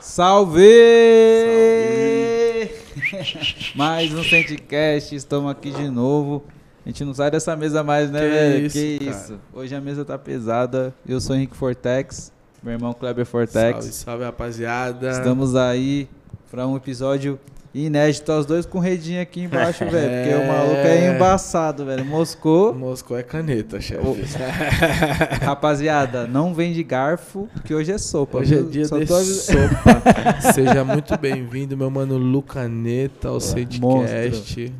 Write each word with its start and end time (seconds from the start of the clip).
Salve! 0.00 0.62
mais 3.74 4.14
um 4.14 4.22
Centicast, 4.22 5.12
estamos 5.14 5.50
aqui 5.50 5.70
de 5.72 5.90
novo. 5.90 6.44
A 6.86 6.88
gente 6.88 7.04
não 7.04 7.12
sai 7.12 7.30
dessa 7.32 7.56
mesa 7.56 7.82
mais, 7.82 8.08
né, 8.10 8.20
Que 8.20 8.28
velho? 8.28 8.66
isso, 8.66 8.78
que 8.78 8.98
cara. 9.00 9.10
isso. 9.10 9.40
Hoje 9.52 9.74
a 9.74 9.80
mesa 9.80 10.04
tá 10.04 10.16
pesada. 10.16 10.94
Eu 11.06 11.20
sou 11.20 11.34
Henrique 11.34 11.56
Fortex, 11.56 12.32
meu 12.62 12.74
irmão 12.74 12.92
Kleber 12.92 13.26
Fortex. 13.26 13.78
Salve, 13.84 13.92
salve, 13.92 14.24
rapaziada. 14.24 15.10
Estamos 15.10 15.56
aí 15.56 16.08
para 16.50 16.66
um 16.66 16.76
episódio 16.76 17.38
inédito, 17.74 18.32
os 18.32 18.46
dois 18.46 18.64
com 18.66 18.78
redinha 18.78 19.22
aqui 19.22 19.42
embaixo, 19.42 19.84
velho. 19.90 20.10
Porque 20.24 20.34
o 20.34 20.42
É. 20.42 20.48
maluco 20.48 20.76
é 20.86 21.14
embaçado, 21.14 21.84
velho. 21.84 22.04
Moscou. 22.04 22.74
Moscou 22.74 23.16
é 23.18 23.22
caneta, 23.22 23.80
chefe. 23.80 24.02
Rapaziada, 25.44 26.26
não 26.26 26.54
vende 26.54 26.82
garfo, 26.82 27.48
que 27.64 27.74
hoje 27.74 27.92
é 27.92 27.98
sopa. 27.98 28.38
Hoje 28.38 28.54
é 28.54 28.58
viu? 28.58 28.70
dia 28.70 28.84
Só 28.86 28.98
de 28.98 29.06
tô 29.06 29.20
sopa. 29.20 30.02
Seja 30.54 30.84
muito 30.84 31.16
bem-vindo, 31.18 31.76
meu 31.76 31.90
mano 31.90 32.16
Lucaneta, 32.16 33.28
ao 33.28 33.34
Monstro. 33.34 33.78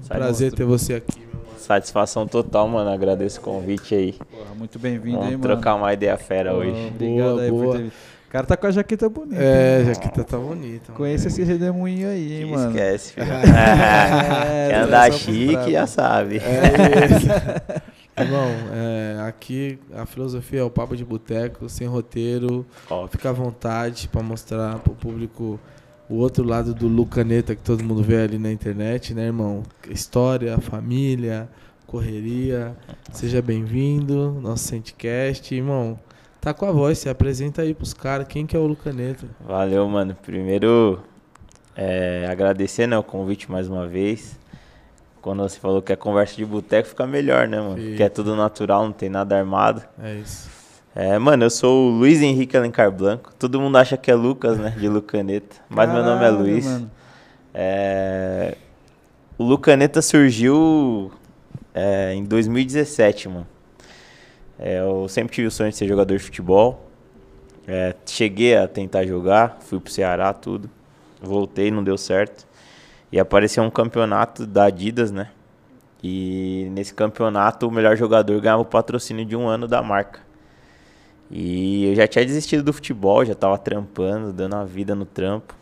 Prazer 0.08 0.46
Monstro. 0.50 0.56
ter 0.56 0.64
você 0.64 0.94
aqui, 0.94 1.20
meu 1.20 1.40
mano. 1.40 1.58
Satisfação 1.58 2.26
total, 2.26 2.66
mano. 2.68 2.90
Agradeço 2.90 3.40
o 3.40 3.42
convite 3.42 3.94
aí. 3.94 4.12
Porra, 4.30 4.54
muito 4.56 4.78
bem-vindo 4.78 5.18
aí, 5.18 5.24
Vamos 5.24 5.40
mano. 5.40 5.42
trocar 5.54 5.74
uma 5.74 5.92
ideia 5.92 6.16
fera 6.16 6.52
Pô, 6.52 6.58
hoje. 6.58 6.90
Obrigado 6.94 7.28
Boa, 7.28 7.42
aí 7.42 7.50
por 7.50 7.62
boa. 7.62 7.72
ter 7.76 7.82
vindo. 7.82 7.92
O 8.28 8.30
cara 8.30 8.46
tá 8.46 8.58
com 8.58 8.66
a 8.66 8.70
jaqueta 8.70 9.08
bonita. 9.08 9.42
É, 9.42 9.80
hein? 9.80 9.86
Jaqueta 9.86 10.22
tá 10.22 10.36
bonita. 10.36 10.84
mano. 10.88 10.98
Conheça 10.98 11.28
esse 11.28 11.42
redemoinho 11.42 12.10
aí, 12.10 12.42
hein, 12.42 12.50
mano. 12.50 12.68
Esquece, 12.70 13.14
filho. 13.14 13.26
É, 14.46 14.68
Quer 14.68 14.80
andar 14.82 15.04
só 15.04 15.18
pros 15.18 15.20
chique, 15.22 15.72
já 15.72 15.86
sabe. 15.86 16.36
É 16.36 17.06
isso. 17.16 17.26
Irmão, 18.18 18.48
é, 18.72 19.22
aqui 19.26 19.78
a 19.94 20.04
filosofia 20.04 20.60
é 20.60 20.62
o 20.62 20.68
papo 20.68 20.94
de 20.94 21.04
boteco, 21.06 21.70
sem 21.70 21.86
roteiro. 21.86 22.66
Ó, 22.90 23.06
Fica 23.06 23.30
à 23.30 23.32
vontade 23.32 24.08
pra 24.08 24.22
mostrar 24.22 24.78
pro 24.80 24.92
público 24.94 25.58
o 26.06 26.16
outro 26.16 26.44
lado 26.44 26.74
do 26.74 26.86
Lucaneta 26.86 27.54
que 27.54 27.62
todo 27.62 27.82
mundo 27.82 28.02
vê 28.02 28.20
ali 28.22 28.38
na 28.38 28.52
internet, 28.52 29.14
né, 29.14 29.26
irmão? 29.26 29.62
História, 29.88 30.58
família, 30.58 31.48
correria. 31.86 32.76
Seja 33.10 33.40
bem-vindo, 33.40 34.38
nosso 34.42 34.64
Centcast. 34.64 35.54
Irmão, 35.54 35.98
tá 36.40 36.54
com 36.54 36.66
a 36.66 36.72
voz, 36.72 36.98
se 36.98 37.08
apresenta 37.08 37.62
aí 37.62 37.74
pros 37.74 37.92
caras. 37.94 38.26
Quem 38.28 38.46
que 38.46 38.56
é 38.56 38.58
o 38.58 38.66
Lucaneta? 38.66 39.26
Valeu, 39.40 39.88
mano. 39.88 40.16
Primeiro, 40.22 41.00
é, 41.76 42.26
agradecer 42.30 42.86
né, 42.86 42.98
o 42.98 43.02
convite 43.02 43.50
mais 43.50 43.68
uma 43.68 43.86
vez. 43.86 44.38
Quando 45.20 45.42
você 45.42 45.58
falou 45.58 45.82
que 45.82 45.92
é 45.92 45.96
conversa 45.96 46.36
de 46.36 46.44
boteco, 46.44 46.88
fica 46.88 47.06
melhor, 47.06 47.48
né, 47.48 47.60
mano? 47.60 47.76
Que 47.96 48.02
é 48.02 48.08
tudo 48.08 48.34
natural, 48.36 48.84
não 48.84 48.92
tem 48.92 49.08
nada 49.08 49.36
armado. 49.36 49.82
É 50.02 50.14
isso. 50.14 50.48
É, 50.94 51.18
mano, 51.18 51.44
eu 51.44 51.50
sou 51.50 51.88
o 51.88 51.90
Luiz 51.90 52.20
Henrique 52.22 52.56
Alencar 52.56 52.90
Blanco. 52.90 53.32
Todo 53.38 53.60
mundo 53.60 53.76
acha 53.76 53.96
que 53.96 54.10
é 54.10 54.14
Lucas, 54.14 54.58
né? 54.58 54.70
De 54.70 54.88
Lucaneta. 54.88 55.56
Mas 55.68 55.92
meu 55.92 56.02
nome 56.02 56.16
é 56.24 56.28
Caralho, 56.28 56.38
Luiz. 56.38 56.82
É, 57.54 58.56
O 59.36 59.44
Lucaneta 59.44 60.00
surgiu 60.02 61.12
é, 61.74 62.14
em 62.14 62.24
2017, 62.24 63.28
mano. 63.28 63.46
É, 64.58 64.80
eu 64.80 65.08
sempre 65.08 65.34
tive 65.34 65.46
o 65.46 65.50
sonho 65.50 65.70
de 65.70 65.76
ser 65.76 65.86
jogador 65.86 66.16
de 66.16 66.22
futebol. 66.22 66.88
É, 67.66 67.94
cheguei 68.06 68.56
a 68.56 68.66
tentar 68.66 69.04
jogar, 69.06 69.58
fui 69.60 69.78
pro 69.78 69.92
Ceará, 69.92 70.32
tudo. 70.32 70.68
Voltei, 71.22 71.70
não 71.70 71.84
deu 71.84 71.96
certo. 71.98 72.46
E 73.12 73.18
apareceu 73.20 73.62
um 73.62 73.70
campeonato 73.70 74.46
da 74.46 74.64
Adidas, 74.64 75.10
né? 75.10 75.30
E 76.02 76.68
nesse 76.72 76.94
campeonato 76.94 77.66
o 77.66 77.70
melhor 77.70 77.96
jogador 77.96 78.40
ganhava 78.40 78.62
o 78.62 78.64
patrocínio 78.64 79.24
de 79.24 79.36
um 79.36 79.46
ano 79.48 79.66
da 79.66 79.82
marca. 79.82 80.20
E 81.30 81.86
eu 81.90 81.94
já 81.94 82.06
tinha 82.06 82.24
desistido 82.24 82.62
do 82.62 82.72
futebol, 82.72 83.24
já 83.24 83.34
tava 83.34 83.58
trampando, 83.58 84.32
dando 84.32 84.56
a 84.56 84.64
vida 84.64 84.94
no 84.94 85.04
trampo. 85.04 85.54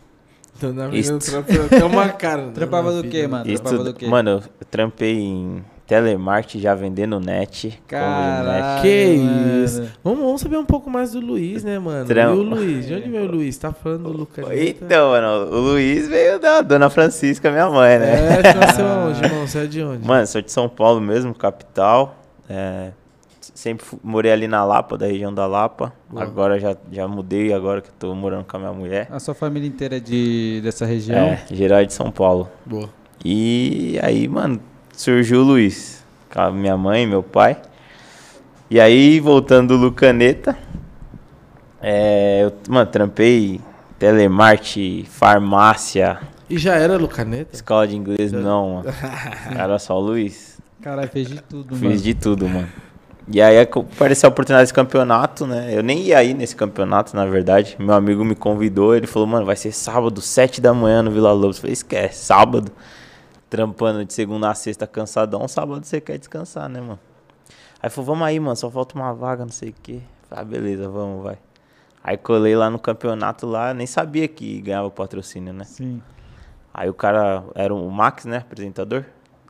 Então, 0.55 0.73
na 0.73 0.87
Isso. 0.89 1.17
verdade, 1.19 1.69
tem 1.69 1.83
uma 1.83 2.09
cara. 2.09 2.47
né, 2.47 2.51
Trampava 2.53 2.91
do 2.91 3.01
vida. 3.01 3.09
quê, 3.09 3.27
mano? 3.27 3.45
Trampava 3.45 3.83
do 3.83 3.93
quê? 3.93 4.07
Mano, 4.07 4.29
eu 4.31 4.65
trampei 4.71 5.19
em 5.19 5.63
telemarketing 5.87 6.59
já 6.59 6.75
vendendo 6.75 7.19
net. 7.19 7.81
Caralho. 7.87 8.81
Que 8.81 9.15
mano. 9.17 9.63
isso. 9.63 9.89
Vamos, 10.03 10.19
vamos 10.19 10.41
saber 10.41 10.57
um 10.57 10.65
pouco 10.65 10.89
mais 10.89 11.11
do 11.13 11.19
Luiz, 11.21 11.63
né, 11.63 11.79
mano? 11.79 12.05
Tram- 12.05 12.35
E 12.35 12.37
o 12.37 12.41
Luiz? 12.43 12.85
De 12.85 12.93
onde 12.95 13.09
veio 13.09 13.23
o 13.23 13.31
Luiz? 13.31 13.57
Tá 13.57 13.71
falando 13.71 14.03
do 14.03 14.11
Lucaneta? 14.17 14.55
Então, 14.85 15.09
mano, 15.11 15.55
o 15.55 15.59
Luiz 15.61 16.07
veio 16.07 16.39
da 16.39 16.61
Dona 16.61 16.89
Francisca, 16.89 17.49
minha 17.49 17.69
mãe, 17.69 17.97
né? 17.99 18.13
É, 18.39 18.41
você 18.41 18.53
nasceu 18.53 18.85
onde, 18.85 19.23
irmão? 19.23 19.47
Você 19.47 19.59
é 19.59 19.65
de 19.65 19.81
onde? 19.81 20.05
Mano, 20.05 20.27
sou 20.27 20.41
de 20.41 20.51
São 20.51 20.67
Paulo 20.67 20.99
mesmo, 20.99 21.33
capital. 21.33 22.17
É, 22.49 22.91
sempre 23.39 23.85
morei 24.03 24.31
ali 24.31 24.47
na 24.47 24.65
Lapa, 24.65 24.97
da 24.97 25.07
região 25.07 25.33
da 25.33 25.47
Lapa. 25.47 25.93
Boa. 26.09 26.23
Agora 26.23 26.59
já, 26.59 26.75
já 26.91 27.07
mudei, 27.07 27.53
agora 27.53 27.81
que 27.81 27.87
eu 27.87 27.93
tô 27.97 28.13
morando 28.13 28.43
com 28.43 28.57
a 28.57 28.59
minha 28.59 28.73
mulher. 28.73 29.07
A 29.09 29.19
sua 29.19 29.33
família 29.33 29.67
inteira 29.67 29.97
é 29.97 29.99
de, 30.01 30.59
dessa 30.61 30.85
região? 30.85 31.17
É, 31.27 31.43
geral 31.49 31.85
de 31.85 31.93
São 31.93 32.11
Paulo. 32.11 32.49
Boa. 32.65 32.89
E 33.25 33.97
aí, 34.03 34.27
mano, 34.27 34.59
surgiu 34.97 35.41
o 35.41 35.43
Luiz. 35.43 36.03
Com 36.33 36.41
a 36.41 36.51
minha 36.51 36.75
mãe 36.75 37.07
meu 37.07 37.23
pai. 37.23 37.55
E 38.69 38.79
aí, 38.81 39.19
voltando 39.21 39.77
do 39.77 39.81
Lucaneta. 39.85 40.57
É, 41.81 42.41
eu, 42.43 42.53
mano, 42.67 42.89
trampei 42.89 43.61
telemarketing, 43.99 45.05
farmácia, 45.09 46.19
E 46.49 46.57
já 46.57 46.75
era 46.75 46.97
Lucaneta? 46.97 47.55
escola 47.55 47.87
de 47.87 47.95
inglês, 47.95 48.31
não, 48.31 48.75
mano. 48.75 48.89
Era 49.55 49.79
só 49.79 49.97
o 49.97 49.99
Luiz. 50.01 50.57
Caralho, 50.81 51.07
fez 51.09 51.27
de 51.29 51.41
tudo, 51.41 51.75
Fiz 51.75 51.81
mano. 51.83 51.97
de 51.97 52.13
tudo, 52.13 52.47
mano. 52.49 52.67
E 53.29 53.41
aí 53.41 53.59
apareceu 53.59 54.27
a 54.27 54.31
oportunidade 54.31 54.63
desse 54.63 54.73
campeonato, 54.73 55.45
né? 55.45 55.69
Eu 55.71 55.83
nem 55.83 55.99
ia 55.99 56.23
ir 56.23 56.33
nesse 56.33 56.55
campeonato, 56.55 57.15
na 57.15 57.25
verdade. 57.25 57.75
Meu 57.77 57.93
amigo 57.93 58.23
me 58.23 58.35
convidou, 58.35 58.95
ele 58.95 59.05
falou, 59.07 59.27
mano, 59.27 59.45
vai 59.45 59.55
ser 59.55 59.71
sábado, 59.71 60.21
7 60.21 60.61
da 60.61 60.73
manhã 60.73 61.01
no 61.03 61.11
Vila 61.11 61.31
Lobos. 61.33 61.57
Eu 61.57 61.61
falei, 61.61 61.73
esquece, 61.73 62.23
sábado. 62.25 62.71
Trampando 63.49 64.03
de 64.03 64.13
segunda 64.13 64.49
a 64.49 64.53
sexta 64.53 64.85
cansadão, 64.85 65.47
sábado 65.47 65.85
você 65.85 66.01
quer 66.01 66.17
descansar, 66.17 66.67
né, 66.67 66.81
mano? 66.81 66.99
Aí 67.81 67.89
falou, 67.89 68.07
vamos 68.07 68.27
aí, 68.27 68.39
mano, 68.39 68.55
só 68.55 68.69
falta 68.69 68.95
uma 68.95 69.13
vaga, 69.13 69.45
não 69.45 69.51
sei 69.51 69.69
o 69.69 69.75
quê. 69.81 70.01
Falei, 70.27 70.41
ah, 70.41 70.45
beleza, 70.45 70.89
vamos, 70.89 71.23
vai. 71.23 71.37
Aí 72.03 72.17
colei 72.17 72.55
lá 72.55 72.69
no 72.69 72.79
campeonato 72.79 73.45
lá, 73.45 73.73
nem 73.73 73.87
sabia 73.87 74.27
que 74.27 74.61
ganhava 74.61 74.89
patrocínio, 74.89 75.53
né? 75.53 75.63
Sim. 75.63 76.01
Aí 76.73 76.89
o 76.89 76.93
cara 76.93 77.43
era 77.55 77.73
o 77.73 77.89
Max, 77.89 78.25
né, 78.25 78.37
apresentador. 78.37 79.05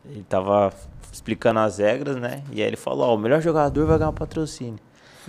Ele 0.06 0.24
tava 0.24 0.72
explicando 1.12 1.60
as 1.60 1.80
regras, 1.80 2.16
né? 2.18 2.44
E 2.52 2.62
aí 2.62 2.68
ele 2.68 2.78
falou, 2.78 3.10
ó, 3.10 3.16
o 3.16 3.18
melhor 3.18 3.42
jogador 3.42 3.86
vai 3.86 3.98
ganhar 3.98 4.12
patrocínio. 4.12 4.80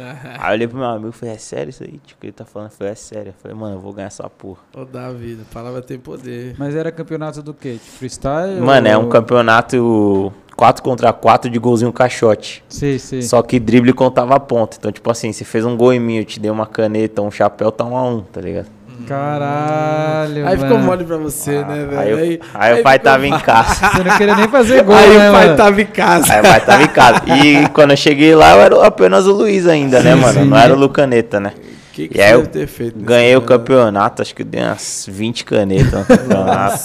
Aí 0.03 0.49
eu 0.51 0.53
olhei 0.55 0.69
pro 0.69 0.79
meu 0.79 0.87
amigo 0.87 1.09
e 1.09 1.13
falei, 1.13 1.35
é 1.35 1.39
sério 1.39 1.71
isso 1.71 1.83
aí? 1.83 1.99
Tipo, 2.05 2.21
que 2.21 2.27
ele 2.27 2.33
tá 2.33 2.45
falando? 2.45 2.71
Eu 2.71 2.77
falei, 2.77 2.93
é 2.93 2.97
sério. 2.97 3.29
Eu 3.31 3.35
falei, 3.43 3.57
mano, 3.57 3.77
eu 3.77 3.81
vou 3.81 3.93
ganhar 3.93 4.07
essa 4.09 4.29
porra. 4.29 4.61
Ô, 4.77 4.85
Davi, 4.85 5.39
a 5.41 5.55
palavra 5.55 5.83
tem 5.83 5.99
poder. 5.99 6.55
Mas 6.59 6.75
era 6.75 6.91
campeonato 6.93 7.43
do 7.43 7.53
quê? 7.55 7.73
De 7.75 7.79
freestyle? 7.79 8.61
Mano, 8.61 8.89
é 8.89 8.97
um 8.97 9.05
ou- 9.05 9.09
campeonato 9.09 10.33
4 10.57 10.83
contra 10.83 11.13
4 11.13 11.51
de 11.51 11.59
golzinho 11.59 11.93
caixote. 11.93 12.65
Sim, 12.69 12.99
sim. 12.99 13.23
Só 13.23 13.43
que 13.43 13.59
drible 13.61 13.93
contava 13.93 14.35
a 14.37 14.41
ponta. 14.41 14.77
Então, 14.79 14.91
tipo 14.91 15.11
assim, 15.11 15.33
você 15.33 15.45
fez 15.45 15.65
um 15.65 15.77
gol 15.77 15.93
em 15.93 16.01
mim, 16.01 16.17
eu 16.19 16.25
te 16.25 16.41
dei 16.41 16.51
uma 16.51 16.67
caneta, 16.67 17.23
um 17.23 17.31
chapéu, 17.31 17.71
tá 17.71 17.85
um 17.85 17.97
a 17.97 18.03
um, 18.09 18.21
tá 18.23 18.41
ligado? 18.41 18.78
Caralho, 19.07 20.47
Aí 20.47 20.57
mano. 20.57 20.63
ficou 20.63 20.79
mole 20.79 21.05
pra 21.05 21.17
você, 21.17 21.65
né, 21.65 21.87
velho? 21.87 21.99
Aí, 21.99 22.11
eu- 22.35 22.41
aí 22.55 22.81
o 22.81 22.83
pai 22.83 22.99
tava 22.99 23.27
em 23.27 23.31
fácil. 23.31 23.47
casa. 23.47 23.91
Você 23.97 24.05
não 24.05 24.17
queria 24.19 24.37
nem 24.37 24.49
fazer 24.49 24.83
gol, 24.83 24.95
Aí 24.97 25.17
né, 25.17 25.31
o 25.31 25.33
pai 25.33 25.45
mano? 25.47 25.57
tava 25.57 25.81
em 25.83 25.87
casa. 25.87 26.33
Aí 26.35 26.41
o 26.41 26.43
pai 26.43 26.61
tava 26.65 26.83
em 26.83 26.89
casa. 26.89 27.23
E 27.27 27.69
quando 27.73 27.91
eu 27.93 27.97
cheguei 27.97 28.35
lá, 28.35 28.53
eu 28.55 28.61
era 28.61 28.87
apenas 28.87 29.27
o 29.27 29.33
Luiz 29.33 29.67
ainda, 29.67 30.03
né, 30.03 30.15
Sim, 30.15 30.21
mano? 30.21 30.41
sim. 30.41 30.45
Não 30.49 30.57
era 30.57 30.75
o 30.75 30.77
Lucaneta, 30.79 31.41
né? 31.41 31.53
O 31.57 31.95
que, 31.95 32.09
que 32.09 32.19
E 32.19 32.21
aí 32.23 32.33
eu 32.33 32.49
Ganhei 32.97 33.37
o 33.37 33.43
campeonato? 33.43 34.23
acho 34.23 34.35
que 34.35 34.45
dei 34.45 34.63
umas 34.63 35.07
20 35.11 35.45
canetas 35.45 35.93
no 35.93 36.05
campeonato. 36.05 36.79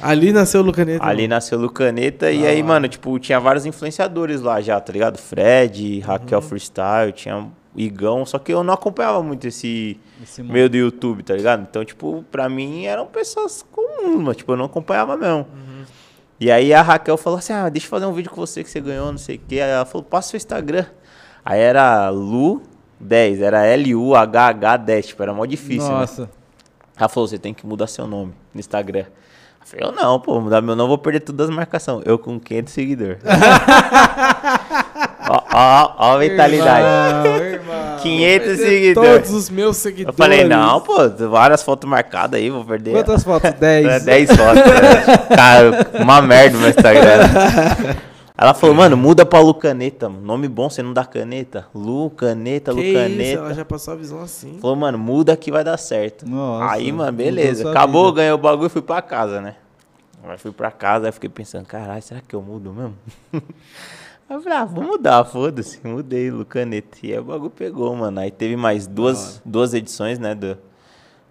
Ali 0.00 0.32
nasceu 0.32 0.60
o 0.60 0.64
Lucaneta. 0.64 1.04
Ali 1.04 1.26
nasceu 1.26 1.58
o 1.58 1.62
Lucaneta 1.62 2.30
e 2.30 2.46
Ah. 2.46 2.50
aí, 2.50 2.62
mano, 2.62 2.86
tipo, 2.86 3.18
tinha 3.18 3.40
vários 3.40 3.64
influenciadores 3.64 4.42
lá 4.42 4.60
já, 4.60 4.78
tá 4.78 4.92
ligado? 4.92 5.16
Fred, 5.18 6.00
Raquel 6.00 6.38
Uhum. 6.40 6.44
Freestyle, 6.46 7.10
tinha 7.12 7.46
Igão, 7.76 8.24
só 8.24 8.38
que 8.38 8.52
eu 8.52 8.62
não 8.62 8.74
acompanhava 8.74 9.22
muito 9.22 9.46
esse 9.46 10.00
Esse 10.22 10.42
meio 10.42 10.70
do 10.70 10.76
YouTube, 10.76 11.22
tá 11.22 11.34
ligado? 11.34 11.66
Então, 11.68 11.84
tipo, 11.84 12.24
pra 12.30 12.48
mim 12.48 12.84
eram 12.84 13.06
pessoas 13.06 13.64
comuns, 13.70 14.22
mas, 14.22 14.36
tipo, 14.36 14.52
eu 14.52 14.56
não 14.56 14.66
acompanhava 14.66 15.16
mesmo. 15.16 15.46
Uhum. 15.52 15.84
E 16.38 16.50
aí 16.50 16.72
a 16.72 16.82
Raquel 16.82 17.16
falou 17.16 17.38
assim: 17.38 17.52
ah, 17.52 17.68
deixa 17.68 17.86
eu 17.86 17.90
fazer 17.90 18.06
um 18.06 18.12
vídeo 18.12 18.30
com 18.30 18.36
você 18.36 18.62
que 18.62 18.70
você 18.70 18.80
ganhou, 18.80 19.10
não 19.10 19.18
sei 19.18 19.36
o 19.36 19.40
quê. 19.40 19.60
Aí 19.60 19.70
ela 19.70 19.84
falou: 19.84 20.04
passa 20.04 20.30
seu 20.30 20.36
Instagram. 20.36 20.86
Aí 21.44 21.60
era 21.60 22.10
Lu10, 22.10 23.40
era 23.40 23.66
L-U-H-H-10, 23.66 25.06
tipo, 25.06 25.22
era 25.22 25.34
mó 25.34 25.44
difícil, 25.44 25.90
né? 25.90 26.00
Nossa. 26.00 26.30
Ela 26.96 27.08
falou, 27.08 27.28
você 27.28 27.38
tem 27.38 27.52
que 27.52 27.66
mudar 27.66 27.86
seu 27.86 28.06
nome 28.06 28.32
no 28.52 28.60
Instagram. 28.60 29.04
Eu 29.60 29.66
falei, 29.66 29.86
eu 29.86 29.92
não, 29.92 30.20
pô, 30.20 30.40
mudar 30.40 30.62
meu 30.62 30.76
nome, 30.76 30.88
vou 30.88 30.98
perder 30.98 31.20
todas 31.20 31.50
as 31.50 31.54
marcações. 31.54 32.02
Eu 32.06 32.18
com 32.18 32.38
500 32.38 32.72
seguidores. 32.72 33.18
ó, 35.28 35.43
ó, 35.54 35.94
ó 35.98 36.14
a 36.16 36.18
mentalidade. 36.18 36.84
Irmão, 37.28 37.36
irmão. 37.46 37.96
500 38.02 38.46
Todos 38.46 38.60
seguidores. 38.60 39.30
os 39.30 39.50
meus 39.50 39.76
Eu 39.76 39.82
seguidores. 39.82 40.16
falei, 40.18 40.44
não, 40.44 40.80
pô, 40.80 40.94
várias 41.30 41.62
fotos 41.62 41.88
marcadas 41.88 42.38
aí, 42.38 42.50
vou 42.50 42.64
perder. 42.64 42.92
Quantas 42.92 43.24
fotos? 43.24 43.48
É, 43.50 43.52
10. 43.52 44.04
10 44.04 44.30
fotos. 44.36 44.56
né? 44.56 45.18
Cara, 45.34 45.90
uma 46.02 46.20
merda 46.20 46.58
no 46.58 46.68
Instagram. 46.68 47.20
Ela 48.36 48.52
falou, 48.52 48.74
mano, 48.74 48.96
muda 48.96 49.24
pra 49.24 49.38
Lucaneta. 49.38 50.08
Nome 50.08 50.48
bom, 50.48 50.68
você 50.68 50.82
não 50.82 50.92
dá 50.92 51.04
caneta? 51.04 51.66
Lucaneta, 51.72 52.74
Que 52.74 52.92
Lucaneta. 52.92 53.22
isso, 53.22 53.38
ela 53.38 53.54
já 53.54 53.64
passou 53.64 53.94
a 53.94 53.96
visão 53.96 54.20
assim. 54.22 54.58
Falou, 54.60 54.74
mano, 54.76 54.98
muda 54.98 55.36
que 55.36 55.52
vai 55.52 55.62
dar 55.62 55.76
certo. 55.78 56.28
Nossa, 56.28 56.74
aí, 56.74 56.90
mano, 56.90 57.12
beleza. 57.12 57.70
Acabou, 57.70 58.06
vida. 58.06 58.16
ganhei 58.16 58.32
o 58.32 58.38
bagulho 58.38 58.66
e 58.66 58.70
fui 58.70 58.82
pra 58.82 59.00
casa, 59.00 59.40
né? 59.40 59.54
Aí 60.26 60.36
fui 60.38 60.50
pra 60.52 60.70
casa, 60.70 61.06
aí 61.06 61.12
fiquei 61.12 61.28
pensando, 61.30 61.64
caralho, 61.64 62.02
será 62.02 62.20
que 62.26 62.34
eu 62.34 62.42
mudo 62.42 62.72
mesmo? 62.72 62.94
aí 64.28 64.36
eu 64.36 64.42
falei, 64.42 64.58
ah, 64.58 64.64
vou 64.64 64.84
mudar, 64.84 65.24
foda-se. 65.24 65.80
Mudei, 65.86 66.30
Lucaneta. 66.30 66.98
E 67.02 67.12
aí 67.12 67.18
o 67.18 67.24
bagulho 67.24 67.50
pegou, 67.50 67.94
mano. 67.94 68.20
Aí 68.20 68.30
teve 68.30 68.56
mais 68.56 68.86
duas, 68.86 69.42
duas 69.44 69.74
edições, 69.74 70.18
né, 70.18 70.34
do, 70.34 70.58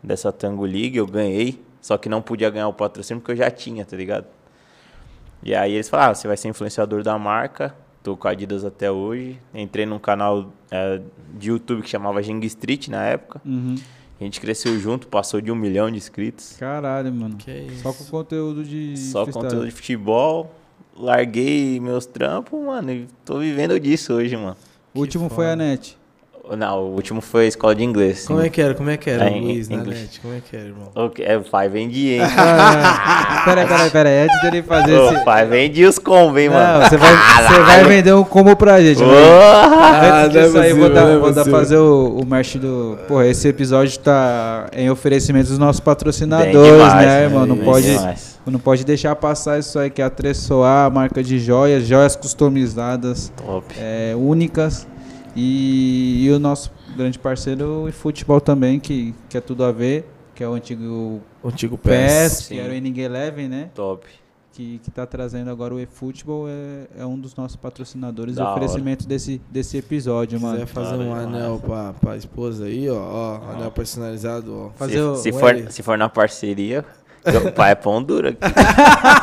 dessa 0.01 0.31
Tango 0.31 0.65
League, 0.65 0.97
eu 0.97 1.07
ganhei. 1.07 1.61
Só 1.81 1.97
que 1.97 2.07
não 2.07 2.21
podia 2.21 2.49
ganhar 2.49 2.67
o 2.67 2.73
patrocínio 2.73 3.21
porque 3.21 3.33
eu 3.33 3.35
já 3.35 3.51
tinha, 3.51 3.83
tá 3.83 3.97
ligado? 3.97 4.25
E 5.43 5.53
aí 5.53 5.73
eles 5.73 5.89
falaram, 5.89 6.11
ah, 6.11 6.15
você 6.15 6.27
vai 6.27 6.37
ser 6.37 6.47
influenciador 6.47 7.03
da 7.03 7.17
marca. 7.19 7.75
Tô 8.01 8.15
com 8.15 8.27
a 8.27 8.31
Adidas 8.31 8.63
até 8.63 8.89
hoje. 8.89 9.39
Entrei 9.53 9.85
num 9.85 9.99
canal 9.99 10.53
é, 10.71 11.01
de 11.33 11.49
YouTube 11.49 11.81
que 11.81 11.89
chamava 11.89 12.23
Jing 12.23 12.45
Street 12.45 12.87
na 12.87 13.03
época. 13.03 13.41
Uhum. 13.45 13.75
A 14.19 14.23
gente 14.23 14.39
cresceu 14.39 14.79
junto, 14.79 15.07
passou 15.07 15.41
de 15.41 15.51
um 15.51 15.55
milhão 15.55 15.91
de 15.91 15.97
inscritos. 15.97 16.55
Caralho, 16.57 17.13
mano. 17.13 17.35
Que 17.35 17.51
isso. 17.51 17.81
Só 17.81 17.91
com 17.91 18.05
conteúdo 18.05 18.63
de. 18.63 18.97
Só 18.97 19.23
freestyle. 19.23 19.43
conteúdo 19.43 19.65
de 19.65 19.71
futebol. 19.71 20.53
Larguei 20.95 21.79
meus 21.79 22.05
trampos, 22.05 22.59
mano, 22.63 22.91
e 22.91 23.07
tô 23.25 23.39
vivendo 23.39 23.79
disso 23.79 24.13
hoje, 24.13 24.35
mano. 24.37 24.55
O 24.93 24.99
último 24.99 25.29
foi 25.29 25.51
a 25.51 25.55
net. 25.55 25.97
Não, 26.57 26.79
o 26.83 26.95
último 26.95 27.21
foi 27.21 27.45
a 27.45 27.47
escola 27.47 27.73
de 27.73 27.83
inglês. 27.85 28.25
Como 28.27 28.41
é 28.41 28.49
que 28.49 28.61
era? 28.61 28.75
Como 28.75 28.89
é 28.89 28.97
que 28.97 29.09
era, 29.09 29.25
É, 29.27 29.29
Luiz, 29.29 29.69
na 29.69 29.77
inglês. 29.77 30.01
net? 30.01 30.19
Como 30.19 30.33
é 30.35 30.37
que 30.41 30.55
era, 30.55 30.65
irmão? 30.65 30.89
Ok, 30.93 31.25
É, 31.25 31.37
o 31.37 31.41
pai 31.41 31.69
vendia, 31.69 32.17
hein? 32.17 32.21
Peraí, 33.45 33.65
peraí, 33.67 33.89
peraí. 33.89 34.19
Antes 34.25 34.41
dele 34.41 34.61
fazer 34.61 34.93
o 34.93 35.13
esse. 35.13 35.23
pai 35.23 35.45
vendia 35.45 35.87
os 35.89 35.97
combos, 35.97 36.39
hein, 36.41 36.49
mano? 36.49 36.79
Não, 36.79 36.89
você 36.89 36.97
vai, 36.97 37.11
você 37.15 37.59
vai 37.61 37.83
vender 37.85 38.13
um 38.13 38.23
combo 38.25 38.55
pra 38.57 38.81
gente. 38.81 39.01
né? 39.01 39.05
Porra! 39.07 40.23
Antes 40.25 40.35
é 40.35 40.43
disso 40.43 40.57
aí, 40.59 40.69
eu 40.71 40.77
vou 40.77 40.89
dar, 40.89 41.05
não 41.05 41.11
é 41.13 41.17
vou 41.17 41.31
dar 41.33 41.45
fazer 41.45 41.77
o, 41.77 42.19
o 42.21 42.25
merch 42.25 42.55
do. 42.57 42.97
Porra, 43.07 43.25
esse 43.27 43.47
episódio 43.47 43.97
tá 43.99 44.67
em 44.75 44.89
oferecimento 44.89 45.47
dos 45.47 45.57
nossos 45.57 45.79
patrocinadores, 45.79 46.53
demais, 46.71 46.93
né, 46.95 47.05
né? 47.05 47.23
irmão? 47.23 47.45
Não 47.45 47.57
pode, 47.57 47.89
demais. 47.89 48.39
não 48.45 48.59
pode 48.59 48.83
deixar 48.85 49.15
passar 49.15 49.59
isso 49.59 49.79
aí, 49.79 49.89
que 49.89 50.01
é 50.01 50.05
a 50.05 50.09
Tressoar, 50.09 50.91
marca 50.91 51.23
de 51.23 51.39
joias, 51.39 51.85
joias 51.85 52.15
customizadas, 52.17 53.31
Top. 53.37 53.65
é, 53.79 54.13
únicas. 54.17 54.85
E, 55.35 56.25
e 56.25 56.31
o 56.31 56.39
nosso 56.39 56.71
grande 56.95 57.17
parceiro, 57.17 57.87
o 57.87 57.91
futebol 57.91 58.39
também, 58.39 58.79
que, 58.79 59.13
que 59.29 59.37
é 59.37 59.41
tudo 59.41 59.63
a 59.63 59.71
ver, 59.71 60.07
que 60.35 60.43
é 60.43 60.47
o 60.47 60.53
antigo 60.53 61.21
O 61.41 61.47
antigo 61.47 61.77
PES, 61.77 61.91
PES. 62.37 62.47
que 62.49 62.59
era 62.59 62.71
o 62.71 62.75
Inning 62.75 62.99
Eleven, 62.99 63.47
né? 63.47 63.69
Top. 63.73 64.05
que, 64.51 64.79
que 64.83 64.91
tá 64.91 65.05
trazendo 65.07 65.49
agora 65.49 65.73
o 65.73 65.79
eFootball 65.79 66.47
é, 66.47 67.01
é 67.01 67.05
um 67.05 67.17
dos 67.19 67.35
nossos 67.35 67.55
patrocinadores 67.55 68.35
Da 68.35 68.43
e 68.43 68.47
oferecimento 68.47 69.07
desse, 69.07 69.41
desse 69.49 69.77
episódio, 69.77 70.37
Se 70.37 70.45
quiser 70.45 70.55
mano. 70.57 70.67
fazer 70.67 70.95
um 71.03 71.13
anel 71.15 71.59
pra, 71.65 71.93
pra 71.93 72.15
esposa 72.15 72.65
aí, 72.65 72.87
ó, 72.87 72.95
ó, 72.95 73.51
anel 73.53 73.71
personalizado, 73.71 74.55
ó. 74.55 74.69
Fazer 74.75 74.93
se, 74.93 74.99
o- 74.99 75.15
se 75.15 75.31
for, 75.31 75.71
se 75.71 75.81
for 75.81 75.97
na 75.97 76.07
parceria, 76.07 76.85
o 77.47 77.51
pai 77.51 77.71
é 77.71 77.75
pão 77.75 78.01
duro 78.03 78.29
aqui. 78.29 78.37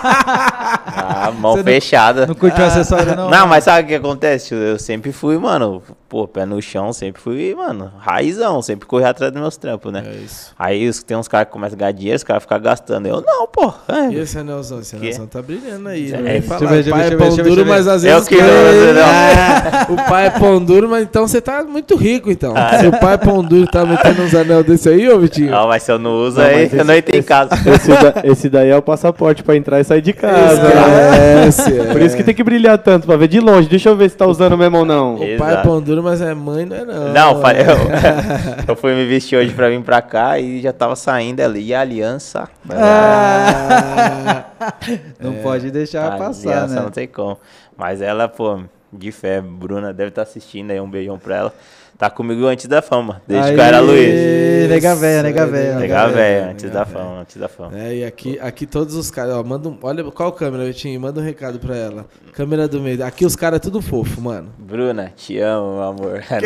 ah, 0.03 1.33
mão 1.39 1.53
Você 1.53 1.59
não- 1.59 1.65
fechada. 1.65 2.27
Não 2.27 2.35
curtiu 2.35 2.63
o 2.65 2.67
acessório, 2.67 3.15
não? 3.17 3.31
Não, 3.31 3.47
mas 3.47 3.65
sabe 3.65 3.85
o 3.85 3.87
que 3.89 3.95
acontece? 3.95 4.55
Eu 4.55 4.79
sempre 4.79 5.13
fui, 5.13 5.39
mano, 5.39 5.83
pô, 6.09 6.27
pé 6.27 6.45
no 6.45 6.61
chão, 6.61 6.93
sempre 6.93 7.21
fui, 7.21 7.55
mano, 7.55 7.93
raizão, 7.99 8.61
sempre 8.63 8.87
corri 8.87 9.05
atrás 9.05 9.33
dos 9.33 9.41
meus 9.41 9.57
trampos, 9.57 9.93
né? 9.93 10.05
É 10.07 10.17
isso. 10.17 10.53
Aí 10.59 10.89
os- 10.89 11.03
tem 11.03 11.17
uns 11.17 11.29
caras 11.29 11.47
que 11.47 11.53
começam 11.53 11.77
a 11.77 11.79
ganhar 11.79 11.93
dinheiro, 11.93 12.17
os 12.17 12.25
caras 12.25 12.43
ficam 12.43 12.61
gastando. 12.61 13.07
Eu, 13.07 13.23
não, 13.27 13.47
pô. 13.47 13.73
E 14.11 14.17
É, 14.19 14.23
esse 14.23 14.39
anelzão? 14.39 14.81
Esse 14.81 14.97
Que? 14.97 15.03
anelzão 15.07 15.27
tá 15.27 15.43
brilhando 15.43 15.89
aí. 15.89 16.13
É, 16.13 16.17
Não 16.17 16.23
vem 16.25 16.37
eu 16.37 16.43
falar, 16.43 16.71
deixa 16.71 16.89
eu 16.91 16.95
pai 16.95 17.07
é 17.07 17.17
pão 17.17 17.37
duro, 17.37 17.67
mas 17.67 17.89
às 17.89 18.05
Eu 18.05 18.13
vezes... 18.15 18.29
que 18.29 18.37
não, 18.37 18.47
você 18.47 18.93
não. 18.93 19.03
É, 19.03 19.87
o 19.91 20.09
pai 20.09 20.27
é 20.27 20.31
pão 20.31 20.65
duro, 20.65 20.89
mas 20.89 21.03
então 21.03 21.27
você 21.27 21.41
tá 21.41 21.63
muito 21.65 21.97
rico, 21.97 22.31
então. 22.31 22.55
Se 22.81 22.87
o 22.87 22.93
pai 22.99 23.15
é 23.15 23.19
pão 23.19 23.43
duro 23.43 23.67
tá 23.67 23.85
metendo 23.85 24.23
uns 24.23 24.35
anel 24.35 24.63
desse 24.65 24.89
aí, 24.89 25.09
ô 25.09 25.19
Vitinho? 25.19 25.51
Não, 25.51 25.69
mas 25.69 25.83
se 25.83 25.93
eu 25.93 25.99
não 25.99 26.13
uso, 26.27 26.39
Não, 26.39 26.45
aí 26.47 26.69
eu 26.73 26.85
não 26.85 26.95
esse- 26.95 27.01
entrei 27.01 27.21
em 27.21 27.23
casa. 27.23 27.51
Esse, 27.67 27.90
da- 27.97 28.21
esse 28.25 28.49
daí 28.49 28.69
é 28.71 28.77
o 28.77 28.83
passaporte 28.83 29.43
pra 29.43 29.57
entrar 29.57 29.81
e 29.81 29.85
sair 29.85 30.01
de 30.01 30.13
casa. 30.13 30.61
Esquece, 31.49 31.79
é. 31.81 31.85
Por 31.93 32.01
isso 32.03 32.17
que 32.17 32.23
tem 32.25 32.35
que 32.35 32.43
brilhar 32.45 32.79
tanto, 32.79 33.07
pra 33.07 33.17
ver 33.17 33.29
de 33.29 33.41
longe. 33.41 33.69
Deixa 33.69 33.89
eu 33.89 33.97
ver 33.97 34.11
se 34.11 34.17
tá 34.17 34.27
usando 34.27 34.57
mesmo 34.57 34.79
ou 34.79 34.85
não. 34.85 35.15
O 35.17 35.19
pai 35.19 35.29
é 35.31 35.35
Exato. 35.35 35.69
pão 35.69 35.81
duro, 35.81 36.03
mas 36.03 36.21
é 36.21 36.35
mãe, 36.35 36.65
não 36.65 36.77
é 36.77 36.85
não. 36.85 37.13
Não, 37.13 37.41
falei, 37.41 37.63
eu, 37.63 37.67
eu 38.69 38.77
fui 38.77 38.95
me 38.95 39.07
vestir 39.07 39.37
hoje 39.37 39.53
pra 39.53 39.69
vir 39.69 39.81
pra 39.83 40.01
cá 40.03 40.39
e 40.39 40.61
já 40.61 40.73
tava 40.73 40.95
saindo 40.97 41.41
ali. 41.41 41.61
E 41.67 41.75
a 41.75 41.81
aliança. 41.81 42.49
Ah, 42.71 44.45
Não 45.21 45.35
pode 45.43 45.71
deixar 45.71 46.07
a 46.15 46.17
passar, 46.17 46.51
aliança 46.51 46.75
né? 46.75 46.81
não 46.83 46.91
tem 46.91 47.07
como. 47.09 47.39
Mas 47.77 48.01
ela, 48.03 48.29
pô, 48.29 48.61
de 48.93 49.11
fé, 49.13 49.41
Bruna 49.41 49.93
deve 49.93 50.09
estar 50.11 50.23
assistindo 50.23 50.71
aí. 50.71 50.81
Um 50.81 50.91
beijão 50.91 51.19
pra 51.19 51.37
ela. 51.37 51.55
Tá 52.01 52.09
comigo 52.09 52.47
antes 52.47 52.65
da 52.65 52.81
fama, 52.81 53.21
desde 53.29 53.53
que 53.53 53.61
eu 53.61 53.63
era 53.63 53.79
Luiz. 53.79 54.71
Nega 54.71 54.95
véia, 54.95 55.23
nega 55.23 55.47
véia. 55.47 55.77
Velho, 55.77 55.79
velho, 55.79 56.09
legal, 56.09 56.51
antes 56.51 56.71
da 56.71 56.83
velho. 56.85 56.97
fama, 56.97 57.21
antes 57.21 57.37
da 57.37 57.47
fama. 57.47 57.79
É, 57.79 57.95
e 57.97 58.05
aqui, 58.07 58.39
aqui 58.41 58.65
todos 58.65 58.95
os 58.95 59.11
caras, 59.11 59.35
ó, 59.35 59.45
manda 59.45 59.69
um, 59.69 59.77
olha, 59.83 60.03
qual 60.05 60.33
câmera, 60.33 60.65
Vitinho? 60.65 60.99
Manda 60.99 61.21
um 61.21 61.23
recado 61.23 61.59
pra 61.59 61.77
ela. 61.77 62.07
Câmera 62.33 62.67
do 62.67 62.81
meio. 62.81 63.05
Aqui 63.05 63.27
os 63.27 63.37
caras 63.37 63.59
é 63.59 63.61
tudo 63.61 63.83
fofo, 63.83 64.19
mano. 64.19 64.49
Bruna, 64.57 65.13
te 65.15 65.39
amo, 65.41 65.75
meu 65.75 65.83
amor. 65.83 66.25
É 66.31 66.41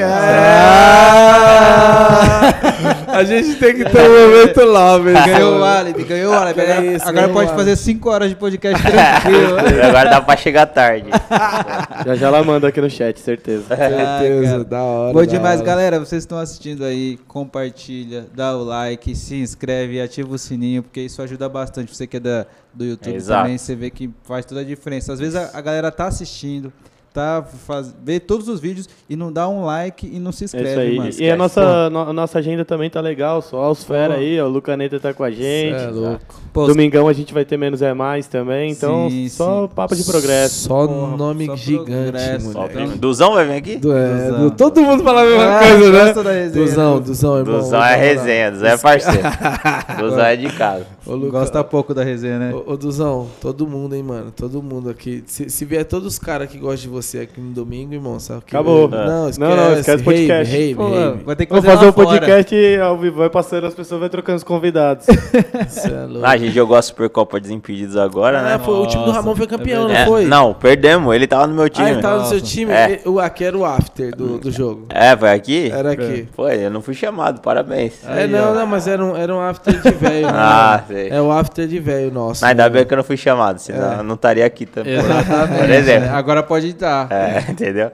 a 3.15 3.25
gente 3.25 3.55
tem 3.59 3.75
que 3.75 3.85
ter 3.85 4.01
um 4.03 4.29
momento 4.31 4.65
lá, 4.65 4.99
velho. 4.99 5.25
Ganhou 5.25 5.59
o 5.59 5.65
álibi, 5.65 6.05
ganhou 6.05 6.33
o 6.33 6.37
álibi. 6.37 6.61
Agora, 6.61 6.85
isso, 6.87 7.09
agora 7.09 7.29
pode 7.29 7.49
álibi. 7.51 7.57
fazer 7.57 7.77
5 7.77 8.11
horas 8.11 8.29
de 8.31 8.37
podcast 8.37 8.83
tranquilo. 8.85 9.59
Agora 9.87 10.11
dá 10.11 10.21
pra 10.21 10.37
chegar 10.37 10.67
tarde. 10.67 11.09
Já 12.07 12.15
já 12.17 12.27
ela 12.27 12.43
manda 12.45 12.69
aqui 12.69 12.81
no 12.81 12.91
chat, 12.91 13.19
certeza. 13.19 13.65
Certeza, 13.67 14.51
cara. 14.51 14.65
da 14.65 14.83
hora. 14.83 15.13
Bom 15.13 15.21
da 15.21 15.25
demais, 15.27 15.57
hora. 15.61 15.67
galera. 15.67 15.99
Vocês 16.01 16.23
estão 16.23 16.39
assistindo 16.39 16.85
aí, 16.85 17.19
compartilha, 17.29 18.27
dá 18.35 18.57
o 18.57 18.65
like, 18.65 19.15
se 19.15 19.37
inscreve 19.37 20.01
ativa 20.01 20.35
o 20.35 20.39
sininho, 20.39 20.83
porque 20.83 21.01
isso 21.01 21.23
ajuda 21.23 21.49
bastante. 21.49 21.95
Você 21.95 22.07
que 22.07 22.17
é 22.19 22.21
da, 22.21 22.47
do 22.73 22.85
YouTube 22.85 23.15
Exato. 23.15 23.43
também, 23.43 23.57
você 23.59 23.75
vê 23.75 23.91
que 23.91 24.11
faz 24.25 24.45
toda 24.45 24.61
a 24.61 24.65
diferença. 24.65 25.13
Às 25.13 25.21
vezes 25.21 25.37
a, 25.37 25.51
a 25.55 25.61
galera 25.61 25.91
tá 25.91 26.07
assistindo, 26.07 26.73
tá 27.15 27.45
faz, 27.67 27.95
vê 28.05 28.19
todos 28.19 28.49
os 28.49 28.59
vídeos 28.59 28.89
e 29.09 29.15
não 29.15 29.33
dá 29.33 29.49
um 29.49 29.65
like 29.65 30.05
e 30.05 30.19
não 30.19 30.33
se 30.33 30.43
É 30.43 30.47
inscreve, 30.47 30.69
isso 30.71 30.81
aí. 30.81 30.97
mano. 30.97 31.11
E 31.21 31.31
a 31.31 31.37
nossa, 31.37 31.89
no- 31.89 32.01
a 32.01 32.13
nossa 32.13 32.41
agenda 32.41 32.65
também 32.65 32.91
tá 32.91 33.01
legal. 33.01 33.41
Só 33.41 33.71
os 33.71 33.85
fera 33.85 34.15
aí, 34.17 34.41
ó. 34.41 34.47
O 34.47 34.49
Lucaneta 34.49 34.99
tá 34.99 35.15
com 35.15 35.23
a 35.23 35.31
gente. 35.31 35.79
Cê 35.79 35.85
é 35.87 35.91
louco. 35.91 36.43
Pô, 36.53 36.67
Domingão 36.67 37.07
a 37.09 37.13
gente 37.13 37.33
vai 37.33 37.45
ter 37.45 37.57
menos 37.57 37.83
é 37.83 37.95
mais 37.95 38.27
também. 38.27 38.71
Então, 38.73 39.09
Sim, 39.09 39.29
só 39.29 39.63
sim. 39.69 39.75
papo 39.75 39.95
de 39.97 40.05
progresso. 40.05 40.69
Só 40.69 40.87
Porra, 40.87 41.17
nome 41.17 41.47
só 41.47 41.57
gigante, 41.57 42.45
moleque. 42.45 42.79
Então- 42.83 42.97
Duzão 42.97 43.35
vai 43.35 43.47
vir 43.47 43.55
aqui? 43.55 43.77
Do, 43.77 43.93
é, 43.97 44.25
Duzão. 44.31 44.41
do- 44.41 44.51
todo 44.51 44.81
mundo 44.83 45.03
fala 45.05 45.23
a 45.23 45.25
mesma 45.25 45.45
Ah, 45.45 45.59
coisa, 45.61 45.93
né? 45.93 46.05
gosta 46.05 46.23
da 46.25 46.33
resenha, 46.33 46.65
Duzão? 46.67 47.01
Duzão, 47.01 47.39
irmão. 47.39 47.59
Duzão 47.61 47.79
é 47.79 47.89
falar. 47.91 47.97
resenha, 47.97 48.51
Duzão 48.51 48.69
é 48.69 48.77
parceiro. 48.77 49.19
Duzão 50.01 50.25
é 50.25 50.37
de 50.37 50.49
casa. 50.53 50.87
Ô, 51.07 51.15
Luca, 51.15 51.31
Gosta 51.39 51.63
pouco 51.65 51.93
da 51.94 52.03
resenha, 52.03 52.39
né? 52.39 52.55
Ô, 52.55 52.73
ô, 52.73 52.77
Duzão, 52.77 53.29
todo 53.41 53.67
mundo, 53.67 53.94
hein, 53.94 54.03
mano? 54.03 54.33
Todo 54.35 54.63
mundo 54.63 54.89
aqui. 54.91 55.23
Se, 55.27 55.51
se 55.51 55.65
vier 55.65 55.85
todos 55.85 56.06
os 56.15 56.19
caras 56.19 56.49
que 56.49 56.56
gostam 56.59 56.83
de 56.83 56.89
você 56.89 57.04
aqui 57.20 57.41
no 57.41 57.53
domingo, 57.53 57.93
irmão, 57.94 58.19
sabe? 58.19 58.43
que- 58.46 58.55
Acabou. 58.56 58.89
Não, 58.89 59.29
esquece. 59.29 59.41
Não, 59.41 59.56
não, 59.56 59.73
esquece 59.79 60.03
o 60.03 60.05
podcast. 60.05 60.53
Rave, 60.56 60.75
Pô, 60.75 60.89
rave, 60.91 61.25
vai 61.25 61.37
ter 61.37 61.46
que 61.46 61.55
fazer, 61.55 61.67
fazer 61.69 61.87
um 61.87 61.93
fora. 61.93 62.06
podcast 62.08 62.56
ao 62.82 62.99
vivo, 62.99 63.17
vai 63.19 63.31
passando, 63.31 63.67
as 63.67 63.75
pessoas 63.75 64.01
vão 64.01 64.08
trocando 64.08 64.37
os 64.37 64.44
convidados. 64.44 65.06
Cê 65.69 65.89
é 65.89 66.06
louco. 66.06 66.25
Ah, 66.27 66.31
a 66.31 66.37
gente 66.37 66.53
jogou 66.55 66.77
a 66.77 66.82
Supercopa 66.82 67.39
Desimpedidos 67.41 67.96
agora, 67.96 68.41
Ah, 68.41 68.43
né? 68.43 68.58
foi, 68.65 68.75
o 68.75 68.87
time 68.87 69.03
do 69.03 69.06
Nossa, 69.08 69.20
Ramon 69.20 69.37
foi 69.37 69.46
campeão, 69.46 69.84
é 69.84 69.89
não 69.89 69.94
É, 69.94 70.06
foi? 70.06 70.25
Não, 70.25 70.55
perdemos. 70.55 71.15
Ele 71.15 71.27
tava 71.27 71.46
no 71.46 71.55
meu 71.55 71.65
Ah, 71.65 71.69
time. 71.69 71.91
ele 71.91 72.01
tava 72.03 72.19
no 72.19 72.25
seu 72.27 72.39
Nossa. 72.39 72.51
time? 72.51 72.73
É. 72.73 73.01
E- 73.05 73.08
O, 73.08 73.20
aqui 73.20 73.44
era 73.44 73.56
o 73.56 73.65
after 73.65 74.15
do, 74.17 74.39
do 74.39 74.51
jogo. 74.51 74.87
É, 74.89 75.17
foi 75.17 75.31
aqui? 75.31 75.70
Era 75.70 75.93
aqui. 75.93 76.29
Foi, 76.34 76.65
eu 76.65 76.70
não 76.70 76.81
fui 76.82 76.94
chamado, 76.94 77.41
parabéns. 77.41 77.94
É, 78.08 78.27
não, 78.27 78.55
não, 78.55 78.67
mas 78.67 78.87
era 78.89 79.05
um, 79.05 79.17
era 79.17 79.34
um 79.34 79.41
after 79.41 79.81
de 79.81 79.91
velho. 79.91 80.27
Ah, 80.34 80.82
né? 80.89 80.94
sei. 80.94 81.08
É 81.11 81.20
o 81.20 81.31
after 81.31 81.67
de 81.67 81.79
velho 81.79 82.13
nosso. 82.13 82.41
Mas 82.43 82.51
ainda 82.51 82.69
bem 82.69 82.84
que 82.84 82.93
eu 82.93 82.96
não 82.96 83.05
fui 83.05 83.17
chamado, 83.17 83.58
senão 83.58 83.93
É. 83.93 83.99
eu 83.99 84.03
não 84.03 84.15
estaria 84.15 84.44
aqui 84.44 84.67
também. 84.67 84.94
Exatamente. 84.94 85.58
Por 85.61 85.70
exemplo. 85.70 86.11
Agora 86.11 86.43
pode 86.43 86.69
estar. 86.69 86.94
É, 87.10 87.44
entendeu? 87.51 87.91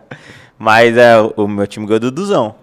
Mas 0.59 0.97
é, 0.97 1.14
o- 1.37 1.49
meu 1.49 1.66
time 1.66 1.87
ganhou 1.87 2.00
do 2.00 2.11
Duzão. 2.11 2.54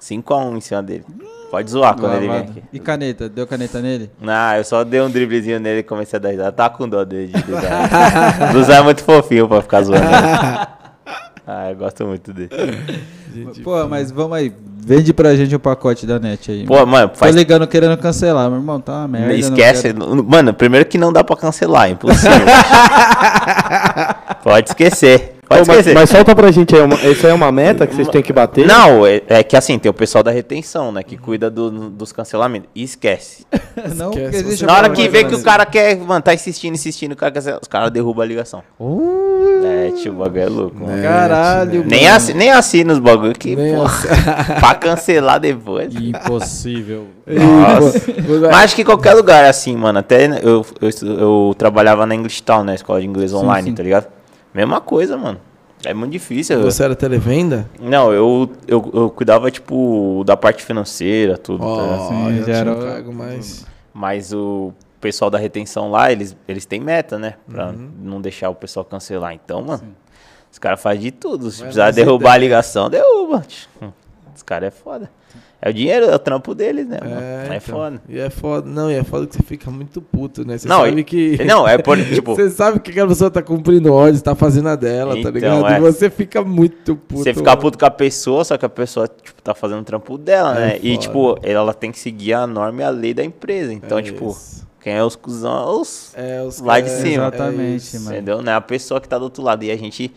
5x1 0.00 0.56
em 0.56 0.60
cima 0.60 0.82
dele. 0.82 1.04
Pode 1.50 1.68
zoar 1.70 1.96
quando 1.96 2.14
ele 2.14 2.28
vem 2.28 2.38
aqui. 2.38 2.62
E 2.72 2.78
caneta? 2.78 3.28
Deu 3.28 3.44
caneta 3.46 3.80
nele? 3.80 4.08
Não, 4.20 4.54
eu 4.54 4.62
só 4.64 4.84
dei 4.84 5.00
um 5.00 5.10
driblezinho 5.10 5.58
nele 5.58 5.80
e 5.80 5.82
comecei 5.82 6.16
a 6.16 6.20
dar 6.20 6.28
risada. 6.30 6.52
Tá 6.52 6.70
com 6.70 6.88
dó 6.88 7.04
dele 7.04 7.32
de 7.32 7.42
Duzão. 7.42 7.70
Duzão 8.52 8.76
é 8.76 8.82
muito 8.82 9.02
fofinho 9.02 9.48
pra 9.48 9.60
ficar 9.62 9.82
zoando. 9.82 10.04
Ah, 11.52 11.68
eu 11.70 11.74
gosto 11.76 12.06
muito 12.06 12.32
dele. 12.32 12.48
Gente, 13.34 13.60
Pô, 13.62 13.84
mas 13.88 14.12
vamos 14.12 14.36
aí. 14.36 14.52
Vende 14.86 15.12
pra 15.12 15.34
gente 15.34 15.52
o 15.52 15.58
pacote 15.58 16.06
da 16.06 16.16
net 16.20 16.48
aí. 16.48 16.64
Pô, 16.64 16.86
mano, 16.86 17.08
Tô 17.08 17.16
faz. 17.16 17.34
ligando 17.34 17.66
querendo 17.66 17.96
cancelar, 17.98 18.48
meu 18.48 18.60
irmão. 18.60 18.78
Tá 18.80 18.98
uma 18.98 19.08
merda. 19.08 19.26
não 19.30 19.34
Esquece. 19.34 19.82
quero- 19.92 20.22
Mano, 20.24 20.54
primeiro 20.54 20.86
que 20.86 20.96
não 20.96 21.12
dá 21.12 21.24
pra 21.24 21.34
cancelar, 21.34 21.88
é 21.88 21.90
impossível. 21.90 22.30
Pode 24.44 24.68
esquecer. 24.68 25.39
Pode 25.50 25.62
Pô, 25.62 25.66
mas, 25.66 25.78
esquecer. 25.80 25.94
mas 25.94 26.08
solta 26.10 26.32
pra 26.32 26.48
gente 26.52 26.76
aí, 26.76 26.80
uma, 26.80 26.94
isso 26.94 27.26
aí 27.26 27.32
é 27.32 27.34
uma 27.34 27.50
meta 27.50 27.84
que 27.84 27.92
vocês 27.92 28.06
têm 28.06 28.22
que 28.22 28.32
bater? 28.32 28.68
Não, 28.68 29.04
é, 29.04 29.20
é 29.28 29.42
que 29.42 29.56
assim, 29.56 29.80
tem 29.80 29.90
o 29.90 29.92
pessoal 29.92 30.22
da 30.22 30.30
retenção, 30.30 30.92
né? 30.92 31.02
Que 31.02 31.16
cuida 31.16 31.50
do- 31.50 31.90
dos 31.90 32.12
cancelamentos. 32.12 32.68
E 32.72 32.84
esquece. 32.84 33.44
Não, 33.96 34.10
Esquece, 34.12 34.64
Na 34.64 34.76
hora 34.76 34.90
que 34.90 35.08
vê 35.08 35.24
que 35.24 35.34
o 35.34 35.42
cara 35.42 35.66
quer, 35.66 35.96
mano, 35.96 36.22
tá 36.22 36.32
insistindo, 36.32 36.74
insistindo, 36.74 37.12
o 37.12 37.16
cara 37.16 37.32
cancela, 37.32 37.58
os 37.60 37.66
caras 37.66 37.90
derrubam 37.90 38.22
a 38.22 38.26
ligação. 38.26 38.62
É 39.64 39.90
tio, 40.00 40.12
o 40.12 40.16
bagulho 40.16 40.40
é 40.40 40.46
louco, 40.46 40.76
mano. 40.84 40.98
É, 40.98 41.02
Caralho, 41.02 41.84
Nem, 41.84 42.04
mano. 42.04 42.14
assi, 42.16 42.32
nem 42.34 42.50
assina 42.52 42.92
os 42.92 42.98
bagulho 43.00 43.32
que, 43.32 43.56
porra, 43.56 44.02
pra 44.60 44.74
cancelar 44.74 45.40
depois. 45.40 45.92
Impossível. 45.94 47.06
Nossa. 47.26 48.00
Mas 48.52 48.64
acho 48.64 48.76
que 48.76 48.84
qualquer 48.84 49.14
lugar 49.14 49.44
é 49.44 49.48
assim, 49.48 49.76
mano. 49.76 49.98
Até 49.98 50.26
eu, 50.42 50.64
eu, 50.80 50.88
estu- 50.88 51.06
eu 51.06 51.54
trabalhava 51.58 52.06
na 52.06 52.14
English 52.14 52.40
Town, 52.42 52.62
né? 52.64 52.76
Escola 52.76 53.00
de 53.00 53.06
inglês 53.08 53.32
online, 53.34 53.70
sim. 53.70 53.74
tá 53.74 53.82
ligado? 53.82 54.06
Mesma 54.54 54.80
coisa, 54.80 55.16
mano. 55.16 55.40
É 55.84 55.94
muito 55.94 56.12
difícil. 56.12 56.60
Você 56.62 56.82
era 56.84 56.94
televenda? 56.94 57.68
Não, 57.80 58.12
eu, 58.12 58.50
eu, 58.68 58.90
eu 58.92 59.10
cuidava, 59.10 59.50
tipo, 59.50 60.22
da 60.26 60.36
parte 60.36 60.62
financeira, 60.62 61.38
tudo, 61.38 61.64
tá 61.64 61.82
ligado? 61.82 62.00
Ó, 62.00 62.08
Sim, 62.08 62.38
já 62.40 62.44
já 62.52 62.56
era 62.58 62.72
um 62.72 62.80
cargo 62.80 63.12
mais... 63.14 63.66
Mas 63.92 64.32
o 64.32 64.72
pessoal 65.00 65.30
da 65.30 65.38
retenção 65.38 65.90
lá, 65.90 66.12
eles, 66.12 66.36
eles 66.46 66.66
têm 66.66 66.80
meta, 66.80 67.18
né? 67.18 67.34
Pra 67.50 67.68
Uhum. 67.68 67.90
não 68.02 68.20
deixar 68.20 68.50
o 68.50 68.54
pessoal 68.54 68.84
cancelar. 68.84 69.32
Então, 69.32 69.62
mano, 69.62 69.82
os 70.52 70.58
caras 70.58 70.80
fazem 70.80 71.00
de 71.02 71.10
tudo. 71.12 71.50
Se 71.50 71.58
Vai 71.58 71.66
precisar 71.68 71.90
derrubar 71.92 72.32
a 72.34 72.36
ligação, 72.36 72.90
derruba. 72.90 73.42
Os 74.36 74.42
caras 74.42 74.68
é 74.68 74.70
foda. 74.70 75.10
É 75.62 75.68
o 75.68 75.74
dinheiro, 75.74 76.06
é 76.06 76.14
o 76.14 76.18
trampo 76.18 76.54
deles, 76.54 76.86
né? 76.88 76.98
mano? 77.02 77.20
É, 77.20 77.42
É, 77.52 77.56
então. 77.56 77.60
foda. 77.60 78.02
E 78.08 78.18
é 78.18 78.30
foda. 78.30 78.66
Não, 78.70 78.90
e 78.90 78.94
é 78.94 79.04
foda 79.04 79.26
que 79.26 79.36
você 79.36 79.42
fica 79.42 79.70
muito 79.70 80.00
puto, 80.00 80.42
né? 80.42 80.56
Você 80.56 80.66
Não, 80.66 80.80
sabe 80.84 81.00
e- 81.00 81.04
que... 81.04 81.36
Não, 81.44 81.68
é 81.68 81.76
por, 81.76 81.98
tipo, 82.02 82.34
Você 82.34 82.48
sabe 82.48 82.80
que 82.80 82.90
aquela 82.90 83.08
pessoa 83.08 83.30
tá 83.30 83.42
cumprindo 83.42 83.92
ordens, 83.92 84.22
tá 84.22 84.34
fazendo 84.34 84.70
a 84.70 84.74
dela, 84.76 85.12
tá 85.14 85.20
Então, 85.20 85.30
ligado? 85.32 85.66
é. 85.66 85.76
E 85.76 85.80
você 85.80 86.08
fica 86.08 86.42
muito 86.42 86.96
puto. 86.96 87.22
você 87.22 87.34
ficar 87.34 87.58
puto 87.58 87.76
com 87.78 87.84
a 87.84 87.90
pessoa, 87.90 88.42
só 88.42 88.56
que 88.56 88.64
a 88.64 88.70
pessoa, 88.70 89.06
tipo, 89.06 89.42
tá 89.42 89.54
fazendo 89.54 89.80
o 89.80 89.84
trampo 89.84 90.16
dela, 90.16 90.56
É 90.58 90.60
né? 90.66 90.78
E, 90.82 90.94
foda. 90.94 90.98
tipo, 91.02 91.38
ela 91.42 91.74
tem 91.74 91.92
que 91.92 91.98
seguir 91.98 92.32
a 92.32 92.46
norma 92.46 92.80
e 92.80 92.84
a 92.84 92.90
lei 92.90 93.12
da 93.12 93.22
empresa. 93.22 93.70
Então, 93.72 93.98
É 93.98 94.02
tipo, 94.02 94.30
isso. 94.30 94.66
quem 94.80 94.94
é 94.94 95.04
os 95.04 95.14
cuzão 95.14 95.52
é 95.52 95.80
os. 95.80 96.12
É, 96.16 96.42
os 96.42 96.58
lá 96.60 96.80
de 96.80 96.86
caras- 96.88 97.02
cima. 97.02 97.12
Exatamente, 97.26 97.76
isso. 97.82 98.00
mano. 98.00 98.16
Entendeu? 98.16 98.40
Não 98.40 98.50
é 98.50 98.54
a 98.54 98.60
pessoa 98.62 98.98
que 98.98 99.06
tá 99.06 99.18
do 99.18 99.24
outro 99.24 99.42
lado. 99.42 99.62
E 99.62 99.70
a 99.70 99.76
gente, 99.76 100.10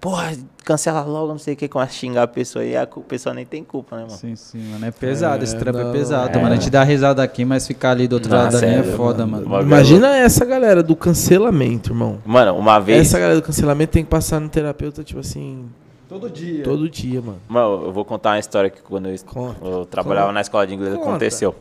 porra, 0.00 0.32
cancela 0.64 1.00
logo, 1.02 1.28
não 1.28 1.38
sei 1.38 1.54
o 1.54 1.56
que, 1.56 1.68
começa 1.68 1.90
a 1.92 1.94
xingar 1.94 2.22
a 2.24 2.26
pessoa 2.28 2.64
e 2.64 2.76
a 2.76 2.86
pessoa 2.86 3.34
nem 3.34 3.44
tem 3.44 3.64
culpa, 3.64 3.96
né, 3.96 4.02
mano? 4.02 4.16
Sim, 4.16 4.36
sim, 4.36 4.58
mano. 4.72 4.84
É 4.86 4.90
pesado, 4.90 5.40
É, 5.40 5.44
esse 5.44 5.56
trampo 5.56 5.78
é 5.78 5.92
pesado, 5.92 6.38
é. 6.38 6.42
mano. 6.42 6.54
A 6.54 6.56
gente 6.56 6.70
dá 6.70 6.82
risada 6.82 7.22
aqui, 7.22 7.44
mas 7.44 7.66
ficar 7.66 7.90
ali 7.92 8.06
do 8.06 8.14
outro 8.14 8.30
lado 8.32 8.52
da 8.52 8.60
linha 8.60 8.78
é 8.78 8.82
sério, 8.82 8.96
foda, 8.96 9.26
mano. 9.26 9.48
mano. 9.48 9.62
Imagina 9.66 10.16
essa 10.16 10.44
galera 10.44 10.82
do 10.82 10.94
cancelamento, 10.94 11.90
irmão. 11.90 12.18
Mano, 12.24 12.56
uma 12.56 12.78
vez. 12.78 13.00
Essa 13.08 13.18
galera 13.18 13.40
do 13.40 13.44
cancelamento 13.44 13.92
tem 13.92 14.04
que 14.04 14.10
passar 14.10 14.40
no 14.40 14.48
terapeuta, 14.48 15.02
tipo 15.02 15.20
assim, 15.20 15.68
Todo 16.08 16.30
dia. 16.30 16.62
todo 16.62 16.88
dia, 16.88 17.20
mano. 17.20 17.38
Mano, 17.48 17.86
eu 17.86 17.92
vou 17.92 18.04
contar 18.04 18.30
uma 18.30 18.38
história 18.38 18.70
que 18.70 18.80
quando 18.82 19.08
eu, 19.08 19.16
Conta. 19.26 19.64
eu 19.66 19.84
trabalhava 19.86 20.30
na 20.32 20.40
escola 20.40 20.66
de 20.66 20.74
inglês 20.74 20.94
Conta. 20.94 21.08
aconteceu. 21.08 21.54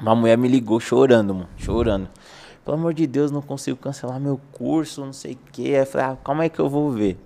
Uma 0.00 0.14
mulher 0.14 0.38
me 0.38 0.48
ligou 0.48 0.80
chorando, 0.80 1.34
mano. 1.34 1.48
Chorando. 1.58 2.08
Pelo 2.64 2.76
amor 2.76 2.94
de 2.94 3.06
Deus, 3.06 3.30
não 3.30 3.42
consigo 3.42 3.76
cancelar 3.76 4.18
meu 4.20 4.40
curso, 4.52 5.04
não 5.04 5.12
sei 5.12 5.32
o 5.32 5.38
quê. 5.52 5.62
Aí 5.62 5.74
eu 5.76 5.86
falei, 5.86 6.06
ah, 6.08 6.16
calma 6.24 6.42
aí 6.44 6.48
que 6.50 6.58
eu 6.58 6.68
vou 6.70 6.90
ver. 6.90 7.18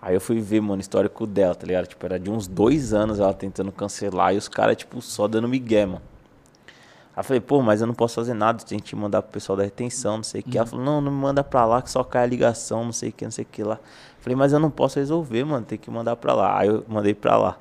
Aí 0.00 0.14
eu 0.14 0.20
fui 0.20 0.40
ver, 0.40 0.60
mano, 0.60 0.76
o 0.76 0.80
histórico 0.80 1.26
dela, 1.26 1.54
tá 1.54 1.66
ligado? 1.66 1.86
Tipo, 1.86 2.06
era 2.06 2.18
de 2.18 2.30
uns 2.30 2.46
dois 2.46 2.94
anos 2.94 3.18
ela 3.18 3.34
tentando 3.34 3.72
cancelar 3.72 4.34
e 4.34 4.38
os 4.38 4.48
caras, 4.48 4.76
tipo, 4.76 5.02
só 5.02 5.26
dando 5.26 5.48
migué, 5.48 5.84
mano. 5.86 6.02
Aí 7.16 7.20
eu 7.20 7.24
falei, 7.24 7.40
pô, 7.40 7.60
mas 7.60 7.80
eu 7.80 7.86
não 7.86 7.94
posso 7.94 8.14
fazer 8.14 8.32
nada, 8.32 8.62
tem 8.62 8.78
que 8.78 8.94
mandar 8.94 9.22
pro 9.22 9.32
pessoal 9.32 9.56
da 9.56 9.64
retenção, 9.64 10.18
não 10.18 10.22
sei 10.22 10.40
o 10.40 10.44
que. 10.44 10.56
Ela 10.56 10.66
falou, 10.66 10.84
não, 10.84 11.00
não 11.00 11.10
me 11.10 11.18
manda 11.18 11.42
pra 11.42 11.66
lá 11.66 11.82
que 11.82 11.90
só 11.90 12.04
cai 12.04 12.22
a 12.22 12.26
ligação, 12.26 12.84
não 12.84 12.92
sei 12.92 13.08
o 13.08 13.12
que, 13.12 13.24
não 13.24 13.32
sei 13.32 13.42
o 13.44 13.48
que 13.50 13.64
lá. 13.64 13.80
Falei, 14.20 14.36
mas 14.36 14.52
eu 14.52 14.60
não 14.60 14.70
posso 14.70 15.00
resolver, 15.00 15.42
mano, 15.44 15.66
tem 15.66 15.76
que 15.76 15.90
mandar 15.90 16.14
pra 16.14 16.32
lá. 16.32 16.60
Aí 16.60 16.68
eu 16.68 16.84
mandei 16.86 17.14
pra 17.14 17.36
lá. 17.36 17.58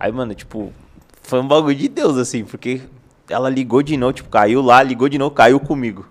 Aí, 0.00 0.10
mano, 0.10 0.34
tipo, 0.34 0.72
foi 1.20 1.40
um 1.40 1.46
bagulho 1.46 1.76
de 1.76 1.88
Deus, 1.88 2.16
assim, 2.16 2.42
porque 2.42 2.80
ela 3.28 3.50
ligou 3.50 3.82
de 3.82 3.98
novo, 3.98 4.14
tipo, 4.14 4.30
caiu 4.30 4.62
lá, 4.62 4.82
ligou 4.82 5.10
de 5.10 5.18
novo, 5.18 5.34
caiu 5.34 5.60
comigo. 5.60 6.06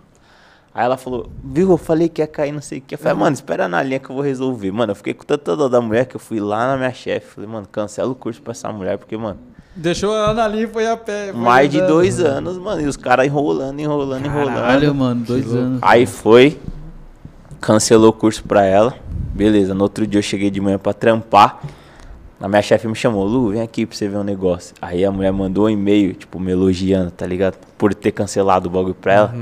Aí 0.75 0.83
ela 0.83 0.97
falou, 0.97 1.29
viu, 1.41 1.71
eu 1.71 1.77
falei 1.77 2.09
que 2.09 2.21
ia 2.21 2.27
cair, 2.27 2.51
não 2.51 2.61
sei 2.61 2.79
o 2.79 2.81
que. 2.81 2.95
Eu 2.95 2.99
falei, 2.99 3.17
mano, 3.17 3.33
espera 3.33 3.65
na 3.65 3.81
linha 3.81 3.97
que 3.97 4.09
eu 4.09 4.13
vou 4.13 4.21
resolver. 4.21 4.71
Mano, 4.73 4.91
eu 4.91 4.95
fiquei 4.95 5.13
com 5.13 5.23
tanta 5.23 5.55
dor 5.55 5.69
da 5.69 5.79
mulher 5.79 6.05
que 6.05 6.17
eu 6.17 6.19
fui 6.19 6.37
lá 6.37 6.67
na 6.67 6.75
minha 6.75 6.91
chefe. 6.91 7.27
Falei, 7.35 7.49
mano, 7.49 7.65
cancela 7.71 8.11
o 8.11 8.15
curso 8.15 8.41
pra 8.41 8.51
essa 8.51 8.69
mulher, 8.73 8.97
porque, 8.97 9.15
mano, 9.15 9.39
Deixou 9.73 10.15
ela 10.15 10.33
na 10.33 10.47
linha 10.47 10.63
e 10.63 10.67
foi 10.67 10.87
a 10.87 10.95
pé. 10.95 11.31
foi 11.33 11.41
mais 11.41 11.69
de 11.69 11.81
dois 11.81 12.19
anos, 12.21 12.57
mano, 12.57 12.81
e 12.81 12.87
os 12.87 12.95
caras 12.95 13.25
enrolando, 13.25 13.77
enrolando, 13.79 14.25
enrolando. 14.25 14.55
Caralho, 14.55 14.95
mano, 14.95 15.25
dois 15.25 15.53
anos. 15.53 15.79
Aí 15.81 16.05
foi, 16.05 16.57
cancelou 17.59 18.09
o 18.09 18.13
curso 18.13 18.43
pra 18.43 18.63
ela. 18.63 18.95
Beleza, 19.33 19.73
no 19.73 19.83
outro 19.83 20.07
dia 20.07 20.19
eu 20.19 20.23
cheguei 20.23 20.49
de 20.49 20.61
manhã 20.61 20.77
pra 20.77 20.93
trampar. 20.93 21.59
A 22.39 22.49
minha 22.49 22.61
chefe 22.61 22.85
me 22.87 22.95
chamou, 22.95 23.23
Lu, 23.25 23.51
vem 23.51 23.61
aqui 23.61 23.85
pra 23.85 23.95
você 23.95 24.09
ver 24.09 24.17
um 24.17 24.23
negócio. 24.23 24.75
Aí 24.81 25.05
a 25.05 25.11
mulher 25.11 25.31
mandou 25.31 25.65
um 25.65 25.69
e-mail, 25.69 26.13
tipo, 26.13 26.37
me 26.37 26.51
elogiando, 26.51 27.09
tá 27.09 27.25
ligado? 27.25 27.55
Por 27.77 27.93
ter 27.93 28.11
cancelado 28.11 28.67
o 28.67 28.71
bagulho 28.71 28.93
pra 28.93 29.13
ela. 29.13 29.35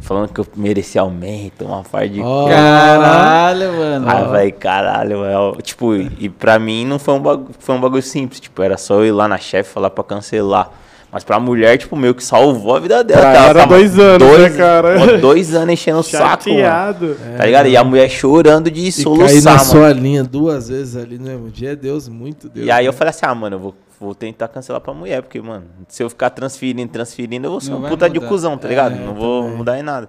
Falando 0.00 0.32
que 0.32 0.40
eu 0.40 0.46
merecia 0.56 1.00
aumento, 1.00 1.64
uma 1.64 1.84
parte 1.84 2.14
de. 2.14 2.20
Ó, 2.20 2.48
Caralho, 2.48 3.72
mano. 3.72 4.08
Aí 4.08 4.20
eu 4.22 4.26
falei, 4.26 4.52
caralho, 4.52 5.18
mano. 5.18 5.56
Tipo, 5.62 5.94
e 5.94 6.28
pra 6.28 6.58
mim 6.58 6.84
não 6.84 6.98
foi 6.98 7.14
um, 7.14 7.20
bagulho, 7.20 7.50
foi 7.58 7.74
um 7.76 7.80
bagulho 7.80 8.02
simples. 8.02 8.40
Tipo, 8.40 8.62
era 8.62 8.76
só 8.76 8.94
eu 8.94 9.06
ir 9.06 9.12
lá 9.12 9.28
na 9.28 9.38
chefe 9.38 9.72
falar 9.72 9.90
pra 9.90 10.02
cancelar. 10.02 10.70
Mas 11.12 11.24
pra 11.24 11.40
mulher, 11.40 11.76
tipo, 11.76 11.96
meio 11.96 12.14
que 12.14 12.22
salvou 12.22 12.76
a 12.76 12.78
vida 12.78 13.02
dela. 13.02 13.20
Pra 13.20 13.30
que 13.32 13.36
ela 13.36 13.46
ela, 13.46 13.54
tava 13.60 13.74
dois 13.74 13.98
anos, 13.98 14.28
dois, 14.28 14.52
né, 14.52 14.56
cara? 14.58 14.94
pô, 14.98 15.18
dois 15.18 15.54
anos 15.54 15.72
enchendo 15.74 15.98
o 15.98 16.02
saco, 16.04 16.48
mano. 16.50 16.60
Chateado. 16.60 17.16
Tá 17.36 17.46
ligado? 17.46 17.66
E 17.68 17.76
a 17.76 17.82
mulher 17.82 18.08
chorando 18.08 18.70
de 18.70 18.80
E 18.80 18.82
cair 18.84 18.92
soluçar, 18.92 19.42
na 19.42 19.50
mano. 19.52 19.64
sua 19.64 19.92
linha 19.92 20.22
duas 20.22 20.68
vezes 20.68 20.94
ali 20.96 21.18
no 21.18 21.24
mesmo 21.24 21.50
dia 21.50 21.72
é 21.72 21.76
Deus, 21.76 22.08
muito 22.08 22.48
Deus. 22.48 22.64
E 22.64 22.70
aí 22.70 22.86
eu 22.86 22.92
né? 22.92 22.96
falei 22.96 23.10
assim, 23.10 23.26
ah, 23.26 23.34
mano, 23.34 23.56
eu 23.56 23.60
vou, 23.60 23.74
vou 24.00 24.14
tentar 24.14 24.46
cancelar 24.46 24.80
pra 24.80 24.94
mulher, 24.94 25.20
porque, 25.22 25.40
mano, 25.40 25.64
se 25.88 26.00
eu 26.00 26.08
ficar 26.08 26.30
transferindo, 26.30 26.92
transferindo, 26.92 27.44
eu 27.46 27.50
vou 27.50 27.60
ser 27.60 27.70
Não 27.72 27.84
um 27.84 27.88
puta 27.88 28.08
de 28.08 28.14
mudar. 28.20 28.28
cuzão, 28.28 28.56
tá 28.56 28.68
ligado? 28.68 28.94
É, 28.94 29.04
não 29.04 29.14
vou 29.14 29.42
também. 29.42 29.56
mudar 29.56 29.78
em 29.80 29.82
nada. 29.82 30.08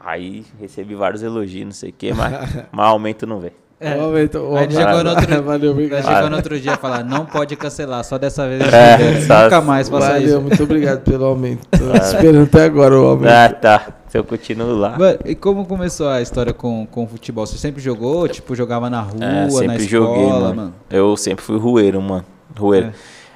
Aí 0.00 0.44
recebi 0.58 0.94
vários 0.94 1.22
elogios, 1.22 1.64
não 1.66 1.72
sei 1.72 1.90
o 1.90 1.92
quê, 1.92 2.14
mas, 2.14 2.32
mas 2.72 2.86
aumento 2.86 3.26
não 3.26 3.38
veio. 3.40 3.52
É. 3.78 3.94
Ó, 3.98 4.18
então, 4.18 4.52
ó, 4.52 4.56
Aí 4.56 4.70
chegou 4.70 5.04
no 5.04 5.10
outro- 5.10 5.42
Valeu, 5.44 5.70
obrigado. 5.72 6.04
chegou 6.06 6.30
no 6.30 6.36
outro 6.36 6.58
dia 6.58 6.72
e 6.72 6.76
falar, 6.76 7.04
não 7.04 7.26
pode 7.26 7.54
cancelar, 7.56 8.02
só 8.04 8.16
dessa 8.16 8.48
vez. 8.48 8.62
É, 8.72 9.20
só- 9.20 9.44
Nunca 9.44 9.60
mais 9.60 9.88
faça 9.88 10.12
Valeu, 10.12 10.26
isso. 10.28 10.40
muito 10.40 10.62
obrigado 10.62 11.00
pelo 11.02 11.26
aumento. 11.26 11.66
Tô 11.76 11.92
esperando 12.02 12.44
até 12.44 12.64
agora 12.64 12.98
o 12.98 13.04
aumento. 13.06 13.30
Ah, 13.32 13.48
tá. 13.50 13.86
Se 14.08 14.16
eu 14.16 14.24
continuo 14.24 14.74
lá. 14.76 14.96
Mano, 14.98 15.18
e 15.26 15.34
como 15.34 15.66
começou 15.66 16.08
a 16.08 16.22
história 16.22 16.54
com, 16.54 16.86
com 16.86 17.04
o 17.04 17.06
futebol? 17.06 17.44
Você 17.44 17.58
sempre 17.58 17.82
jogou? 17.82 18.26
Tipo, 18.28 18.54
jogava 18.54 18.88
na 18.88 19.02
rua, 19.02 19.22
É, 19.22 19.44
na 19.44 19.50
sempre 19.50 19.76
escola, 19.84 20.06
joguei, 20.06 20.26
mano. 20.54 20.74
Eu 20.88 21.16
sempre 21.16 21.44
fui 21.44 21.58
rueiro, 21.58 22.00
mano. 22.00 22.24
Rueiro. 22.58 22.86
É. 22.86 22.92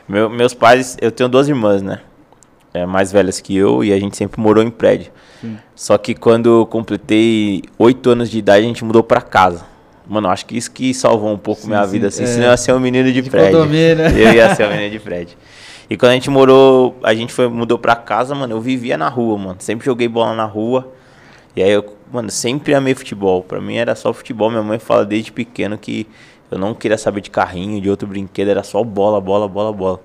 Meu- 0.09 0.30
meus 0.30 0.54
pais, 0.54 0.97
eu 1.02 1.11
tenho 1.12 1.28
duas 1.28 1.49
irmãs, 1.49 1.82
né? 1.82 1.99
É, 2.73 2.87
mais 2.87 3.12
velhas 3.12 3.40
que 3.40 3.54
eu 3.54 3.85
e 3.85 3.92
a 3.92 3.99
gente 4.00 4.16
sempre 4.16 4.40
morou 4.40 4.62
em 4.62 4.70
prédio. 4.70 5.11
Sim. 5.40 5.59
Só 5.75 5.99
que 5.99 6.14
quando 6.14 6.61
eu 6.61 6.66
completei 6.66 7.62
oito 7.78 8.09
anos 8.11 8.30
de 8.30 8.38
idade, 8.38 8.64
a 8.64 8.68
gente 8.68 8.85
mudou 8.85 9.02
pra 9.02 9.20
casa. 9.20 9.68
Mano, 10.11 10.29
acho 10.29 10.45
que 10.45 10.57
isso 10.59 10.73
que 10.73 10.93
salvou 10.93 11.33
um 11.33 11.38
pouco 11.38 11.62
Sim, 11.62 11.69
minha 11.69 11.85
sim, 11.85 11.93
vida, 11.93 12.09
assim. 12.09 12.25
é. 12.25 12.26
Senão 12.26 12.47
eu 12.47 12.50
ia 12.50 12.57
ser 12.57 12.73
um 12.75 12.81
menino 12.81 13.12
de, 13.12 13.23
De 13.23 13.31
prédio. 13.31 13.52
condomínio, 13.61 13.95
né? 13.95 14.11
Eu 14.12 14.33
ia 14.35 14.52
ser 14.57 14.67
um 14.67 14.71
menino 14.75 14.90
de 14.90 14.99
prédio. 14.99 15.38
E 15.88 15.97
quando 15.97 16.11
a 16.11 16.14
gente 16.14 16.29
morou, 16.29 16.97
a 17.05 17.14
gente 17.14 17.33
foi, 17.33 17.49
mudou 17.49 17.79
pra 17.79 17.95
casa, 17.95 18.35
mano, 18.35 18.52
eu 18.55 18.61
vivia 18.61 18.99
na 18.99 19.09
rua, 19.09 19.38
mano. 19.38 19.57
Sempre 19.61 19.87
joguei 19.87 20.09
bola 20.09 20.35
na 20.35 20.45
rua. 20.45 20.93
E 21.55 21.62
aí 21.62 21.71
eu, 21.71 21.97
mano, 22.12 22.29
sempre 22.29 22.75
amei 22.75 22.93
futebol. 22.93 23.43
Pra 23.45 23.61
mim 23.61 23.76
era 23.76 23.95
só 23.95 24.12
futebol. 24.12 24.50
Minha 24.50 24.64
mãe 24.64 24.81
fala 24.81 25.05
desde 25.07 25.31
pequeno 25.31 25.79
que 25.79 26.09
eu 26.50 26.59
não 26.59 26.75
queria 26.75 26.99
saber 26.99 27.21
de 27.21 27.31
carrinho, 27.31 27.81
de 27.81 27.88
outro 27.88 28.09
brinquedo, 28.09 28.49
era 28.49 28.64
só 28.64 28.83
bola, 28.83 29.21
bola, 29.21 29.47
bola, 29.49 29.73
bola. 29.73 30.00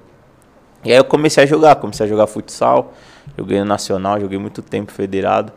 E 0.83 0.91
aí 0.91 0.97
eu 0.97 1.03
comecei 1.03 1.43
a 1.43 1.47
jogar, 1.47 1.75
comecei 1.77 2.05
a 2.05 2.09
jogar 2.09 2.27
futsal, 2.27 2.93
joguei 3.35 3.57
no 3.57 3.65
Nacional, 3.65 4.19
joguei 4.19 4.37
muito 4.37 4.61
tempo 4.61 4.91
federado. 4.91 5.51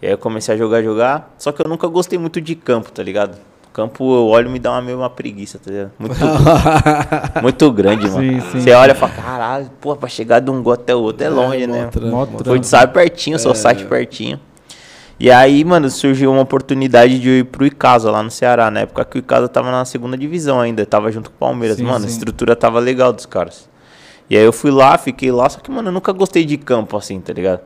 E 0.00 0.06
aí 0.06 0.12
eu 0.12 0.16
comecei 0.18 0.54
a 0.54 0.56
jogar, 0.58 0.82
jogar. 0.82 1.34
Só 1.36 1.52
que 1.52 1.60
eu 1.60 1.68
nunca 1.68 1.86
gostei 1.86 2.18
muito 2.18 2.40
de 2.40 2.54
campo, 2.54 2.90
tá 2.90 3.02
ligado? 3.02 3.36
Campo 3.72 4.02
eu 4.14 4.26
olho 4.26 4.48
e 4.48 4.52
me 4.52 4.58
dá 4.58 4.72
uma 4.72 4.82
meio 4.82 4.98
uma 4.98 5.10
preguiça, 5.10 5.58
tá 5.58 5.70
ligado? 5.70 5.92
Muito, 5.98 6.16
muito 7.42 7.72
grande, 7.72 8.10
mano. 8.10 8.20
Sim, 8.20 8.40
sim. 8.50 8.60
Você 8.60 8.72
olha 8.72 8.92
e 8.92 8.94
fala, 8.94 9.12
caralho, 9.12 9.70
pô, 9.80 9.94
pra 9.94 10.08
chegar 10.08 10.40
de 10.40 10.50
um 10.50 10.62
gol 10.62 10.72
até 10.72 10.94
o 10.94 11.00
outro 11.00 11.24
é 11.24 11.28
longe, 11.28 11.66
né? 11.66 11.84
mó 11.84 11.90
trampo. 11.90 12.26
trampo. 12.42 12.44
Futsal 12.44 12.82
é 12.82 12.86
pertinho, 12.88 13.38
só 13.38 13.54
site 13.54 13.84
pertinho. 13.84 14.40
E 15.20 15.30
aí, 15.30 15.64
mano, 15.64 15.88
surgiu 15.90 16.32
uma 16.32 16.40
oportunidade 16.40 17.20
de 17.20 17.28
eu 17.28 17.38
ir 17.40 17.44
pro 17.44 17.66
Icasa 17.66 18.10
lá 18.10 18.22
no 18.22 18.30
Ceará, 18.30 18.70
na 18.70 18.80
época 18.80 19.04
que 19.04 19.18
o 19.18 19.20
Icasa 19.20 19.48
tava 19.48 19.70
na 19.70 19.84
segunda 19.84 20.16
divisão 20.16 20.58
ainda, 20.60 20.84
tava 20.86 21.12
junto 21.12 21.30
com 21.30 21.36
o 21.36 21.38
Palmeiras. 21.38 21.76
Sim, 21.76 21.84
mano, 21.84 22.06
a 22.06 22.08
estrutura 22.08 22.56
tava 22.56 22.80
legal 22.80 23.12
dos 23.12 23.26
caras. 23.26 23.68
E 24.30 24.36
aí 24.36 24.42
eu 24.42 24.52
fui 24.52 24.70
lá, 24.70 24.96
fiquei 24.96 25.30
lá, 25.30 25.48
só 25.48 25.60
que, 25.60 25.70
mano, 25.70 25.88
eu 25.88 25.92
nunca 25.92 26.10
gostei 26.12 26.44
de 26.44 26.56
campo 26.56 26.96
assim, 26.96 27.20
tá 27.20 27.32
ligado? 27.32 27.60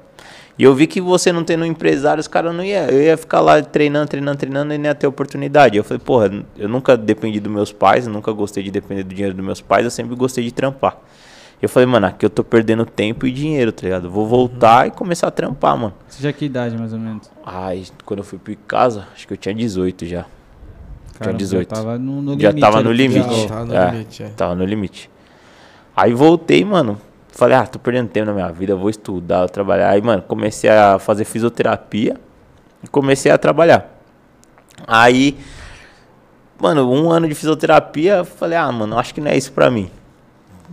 E 0.56 0.62
eu 0.62 0.72
vi 0.74 0.86
que 0.86 1.00
você 1.00 1.32
não 1.32 1.42
tendo 1.42 1.62
um 1.62 1.66
empresário, 1.66 2.20
os 2.20 2.28
caras 2.28 2.54
não 2.54 2.62
ia. 2.62 2.88
Eu 2.90 3.02
ia 3.02 3.16
ficar 3.16 3.40
lá 3.40 3.60
treinando, 3.60 4.06
treinando, 4.08 4.38
treinando 4.38 4.72
e 4.72 4.78
não 4.78 4.84
ia 4.84 4.94
ter 4.94 5.06
oportunidade. 5.06 5.76
Eu 5.76 5.82
falei, 5.82 5.98
porra, 5.98 6.30
eu 6.56 6.68
nunca 6.68 6.96
dependi 6.96 7.40
dos 7.40 7.52
meus 7.52 7.72
pais, 7.72 8.06
eu 8.06 8.12
nunca 8.12 8.30
gostei 8.32 8.62
de 8.62 8.70
depender 8.70 9.02
do 9.02 9.12
dinheiro 9.12 9.34
dos 9.34 9.44
meus 9.44 9.60
pais, 9.60 9.84
eu 9.84 9.90
sempre 9.90 10.14
gostei 10.14 10.44
de 10.44 10.52
trampar. 10.52 10.96
Eu 11.60 11.68
falei, 11.68 11.86
mano, 11.86 12.06
aqui 12.06 12.24
eu 12.24 12.30
tô 12.30 12.44
perdendo 12.44 12.84
tempo 12.86 13.26
e 13.26 13.32
dinheiro, 13.32 13.72
tá 13.72 13.82
ligado? 13.82 14.08
Vou 14.10 14.26
voltar 14.28 14.86
e 14.86 14.90
começar 14.90 15.26
a 15.28 15.30
trampar, 15.30 15.76
mano. 15.76 15.94
Você 16.08 16.22
já 16.22 16.32
que 16.32 16.44
idade, 16.44 16.76
mais 16.76 16.92
ou 16.92 16.98
menos? 17.00 17.28
Ai, 17.44 17.82
quando 18.04 18.18
eu 18.20 18.24
fui 18.24 18.38
pro 18.38 18.54
casa, 18.66 19.08
acho 19.14 19.26
que 19.26 19.32
eu 19.32 19.36
tinha 19.36 19.54
18 19.54 20.06
já. 20.06 20.24
Caramba, 21.18 21.38
18. 21.38 21.68
Já 21.70 21.76
tava 21.82 21.98
no, 21.98 22.20
no 22.22 22.38
Já 22.38 22.48
limite. 22.50 22.60
tava 22.60 22.78
ali 22.78 22.84
no 22.86 22.92
limite. 22.92 23.42
Já 23.42 23.48
tá 23.48 23.64
no 23.64 23.74
É. 23.74 23.90
limite, 23.90 24.22
é. 24.22 24.26
Tava 24.36 24.54
no 24.54 24.64
limite. 24.64 25.10
Aí 25.96 26.12
voltei, 26.12 26.64
mano. 26.64 27.00
Falei, 27.36 27.56
ah, 27.56 27.66
tô 27.66 27.80
perdendo 27.80 28.08
tempo 28.10 28.26
na 28.26 28.32
minha 28.32 28.48
vida, 28.52 28.76
vou 28.76 28.88
estudar, 28.88 29.38
vou 29.40 29.48
trabalhar. 29.48 29.90
Aí, 29.90 30.00
mano, 30.00 30.22
comecei 30.22 30.70
a 30.70 31.00
fazer 31.00 31.24
fisioterapia 31.24 32.16
e 32.82 32.86
comecei 32.86 33.32
a 33.32 33.36
trabalhar. 33.36 33.90
Aí, 34.86 35.36
mano, 36.60 36.88
um 36.92 37.10
ano 37.10 37.26
de 37.26 37.34
fisioterapia, 37.34 38.18
eu 38.18 38.24
falei, 38.24 38.56
ah, 38.56 38.70
mano, 38.70 38.96
acho 38.96 39.12
que 39.12 39.20
não 39.20 39.32
é 39.32 39.36
isso 39.36 39.52
pra 39.52 39.68
mim. 39.68 39.90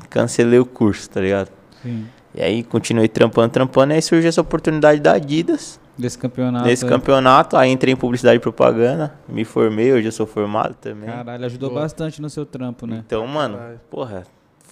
Cancelei 0.08 0.60
o 0.60 0.66
curso, 0.66 1.10
tá 1.10 1.20
ligado? 1.20 1.50
Sim. 1.82 2.06
E 2.36 2.42
aí 2.44 2.64
continuei 2.64 3.08
trampando, 3.08 3.50
trampando, 3.52 3.94
e 3.94 3.96
aí 3.96 4.02
surgiu 4.02 4.30
essa 4.30 4.40
oportunidade 4.42 5.00
da 5.02 5.14
Adidas, 5.14 5.80
Desse 5.98 6.18
campeonato. 6.18 6.66
nesse 6.66 6.86
aí. 6.86 6.90
campeonato. 6.92 7.58
Aí 7.58 7.72
entrei 7.72 7.94
em 7.94 7.98
publicidade 7.98 8.38
e 8.38 8.40
propaganda, 8.40 9.16
me 9.28 9.44
formei, 9.44 9.92
hoje 9.92 10.08
eu 10.08 10.12
sou 10.12 10.28
formado 10.28 10.76
também. 10.76 11.10
Caralho, 11.10 11.44
ajudou 11.46 11.70
Boa. 11.72 11.82
bastante 11.82 12.22
no 12.22 12.30
seu 12.30 12.46
trampo, 12.46 12.86
né? 12.86 13.04
Então, 13.06 13.26
mano, 13.26 13.58
Caralho. 13.58 13.82
porra, 13.90 14.24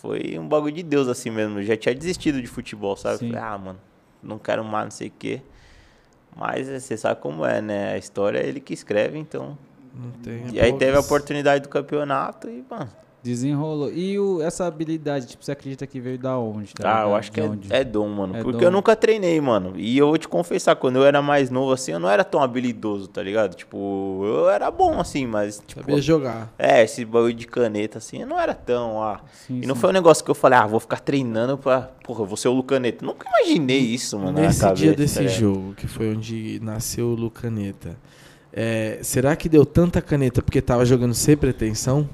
foi 0.01 0.37
um 0.39 0.47
bagulho 0.47 0.73
de 0.73 0.83
Deus 0.83 1.07
assim 1.07 1.29
mesmo. 1.29 1.59
Eu 1.59 1.63
já 1.63 1.75
tinha 1.75 1.93
desistido 1.93 2.41
de 2.41 2.47
futebol, 2.47 2.95
sabe? 2.95 3.19
Falei, 3.19 3.37
ah, 3.37 3.57
mano, 3.57 3.79
não 4.23 4.39
quero 4.39 4.63
mais, 4.63 4.85
não 4.85 4.91
sei 4.91 5.09
o 5.09 5.13
quê. 5.17 5.41
Mas 6.35 6.69
eh, 6.69 6.79
você 6.79 6.95
sabe 6.95 7.19
como 7.19 7.45
é, 7.45 7.61
né? 7.61 7.93
A 7.93 7.97
história 7.97 8.39
é 8.39 8.47
ele 8.47 8.59
que 8.59 8.73
escreve, 8.73 9.17
então. 9.17 9.57
Não 9.93 10.11
tem 10.23 10.53
E 10.53 10.59
aí 10.59 10.71
teve 10.77 10.95
a 10.95 11.01
oportunidade 11.01 11.63
do 11.63 11.69
campeonato 11.69 12.49
e, 12.49 12.63
mano. 12.69 12.89
Desenrolou. 13.21 13.91
E 13.91 14.17
o, 14.17 14.41
essa 14.41 14.65
habilidade, 14.65 15.27
tipo, 15.27 15.43
você 15.43 15.51
acredita 15.51 15.85
que 15.85 15.99
veio 15.99 16.17
da 16.17 16.37
onde? 16.37 16.73
tá 16.73 17.01
Ah, 17.01 17.03
eu 17.07 17.15
acho 17.15 17.31
que 17.31 17.39
é, 17.39 17.43
onde? 17.43 17.71
é 17.73 17.83
dom, 17.83 18.07
mano. 18.07 18.37
É 18.37 18.41
porque 18.43 18.59
dom. 18.59 18.65
eu 18.65 18.71
nunca 18.71 18.95
treinei, 18.95 19.39
mano. 19.41 19.73
E 19.75 19.97
eu 19.97 20.07
vou 20.07 20.17
te 20.17 20.27
confessar, 20.27 20.75
quando 20.77 20.95
eu 20.95 21.05
era 21.05 21.21
mais 21.21 21.49
novo, 21.49 21.71
assim, 21.73 21.91
eu 21.91 21.99
não 21.99 22.09
era 22.09 22.23
tão 22.23 22.41
habilidoso, 22.41 23.07
tá 23.07 23.21
ligado? 23.21 23.55
Tipo, 23.55 24.21
eu 24.25 24.49
era 24.49 24.71
bom, 24.71 24.99
assim, 24.99 25.25
mas, 25.27 25.61
tipo. 25.67 25.81
Sabia 25.81 26.01
jogar. 26.01 26.53
É, 26.57 26.83
esse 26.83 27.03
bagulho 27.03 27.33
de 27.33 27.45
caneta, 27.45 27.97
assim, 27.97 28.21
eu 28.21 28.27
não 28.27 28.39
era 28.39 28.53
tão, 28.53 29.03
ah. 29.03 29.19
Sim, 29.47 29.61
E 29.63 29.67
não 29.67 29.75
sim. 29.75 29.81
foi 29.81 29.89
um 29.89 29.93
negócio 29.93 30.23
que 30.23 30.31
eu 30.31 30.35
falei, 30.35 30.57
ah, 30.59 30.65
vou 30.65 30.79
ficar 30.79 30.99
treinando 30.99 31.57
pra. 31.57 31.81
Porra, 32.03 32.21
eu 32.21 32.25
vou 32.25 32.37
ser 32.37 32.47
o 32.47 32.53
Lucaneta. 32.53 33.05
Nunca 33.05 33.27
imaginei 33.27 33.79
isso, 33.79 34.17
mano. 34.17 34.31
na 34.31 34.41
Nesse 34.47 34.61
cabeça, 34.61 34.81
dia 34.81 34.91
tá 34.93 34.97
desse 34.97 35.19
ligado? 35.19 35.35
jogo, 35.37 35.73
que 35.75 35.87
foi 35.87 36.15
onde 36.15 36.59
nasceu 36.63 37.07
o 37.07 37.15
Lucaneta, 37.15 37.97
é, 38.53 38.99
será 39.03 39.35
que 39.35 39.47
deu 39.49 39.65
tanta 39.65 40.01
caneta 40.01 40.41
porque 40.41 40.61
tava 40.61 40.85
jogando 40.85 41.13
sem 41.13 41.35
pretensão? 41.37 42.09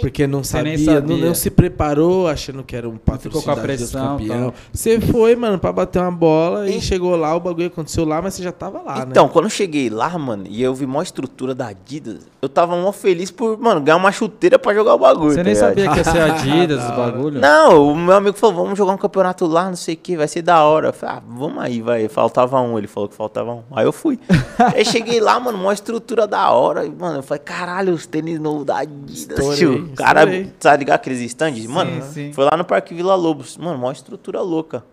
Porque 0.00 0.26
não 0.26 0.42
Você 0.44 0.62
nem 0.62 0.76
sabia, 0.78 1.00
Não, 1.00 1.08
sabia. 1.08 1.26
não 1.26 1.34
se 1.34 1.50
preparou 1.50 2.28
achando 2.28 2.62
que 2.62 2.74
era 2.76 2.88
um 2.88 2.98
ficou 3.18 3.42
com 3.42 3.50
a 3.50 3.56
pressão, 3.56 4.18
campeão. 4.18 4.40
tal. 4.50 4.54
Você 4.72 5.00
foi, 5.00 5.34
mano, 5.36 5.58
pra 5.58 5.72
bater 5.72 6.00
uma 6.00 6.10
bola 6.12 6.68
e 6.68 6.76
E- 6.78 6.80
chegou 6.80 7.16
lá, 7.16 7.34
o 7.34 7.40
bagulho 7.40 7.66
aconteceu 7.68 8.04
lá, 8.04 8.20
mas 8.22 8.34
você 8.34 8.42
já 8.42 8.52
tava 8.52 8.80
lá, 8.82 9.04
Então, 9.08 9.26
né? 9.26 9.30
quando 9.32 9.46
eu 9.46 9.50
cheguei 9.50 9.88
lá, 9.90 10.16
mano, 10.18 10.44
e 10.48 10.62
eu 10.62 10.74
vi 10.74 10.86
mó 10.86 11.02
estrutura 11.02 11.54
da 11.54 11.68
Adidas, 11.68 12.26
eu 12.40 12.48
tava 12.48 12.76
mó 12.76 12.92
feliz 12.92 13.30
por, 13.30 13.58
mano, 13.58 13.80
ganhar 13.80 13.96
uma 13.96 14.12
chuteira 14.12 14.58
pra 14.58 14.72
jogar 14.74 14.94
o 14.94 14.98
bagulho. 14.98 15.30
Você 15.30 15.36
tá 15.38 15.44
nem 15.44 15.54
sabia 15.54 15.88
que 15.90 15.96
ia 15.98 16.04
ser 16.04 16.20
Adidas, 16.22 16.82
hora. 16.84 16.96
bagulho? 16.96 17.40
Não, 17.40 17.92
o 17.92 17.96
meu 17.96 18.14
amigo 18.14 18.36
falou, 18.36 18.56
vamos 18.64 18.78
jogar 18.78 18.92
um 18.92 18.98
campeonato 18.98 19.46
lá, 19.46 19.66
não 19.68 19.76
sei 19.76 19.94
o 19.94 19.98
que, 19.98 20.16
vai 20.16 20.28
ser 20.28 20.42
da 20.42 20.62
hora. 20.62 20.88
Eu 20.88 20.92
falei, 20.92 21.16
ah, 21.16 21.22
vamos 21.28 21.58
aí, 21.62 21.80
vai. 21.82 22.08
Faltava 22.08 22.60
um, 22.60 22.78
ele 22.78 22.86
falou 22.86 23.08
que 23.08 23.14
faltava 23.14 23.52
um. 23.52 23.62
Aí 23.72 23.84
eu 23.84 23.92
fui. 23.92 24.18
aí 24.74 24.84
cheguei 24.84 25.20
lá, 25.20 25.38
mano, 25.40 25.58
uma 25.58 25.72
estrutura 25.72 26.26
da 26.26 26.50
hora. 26.50 26.84
E, 26.86 26.90
mano, 26.90 27.18
eu 27.18 27.22
falei, 27.22 27.42
caralho, 27.44 27.92
os 27.94 28.06
tênis 28.06 28.38
novos 28.38 28.64
da 28.64 28.78
Adidas, 28.78 29.38
Estourei, 29.38 29.56
tio. 29.58 29.87
Cara, 29.96 30.20
estourei. 30.24 30.52
sabe 30.60 30.78
ligar 30.78 30.94
aqueles 30.96 31.20
stands? 31.20 31.66
Mano, 31.66 32.02
sim. 32.12 32.32
foi 32.32 32.44
lá 32.44 32.56
no 32.56 32.64
Parque 32.64 32.94
Vila 32.94 33.14
Lobos. 33.14 33.56
Mano, 33.56 33.78
uma 33.78 33.92
estrutura 33.92 34.40
louca. 34.40 34.84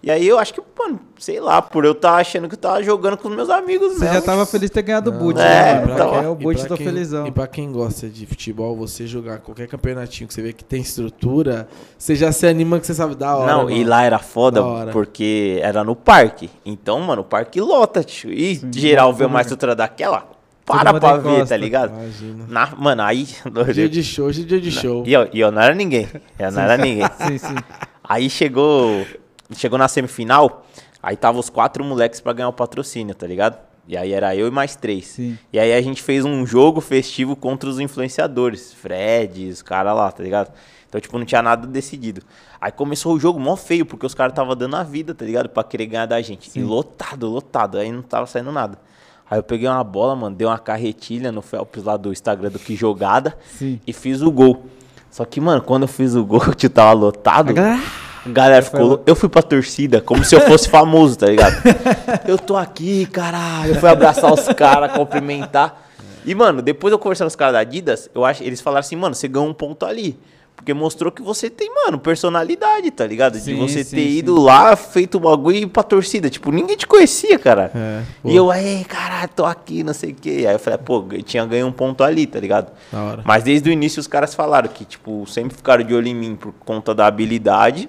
E 0.00 0.12
aí 0.12 0.28
eu 0.28 0.38
acho 0.38 0.54
que, 0.54 0.62
mano, 0.78 1.00
sei 1.18 1.40
lá, 1.40 1.60
por 1.60 1.84
eu 1.84 1.90
estar 1.90 2.14
achando 2.18 2.48
que 2.48 2.54
eu 2.54 2.58
tava 2.58 2.80
jogando 2.84 3.16
com 3.16 3.28
os 3.28 3.34
meus 3.34 3.50
amigos 3.50 3.94
Você 3.94 4.04
mesmo. 4.04 4.14
já 4.14 4.22
tava 4.22 4.46
feliz 4.46 4.70
de 4.70 4.74
ter 4.74 4.82
ganhado 4.82 5.10
o 5.10 5.12
boot, 5.12 5.40
É, 5.40 5.42
né, 5.42 5.74
mano? 5.80 5.92
então- 5.94 6.10
Porque 6.10 6.24
é 6.24 6.28
o 6.28 6.34
boot 6.36 6.58
pra 6.60 6.68
do 6.68 6.76
quem- 6.76 6.86
felizão. 6.86 7.26
E 7.26 7.32
pra 7.32 7.48
quem 7.48 7.72
gosta 7.72 8.08
de 8.08 8.24
futebol, 8.24 8.76
você 8.76 9.08
jogar 9.08 9.38
qualquer 9.40 9.66
campeonatinho 9.66 10.28
que 10.28 10.34
você 10.34 10.40
vê 10.40 10.52
que 10.52 10.62
tem 10.62 10.82
estrutura, 10.82 11.66
você 11.98 12.14
já 12.14 12.30
se 12.30 12.46
anima 12.46 12.78
que 12.78 12.86
você 12.86 12.94
sabe 12.94 13.16
da 13.16 13.34
hora. 13.36 13.50
Não, 13.50 13.64
mano. 13.64 13.72
e 13.76 13.82
lá 13.82 14.04
era 14.04 14.20
foda 14.20 14.62
porque 14.92 15.58
era 15.64 15.82
no 15.82 15.96
parque. 15.96 16.48
Então, 16.64 17.00
mano, 17.00 17.22
o 17.22 17.24
parque 17.24 17.60
lota, 17.60 18.04
tio. 18.04 18.30
E 18.32 18.54
geral 18.76 19.12
vê 19.12 19.24
uma 19.24 19.40
estrutura 19.40 19.74
daquela, 19.74 20.28
para 20.68 21.00
pra 21.00 21.16
ver, 21.16 21.46
tá 21.46 21.56
ligado? 21.56 21.92
Imagina. 21.92 22.46
Na, 22.48 22.66
mano, 22.76 23.02
aí. 23.02 23.26
Dia 23.74 23.88
de 23.88 24.04
show, 24.04 24.26
hoje 24.26 24.44
dia 24.44 24.60
de 24.60 24.70
show. 24.70 25.02
E 25.06 25.12
eu, 25.12 25.28
e 25.32 25.40
eu 25.40 25.50
não 25.50 25.62
era 25.62 25.74
ninguém. 25.74 26.08
Eu 26.38 26.52
não 26.52 26.62
era 26.62 26.76
ninguém. 26.76 27.08
Sim, 27.26 27.38
sim. 27.38 27.54
Aí 28.04 28.30
chegou. 28.30 29.04
Chegou 29.54 29.78
na 29.78 29.88
semifinal, 29.88 30.66
aí 31.02 31.16
tava 31.16 31.38
os 31.38 31.48
quatro 31.48 31.82
moleques 31.82 32.20
pra 32.20 32.34
ganhar 32.34 32.50
o 32.50 32.52
patrocínio, 32.52 33.14
tá 33.14 33.26
ligado? 33.26 33.58
E 33.86 33.96
aí 33.96 34.12
era 34.12 34.36
eu 34.36 34.46
e 34.46 34.50
mais 34.50 34.76
três. 34.76 35.06
Sim. 35.06 35.38
E 35.50 35.58
aí 35.58 35.72
a 35.72 35.80
gente 35.80 36.02
fez 36.02 36.22
um 36.22 36.44
jogo 36.46 36.82
festivo 36.82 37.34
contra 37.34 37.66
os 37.70 37.80
influenciadores. 37.80 38.74
Fred, 38.74 39.48
os 39.48 39.62
caras 39.62 39.96
lá, 39.96 40.12
tá 40.12 40.22
ligado? 40.22 40.52
Então, 40.86 41.00
tipo, 41.00 41.18
não 41.18 41.24
tinha 41.24 41.40
nada 41.40 41.66
decidido. 41.66 42.20
Aí 42.60 42.70
começou 42.70 43.14
o 43.14 43.20
jogo 43.20 43.40
mó 43.40 43.56
feio, 43.56 43.86
porque 43.86 44.04
os 44.04 44.14
caras 44.14 44.34
tava 44.34 44.54
dando 44.54 44.76
a 44.76 44.82
vida, 44.82 45.14
tá 45.14 45.24
ligado? 45.24 45.48
Pra 45.48 45.64
querer 45.64 45.86
ganhar 45.86 46.06
da 46.06 46.20
gente. 46.20 46.50
E 46.58 46.62
lotado, 46.62 47.28
lotado. 47.28 47.78
Aí 47.78 47.90
não 47.90 48.02
tava 48.02 48.26
saindo 48.26 48.52
nada. 48.52 48.78
Aí 49.30 49.38
eu 49.38 49.42
peguei 49.42 49.68
uma 49.68 49.84
bola, 49.84 50.16
mano, 50.16 50.34
dei 50.34 50.46
uma 50.46 50.58
carretilha 50.58 51.30
no 51.30 51.42
Felps 51.42 51.84
lá 51.84 51.96
do 51.96 52.10
Instagram 52.12 52.50
do 52.50 52.58
Que 52.58 52.74
Jogada 52.74 53.36
Sim. 53.58 53.78
e 53.86 53.92
fiz 53.92 54.22
o 54.22 54.30
gol. 54.30 54.64
Só 55.10 55.24
que, 55.24 55.40
mano, 55.40 55.60
quando 55.62 55.82
eu 55.82 55.88
fiz 55.88 56.14
o 56.14 56.24
gol, 56.24 56.40
o 56.48 56.54
tio 56.54 56.70
tava 56.70 56.92
lotado. 56.92 57.50
A 57.50 57.52
galera- 57.52 57.80
A 58.24 58.28
galera 58.30 58.62
ficou. 58.62 58.80
lou- 58.86 59.02
Eu 59.06 59.14
fui 59.16 59.28
pra 59.28 59.42
torcida, 59.42 60.00
como 60.00 60.24
se 60.24 60.34
eu 60.34 60.40
fosse 60.42 60.68
famoso, 60.70 61.16
tá 61.18 61.26
ligado? 61.26 61.54
Eu 62.26 62.38
tô 62.38 62.56
aqui, 62.56 63.06
caralho. 63.06 63.72
Eu 63.72 63.74
fui 63.76 63.88
abraçar 63.88 64.32
os 64.32 64.48
caras, 64.54 64.92
cumprimentar. 64.92 65.86
E, 66.26 66.34
mano, 66.34 66.60
depois 66.60 66.92
eu 66.92 66.98
conversando 66.98 67.26
com 67.26 67.30
os 67.30 67.36
caras 67.36 67.54
da 67.54 67.60
Adidas, 67.60 68.10
eu 68.14 68.24
acho, 68.24 68.42
eles 68.42 68.60
falaram 68.60 68.80
assim, 68.80 68.96
mano, 68.96 69.14
você 69.14 69.28
ganhou 69.28 69.48
um 69.48 69.54
ponto 69.54 69.86
ali. 69.86 70.18
Porque 70.58 70.74
mostrou 70.74 71.12
que 71.12 71.22
você 71.22 71.48
tem, 71.48 71.72
mano, 71.72 72.00
personalidade, 72.00 72.90
tá 72.90 73.06
ligado? 73.06 73.34
De 73.34 73.40
Sim, 73.40 73.56
você 73.56 73.84
sim, 73.84 73.94
ter 73.94 74.02
sim. 74.02 74.18
ido 74.18 74.38
lá, 74.40 74.74
feito 74.74 75.14
o 75.14 75.20
bagulho 75.20 75.56
e 75.56 75.62
ir 75.62 75.66
pra 75.68 75.84
torcida. 75.84 76.28
Tipo, 76.28 76.50
ninguém 76.50 76.76
te 76.76 76.84
conhecia, 76.84 77.38
cara. 77.38 77.70
É, 77.72 78.02
e 78.24 78.34
eu, 78.34 78.50
aí, 78.50 78.84
caralho, 78.84 79.30
tô 79.36 79.44
aqui, 79.44 79.84
não 79.84 79.94
sei 79.94 80.10
o 80.10 80.14
quê. 80.16 80.44
Aí 80.48 80.54
eu 80.56 80.58
falei, 80.58 80.78
pô, 80.80 81.06
eu 81.12 81.22
tinha 81.22 81.46
ganho 81.46 81.68
um 81.68 81.72
ponto 81.72 82.02
ali, 82.02 82.26
tá 82.26 82.40
ligado? 82.40 82.72
Mas 83.24 83.44
desde 83.44 83.70
o 83.70 83.72
início 83.72 84.00
os 84.00 84.08
caras 84.08 84.34
falaram 84.34 84.68
que, 84.68 84.84
tipo, 84.84 85.24
sempre 85.28 85.56
ficaram 85.56 85.84
de 85.84 85.94
olho 85.94 86.08
em 86.08 86.14
mim 86.14 86.34
por 86.34 86.52
conta 86.52 86.92
da 86.92 87.06
habilidade 87.06 87.88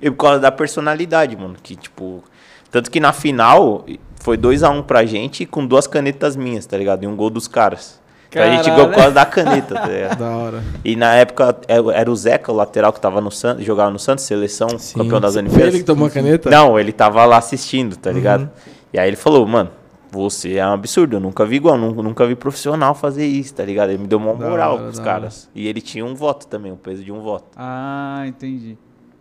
e 0.00 0.10
por 0.10 0.16
causa 0.16 0.40
da 0.40 0.50
personalidade, 0.50 1.36
mano. 1.36 1.54
Que, 1.62 1.76
tipo. 1.76 2.24
Tanto 2.68 2.90
que 2.90 2.98
na 2.98 3.12
final 3.12 3.86
foi 4.20 4.36
2x1 4.36 4.82
pra 4.82 5.06
gente 5.06 5.46
com 5.46 5.64
duas 5.64 5.86
canetas 5.86 6.34
minhas, 6.34 6.66
tá 6.66 6.76
ligado? 6.76 7.04
E 7.04 7.06
um 7.06 7.14
gol 7.14 7.30
dos 7.30 7.46
caras. 7.46 8.01
Então 8.32 8.42
a 8.42 8.56
gente 8.56 8.70
ganhou 8.70 8.88
por 8.88 8.94
causa 8.96 9.10
da 9.10 9.26
caneta, 9.26 9.74
tá 9.74 9.86
ligado? 9.86 10.18
Da 10.18 10.30
hora. 10.36 10.62
E 10.82 10.96
na 10.96 11.14
época 11.14 11.56
é- 11.68 11.76
era 12.00 12.10
o 12.10 12.16
Zeca, 12.16 12.50
o 12.50 12.54
lateral 12.54 12.90
que 12.92 13.00
tava 13.00 13.20
no 13.20 13.30
Santos, 13.30 13.64
jogava 13.64 13.90
no 13.90 13.98
Santos, 13.98 14.24
seleção, 14.24 14.68
Sim. 14.78 14.98
campeão 14.98 15.20
das 15.20 15.34
Foi 15.34 15.42
Olimpíadas. 15.42 15.68
ele 15.74 15.78
que 15.80 15.84
tomou 15.84 16.08
a 16.08 16.10
caneta? 16.10 16.48
Não, 16.50 16.78
ele 16.80 16.92
tava 16.92 17.24
lá 17.26 17.36
assistindo, 17.36 17.94
tá 17.96 18.08
Uhum. 18.10 18.16
ligado? 18.16 18.50
E 18.92 18.98
aí 18.98 19.06
ele 19.06 19.16
falou, 19.16 19.46
mano, 19.46 19.70
você 20.10 20.54
é 20.56 20.66
um 20.66 20.72
absurdo, 20.72 21.16
eu 21.16 21.20
nunca 21.20 21.44
vi 21.44 21.56
igual, 21.56 21.76
nunca, 21.76 22.26
vi 22.26 22.34
profissional 22.34 22.94
fazer 22.94 23.26
isso, 23.26 23.54
tá 23.54 23.64
ligado? 23.64 23.90
Ele 23.90 23.98
me 23.98 24.06
deu 24.06 24.18
uma 24.18 24.32
moral 24.34 24.74
hora, 24.76 24.82
pros 24.84 24.98
caras. 24.98 25.48
E 25.54 25.68
ele 25.68 25.80
tinha 25.82 26.04
um 26.04 26.14
voto 26.14 26.46
também, 26.46 26.72
o 26.72 26.76
peso 26.76 27.04
de 27.04 27.12
um 27.12 27.20
voto. 27.20 27.46
Ah, 27.56 28.22
entendi. 28.26 28.76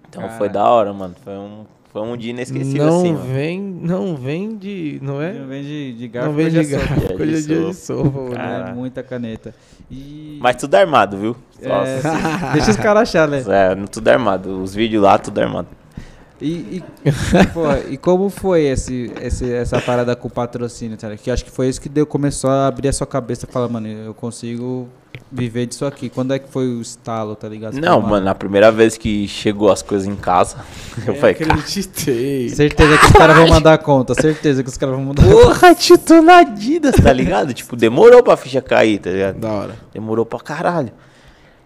Então 0.09 0.21
Cara. 0.23 0.33
foi 0.37 0.49
da 0.49 0.63
hora, 0.69 0.91
mano. 0.93 1.15
Foi 1.23 1.33
um, 1.33 1.65
foi 1.91 2.01
um 2.01 2.15
dia 2.15 2.29
inesquecível, 2.31 2.85
não 2.85 2.99
assim, 2.99 3.11
mano. 3.13 3.33
vem, 3.33 3.59
não 3.59 4.15
vem 4.15 4.55
de, 4.55 4.97
não 5.01 5.21
é? 5.21 5.33
Não 5.33 5.45
vem 5.47 5.61
de, 5.61 5.93
de 5.93 6.07
garfo, 6.07 6.29
Não 6.29 6.35
vem 6.37 6.49
de 6.49 6.59
é 6.59 6.63
garfo, 6.63 7.17
Dia 7.17 7.17
de 7.17 7.45
dia 7.45 7.65
de 7.65 7.73
sopa. 7.73 8.09
mano. 8.21 8.35
É 8.69 8.73
muita 8.73 9.03
caneta. 9.03 9.53
E... 9.89 10.37
Mas 10.41 10.55
tudo 10.55 10.73
armado, 10.75 11.17
viu? 11.17 11.35
É, 11.61 11.99
deixa 12.53 12.71
os 12.71 12.77
caras 12.77 13.01
achar, 13.09 13.27
né? 13.27 13.43
É, 13.45 13.75
tudo 13.87 14.07
armado. 14.07 14.61
Os 14.63 14.73
vídeos 14.73 15.03
lá, 15.03 15.17
tudo 15.17 15.37
armado. 15.41 15.67
E, 16.41 16.77
e, 16.77 16.83
pô, 17.53 17.61
e 17.87 17.97
como 17.97 18.29
foi 18.29 18.63
esse, 18.63 19.11
esse, 19.21 19.53
essa 19.53 19.79
parada 19.79 20.15
com 20.15 20.27
o 20.27 20.31
patrocínio, 20.31 20.97
tá? 20.97 21.15
Que 21.15 21.29
eu 21.29 21.33
acho 21.35 21.45
que 21.45 21.51
foi 21.51 21.69
isso 21.69 21.79
que 21.79 21.87
deu, 21.87 22.05
começou 22.05 22.49
a 22.49 22.65
abrir 22.65 22.87
a 22.87 22.93
sua 22.93 23.05
cabeça 23.05 23.45
e 23.47 23.53
falar, 23.53 23.69
mano, 23.69 23.87
eu 23.87 24.13
consigo 24.15 24.89
viver 25.31 25.67
disso 25.67 25.85
aqui. 25.85 26.09
Quando 26.09 26.33
é 26.33 26.39
que 26.39 26.49
foi 26.49 26.67
o 26.67 26.81
estalo, 26.81 27.35
tá 27.35 27.47
ligado? 27.47 27.79
Não, 27.79 28.01
mano, 28.01 28.27
a 28.27 28.33
primeira 28.33 28.71
vez 28.71 28.97
que 28.97 29.27
chegou 29.27 29.71
as 29.71 29.83
coisas 29.83 30.07
em 30.07 30.15
casa, 30.15 30.57
eu 31.05 31.13
falei, 31.13 31.35
cara, 31.35 31.53
acreditei. 31.53 32.49
Certeza 32.49 32.97
que 32.97 33.05
os 33.05 33.11
caras 33.11 33.37
vão 33.37 33.47
mandar 33.47 33.77
conta, 33.77 34.15
certeza 34.15 34.63
que 34.63 34.69
os 34.69 34.77
caras 34.77 34.95
vão 34.95 35.05
mandar 35.05 35.23
porra, 35.23 35.75
tio, 35.75 35.97
tô 35.97 36.23
na 36.23 36.39
Adidas, 36.39 36.95
tá 36.95 37.13
ligado? 37.13 37.53
tipo, 37.53 37.75
demorou 37.75 38.23
pra 38.23 38.35
ficha 38.35 38.61
cair, 38.63 38.97
tá 38.97 39.11
ligado? 39.11 39.37
Da 39.37 39.51
hora. 39.51 39.75
Demorou 39.93 40.25
pra 40.25 40.39
caralho. 40.39 40.91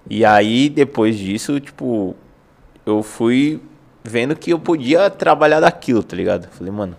E 0.10 0.26
aí, 0.26 0.68
depois 0.68 1.18
disso, 1.18 1.62
tipo, 1.62 2.14
eu 2.86 3.02
fui 3.02 3.62
vendo 4.06 4.36
que 4.36 4.52
eu 4.52 4.60
podia 4.60 5.10
trabalhar 5.10 5.60
daquilo, 5.60 6.04
tá 6.04 6.16
ligado? 6.16 6.48
Falei, 6.52 6.72
mano, 6.72 6.96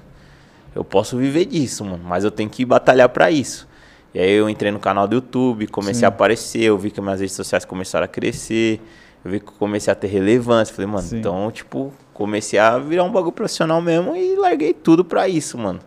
eu 0.75 0.85
posso 0.85 1.17
viver 1.17 1.47
disso, 1.47 1.85
mano, 1.85 2.03
mas 2.05 2.25
eu 2.25 2.31
tenho 2.31 2.51
que 2.51 2.65
batalhar 2.65 3.09
pra 3.09 3.31
isso. 3.31 3.67
E 4.15 4.19
aí 4.19 4.31
eu 4.31 4.49
entrei 4.49 4.71
no 4.71 4.79
canal 4.79 5.07
do 5.07 5.17
YouTube, 5.17 5.67
comecei 5.67 6.01
Sim. 6.01 6.05
a 6.07 6.09
aparecer, 6.09 6.63
eu 6.63 6.79
vi 6.79 6.91
que 6.91 7.01
minhas 7.01 7.21
redes 7.21 7.35
sociais 7.35 7.65
começaram 7.65 8.05
a 8.05 8.09
crescer, 8.09 8.81
eu 9.25 9.31
vi 9.31 9.41
que 9.41 9.49
eu 9.49 9.55
comecei 9.59 9.93
a 9.93 9.95
ter 9.95 10.07
relevância. 10.07 10.75
Falei, 10.75 10.91
mano, 10.91 11.07
Sim. 11.07 11.19
então, 11.19 11.51
tipo, 11.51 11.93
comecei 12.15 12.59
a 12.59 12.79
virar 12.79 13.05
um 13.05 13.13
bagulho 13.13 13.33
profissional 13.33 13.81
mesmo 13.83 14.17
e 14.17 14.37
larguei 14.37 14.73
tudo 14.73 15.05
pra 15.05 15.29
isso, 15.29 15.59
mano. 15.59 15.81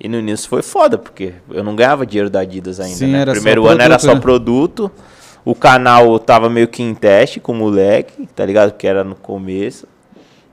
E 0.00 0.08
no 0.08 0.18
início 0.18 0.48
foi 0.48 0.62
foda, 0.62 0.98
porque 0.98 1.34
eu 1.50 1.62
não 1.62 1.76
ganhava 1.76 2.04
dinheiro 2.04 2.28
da 2.28 2.40
Adidas 2.40 2.80
ainda, 2.80 2.96
Sim, 2.96 3.12
né? 3.12 3.24
Primeiro 3.26 3.66
ano 3.66 3.80
era 3.80 3.98
produto, 3.98 4.00
só 4.02 4.14
né? 4.14 4.20
produto. 4.20 4.90
O 5.44 5.54
canal 5.54 6.18
tava 6.18 6.48
meio 6.48 6.68
que 6.68 6.82
em 6.82 6.94
teste 6.94 7.38
com 7.38 7.52
o 7.52 7.54
moleque, 7.54 8.26
tá 8.34 8.44
ligado? 8.46 8.72
Que 8.72 8.86
era 8.86 9.04
no 9.04 9.14
começo. 9.14 9.86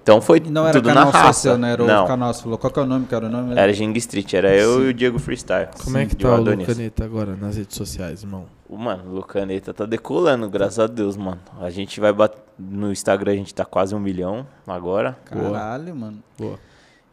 Então 0.04 0.20
foi 0.20 0.40
Não 0.40 0.64
era 0.64 0.74
tudo 0.74 0.88
na 0.88 0.96
canal 0.96 1.12
raça. 1.12 1.40
seu, 1.42 1.58
né? 1.58 1.74
Era 1.74 1.84
Não, 1.84 2.06
o 2.06 2.08
canal 2.08 2.34
você 2.34 2.42
falou. 2.42 2.58
Qual 2.58 2.72
que 2.74 2.80
é 2.80 2.82
o 2.82 2.86
nome, 2.86 3.06
cara? 3.06 3.28
O 3.28 3.30
nome 3.30 3.56
era 3.56 3.72
Ging 3.72 3.94
Street, 3.98 4.34
era 4.34 4.54
eu 4.56 4.86
e 4.86 4.90
o 4.90 4.94
Diego 4.94 5.20
Freestyle. 5.20 5.70
Como 5.84 5.98
é 5.98 6.06
que 6.06 6.16
de 6.16 6.24
tá 6.26 6.34
o. 6.36 6.42
Lucaneta 6.42 7.04
agora 7.06 7.36
nas 7.36 7.56
redes 7.58 7.76
sociais, 7.78 8.24
irmão? 8.24 8.46
O, 8.68 8.78
Mano, 8.78 9.04
o 9.12 9.16
Lucaneta 9.16 9.74
tá 9.74 9.86
decolando, 9.86 10.50
graças 10.50 10.80
a 10.80 10.88
Deus, 10.88 11.16
mano. 11.18 11.40
A 11.60 11.70
gente 11.70 12.00
vai 12.00 12.12
bater. 12.12 12.40
No 12.58 12.92
Instagram 12.92 13.32
a 13.32 13.36
gente 13.36 13.54
tá 13.54 13.66
quase 13.66 13.94
um 13.96 14.00
milhão 14.00 14.46
agora. 14.68 15.18
Caralho, 15.26 15.96
mano. 15.96 16.20
Boa. 16.38 16.60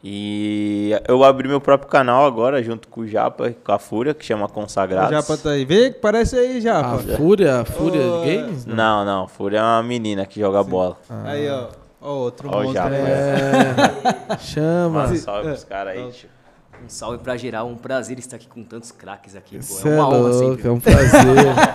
E 0.03 0.91
eu 1.07 1.23
abri 1.25 1.47
meu 1.47 1.59
próprio 1.59 1.89
canal 1.89 2.25
agora, 2.25 2.63
junto 2.63 2.87
com 2.87 3.01
o 3.01 3.07
Japa 3.07 3.49
e 3.49 3.53
com 3.53 3.71
a 3.71 3.77
Fúria, 3.79 4.13
que 4.13 4.23
chama 4.25 4.45
O 4.45 4.49
Consagrados. 4.49 5.09
Japa 5.11 5.35
tá 5.37 5.49
aí. 5.51 5.65
Vê, 5.65 5.91
parece 5.91 6.37
aí, 6.37 6.57
A 6.57 6.61
Japa. 6.61 6.97
Fúria, 7.17 7.61
a 7.61 7.65
Fúria 7.65 8.01
Ô, 8.01 8.21
Games? 8.21 8.65
Não, 8.65 9.03
não, 9.03 9.27
Fúria 9.27 9.57
é 9.57 9.61
uma 9.61 9.83
menina 9.83 10.25
que 10.25 10.39
joga 10.39 10.63
bola. 10.63 10.97
Aí, 11.25 11.49
ó. 11.49 11.67
Ó, 12.01 12.13
outro 12.13 12.49
Ó 12.49 12.59
o 12.61 12.63
monstro 12.63 12.73
Japa. 12.73 12.95
aí. 12.95 13.01
É. 14.33 14.37
Chama. 14.39 15.03
Mano, 15.03 15.15
salve 15.17 15.47
pros 15.49 15.63
caras 15.63 15.97
aí, 15.97 16.11
tio. 16.11 16.29
Um 16.81 16.87
salve 16.87 17.17
pra 17.17 17.35
geral, 17.35 17.67
um 17.67 17.75
prazer 17.75 18.17
estar 18.19 18.37
aqui 18.37 18.47
com 18.47 18.63
tantos 18.63 18.89
craques 18.89 19.35
aqui. 19.35 19.57
Pô, 19.57 19.61
Cê 19.63 19.89
é 19.89 19.91
uma 19.95 20.07
honra 20.07 20.17
louco, 20.17 20.55
sempre. 20.55 20.67
é 20.69 20.71
um 20.71 20.79
prazer. 20.79 21.19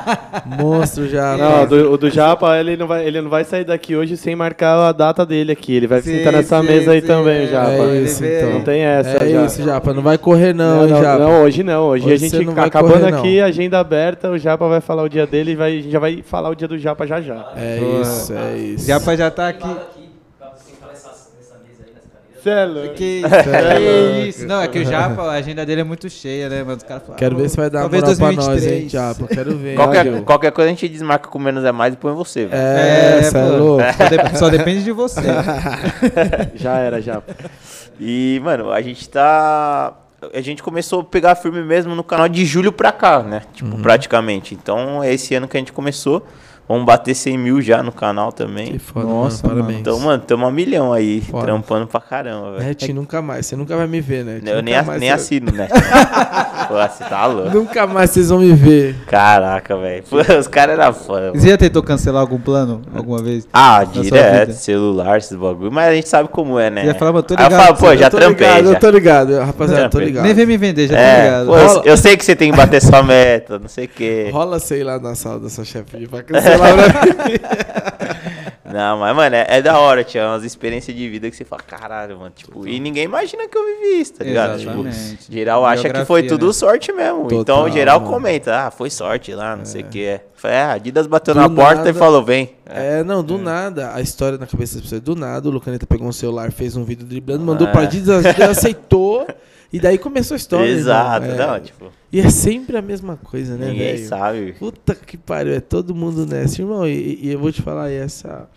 Monstro 0.59 1.07
já. 1.07 1.37
Não, 1.37 1.63
o 1.65 1.67
do, 1.67 1.93
o 1.93 1.99
do 1.99 2.09
Japa, 2.11 2.57
ele 2.59 2.75
não, 2.75 2.87
vai, 2.87 3.07
ele 3.07 3.21
não 3.21 3.29
vai 3.29 3.45
sair 3.45 3.65
daqui 3.67 3.95
hoje 3.95 4.17
sem 4.17 4.35
marcar 4.35 4.79
a 4.79 4.93
data 4.93 5.27
dele 5.27 5.53
aqui. 5.53 5.75
Ele 5.75 5.87
vai 5.87 6.01
Sim, 6.01 6.17
sentar 6.17 6.33
nessa 6.33 6.59
sim, 6.59 6.67
mesa 6.67 6.93
aí 6.93 7.03
sim, 7.03 7.07
também, 7.07 7.43
é. 7.43 7.47
Japa. 7.49 7.71
É 7.71 7.97
ele 7.97 8.05
isso, 8.07 8.25
então. 8.25 8.51
Não 8.55 8.61
tem 8.63 8.81
essa, 8.81 9.11
É 9.23 9.29
já. 9.31 9.45
isso, 9.45 9.63
Japa. 9.63 9.93
Não 9.93 10.03
vai 10.03 10.17
correr 10.17 10.55
não, 10.55 10.77
não, 10.77 10.85
hein, 10.87 10.91
não, 10.95 11.03
Japa. 11.03 11.19
não, 11.19 11.43
hoje 11.43 11.63
não. 11.63 11.83
Hoje, 11.89 12.05
Hoje 12.07 12.15
a 12.15 12.19
você 12.31 12.37
gente, 12.39 12.47
não 12.47 12.55
vai 12.55 12.67
acabando 12.67 12.93
correr, 13.01 13.11
não. 13.11 13.19
aqui, 13.19 13.41
agenda 13.43 13.79
aberta, 13.79 14.31
o 14.31 14.39
Japa 14.39 14.67
vai 14.69 14.81
falar 14.81 15.03
o 15.03 15.09
dia 15.11 15.27
dele 15.27 15.51
e 15.51 15.55
vai, 15.55 15.71
a 15.71 15.81
gente 15.83 15.91
já 15.91 15.99
vai 15.99 16.23
falar 16.23 16.49
o 16.49 16.55
dia 16.55 16.67
do 16.67 16.79
Japa 16.79 17.07
já 17.07 17.21
já. 17.21 17.53
É 17.55 17.79
isso, 18.01 18.33
é 18.33 18.57
isso. 18.57 18.87
Japa 18.87 19.15
já 19.19 19.31
tá 19.31 19.49
aqui. 19.51 19.69
Celo. 22.45 22.91
Que, 22.91 23.23
É, 23.25 23.75
que 24.23 24.29
isso? 24.29 24.47
Não, 24.47 24.61
é 24.61 24.69
que 24.69 24.79
o 24.79 24.85
Japa, 24.85 25.23
a 25.23 25.33
agenda 25.33 25.65
dele 25.67 25.81
é 25.81 25.85
muito 25.85 26.09
cheia, 26.11 26.49
né? 26.49 26.63
Mas 26.65 26.77
os 26.77 26.83
caras 26.85 27.03
falam. 27.03 27.17
Quero 27.17 27.37
ver 27.37 27.49
se 27.49 27.57
vai 27.57 27.69
dar 27.71 27.79
uma 27.81 27.91
talvez 27.91 28.19
moral 28.19 28.35
pra 28.35 28.45
nós, 28.45 28.63
hein, 28.67 28.87
2023. 28.89 28.93
Japa. 28.93 29.27
Quero 29.35 29.57
ver. 29.59 29.75
Qualquer, 29.75 30.23
qualquer 30.23 30.53
coisa 30.53 30.69
a 30.71 30.73
gente 30.75 30.89
desmarca 30.89 31.29
com 31.29 31.39
menos 31.39 31.65
é 31.65 31.73
mais 31.73 31.95
e 31.95 31.97
põe 31.97 32.13
você, 32.15 32.47
velho. 32.47 32.63
É, 32.63 33.21
é 33.27 33.31
pô, 33.33 33.57
louco. 33.57 33.83
Só, 33.99 34.09
de- 34.09 34.39
só 34.39 34.49
depende 34.51 34.85
de 34.85 34.93
você. 34.93 35.21
Já 36.55 36.77
era, 36.79 37.01
Japa. 37.01 37.35
E, 37.99 38.41
mano, 38.45 38.71
a 38.71 38.81
gente 38.81 39.09
tá. 39.09 39.93
A 40.33 40.41
gente 40.41 40.63
começou 40.63 41.01
a 41.01 41.05
pegar 41.05 41.35
firme 41.35 41.63
mesmo 41.63 41.95
no 41.95 42.03
canal 42.03 42.29
de 42.29 42.45
julho 42.47 42.73
pra 42.73 42.91
cá, 42.91 43.23
né? 43.23 43.43
Tipo, 43.53 43.79
praticamente. 43.79 44.55
Então, 44.55 45.03
é 45.03 45.13
esse 45.13 45.35
ano 45.35 45.47
que 45.47 45.57
a 45.57 45.61
gente 45.61 45.73
começou. 45.73 46.27
Vamos 46.67 46.87
bater 46.87 47.15
100 47.15 47.37
mil 47.37 47.61
já 47.61 47.83
no 47.83 47.93
canal 47.93 48.33
também. 48.33 48.73
Que 48.73 48.79
foda, 48.79 49.07
Nossa, 49.07 49.47
mano. 49.47 49.61
Parabéns. 49.61 49.81
Então, 49.81 50.01
mano, 50.01 50.23
tamo 50.27 50.47
a 50.47 50.51
milhão 50.51 50.93
aí, 50.95 51.21
Foda. 51.21 51.45
trampando 51.45 51.87
pra 51.87 52.01
caramba, 52.01 52.53
velho. 52.53 52.65
Netinho 52.65 52.95
nunca 52.95 53.21
mais. 53.21 53.45
Você 53.45 53.55
nunca 53.55 53.77
vai 53.77 53.87
me 53.87 54.01
ver, 54.01 54.25
né? 54.25 54.41
Eu 54.47 54.63
nem, 54.63 54.73
Nunca 54.75 54.81
ass- 54.81 54.87
mais 54.87 55.01
nem 55.01 55.09
você- 55.11 55.15
assino, 55.15 55.53
né? 55.53 55.69
Pô, 56.69 56.75
você 56.75 57.05
tá 57.05 57.27
louco. 57.27 57.51
Nunca 57.51 57.87
mais 57.87 58.11
vocês 58.11 58.31
vão 58.31 58.39
me 58.39 58.53
ver. 58.55 58.97
Caraca, 59.07 59.77
velho. 59.77 60.03
Pô, 60.09 60.17
Os 60.39 60.47
caras 60.47 60.79
eram 60.79 60.93
fã. 60.95 61.13
mano. 61.13 61.33
Você 61.41 61.51
já 61.51 61.59
tentou 61.59 61.83
cancelar 61.83 62.23
algum 62.23 62.39
plano 62.41 62.81
alguma 62.95 63.23
vez? 63.23 63.47
Ah, 63.53 63.85
direto, 63.85 64.53
celular, 64.53 65.19
esses 65.19 65.37
bagulho. 65.37 65.71
Mas 65.71 65.89
a 65.89 65.95
gente 65.95 66.09
sabe 66.09 66.31
como 66.31 66.59
é, 66.59 66.71
né? 66.71 66.81
Você 66.83 66.87
ia 66.89 66.95
falar, 66.95 67.13
mas 67.13 67.25
tô 67.25 67.35
Aí 67.37 67.45
eu 67.45 67.51
ligado, 67.51 67.67
falo, 67.67 67.77
pô, 67.77 67.97
já 67.97 68.07
eu 68.07 68.11
tô 68.11 68.17
trampei, 68.17 68.47
ligado, 68.47 68.65
já. 68.65 68.71
eu 68.73 68.81
tô 68.81 68.91
ligado. 68.91 69.39
Rapaziada, 69.39 69.83
eu 69.83 69.85
tô 69.85 69.91
Trampei. 69.99 70.07
ligado. 70.07 70.25
Nem 70.25 70.35
vem 70.35 70.47
me 70.47 70.57
vender, 70.57 70.89
já 70.89 70.95
tô 70.95 71.01
É, 71.03 71.25
ligado. 71.25 71.47
pô, 71.47 71.59
eu, 71.59 71.83
eu 71.93 71.97
sei 71.99 72.17
que 72.17 72.25
você 72.25 72.35
tem 72.35 72.51
que 72.51 72.57
bater 72.57 72.81
sua 72.81 73.03
meta, 73.03 73.59
não 73.59 73.69
sei 73.69 73.85
o 73.85 73.89
quê. 73.89 74.31
Rola, 74.33 74.59
sei 74.59 74.83
lá, 74.83 74.99
na 74.99 75.15
sala 75.15 75.39
da 75.41 75.51
sua 75.51 75.65
chefe 75.65 76.07
pra 76.09 76.23
cancelar. 76.23 76.54
Não, 78.65 78.99
mas, 78.99 79.15
mano, 79.15 79.37
é, 79.37 79.47
é 79.49 79.63
da 79.63 79.79
hora, 79.79 80.03
tinha 80.03 80.27
umas 80.27 80.43
experiências 80.43 80.97
de 80.97 81.09
vida 81.09 81.31
que 81.31 81.37
você 81.37 81.45
fala, 81.45 81.63
caralho, 81.63 82.19
mano, 82.19 82.33
tipo, 82.35 82.67
e 82.67 82.81
ninguém 82.81 83.05
imagina 83.05 83.47
que 83.47 83.57
eu 83.57 83.63
vivi 83.65 84.01
isso, 84.01 84.15
tá 84.15 84.25
ligado? 84.25 84.61
Exatamente. 84.61 85.17
Tipo, 85.19 85.33
geral 85.33 85.65
acha 85.65 85.91
que 85.91 86.05
foi 86.05 86.25
tudo 86.25 86.49
né? 86.49 86.53
sorte 86.53 86.93
mesmo. 86.93 87.29
Total, 87.29 87.61
então, 87.69 87.73
geral 87.73 88.01
mano. 88.01 88.13
comenta, 88.13 88.67
ah, 88.67 88.71
foi 88.73 88.91
sorte 88.91 89.33
lá, 89.33 89.55
não 89.55 89.65
sei 89.65 89.83
o 89.83 89.85
que. 89.85 90.05
É. 90.05 90.25
Falei, 90.35 90.57
ah, 90.57 90.73
Adidas 90.73 91.07
bateu 91.07 91.35
Do 91.35 91.41
na 91.41 91.49
porta 91.49 91.77
nada- 91.77 91.91
e 91.91 91.95
falou, 91.95 92.25
vem. 92.25 92.51
É. 92.69 92.99
É, 93.01 93.05
não, 93.05 93.23
do 93.23 93.39
nada, 93.39 93.93
a 93.95 94.01
história 94.01 94.39
na 94.39 94.47
cabeça 94.47 94.75
das 94.75 94.83
pessoas, 94.83 95.01
do 95.03 95.15
nada, 95.15 95.49
o 95.49 95.53
Lucaneta 95.53 95.87
pegou 95.87 96.09
um 96.09 96.13
celular, 96.13 96.51
fez 96.51 96.75
um 96.75 96.83
vídeo 96.85 97.07
driblando, 97.07 97.45
mandou 97.45 97.69
É. 97.69 97.71
pra 97.71 97.83
Adidas, 97.83 98.27
a 98.27 98.31
Adidas 98.31 98.59
aceitou, 98.59 99.25
e 99.77 99.81
daí 99.81 99.99
começou 99.99 100.35
a 100.35 100.39
história. 100.39 100.69
Exato, 100.71 101.27
irmão. 101.27 101.45
É. 101.45 101.47
não, 101.47 101.61
tipo, 101.61 101.93
E 102.13 102.21
é 102.21 102.31
sempre 102.31 102.77
a 102.77 102.83
mesma 102.83 103.17
coisa, 103.17 103.57
né, 103.57 103.69
ninguém 103.71 103.95
velho? 103.97 104.09
sabe. 104.09 104.53
Puta 104.59 104.95
que 104.95 105.17
pariu, 105.17 105.53
é 105.55 105.61
todo 105.61 105.95
mundo 105.95 106.25
nessa, 106.27 106.61
irmão. 106.63 106.87
E, 106.87 107.19
e 107.23 107.33
eu 107.33 107.39
vou 107.39 107.51
te 107.51 107.61
falar, 107.63 107.91
e 107.91 107.95
essa, 107.97 108.49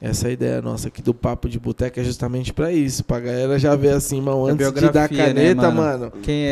essa 0.00 0.30
ideia 0.30 0.60
nossa 0.60 0.88
aqui 0.88 1.00
do 1.02 1.14
papo 1.14 1.48
de 1.48 1.58
boteca 1.58 2.00
é 2.00 2.04
justamente 2.04 2.52
pra 2.52 2.70
isso, 2.72 3.02
pra 3.04 3.20
galera 3.20 3.58
já 3.58 3.74
ver 3.74 3.90
assim, 3.94 4.16
irmão, 4.18 4.48
É 4.48 4.52
antes 4.52 4.72
de 4.72 4.90
dar 4.90 5.10
né, 5.10 5.16
caneta, 5.16 5.70
mano? 5.70 6.00
mano, 6.00 6.12
Quem 6.22 6.50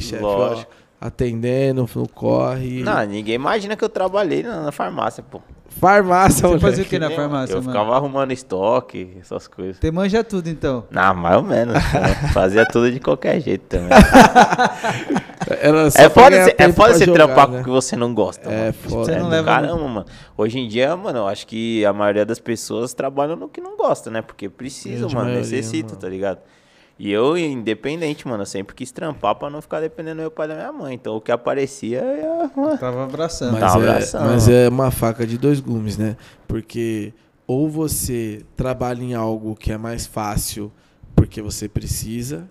chefe, 0.00 0.22
ó, 0.22 0.36
Lógico. 0.50 0.72
atendendo, 1.00 1.88
no 1.94 2.08
corre. 2.08 2.82
Não, 2.82 3.04
ninguém 3.06 3.34
imagina 3.34 3.76
que 3.76 3.84
eu 3.84 3.88
trabalhei 3.88 4.42
na, 4.42 4.62
na 4.62 4.72
farmácia, 4.72 5.22
pô. 5.28 5.40
Farmácia, 5.80 6.40
Você 6.42 6.46
moleque. 6.46 6.62
fazia 6.64 6.84
o 6.84 6.86
que 6.86 6.98
na 6.98 7.10
farmácia, 7.10 7.54
Eu 7.54 7.58
mano? 7.62 7.70
ficava 7.70 7.94
arrumando 7.96 8.32
estoque, 8.32 9.16
essas 9.20 9.46
coisas. 9.48 9.76
Você 9.78 9.90
manja 9.90 10.24
tudo, 10.24 10.48
então. 10.48 10.84
Não, 10.90 11.14
mais 11.14 11.36
ou 11.36 11.42
menos. 11.42 11.74
né? 11.74 11.80
Fazia 12.34 12.66
tudo 12.66 12.90
de 12.90 12.98
qualquer 13.00 13.40
jeito 13.40 13.62
também. 13.68 13.88
Era 15.60 15.90
só 15.90 15.98
É 16.02 16.08
pra 16.08 16.22
foda, 16.24 16.30
ganhar 16.30 16.44
você, 16.44 16.50
é 16.50 16.54
tempo 16.54 16.72
foda 16.74 16.88
pra 16.90 16.98
você 16.98 17.04
jogar, 17.06 17.24
trampar 17.26 17.48
né? 17.48 17.54
com 17.56 17.60
o 17.60 17.64
que 17.64 17.70
você 17.70 17.96
não 17.96 18.14
gosta. 18.14 18.48
É 18.50 18.60
mano. 18.60 18.72
foda. 18.74 19.04
Você 19.04 19.12
É 19.12 19.18
não 19.18 19.24
do 19.26 19.30
leva 19.30 19.44
caramba, 19.46 19.88
mano. 19.88 20.06
Hoje 20.36 20.58
em 20.58 20.68
dia, 20.68 20.96
mano, 20.96 21.18
eu 21.20 21.28
acho 21.28 21.46
que 21.46 21.84
a 21.86 21.92
maioria 21.92 22.26
das 22.26 22.38
pessoas 22.38 22.92
trabalham 22.92 23.36
no 23.36 23.48
que 23.48 23.60
não 23.60 23.76
gosta, 23.76 24.10
né? 24.10 24.20
Porque 24.20 24.48
precisa, 24.48 24.98
Grande 25.00 25.14
mano, 25.14 25.26
maioria, 25.30 25.40
necessita, 25.50 25.88
mano. 25.90 26.00
tá 26.00 26.08
ligado? 26.08 26.38
E 26.98 27.12
eu, 27.12 27.38
independente, 27.38 28.26
mano, 28.26 28.42
eu 28.42 28.46
sempre 28.46 28.74
quis 28.74 28.90
trampar 28.90 29.36
pra 29.36 29.48
não 29.48 29.62
ficar 29.62 29.80
dependendo 29.80 30.16
do 30.16 30.20
meu 30.22 30.30
pai 30.32 30.46
e 30.46 30.48
da 30.48 30.54
minha 30.56 30.72
mãe. 30.72 30.94
Então 30.94 31.16
o 31.16 31.20
que 31.20 31.30
aparecia, 31.30 32.00
eu... 32.00 32.76
Tava 32.76 33.04
abraçando. 33.04 33.52
Mas, 33.52 33.74
um 33.74 33.82
é, 33.82 33.88
abração. 33.88 34.24
mas 34.24 34.48
é 34.48 34.68
uma 34.68 34.90
faca 34.90 35.24
de 35.24 35.38
dois 35.38 35.60
gumes, 35.60 35.96
né? 35.96 36.16
Porque 36.48 37.12
ou 37.46 37.68
você 37.68 38.42
trabalha 38.56 39.02
em 39.02 39.14
algo 39.14 39.54
que 39.54 39.72
é 39.72 39.78
mais 39.78 40.06
fácil 40.06 40.72
porque 41.14 41.40
você 41.40 41.68
precisa, 41.68 42.48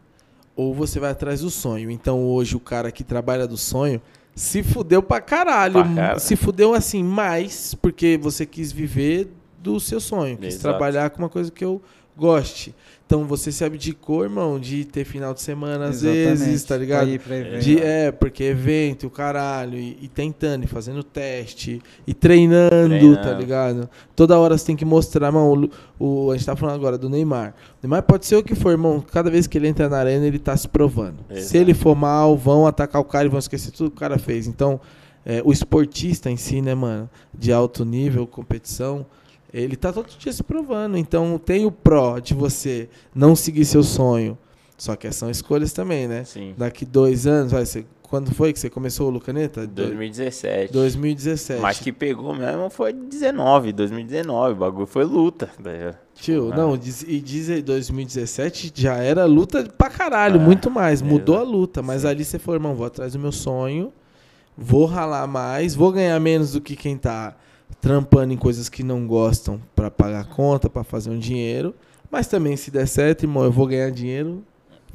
ou 0.55 0.73
você 0.73 0.99
vai 0.99 1.11
atrás 1.11 1.41
do 1.41 1.49
sonho. 1.49 1.91
Então 1.91 2.25
hoje 2.25 2.55
o 2.55 2.59
cara 2.59 2.91
que 2.91 3.03
trabalha 3.03 3.47
do 3.47 3.57
sonho 3.57 4.01
se 4.33 4.63
fudeu 4.63 5.03
pra 5.03 5.21
caralho. 5.21 5.73
Pra 5.73 5.83
caralho. 5.83 6.19
Se 6.19 6.35
fudeu 6.35 6.73
assim 6.73 7.03
mais 7.03 7.75
porque 7.75 8.17
você 8.21 8.45
quis 8.45 8.71
viver 8.71 9.29
do 9.59 9.79
seu 9.79 9.99
sonho, 9.99 10.37
quis 10.37 10.55
Exato. 10.55 10.63
trabalhar 10.63 11.09
com 11.09 11.19
uma 11.19 11.29
coisa 11.29 11.51
que 11.51 11.63
eu 11.63 11.81
goste. 12.15 12.73
Então 13.07 13.23
você 13.23 13.53
se 13.53 13.63
abdicou, 13.63 14.23
irmão, 14.25 14.59
de 14.59 14.83
ter 14.83 15.05
final 15.05 15.33
de 15.33 15.39
semana 15.41 15.85
às 15.85 16.01
vezes, 16.01 16.61
tá 16.65 16.75
ligado? 16.75 17.05
Pra 17.05 17.13
ir 17.13 17.19
pra 17.21 17.37
evento. 17.37 17.63
De, 17.63 17.79
é, 17.79 18.11
porque 18.11 18.43
evento, 18.43 19.03
e 19.03 19.07
o 19.07 19.09
caralho, 19.09 19.77
e, 19.79 19.97
e 20.01 20.07
tentando, 20.09 20.65
e 20.65 20.67
fazendo 20.67 21.01
teste, 21.01 21.81
e 22.05 22.13
treinando, 22.13 22.89
Treinando. 22.89 23.21
tá 23.21 23.31
ligado? 23.33 23.89
Toda 24.13 24.37
hora 24.37 24.57
você 24.57 24.65
tem 24.65 24.75
que 24.75 24.83
mostrar, 24.83 25.27
irmão, 25.27 25.69
o, 25.97 26.25
o- 26.27 26.31
a 26.31 26.35
gente 26.35 26.45
tá 26.45 26.53
falando 26.53 26.75
agora 26.75 26.97
do 26.97 27.09
Neymar. 27.09 27.53
O 27.81 27.87
Neymar 27.87 28.03
pode 28.03 28.25
ser 28.25 28.35
o 28.35 28.43
que 28.43 28.53
for, 28.53 28.71
irmão, 28.71 28.99
cada 28.99 29.31
vez 29.31 29.47
que 29.47 29.57
ele 29.57 29.69
entra 29.69 29.87
na 29.87 29.97
arena, 29.99 30.25
ele 30.27 30.37
tá 30.37 30.57
se 30.57 30.67
provando. 30.67 31.19
Se 31.29 31.37
Exato. 31.39 31.57
ele 31.59 31.73
for 31.73 31.95
mal, 31.95 32.35
vão 32.35 32.67
atacar 32.67 33.01
o 33.01 33.05
cara 33.05 33.25
e 33.25 33.29
vão 33.29 33.39
esquecer 33.39 33.71
tudo 33.71 33.89
que 33.89 33.95
o 33.95 33.99
cara 34.01 34.17
fez. 34.19 34.47
Então, 34.47 34.81
é, 35.25 35.41
o 35.45 35.53
esportista 35.53 36.29
em 36.29 36.35
si, 36.35 36.61
né, 36.61 36.75
mano, 36.75 37.09
de 37.33 37.53
alto 37.53 37.85
nível, 37.85 38.27
competição, 38.27 39.05
ele 39.53 39.75
tá 39.75 39.91
todo 39.93 40.07
dia 40.17 40.31
se 40.33 40.43
provando. 40.43 40.97
Então, 40.97 41.39
tem 41.43 41.65
o 41.65 41.71
pró 41.71 42.19
de 42.19 42.33
você 42.33 42.89
não 43.13 43.35
seguir 43.35 43.65
seu 43.65 43.83
sonho. 43.83 44.37
Só 44.77 44.95
que 44.95 45.11
são 45.11 45.29
escolhas 45.29 45.73
também, 45.73 46.07
né? 46.07 46.23
Sim. 46.23 46.53
Daqui 46.57 46.85
dois 46.85 47.25
anos, 47.25 47.51
vai 47.51 47.65
ser. 47.65 47.85
Quando 48.03 48.33
foi 48.33 48.53
que 48.53 48.59
você 48.59 48.69
começou 48.69 49.07
o 49.07 49.09
Lucaneta? 49.09 49.67
2017. 49.67 50.71
2017. 50.71 51.59
Mas 51.61 51.79
que 51.79 51.91
pegou 51.91 52.33
mesmo 52.33 52.69
foi 52.69 52.93
19, 52.93 53.73
2019. 53.73 54.53
O 54.53 54.55
bagulho 54.55 54.85
foi 54.87 55.03
luta. 55.03 55.49
Tio, 56.15 56.51
Ah. 56.53 56.55
não, 56.55 56.75
e 56.75 57.19
diz 57.19 57.49
aí, 57.49 57.61
2017 57.61 58.71
já 58.73 58.95
era 58.95 59.25
luta 59.25 59.63
pra 59.77 59.89
caralho, 59.89 60.39
É, 60.39 60.43
muito 60.43 60.69
mais. 60.71 61.01
Mudou 61.01 61.35
exato. 61.35 61.49
a 61.49 61.51
luta, 61.51 61.81
mas 61.81 62.03
Sim. 62.03 62.07
ali 62.07 62.23
você 62.23 62.39
falou, 62.39 62.55
irmão, 62.57 62.75
vou 62.75 62.85
atrás 62.87 63.11
do 63.13 63.19
meu 63.19 63.31
sonho, 63.31 63.91
vou 64.57 64.85
ralar 64.85 65.27
mais, 65.27 65.75
vou 65.75 65.91
ganhar 65.91 66.17
menos 66.19 66.53
do 66.53 66.61
que 66.61 66.75
quem 66.77 66.97
tá 66.97 67.35
trampando 67.81 68.33
em 68.33 68.37
coisas 68.37 68.69
que 68.69 68.83
não 68.83 69.05
gostam 69.07 69.61
pra 69.75 69.89
pagar 69.91 70.25
conta, 70.25 70.69
pra 70.69 70.83
fazer 70.83 71.09
um 71.09 71.19
dinheiro. 71.19 71.73
Mas 72.11 72.27
também, 72.27 72.55
se 72.55 72.71
der 72.71 72.87
certo, 72.87 73.23
irmão, 73.23 73.43
eu 73.43 73.51
vou 73.51 73.67
ganhar 73.67 73.91
dinheiro 73.91 74.43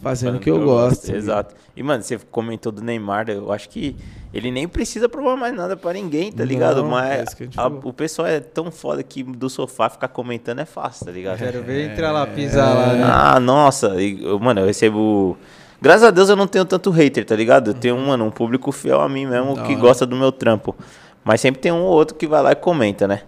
fazendo 0.01 0.37
o 0.37 0.41
que 0.41 0.51
eu, 0.51 0.65
gosto. 0.65 1.15
Exato. 1.15 1.55
E, 1.77 1.83
mano, 1.83 2.03
você 2.03 2.19
comentou 2.31 2.73
do 2.73 2.83
Neymar, 2.83 3.29
eu 3.29 3.53
acho 3.53 3.69
que 3.69 3.95
ele 4.35 4.51
nem 4.51 4.67
precisa 4.67 5.09
provar 5.09 5.37
mais 5.37 5.55
nada 5.55 5.77
pra 5.77 5.93
ninguém, 5.93 6.33
tá 6.33 6.43
Não, 6.43 6.47
ligado? 6.49 6.81
é 6.81 6.83
Mas 6.83 7.35
que 7.35 7.49
a 7.57 7.67
o 7.69 7.93
pessoal 7.93 8.27
é 8.27 8.41
tão 8.41 8.71
foda 8.71 9.03
que 9.03 9.23
do 9.23 9.49
sofá 9.49 9.89
ficar 9.89 10.09
comentando 10.09 10.59
é 10.61 10.65
fácil, 10.65 11.07
tá 11.07 11.13
ligado? 11.13 11.39
Quero 11.39 11.63
ver 11.63 11.93
entrar 11.93 12.11
lá, 12.13 12.27
pisar 12.27 12.75
lá, 12.75 12.93
né? 12.95 13.05
Ah, 13.05 13.39
nossa. 13.39 14.01
E, 14.03 14.23
eu- 14.25 14.41
mano, 14.41 14.61
eu 14.61 14.67
recebo. 14.67 15.37
Graças 15.81 16.05
a 16.05 16.11
Deus 16.11 16.29
eu 16.29 16.37
não 16.37 16.47
tenho 16.47 16.65
tanto 16.65 16.91
hater, 16.91 17.25
tá 17.27 17.35
ligado? 17.37 17.69
Eu 17.71 17.75
tenho, 17.75 17.99
mano, 17.99 18.25
um 18.25 18.31
público 18.31 18.71
fiel 18.73 19.01
a 19.01 19.09
mim 19.09 19.27
mesmo 19.27 19.55
Da 19.57 19.63
que 19.65 19.75
gosta 19.77 20.07
do 20.07 20.17
meu 20.17 20.31
trampo. 20.33 20.75
Mas 21.25 21.41
sempre 21.41 21.61
tem 21.61 21.71
um 21.73 21.83
ou 21.83 21.93
outro 21.93 22.17
que 22.17 22.27
vai 22.27 22.43
lá 22.43 22.53
e 22.53 22.57
comenta, 22.57 23.07
né? 23.07 23.23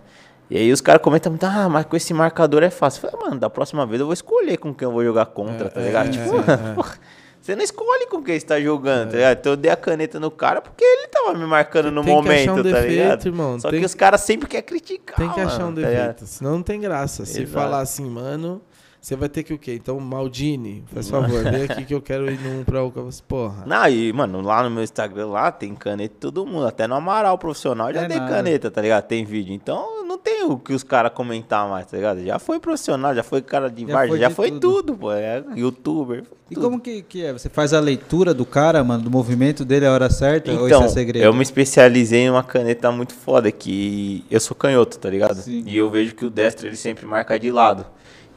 E 0.50 0.58
aí 0.58 0.70
os 0.72 0.80
caras 0.80 1.00
comentam 1.02 1.32
muito, 1.32 1.44
ah, 1.46 1.68
mas 1.68 1.86
com 1.86 1.96
esse 1.96 2.12
marcador 2.12 2.62
é 2.62 2.70
fácil. 2.70 3.04
Eu 3.04 3.10
falei, 3.10 3.26
mano, 3.26 3.40
da 3.40 3.48
próxima 3.48 3.86
vez 3.86 4.00
eu 4.00 4.06
vou 4.06 4.12
escolher 4.12 4.56
com 4.58 4.74
quem 4.74 4.86
eu 4.86 4.92
vou 4.92 5.02
jogar 5.02 5.26
contra, 5.26 5.70
tá 5.70 5.80
ligado? 5.80 6.08
é, 6.08 6.10
tipo, 6.10 6.36
é. 6.50 6.74
porra, 6.74 6.94
você 7.40 7.56
não 7.56 7.62
escolhe 7.62 8.06
com 8.06 8.22
quem 8.22 8.38
você 8.38 8.44
tá 8.46 8.60
jogando, 8.60 9.10
tá 9.10 9.16
ligado? 9.16 9.38
Então 9.38 9.52
eu 9.52 9.56
dei 9.56 9.70
a 9.70 9.76
caneta 9.76 10.20
no 10.20 10.30
cara 10.30 10.60
porque 10.60 10.84
ele 10.84 11.08
tava 11.08 11.34
me 11.34 11.46
marcando 11.46 11.90
no 11.90 12.02
Tem 12.04 12.10
que 12.14 12.22
momento, 12.22 12.40
achar 12.50 12.52
um 12.52 12.56
tá 12.56 12.62
defeito, 12.62 12.88
ligado? 12.90 13.26
irmão. 13.26 13.60
Só 13.60 13.70
Tem- 13.70 13.80
que 13.80 13.86
os 13.86 13.94
caras 13.94 14.20
sempre 14.20 14.48
querem 14.48 14.66
criticar, 14.66 15.16
Tem 15.16 15.30
que 15.30 15.40
achar 15.40 15.64
um 15.66 15.74
tá 15.74 15.80
defeito, 15.80 16.26
senão 16.26 16.52
não 16.52 16.62
tem 16.62 16.80
graça. 16.80 17.24
Se 17.24 17.42
Exato. 17.42 17.52
falar 17.52 17.80
assim, 17.80 18.08
mano, 18.08 18.60
você 19.04 19.16
vai 19.16 19.28
ter 19.28 19.42
que 19.42 19.52
o 19.52 19.58
quê? 19.58 19.74
Então, 19.74 20.00
Maldini, 20.00 20.82
faz 20.86 21.10
favor, 21.10 21.42
vem 21.44 21.64
aqui 21.64 21.84
que 21.84 21.92
eu 21.94 22.00
quero 22.00 22.30
ir 22.30 22.40
num 22.40 22.64
pra 22.64 22.82
o 22.82 22.90
Porra. 23.28 23.62
Não, 23.66 23.86
e, 23.86 24.10
mano, 24.14 24.40
lá 24.40 24.62
no 24.62 24.70
meu 24.70 24.82
Instagram, 24.82 25.26
lá 25.26 25.52
tem 25.52 25.74
caneta 25.74 26.14
de 26.14 26.20
todo 26.20 26.46
mundo. 26.46 26.66
Até 26.66 26.86
no 26.86 26.94
Amaral 26.94 27.36
profissional 27.36 27.92
já 27.92 28.04
É 28.04 28.08
tem 28.08 28.16
nada. 28.16 28.30
caneta, 28.32 28.70
tá 28.70 28.80
ligado? 28.80 29.04
Tem 29.04 29.22
vídeo. 29.22 29.52
Então 29.52 30.06
não 30.06 30.16
tem 30.16 30.44
o 30.44 30.56
que 30.56 30.72
os 30.72 30.82
caras 30.82 31.12
comentar 31.12 31.68
mais, 31.68 31.84
tá 31.86 31.98
ligado? 31.98 32.24
Já 32.24 32.38
foi 32.38 32.58
profissional, 32.58 33.14
já 33.14 33.22
foi 33.22 33.42
cara 33.42 33.68
de 33.68 33.86
Já 33.86 33.92
várzea, 33.92 34.08
foi 34.08 34.18
já 34.20 34.30
foi 34.30 34.50
tudo. 34.52 34.96
pô. 34.96 35.12
É 35.12 35.44
youtuber. 35.54 36.24
E 36.50 36.54
tudo. 36.54 36.64
como 36.64 36.80
que, 36.80 37.02
que 37.02 37.26
é? 37.26 37.30
Você 37.34 37.50
faz 37.50 37.74
a 37.74 37.80
leitura 37.80 38.32
do 38.32 38.46
cara, 38.46 38.82
mano, 38.82 39.02
do 39.02 39.10
movimento 39.10 39.66
dele 39.66 39.84
a 39.84 39.92
hora 39.92 40.08
certa? 40.08 40.50
ou 40.50 40.56
isso 40.56 40.66
Então, 40.68 40.84
é 40.84 40.88
segredo? 40.88 41.22
eu 41.26 41.34
me 41.34 41.42
especializei 41.42 42.20
em 42.20 42.30
uma 42.30 42.42
caneta 42.42 42.90
muito 42.90 43.12
foda, 43.12 43.52
que 43.52 44.24
eu 44.30 44.40
sou 44.40 44.56
canhoto, 44.56 44.98
tá 44.98 45.10
ligado? 45.10 45.36
Sim. 45.36 45.62
E 45.66 45.76
eu 45.76 45.90
vejo 45.90 46.14
que 46.14 46.24
o 46.24 46.30
destro 46.30 46.66
ele 46.66 46.76
sempre 46.76 47.04
marca 47.04 47.38
de 47.38 47.50
lado. 47.50 47.84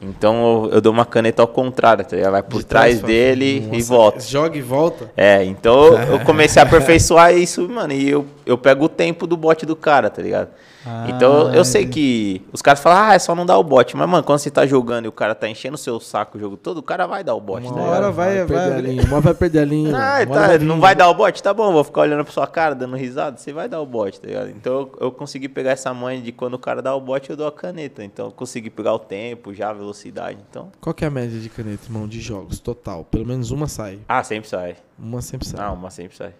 Então 0.00 0.64
eu, 0.66 0.70
eu 0.74 0.80
dou 0.80 0.92
uma 0.92 1.04
caneta 1.04 1.42
ao 1.42 1.48
contrário, 1.48 2.04
tá 2.04 2.14
ligado? 2.14 2.32
Vai 2.32 2.42
por 2.42 2.58
De 2.60 2.66
trás 2.66 2.98
pra- 3.00 3.08
dele 3.08 3.68
e 3.72 3.76
Nossa, 3.78 3.88
volta. 3.88 4.20
Joga 4.20 4.56
e 4.56 4.62
volta. 4.62 5.10
É, 5.16 5.42
então 5.44 5.98
eu 6.02 6.20
comecei 6.24 6.62
a 6.62 6.64
aperfeiçoar 6.64 7.34
isso, 7.36 7.68
mano, 7.68 7.92
e 7.92 8.08
eu, 8.08 8.24
eu 8.46 8.56
pego 8.56 8.84
o 8.84 8.88
tempo 8.88 9.26
do 9.26 9.36
bot 9.36 9.66
do 9.66 9.74
cara, 9.74 10.08
tá 10.08 10.22
ligado? 10.22 10.48
Ah, 10.90 11.06
então 11.10 11.52
eu 11.54 11.64
sei 11.64 11.82
entendi. 11.82 12.40
que 12.40 12.48
os 12.52 12.62
caras 12.62 12.80
falam, 12.80 12.98
ah, 13.10 13.14
é 13.14 13.18
só 13.18 13.34
não 13.34 13.44
dar 13.44 13.58
o 13.58 13.62
bot, 13.62 13.96
mas 13.96 14.08
mano, 14.08 14.22
quando 14.24 14.38
você 14.38 14.50
tá 14.50 14.64
jogando 14.66 15.04
e 15.04 15.08
o 15.08 15.12
cara 15.12 15.34
tá 15.34 15.48
enchendo 15.48 15.74
o 15.74 15.78
seu 15.78 16.00
saco 16.00 16.38
o 16.38 16.40
jogo 16.40 16.56
todo, 16.56 16.78
o 16.78 16.82
cara 16.82 17.06
vai 17.06 17.22
dar 17.22 17.34
o 17.34 17.40
bot, 17.40 17.64
Uma 17.66 17.74
tá 17.74 17.80
hora 17.80 17.96
ligado? 17.96 18.12
vai- 18.14 18.36
vai 18.38 18.46
perder 18.46 18.58
a 18.62 18.76
abrir. 18.76 18.88
linha. 18.90 19.04
Uma 19.04 19.20
vai 19.20 19.34
perder 19.34 19.58
a 19.60 19.64
linha. 19.66 19.96
Ah, 19.96 20.24
uma 20.24 20.34
tá, 20.34 20.56
vir. 20.56 20.64
não 20.64 20.80
vai 20.80 20.94
dar 20.94 21.08
o 21.08 21.14
bot? 21.14 21.42
Tá 21.42 21.52
bom, 21.52 21.72
vou 21.72 21.84
ficar 21.84 22.00
olhando 22.02 22.24
pra 22.24 22.32
sua 22.32 22.46
cara, 22.46 22.74
dando 22.74 22.96
risada, 22.96 23.36
você 23.36 23.52
vai 23.52 23.68
dar 23.68 23.80
o 23.80 23.86
bot, 23.86 24.20
tá 24.20 24.26
ligado? 24.26 24.50
Então 24.50 24.72
eu, 24.80 24.92
eu 25.00 25.12
consegui 25.12 25.48
pegar 25.48 25.72
essa 25.72 25.92
manha 25.92 26.20
de 26.22 26.32
quando 26.32 26.54
o 26.54 26.58
cara 26.58 26.80
dá 26.80 26.94
o 26.94 27.00
bot, 27.00 27.28
eu 27.28 27.36
dou 27.36 27.46
a 27.46 27.52
caneta. 27.52 28.02
Então 28.02 28.26
eu 28.26 28.32
consegui 28.32 28.70
pegar 28.70 28.94
o 28.94 28.98
tempo, 28.98 29.52
já 29.52 29.70
a 29.70 29.72
velocidade, 29.72 30.38
então... 30.48 30.70
Qual 30.80 30.94
que 30.94 31.04
é 31.04 31.08
a 31.08 31.10
média 31.10 31.38
de 31.38 31.48
caneta, 31.48 31.84
irmão, 31.86 32.06
de 32.08 32.20
jogos? 32.20 32.58
Total. 32.60 33.04
Pelo 33.04 33.26
menos 33.26 33.50
uma 33.50 33.68
sai. 33.68 33.98
Ah, 34.08 34.22
sempre 34.22 34.48
sai. 34.48 34.76
Uma 34.98 35.20
sempre 35.22 35.46
sai. 35.46 35.60
Não, 35.60 35.76
mas 35.76 35.94
sempre 35.94 36.16
sai. 36.16 36.32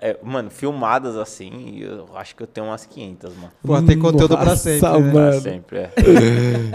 É, 0.00 0.16
mano, 0.22 0.50
filmadas 0.50 1.16
assim, 1.16 1.78
eu 1.78 2.06
acho 2.16 2.34
que 2.34 2.42
eu 2.42 2.46
tenho 2.46 2.66
umas 2.66 2.84
500, 2.84 3.36
mano. 3.36 3.52
Pô, 3.64 3.80
tem 3.82 3.98
conteúdo 3.98 4.36
pra 4.36 4.46
Nossa, 4.46 4.56
sempre, 4.56 4.88
né? 5.00 5.12
Pra 5.12 5.20
mano. 5.20 5.40
sempre, 5.40 5.78
é. 5.78 5.90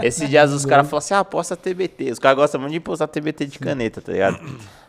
Esses 0.02 0.28
dias 0.28 0.52
os 0.52 0.64
caras 0.64 0.88
falam 0.88 0.98
assim, 0.98 1.14
ah, 1.14 1.24
posta 1.24 1.54
TBT. 1.56 2.10
Os 2.12 2.18
caras 2.18 2.36
gostam 2.38 2.60
muito 2.60 2.72
de 2.72 2.80
postar 2.80 3.06
TBT 3.08 3.46
de 3.46 3.58
caneta, 3.58 4.00
tá 4.00 4.10
ligado? 4.12 4.38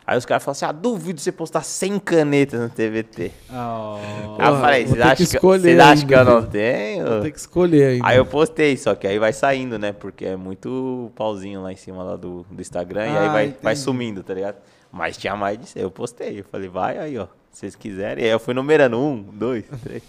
Aí 0.06 0.16
os 0.16 0.24
caras 0.24 0.42
falam 0.44 0.52
assim, 0.52 0.64
ah, 0.64 0.72
duvido 0.72 1.20
você 1.20 1.32
postar 1.32 1.62
100 1.62 1.98
canetas 1.98 2.60
no 2.60 2.68
TBT. 2.70 3.32
Ah, 3.50 3.96
Aí 4.38 4.48
eu 4.48 4.56
falei, 4.60 4.86
vocês 4.86 4.96
que 4.96 5.02
acham 5.02 5.26
que, 5.60 5.80
acham 5.80 6.06
que 6.06 6.14
eu 6.14 6.24
não 6.24 6.40
Vou 6.40 6.50
tenho? 6.50 7.20
ter 7.22 7.30
que 7.32 7.38
escolher 7.38 7.84
ainda. 7.94 8.06
Aí 8.06 8.16
eu 8.16 8.24
postei, 8.24 8.76
só 8.76 8.94
que 8.94 9.06
aí 9.06 9.18
vai 9.18 9.32
saindo, 9.32 9.78
né? 9.78 9.92
Porque 9.92 10.24
é 10.24 10.36
muito 10.36 11.10
pauzinho 11.16 11.60
lá 11.62 11.72
em 11.72 11.76
cima 11.76 12.02
lá 12.02 12.16
do, 12.16 12.46
do 12.50 12.60
Instagram 12.62 13.04
e 13.06 13.16
aí 13.18 13.26
Ah, 13.26 13.32
vai, 13.32 13.56
vai 13.62 13.76
sumindo, 13.76 14.22
tá 14.22 14.32
ligado? 14.32 14.56
Mas 14.96 15.16
tinha 15.16 15.36
mais 15.36 15.58
de 15.58 15.66
100, 15.68 15.82
eu 15.82 15.90
postei. 15.90 16.40
Eu 16.40 16.44
falei, 16.50 16.68
vai 16.68 16.98
aí, 16.98 17.18
ó. 17.18 17.26
Se 17.52 17.60
vocês 17.60 17.74
quiserem. 17.76 18.24
E 18.24 18.26
aí 18.26 18.32
eu 18.32 18.38
fui 18.40 18.54
numerando 18.54 18.98
um, 18.98 19.22
dois, 19.32 19.64
três. 19.82 20.02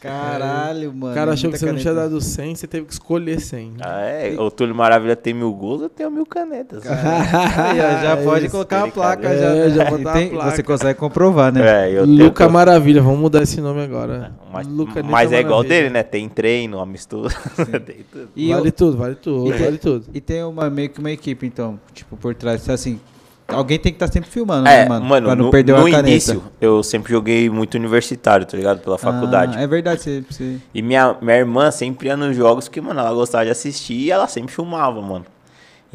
Caralho, 0.00 0.92
mano. 0.92 1.12
O 1.12 1.14
cara 1.14 1.32
achou 1.32 1.50
que 1.50 1.56
você 1.58 1.64
não 1.64 1.76
tinha 1.76 1.94
caneta. 1.94 2.10
dado 2.10 2.20
100, 2.20 2.54
você 2.56 2.66
teve 2.66 2.84
que 2.86 2.92
escolher 2.92 3.40
100. 3.40 3.76
Ah, 3.80 4.00
é. 4.02 4.36
O 4.38 4.50
Túlio 4.50 4.74
Maravilha 4.74 5.16
tem 5.16 5.32
mil 5.32 5.50
gols, 5.54 5.80
eu 5.80 5.88
tenho 5.88 6.10
mil 6.10 6.26
canetas. 6.26 6.84
Aí, 6.86 7.80
ó, 7.80 8.02
já 8.02 8.10
É 8.20 8.22
pode 8.22 8.44
isso, 8.44 8.52
colocar 8.52 8.80
a 8.80 8.82
ele 8.82 8.92
placa 8.92 9.28
já. 9.38 9.46
É, 9.46 9.70
já 9.70 9.84
E 9.84 9.90
botar 9.90 10.10
a 10.10 10.12
tem- 10.12 10.28
placa. 10.28 10.50
Você 10.50 10.62
consegue 10.62 10.98
comprovar, 10.98 11.50
né? 11.52 11.88
É, 11.88 11.98
eu 11.98 12.04
tenho. 12.04 12.22
Luca 12.24 12.46
Maravilha, 12.50 13.00
vamos 13.00 13.18
mudar 13.18 13.42
esse 13.42 13.62
nome 13.62 13.80
agora. 13.82 14.32
Mas, 14.52 14.66
Luca 14.66 15.02
mas 15.02 15.32
é 15.32 15.40
igual 15.40 15.60
Maravilha. 15.60 15.74
dele, 15.82 15.90
né? 15.94 16.02
Tem 16.02 16.28
treino, 16.28 16.80
amistoso. 16.80 17.34
tem 17.86 18.04
tudo. 18.12 18.28
E, 18.36 18.52
vale 18.52 18.68
o- 18.68 18.72
tudo, 18.72 18.96
vale 18.98 19.14
tudo, 19.14 19.48
e 19.48 19.52
tem- 19.52 19.64
vale 19.64 19.78
tudo. 19.78 20.06
e 20.12 20.20
tem 20.20 20.42
uma, 20.44 20.68
meio 20.68 20.90
que 20.90 20.98
uma 21.00 21.10
equipe, 21.12 21.46
então, 21.46 21.80
tipo, 21.94 22.14
por 22.14 22.34
trás. 22.34 22.68
Assim, 22.68 23.00
alguém 23.48 23.78
tem 23.78 23.92
que 23.92 23.96
estar 23.96 24.12
sempre 24.12 24.30
filmando, 24.30 24.68
É, 24.68 24.82
né, 24.84 24.88
mano? 24.88 25.04
mano, 25.06 25.26
pra 25.26 25.36
não 25.36 25.44
no, 25.46 25.50
perder 25.50 25.72
no 25.72 25.78
uma 25.80 25.90
caneta. 25.90 26.08
início 26.10 26.42
eu 26.60 26.82
sempre 26.82 27.12
joguei 27.12 27.48
muito 27.50 27.74
universitário, 27.74 28.46
tá 28.46 28.56
ligado? 28.56 28.80
Pela 28.80 28.98
faculdade. 28.98 29.56
Ah, 29.58 29.62
é 29.62 29.66
verdade, 29.66 30.00
você, 30.02 30.24
você- 30.28 30.58
E 30.74 30.82
minha, 30.82 31.16
minha 31.20 31.36
irmã 31.36 31.70
sempre 31.70 32.08
ia 32.08 32.16
nos 32.16 32.36
jogos 32.36 32.66
porque, 32.68 32.80
mano, 32.80 33.00
ela 33.00 33.12
gostava 33.12 33.44
de 33.44 33.50
assistir 33.50 33.94
e 33.94 34.10
ela 34.10 34.26
sempre 34.26 34.52
filmava, 34.54 35.00
mano. 35.00 35.26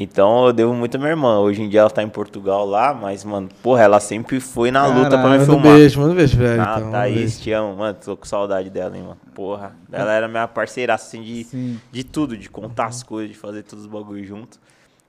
Então 0.02 0.46
eu 0.46 0.54
devo 0.54 0.74
muito 0.74 0.96
à 0.96 0.98
minha 0.98 1.10
irmã. 1.10 1.40
Hoje 1.40 1.62
em 1.62 1.68
dia 1.68 1.82
ela 1.82 1.90
tá 1.90 2.02
em 2.02 2.08
Portugal 2.08 2.66
lá, 2.66 2.94
mas, 2.94 3.26
mano, 3.26 3.50
porra, 3.62 3.82
ela 3.84 4.00
sempre 4.00 4.40
foi 4.40 4.72
na 4.72 4.86
luta 4.88 5.10
pra 5.10 5.18
me 5.18 5.24
Caralho, 5.24 5.40
Manda 5.42 5.52
um 5.52 5.56
filmar. 5.62 5.78
beijo, 5.78 6.00
manda 6.00 6.14
um 6.14 6.16
beijo, 6.16 6.38
velho. 6.38 6.62
Ah, 6.62 6.76
então, 6.78 6.92
Thaís, 6.92 7.16
beijo. 7.16 7.40
te 7.42 7.52
amo, 7.52 7.76
mano. 7.76 7.98
Tô 8.06 8.16
com 8.16 8.26
saudade 8.26 8.70
dela, 8.70 8.96
hein, 8.96 9.04
mano. 9.04 9.18
Porra. 9.36 9.74
Ela 9.92 10.14
era 10.14 10.28
minha 10.30 10.48
parceira, 10.48 10.94
assim, 10.94 11.22
de, 11.22 11.44
Sim. 11.44 11.82
de 11.92 12.04
tudo, 12.06 12.38
de 12.38 12.50
contar 12.50 12.86
as 12.86 13.04
coisas, 13.04 13.30
de 13.30 13.38
fazer 13.38 13.64
todos 13.64 13.84
os 13.84 13.92
bagulhos 13.92 14.26
junto. 14.26 14.58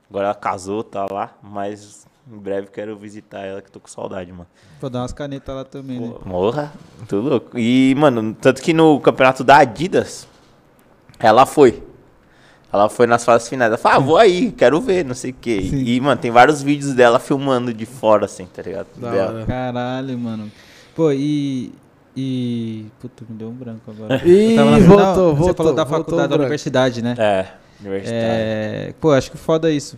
Agora 0.09 0.25
ela 0.25 0.35
casou, 0.35 0.83
tá 0.83 1.05
lá, 1.09 1.31
mas 1.41 2.05
em 2.29 2.37
breve 2.37 2.67
quero 2.67 2.95
visitar 2.97 3.39
ela, 3.39 3.61
que 3.61 3.71
tô 3.71 3.79
com 3.79 3.87
saudade, 3.87 4.31
mano. 4.31 4.47
Vou 4.79 4.89
dar 4.89 4.99
umas 5.01 5.13
canetas 5.13 5.55
lá 5.55 5.63
também, 5.63 5.99
né? 5.99 6.13
Porra, 6.23 6.71
tudo 7.07 7.29
louco. 7.29 7.57
E, 7.57 7.95
mano, 7.97 8.35
tanto 8.39 8.61
que 8.61 8.73
no 8.73 8.99
campeonato 8.99 9.43
da 9.43 9.57
Adidas, 9.57 10.27
ela 11.19 11.45
foi. 11.45 11.83
Ela 12.73 12.87
foi 12.87 13.05
nas 13.05 13.25
fases 13.25 13.49
finais. 13.49 13.69
Ela 13.69 13.77
falou, 13.77 13.97
ah, 13.97 13.99
vou 14.01 14.17
aí, 14.17 14.51
quero 14.51 14.79
ver, 14.79 15.03
não 15.03 15.13
sei 15.15 15.31
o 15.31 15.33
quê. 15.33 15.61
Sim. 15.69 15.83
E, 15.83 15.99
mano, 15.99 16.19
tem 16.21 16.31
vários 16.31 16.61
vídeos 16.61 16.93
dela 16.93 17.19
filmando 17.19 17.73
de 17.73 17.85
fora, 17.85 18.25
assim, 18.25 18.45
tá 18.45 18.61
ligado? 18.61 18.87
Da 18.95 19.11
Dela. 19.11 19.33
hora. 19.33 19.45
Caralho, 19.45 20.17
mano. 20.17 20.51
Pô, 20.95 21.11
e. 21.11 21.73
E. 22.15 22.85
Puta, 22.99 23.25
me 23.27 23.35
deu 23.35 23.49
um 23.49 23.53
branco 23.53 23.89
agora. 23.91 24.19
Tava 24.55 24.71
na- 24.71 24.79
voltou, 24.79 24.97
Não, 24.97 25.35
Você 25.35 25.39
voltou, 25.43 25.55
falou 25.55 25.73
da 25.73 25.85
faculdade, 25.85 26.29
da 26.29 26.35
universidade, 26.35 27.01
né? 27.01 27.15
É, 27.17 27.47
universitário. 27.81 28.19
É, 28.23 28.93
pô, 29.01 29.11
acho 29.11 29.31
que 29.31 29.37
foda 29.37 29.69
isso. 29.69 29.97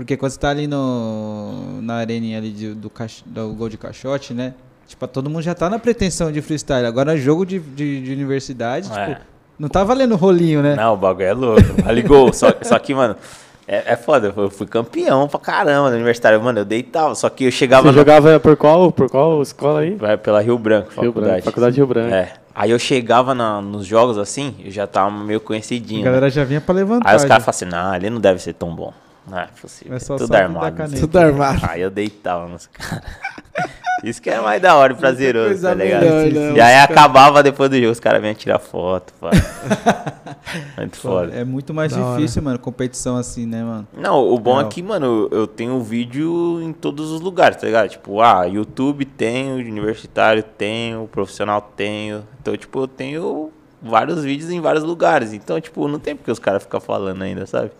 Porque 0.00 0.16
quando 0.16 0.32
você 0.32 0.38
tá 0.38 0.48
ali 0.50 0.66
no, 0.66 1.80
na 1.82 1.94
areninha 1.96 2.38
ali 2.38 2.50
de- 2.50 2.74
do, 2.74 2.90
do 3.26 3.48
gol 3.54 3.68
de 3.68 3.76
caixote, 3.76 4.32
né? 4.32 4.54
Tipo, 4.88 5.06
todo 5.06 5.28
mundo 5.28 5.42
já 5.42 5.54
tá 5.54 5.68
na 5.68 5.78
pretensão 5.78 6.32
de 6.32 6.40
freestyle. 6.40 6.86
Agora, 6.86 7.16
jogo 7.16 7.44
de, 7.44 7.58
de, 7.60 8.00
de 8.02 8.12
universidade, 8.12 8.90
É. 8.92 9.06
tipo, 9.06 9.20
não 9.58 9.68
tá 9.68 9.84
valendo 9.84 10.16
rolinho, 10.16 10.62
né? 10.62 10.74
Não, 10.74 10.94
o 10.94 10.96
bagulho 10.96 11.26
é 11.26 11.32
louco. 11.34 11.62
Vale 11.84 12.02
gol. 12.02 12.32
Só, 12.32 12.46
só 12.62 12.78
que, 12.78 12.94
mano, 12.94 13.14
é, 13.68 13.92
é 13.92 13.96
foda. 13.96 14.32
Eu 14.36 14.50
fui 14.50 14.66
campeão 14.66 15.28
pra 15.28 15.38
caramba 15.38 15.90
no 15.90 15.96
universitário. 15.96 16.40
Mano, 16.42 16.60
eu 16.60 16.64
deitava. 16.64 17.14
Só 17.14 17.28
que 17.28 17.44
eu 17.44 17.50
chegava 17.52 17.82
Você 17.82 17.88
no- 17.88 17.94
jogava 17.98 18.40
por 18.40 18.56
qual, 18.56 18.90
por 18.90 19.08
qual 19.10 19.42
escola 19.42 19.80
aí? 19.80 19.94
Vai 19.94 20.16
pela 20.16 20.40
Rio 20.40 20.58
Branco, 20.58 20.88
Rio 20.88 20.94
faculdade. 20.96 21.26
Branco, 21.32 21.44
Faculdade 21.44 21.76
Rio 21.76 21.86
Branco. 21.86 22.14
É. 22.14 22.32
Aí 22.54 22.70
eu 22.70 22.78
chegava 22.78 23.34
na- 23.34 23.60
nos 23.60 23.86
jogos 23.86 24.16
assim, 24.18 24.56
eu 24.64 24.70
já 24.70 24.86
tava 24.86 25.10
meio 25.10 25.40
conhecidinho. 25.40 26.00
A 26.00 26.04
né? 26.04 26.10
galera 26.10 26.30
já 26.30 26.42
vinha 26.42 26.60
pra 26.60 26.74
levantar. 26.74 27.08
Aí 27.10 27.16
os 27.16 27.24
caras 27.24 27.44
falam 27.44 27.50
assim, 27.50 27.64
não, 27.66 27.94
ele 27.94 28.10
não 28.10 28.18
deve 28.20 28.40
ser 28.40 28.54
tão 28.54 28.74
bom. 28.74 28.92
Não 29.28 29.38
é 29.38 29.46
possível. 29.60 29.96
É 29.96 29.98
só 30.00 30.16
tudo 30.16 30.34
armado. 30.34 30.76
caneta. 30.76 30.96
sei 30.96 30.98
o 30.98 31.00
Tudo 31.06 31.18
armado. 31.18 31.60
Aí 31.68 31.80
eu 31.80 31.90
deitava 31.90 32.48
nos 32.48 32.66
caras. 32.66 33.02
Isso 34.02 34.22
que 34.22 34.30
é 34.30 34.40
mais 34.40 34.62
da 34.62 34.74
hora 34.76 34.94
e 34.94 34.96
prazeroso, 34.96 35.60
tá 35.60 35.74
ligado? 35.74 36.00
melhor, 36.02 36.52
né? 36.52 36.52
E 36.56 36.60
aí 36.60 36.76
Os 36.78 36.84
acabava 36.84 37.42
depois 37.42 37.68
do 37.68 37.76
jogo, 37.76 37.90
os 37.92 38.00
caras 38.00 38.22
vinham 38.22 38.34
tirar 38.34 38.58
foto, 38.58 39.12
pá. 39.20 39.30
Muito 40.78 40.98
Pô, 41.00 41.08
foda. 41.08 41.34
É 41.34 41.44
muito 41.44 41.74
mais 41.74 41.92
Da 41.92 42.02
hora. 42.02 42.16
difícil, 42.16 42.42
mano, 42.42 42.58
competição 42.58 43.16
assim, 43.16 43.44
né, 43.44 43.62
mano? 43.62 43.86
Não, 43.92 44.26
o 44.26 44.38
bom 44.38 44.54
Real. 44.56 44.66
é 44.66 44.70
que, 44.70 44.82
mano, 44.82 45.28
eu 45.30 45.46
tenho 45.46 45.78
vídeo 45.82 46.60
em 46.62 46.72
todos 46.72 47.10
os 47.10 47.20
lugares, 47.20 47.58
tá 47.58 47.66
ligado? 47.66 47.90
Tipo, 47.90 48.22
ah, 48.22 48.44
YouTube 48.46 49.04
tenho, 49.04 49.56
universitário 49.56 50.42
tenho, 50.42 51.06
profissional 51.12 51.60
tenho. 51.76 52.24
Então, 52.40 52.56
tipo, 52.56 52.80
eu 52.80 52.88
tenho 52.88 53.52
vários 53.82 54.24
vídeos 54.24 54.50
em 54.50 54.60
vários 54.60 54.82
lugares. 54.82 55.34
Então, 55.34 55.60
tipo, 55.60 55.86
não 55.86 55.98
tem 55.98 56.16
porque 56.16 56.30
os 56.30 56.38
caras 56.38 56.62
ficam 56.62 56.80
falando 56.80 57.20
ainda, 57.22 57.44
sabe? 57.46 57.70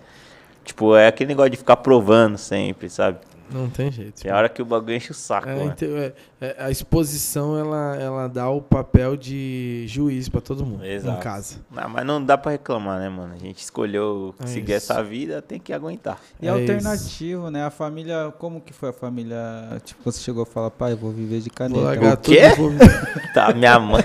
Tipo, 0.71 0.95
é 0.95 1.09
aquele 1.09 1.29
negócio 1.31 1.51
de 1.51 1.57
ficar 1.57 1.77
provando 1.79 2.39
sempre, 2.39 2.89
sabe? 2.89 3.19
Não 3.53 3.69
tem 3.69 3.91
jeito. 3.91 4.23
Tem 4.23 4.31
hora 4.31 4.49
que 4.49 4.63
o 4.63 4.65
bagulho 4.65 4.95
enche 4.95 5.11
o 5.11 5.15
saco, 5.15 5.49
É, 5.49 5.65
então, 5.65 5.89
é, 5.97 6.13
é, 6.41 6.57
a 6.61 6.71
exposição 6.71 7.59
ela, 7.59 7.97
ela 7.97 8.29
dá 8.29 8.49
o 8.49 8.63
papel 8.63 9.17
de 9.17 9.85
juiz 9.89 10.29
pra 10.29 10.41
todo 10.41 10.65
mundo 10.65 10.85
Exato. 10.87 11.19
em 11.19 11.21
casa. 11.21 11.57
Não, 11.69 11.89
mas 11.89 12.07
não 12.07 12.25
dá 12.25 12.39
pra 12.39 12.53
reclamar, 12.53 13.01
né, 13.01 13.09
mano? 13.09 13.35
A 13.35 13.39
gente 13.39 13.59
escolheu 13.59 14.33
É 14.41 14.47
seguir 14.47 14.77
isso. 14.77 14.93
essa 14.93 15.03
vida, 15.03 15.43
tem 15.43 15.59
que 15.59 15.73
aguentar. 15.73 16.21
E 16.41 16.47
É 16.47 16.51
alternativo, 16.51 17.51
né? 17.51 17.65
A 17.65 17.71
família, 17.71 18.33
como 18.39 18.61
que 18.61 18.73
foi 18.73 18.91
a 18.91 18.93
família? 18.93 19.37
Tipo, 19.85 20.05
você 20.05 20.21
chegou 20.23 20.45
a 20.45 20.47
falar, 20.47 20.71
pai, 20.71 20.93
eu 20.93 20.97
vou 20.97 21.11
viver 21.11 21.41
de 21.41 21.51
caneta. 21.51 21.75
Vou 21.81 21.85
largar 21.85 22.15
O 22.15 22.17
quê? 22.19 22.39
e 22.45 22.55
vou- 22.55 22.71
Tá, 23.35 23.53
minha 23.53 23.77
mãe. 23.81 24.05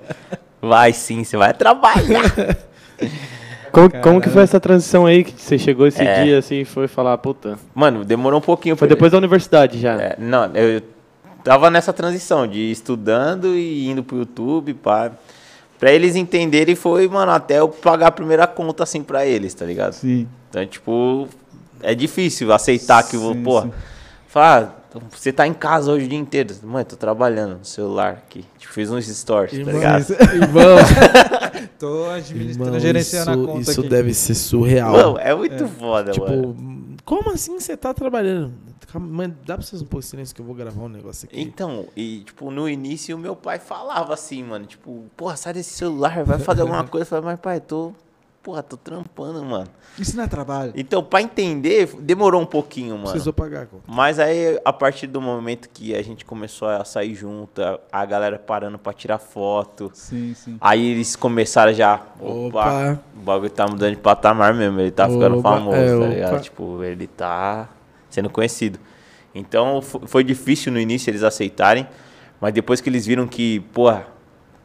vai 0.62 0.94
sim, 0.94 1.22
você 1.24 1.36
vai 1.36 1.52
trabalhar. 1.52 2.24
Como, 3.72 3.90
como 4.02 4.20
que 4.20 4.28
foi 4.28 4.42
essa 4.42 4.60
transição 4.60 5.06
aí 5.06 5.24
que 5.24 5.32
você 5.40 5.58
chegou 5.58 5.86
esse 5.86 6.02
É. 6.02 6.22
dia 6.24 6.38
assim 6.38 6.60
e 6.60 6.64
foi 6.64 6.86
falar, 6.86 7.16
puta? 7.18 7.58
Mano, 7.74 8.04
demorou 8.04 8.38
um 8.38 8.42
pouquinho. 8.42 8.76
Foi 8.76 8.86
pra- 8.86 8.94
depois 8.94 9.10
da 9.12 9.18
universidade 9.18 9.78
já. 9.80 9.94
É, 10.00 10.16
não, 10.18 10.54
eu 10.54 10.82
tava 11.42 11.70
nessa 11.70 11.92
transição 11.92 12.46
de 12.46 12.70
estudando 12.70 13.56
e 13.56 13.88
indo 13.88 14.02
pro 14.04 14.18
YouTube, 14.18 14.74
pá. 14.74 15.10
Pra 15.78 15.90
eles 15.90 16.14
entenderem 16.14 16.76
foi, 16.76 17.08
mano, 17.08 17.32
até 17.32 17.58
eu 17.58 17.68
pagar 17.68 18.08
a 18.08 18.12
primeira 18.12 18.46
conta, 18.46 18.84
assim, 18.84 19.02
pra 19.02 19.26
eles, 19.26 19.52
tá 19.54 19.64
ligado? 19.64 19.94
Sim. 19.94 20.28
Então, 20.48 20.64
tipo, 20.66 21.28
é 21.82 21.92
difícil 21.94 22.52
aceitar 22.52 23.02
que, 23.02 23.16
Sim, 23.16 23.42
pô, 23.42 23.62
sim. 23.62 23.72
Ah, 24.98 25.00
você 25.10 25.32
tá 25.32 25.46
em 25.46 25.54
casa 25.54 25.92
hoje 25.92 26.06
o 26.06 26.08
dia 26.08 26.18
inteiro. 26.18 26.54
Mãe, 26.62 26.84
tô 26.84 26.96
trabalhando 26.96 27.58
no 27.58 27.64
celular 27.64 28.12
aqui. 28.14 28.44
Tipo, 28.58 28.72
fiz 28.72 28.90
uns 28.90 29.06
stories, 29.06 29.52
tá 29.52 29.58
Irmão, 29.58 29.74
ligado? 29.74 30.00
isso- 30.00 30.12
irmão, 30.34 30.76
Tô 31.78 32.08
administrando, 32.10 32.66
irmão, 32.68 32.80
gerenciando 32.80 33.30
a 33.30 33.46
conta 33.46 33.70
isso 33.70 33.80
aqui. 33.80 33.88
deve 33.88 34.14
ser 34.14 34.34
surreal. 34.34 34.92
Mano, 34.92 35.18
é 35.18 35.34
muito 35.34 35.66
foda, 35.68 36.12
tipo, 36.12 36.26
mano. 36.26 36.96
como 37.04 37.30
assim 37.30 37.58
você 37.58 37.76
tá 37.76 37.92
trabalhando? 37.92 38.52
Mãe, 38.94 39.34
dá 39.46 39.56
pra 39.56 39.64
vocês 39.64 39.80
um 39.80 39.86
pouco 39.86 40.00
de 40.02 40.06
silêncio 40.06 40.34
que 40.34 40.42
eu 40.42 40.44
vou 40.44 40.54
gravar 40.54 40.82
um 40.82 40.88
negócio 40.88 41.26
aqui. 41.26 41.40
Então, 41.40 41.86
e 41.96 42.20
tipo, 42.26 42.50
no 42.50 42.68
início 42.68 43.16
meu 43.16 43.34
pai 43.34 43.58
falava 43.58 44.12
assim, 44.12 44.42
mano, 44.44 44.66
tipo, 44.66 45.04
porra, 45.16 45.34
sai 45.34 45.54
desse 45.54 45.70
celular, 45.70 46.22
vai 46.24 46.38
fazer 46.38 46.60
alguma 46.60 46.84
coisa. 46.86 47.04
Eu 47.04 47.08
falei, 47.08 47.24
mas 47.24 47.40
pai, 47.40 47.58
tô, 47.58 47.92
porra, 48.42 48.62
tô 48.62 48.76
trampando, 48.76 49.42
mano. 49.44 49.68
Isso 49.98 50.16
não 50.16 50.24
é 50.24 50.26
trabalho. 50.26 50.72
Então, 50.74 51.02
pra 51.02 51.22
entender, 51.22 51.88
demorou 52.00 52.40
um 52.40 52.46
pouquinho, 52.46 52.96
mano. 52.96 53.10
Precisou 53.10 53.32
pagar, 53.32 53.66
cara. 53.66 53.82
Mas 53.86 54.18
aí, 54.18 54.58
a 54.64 54.72
partir 54.72 55.06
do 55.06 55.20
momento 55.20 55.68
que 55.72 55.94
a 55.94 56.02
gente 56.02 56.24
começou 56.24 56.66
a 56.68 56.84
sair 56.84 57.14
junto, 57.14 57.62
a- 57.92 58.04
galera 58.06 58.38
parando 58.38 58.78
pra 58.78 58.92
tirar 58.92 59.18
foto, 59.18 59.90
Sim, 59.94 60.34
sim. 60.34 60.56
aí 60.60 60.84
eles 60.92 61.14
começaram 61.14 61.72
já, 61.72 62.00
opa, 62.18 62.46
Opa. 62.58 63.00
o 63.16 63.20
bagulho 63.20 63.50
tá 63.50 63.66
mudando 63.68 63.90
de 63.94 64.00
patamar 64.00 64.52
mesmo, 64.54 64.80
ele 64.80 64.90
tá 64.90 65.08
ficando 65.08 65.38
Opa, 65.38 65.52
famoso, 65.54 65.76
é, 65.76 65.88
tá 65.88 65.96
opa. 65.98 66.06
ligado? 66.08 66.40
Tipo, 66.42 66.82
ele 66.82 67.06
tá 67.06 67.68
sendo 68.10 68.28
conhecido. 68.28 68.78
Então, 69.34 69.80
fo- 69.80 70.02
foi 70.06 70.24
difícil 70.24 70.72
no 70.72 70.78
início 70.80 71.10
eles 71.10 71.22
aceitarem, 71.22 71.86
mas 72.40 72.52
depois 72.52 72.80
que 72.80 72.88
eles 72.90 73.06
viram 73.06 73.26
que, 73.26 73.60
porra, 73.72 74.06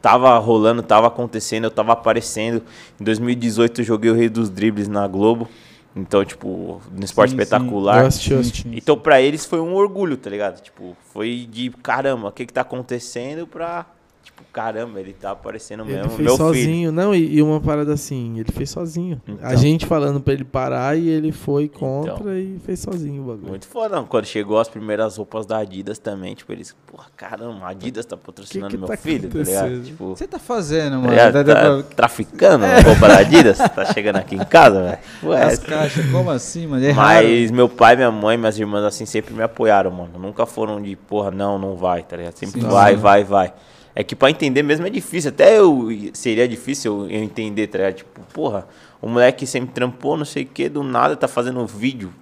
tava 0.00 0.36
rolando, 0.38 0.82
tava 0.82 1.06
acontecendo, 1.06 1.64
eu 1.64 1.70
tava 1.70 1.92
aparecendo. 1.92 2.62
Em 3.00 3.04
2018 3.04 3.80
eu 3.80 3.84
joguei 3.84 4.10
o 4.10 4.14
Rei 4.14 4.28
dos 4.28 4.50
Dribles 4.50 4.88
na 4.88 5.06
Globo. 5.06 5.48
Então, 5.96 6.24
tipo, 6.24 6.80
no 6.92 7.04
esporte 7.04 7.30
Sim, 7.30 7.36
espetacular. 7.36 8.12
Sim, 8.12 8.42
sim. 8.42 8.70
Então, 8.72 8.96
pra 8.96 9.20
eles 9.20 9.44
foi 9.44 9.60
um 9.60 9.74
orgulho, 9.74 10.16
tá 10.16 10.30
ligado? 10.30 10.60
Tipo, 10.60 10.96
foi 11.12 11.48
de 11.50 11.70
caramba, 11.82 12.28
o 12.28 12.32
que 12.32 12.46
que 12.46 12.52
tá 12.52 12.60
acontecendo 12.60 13.46
pra. 13.46 13.86
Tipo, 14.28 14.42
caramba, 14.52 15.00
ele 15.00 15.14
tá 15.14 15.30
aparecendo 15.30 15.84
Ele 15.84 15.94
mesmo. 15.94 16.10
fez 16.10 16.20
Meu 16.20 16.36
filho. 16.36 16.46
sozinho. 16.46 16.92
Não, 16.92 17.14
e, 17.14 17.36
e 17.36 17.42
uma 17.42 17.60
parada 17.60 17.94
assim, 17.94 18.38
ele 18.38 18.52
fez 18.52 18.68
sozinho. 18.68 19.20
A 19.26 19.30
Então. 19.30 19.56
gente 19.56 19.86
falando 19.86 20.20
pra 20.20 20.34
ele 20.34 20.44
parar 20.44 20.98
e 20.98 21.08
ele 21.08 21.32
foi 21.32 21.66
contra 21.66 22.12
Então. 22.14 22.36
e 22.36 22.58
fez 22.64 22.78
sozinho 22.80 23.22
o 23.22 23.26
bagulho. 23.26 23.48
Muito 23.48 23.66
foda, 23.66 23.96
não. 23.96 24.04
Quando 24.04 24.26
chegou 24.26 24.58
as 24.60 24.68
primeiras 24.68 25.16
roupas 25.16 25.46
da 25.46 25.56
Adidas 25.58 25.98
também, 25.98 26.34
tipo, 26.34 26.52
eles, 26.52 26.76
porra, 26.86 27.06
caramba, 27.16 27.64
a 27.64 27.70
Adidas 27.70 28.04
tá 28.04 28.16
patrocinando 28.18 28.68
Que 28.68 28.76
que 28.76 28.78
meu 28.78 28.88
tá 28.88 28.96
filho, 28.98 29.28
tá 29.30 29.38
ligado? 29.38 29.80
Tipo, 29.82 30.04
O 30.04 30.12
que 30.12 30.18
você 30.18 30.28
tá 30.28 30.38
fazendo, 30.38 31.00
tá 31.00 31.08
mano? 31.08 31.16
Tá- 31.16 31.44
Tá 31.44 31.54
tá- 31.54 31.82
traficando 31.96 32.66
roupa 32.84 33.08
da 33.08 33.18
Adidas? 33.20 33.56
Tá 33.58 33.86
chegando 33.86 34.16
aqui 34.16 34.34
em 34.34 34.44
casa, 34.44 34.82
velho? 34.82 34.98
Ué, 35.32 35.42
As 35.44 35.58
caixas, 35.58 36.04
como 36.10 36.30
assim, 36.30 36.66
mano? 36.66 36.84
É 36.84 36.90
raro. 36.90 37.26
Mas 37.26 37.50
meu 37.50 37.68
pai, 37.68 37.96
minha 37.96 38.10
mãe, 38.10 38.36
minhas 38.36 38.58
irmãs, 38.58 38.84
assim, 38.84 39.06
sempre 39.06 39.32
me 39.32 39.42
apoiaram, 39.42 39.90
mano. 39.90 40.18
Nunca 40.18 40.44
foram 40.44 40.82
de, 40.82 40.94
porra, 40.96 41.30
não, 41.30 41.58
não 41.58 41.74
vai, 41.76 42.02
tá 42.02 42.16
ligado? 42.16 42.34
Sempre 42.36 42.60
Sim. 42.60 42.66
vai, 42.68 42.94
Sim. 42.94 43.00
vai, 43.00 43.24
vai. 43.24 43.52
É 43.98 44.04
que 44.04 44.14
pra 44.14 44.30
entender 44.30 44.62
mesmo 44.62 44.86
é 44.86 44.90
difícil. 44.90 45.30
Até 45.30 45.58
eu 45.58 45.88
seria 46.12 46.46
difícil 46.46 47.02
eu, 47.02 47.10
eu 47.10 47.20
entender, 47.20 47.66
tá 47.66 47.78
ligado? 47.78 47.94
Tipo, 47.94 48.20
porra, 48.32 48.68
o 49.02 49.08
moleque 49.08 49.44
sempre 49.44 49.74
trampou, 49.74 50.16
não 50.16 50.24
sei 50.24 50.44
o 50.44 50.46
que, 50.46 50.68
do 50.68 50.84
nada 50.84 51.16
tá 51.16 51.26
fazendo 51.26 51.58
um 51.58 51.66
vídeo. 51.66 52.14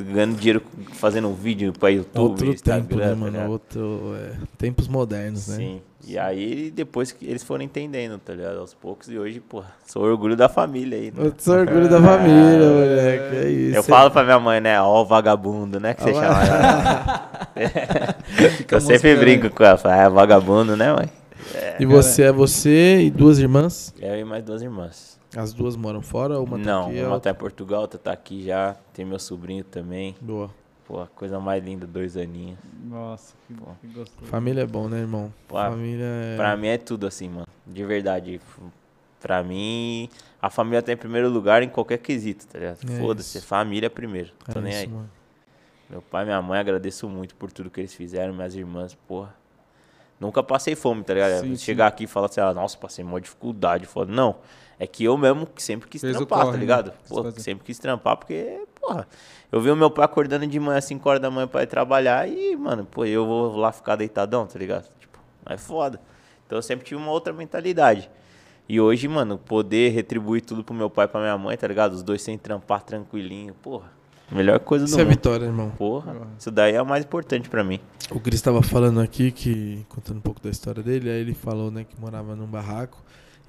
Ganhando 0.00 0.36
dinheiro 0.36 0.62
um 1.24 1.32
vídeo 1.34 1.72
pra 1.72 1.88
YouTube, 1.88 2.20
Outro 2.20 2.46
Instagram, 2.48 2.84
tempo, 2.86 2.96
né, 2.96 3.08
tá 3.08 3.16
mano? 3.16 3.50
Outro. 3.50 4.14
é, 4.16 4.32
tempos 4.58 4.88
modernos, 4.88 5.48
né? 5.48 5.56
Sim. 5.56 5.80
E 6.06 6.16
aí, 6.16 6.70
depois 6.70 7.10
que 7.10 7.26
eles 7.26 7.42
foram 7.42 7.64
entendendo, 7.64 8.16
tá 8.18 8.32
ligado? 8.32 8.60
Aos 8.60 8.72
poucos, 8.72 9.08
e 9.08 9.18
hoje, 9.18 9.40
porra, 9.40 9.74
sou 9.86 10.04
orgulho 10.04 10.36
da 10.36 10.48
família 10.48 10.96
aí, 10.96 11.06
né? 11.06 11.26
Eu 11.26 11.34
sou 11.36 11.56
orgulho 11.56 11.88
da 11.88 12.00
família, 12.00 12.68
moleque. 12.68 13.36
É 13.36 13.48
isso. 13.50 13.76
Eu 13.76 13.82
falo 13.82 14.10
pra 14.10 14.22
minha 14.22 14.38
mãe, 14.38 14.60
né? 14.60 14.80
Ó, 14.80 15.02
o 15.02 15.04
vagabundo, 15.04 15.80
né? 15.80 15.94
Que 15.94 16.04
você 16.04 16.10
Ó, 16.10 16.14
chama. 16.14 17.30
Fica 18.56 18.76
Eu 18.76 18.80
sempre 18.80 19.16
brinco 19.16 19.50
com 19.50 19.64
ela. 19.64 19.76
Falo, 19.76 19.94
ah, 19.94 19.98
é 19.98 20.08
vagabundo, 20.08 20.76
né, 20.76 20.92
mãe? 20.92 21.10
E 21.80 21.84
você 21.84 22.22
é 22.24 22.32
você 22.32 23.00
e 23.02 23.10
duas 23.10 23.38
irmãs? 23.38 23.92
Eu 24.00 24.16
e 24.16 24.24
mais 24.24 24.44
duas 24.44 24.62
irmãs. 24.62 25.15
As 25.36 25.52
duas 25.52 25.76
moram 25.76 26.00
fora? 26.02 26.40
Uma 26.40 26.58
tá 26.58 26.64
Não, 26.64 26.86
aqui? 26.88 26.98
a 27.00 27.02
uma 27.06 27.14
outra- 27.14 27.32
tá 27.32 27.36
em 27.36 27.40
Portugal, 27.40 27.80
outra 27.82 27.98
tá 27.98 28.12
aqui 28.12 28.44
já. 28.44 28.74
Tem 28.94 29.04
meu 29.04 29.18
sobrinho 29.18 29.62
também. 29.64 30.16
Boa. 30.20 30.50
Pô, 30.86 31.00
a 31.00 31.06
coisa 31.08 31.38
mais 31.40 31.62
linda, 31.64 31.86
dois 31.86 32.16
aninhos. 32.16 32.58
Nossa, 32.84 33.34
que, 33.48 33.54
que 33.54 33.86
gostoso. 33.88 34.30
Família 34.30 34.62
é 34.62 34.66
bom, 34.66 34.88
né, 34.88 35.00
irmão? 35.00 35.32
Pô, 35.48 35.56
Família 35.56 36.04
é. 36.04 36.36
Pra 36.36 36.56
mim 36.56 36.68
é 36.68 36.78
tudo 36.78 37.06
assim, 37.06 37.28
mano. 37.28 37.46
De 37.66 37.84
verdade. 37.84 38.40
Pra 39.20 39.42
mim, 39.42 40.08
a 40.40 40.48
família 40.48 40.80
tá 40.80 40.92
em 40.92 40.96
primeiro 40.96 41.28
lugar 41.28 41.62
em 41.62 41.68
qualquer 41.68 41.98
quesito, 41.98 42.46
tá 42.46 42.58
ligado? 42.58 42.78
É 42.88 42.98
Foda-se, 43.00 43.40
família 43.40 43.90
primeiro. 43.90 44.30
Tô 44.52 44.60
é 44.60 44.62
nem 44.62 44.72
isso, 44.72 44.82
aí. 44.82 44.88
mano. 44.88 45.10
Meu 45.90 46.00
pai 46.02 46.22
e 46.22 46.26
minha 46.26 46.40
mãe 46.42 46.58
agradeço 46.60 47.08
muito 47.08 47.34
por 47.34 47.50
tudo 47.50 47.68
que 47.70 47.80
eles 47.80 47.92
fizeram, 47.94 48.32
minhas 48.32 48.54
irmãs, 48.54 48.94
porra. 49.08 49.34
Nunca 50.20 50.42
passei 50.42 50.74
fome, 50.76 51.02
tá 51.02 51.14
ligado? 51.14 51.40
Sim, 51.40 51.56
Chegar 51.56 51.88
aqui 51.88 52.04
e 52.04 52.06
falar 52.06 52.26
assim, 52.26 52.40
ah, 52.40 52.54
nossa, 52.54 52.76
passei 52.78 53.04
uma 53.04 53.20
dificuldade, 53.20 53.86
foda. 53.86 54.12
Não. 54.12 54.36
É 54.78 54.86
que 54.86 55.04
eu 55.04 55.16
mesmo 55.16 55.48
sempre 55.56 55.88
quis 55.88 56.00
Fez 56.02 56.16
trampar, 56.16 56.38
corre, 56.40 56.50
tá 56.50 56.52
né? 56.54 56.60
ligado? 56.60 56.92
Quis 57.02 57.08
Pô, 57.08 57.30
sempre 57.32 57.64
quis 57.64 57.78
trampar, 57.78 58.16
porque, 58.16 58.62
porra, 58.80 59.08
eu 59.50 59.60
vi 59.60 59.70
o 59.70 59.76
meu 59.76 59.90
pai 59.90 60.04
acordando 60.04 60.46
de 60.46 60.60
manhã, 60.60 60.80
5 60.80 61.08
horas 61.08 61.22
da 61.22 61.30
manhã 61.30 61.48
pra 61.48 61.62
ir 61.62 61.66
trabalhar 61.66 62.28
e, 62.28 62.54
mano, 62.56 62.84
pô, 62.84 63.04
eu 63.04 63.24
vou 63.26 63.56
lá 63.56 63.72
ficar 63.72 63.96
deitadão, 63.96 64.46
tá 64.46 64.58
ligado? 64.58 64.86
Tipo, 65.00 65.18
é 65.46 65.56
foda. 65.56 65.98
Então 66.46 66.58
eu 66.58 66.62
sempre 66.62 66.84
tive 66.84 67.00
uma 67.00 67.10
outra 67.10 67.32
mentalidade. 67.32 68.10
E 68.68 68.80
hoje, 68.80 69.06
mano, 69.08 69.38
poder 69.38 69.90
retribuir 69.90 70.42
tudo 70.42 70.62
pro 70.62 70.74
meu 70.74 70.90
pai 70.90 71.06
e 71.06 71.08
pra 71.08 71.20
minha 71.20 71.38
mãe, 71.38 71.56
tá 71.56 71.66
ligado? 71.66 71.92
Os 71.92 72.02
dois 72.02 72.20
sem 72.20 72.36
trampar 72.36 72.82
tranquilinho, 72.82 73.54
porra. 73.54 73.90
Melhor 74.30 74.58
coisa 74.58 74.84
do 74.84 74.88
Isso 74.88 74.98
é 75.00 75.04
mundo. 75.04 75.10
vitória, 75.12 75.44
irmão. 75.46 75.70
Porra, 75.70 76.16
isso 76.36 76.50
daí 76.50 76.74
é 76.74 76.82
o 76.82 76.86
mais 76.86 77.04
importante 77.04 77.48
pra 77.48 77.62
mim. 77.62 77.78
O 78.10 78.18
Cris 78.18 78.34
estava 78.40 78.60
falando 78.60 79.00
aqui, 79.00 79.30
que 79.30 79.86
contando 79.88 80.18
um 80.18 80.20
pouco 80.20 80.40
da 80.40 80.50
história 80.50 80.82
dele, 80.82 81.08
aí 81.08 81.20
ele 81.20 81.32
falou 81.32 81.70
né, 81.70 81.84
que 81.88 81.98
morava 82.00 82.34
num 82.34 82.46
barraco 82.46 83.00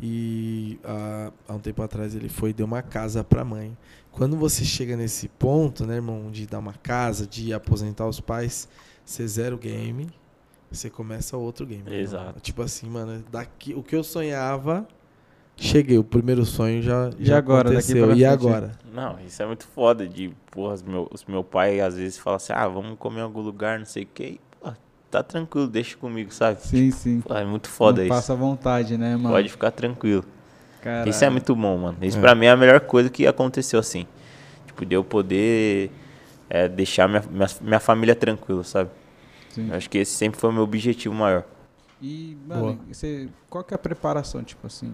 e 0.02 0.80
há, 0.84 1.32
há 1.48 1.54
um 1.54 1.60
tempo 1.60 1.82
atrás 1.82 2.16
ele 2.16 2.30
foi 2.30 2.52
e 2.52 2.54
deu 2.54 2.66
uma 2.66 2.82
casa 2.82 3.24
pra 3.24 3.44
mãe. 3.44 3.76
Quando 4.12 4.36
você 4.38 4.64
chega 4.66 4.96
nesse 4.96 5.28
ponto, 5.28 5.86
né, 5.86 5.96
irmão, 5.96 6.30
de 6.32 6.46
dar 6.48 6.60
uma 6.60 6.74
casa, 6.74 7.26
de 7.28 7.54
aposentar 7.54 8.08
os 8.08 8.20
pais, 8.20 8.68
você 9.06 9.28
zera 9.28 9.54
o 9.54 9.58
game, 9.58 10.08
você 10.72 10.90
começa 10.90 11.38
outro 11.38 11.66
game. 11.66 11.82
irmão. 11.84 12.00
Exato. 12.00 12.40
Tipo 12.40 12.62
assim, 12.62 12.88
mano, 12.90 13.24
daqui, 13.32 13.74
o 13.74 13.84
que 13.84 13.96
eu 13.96 14.04
sonhava, 14.04 14.88
cheguei. 15.56 15.98
O 15.98 16.04
primeiro 16.04 16.46
sonho 16.46 16.82
já, 16.82 17.10
E 17.18 17.26
já 17.26 17.38
agora, 17.38 17.72
daqui 17.72 17.94
aconteceu. 17.94 18.08
pra 18.08 18.16
e 18.16 18.26
agora? 18.26 18.72
Não, 18.92 19.20
isso 19.20 19.42
é 19.42 19.46
muito 19.46 19.68
foda 19.68 20.08
de, 20.08 20.32
porra, 20.52 20.74
os 20.76 20.84
meu, 20.84 21.10
meu 21.28 21.44
pai 21.44 21.80
às 21.80 21.96
vezes 21.96 22.18
fala 22.18 22.38
assim, 22.38 22.54
ah, 22.54 22.68
vamos 22.68 22.98
comer 22.98 23.20
em 23.20 23.24
algum 23.24 23.42
lugar, 23.42 23.78
não 23.80 23.86
sei 23.86 24.04
o 24.04 24.08
que. 24.08 24.40
Tá 25.10 25.24
tranquilo, 25.24 25.68
deixa 25.68 25.96
comigo, 25.98 26.34
sabe? 26.34 26.62
Sim, 26.62 26.92
sim. 26.92 27.22
Pô, 27.22 27.34
é 27.34 27.46
muito 27.46 27.70
foda 27.70 28.00
Não 28.00 28.06
isso. 28.08 28.14
Passa 28.16 28.34
à 28.34 28.36
vontade, 28.36 28.98
né, 28.98 29.16
mano? 29.16 29.30
Pode 29.30 29.48
ficar 29.50 29.72
tranquilo. 29.72 30.26
Caralho. 30.82 31.10
Isso 31.10 31.24
é 31.24 31.30
muito 31.30 31.56
bom, 31.56 31.78
mano. 31.78 31.98
Isso 32.02 32.18
É. 32.18 32.22
pra 32.22 32.36
mim 32.36 32.46
é 32.46 32.50
a 32.52 32.58
melhor 32.58 32.82
coisa 32.82 33.10
que 33.10 33.26
aconteceu 33.26 33.80
assim. 33.80 34.06
Tipo, 34.66 34.86
de 34.86 34.96
eu 34.96 35.04
poder 35.04 35.90
é, 36.50 36.68
deixar 36.68 37.08
minha, 37.08 37.24
minha, 37.30 37.48
minha 37.62 37.80
família 37.80 38.16
tranquila, 38.16 38.64
sabe? 38.64 38.90
Sim. 39.50 39.70
Eu 39.70 39.76
acho 39.76 39.90
que 39.90 39.98
esse 39.98 40.12
sempre 40.14 40.40
foi 40.40 40.50
o 40.50 40.54
meu 40.54 40.64
objetivo 40.64 41.16
maior. 41.16 41.44
E, 42.02 42.38
mano, 42.46 42.80
você, 42.92 43.28
qual 43.50 43.64
que 43.64 43.74
é 43.74 43.76
a 43.76 43.80
preparação, 43.80 44.44
tipo 44.44 44.68
assim? 44.68 44.94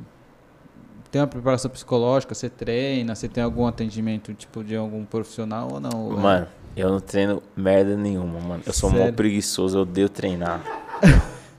Tem 1.12 1.22
uma 1.22 1.28
preparação 1.28 1.70
psicológica? 1.70 2.34
Você 2.34 2.50
treina? 2.50 3.14
Você 3.14 3.28
tem 3.28 3.44
algum 3.44 3.68
atendimento, 3.68 4.34
tipo, 4.34 4.64
de 4.64 4.76
algum 4.76 5.04
profissional 5.06 5.70
ou 5.74 5.80
não? 5.80 6.12
É- 6.18 6.22
Mano, 6.22 6.48
eu 6.76 6.90
não 6.90 7.00
treino 7.00 7.42
merda 7.56 7.96
nenhuma, 7.96 8.40
mano. 8.40 8.64
Eu 8.66 8.74
sou 8.74 8.90
mó 8.90 9.12
preguiçoso, 9.12 9.78
eu 9.78 9.82
odeio 9.84 10.10
treinar. 10.10 10.62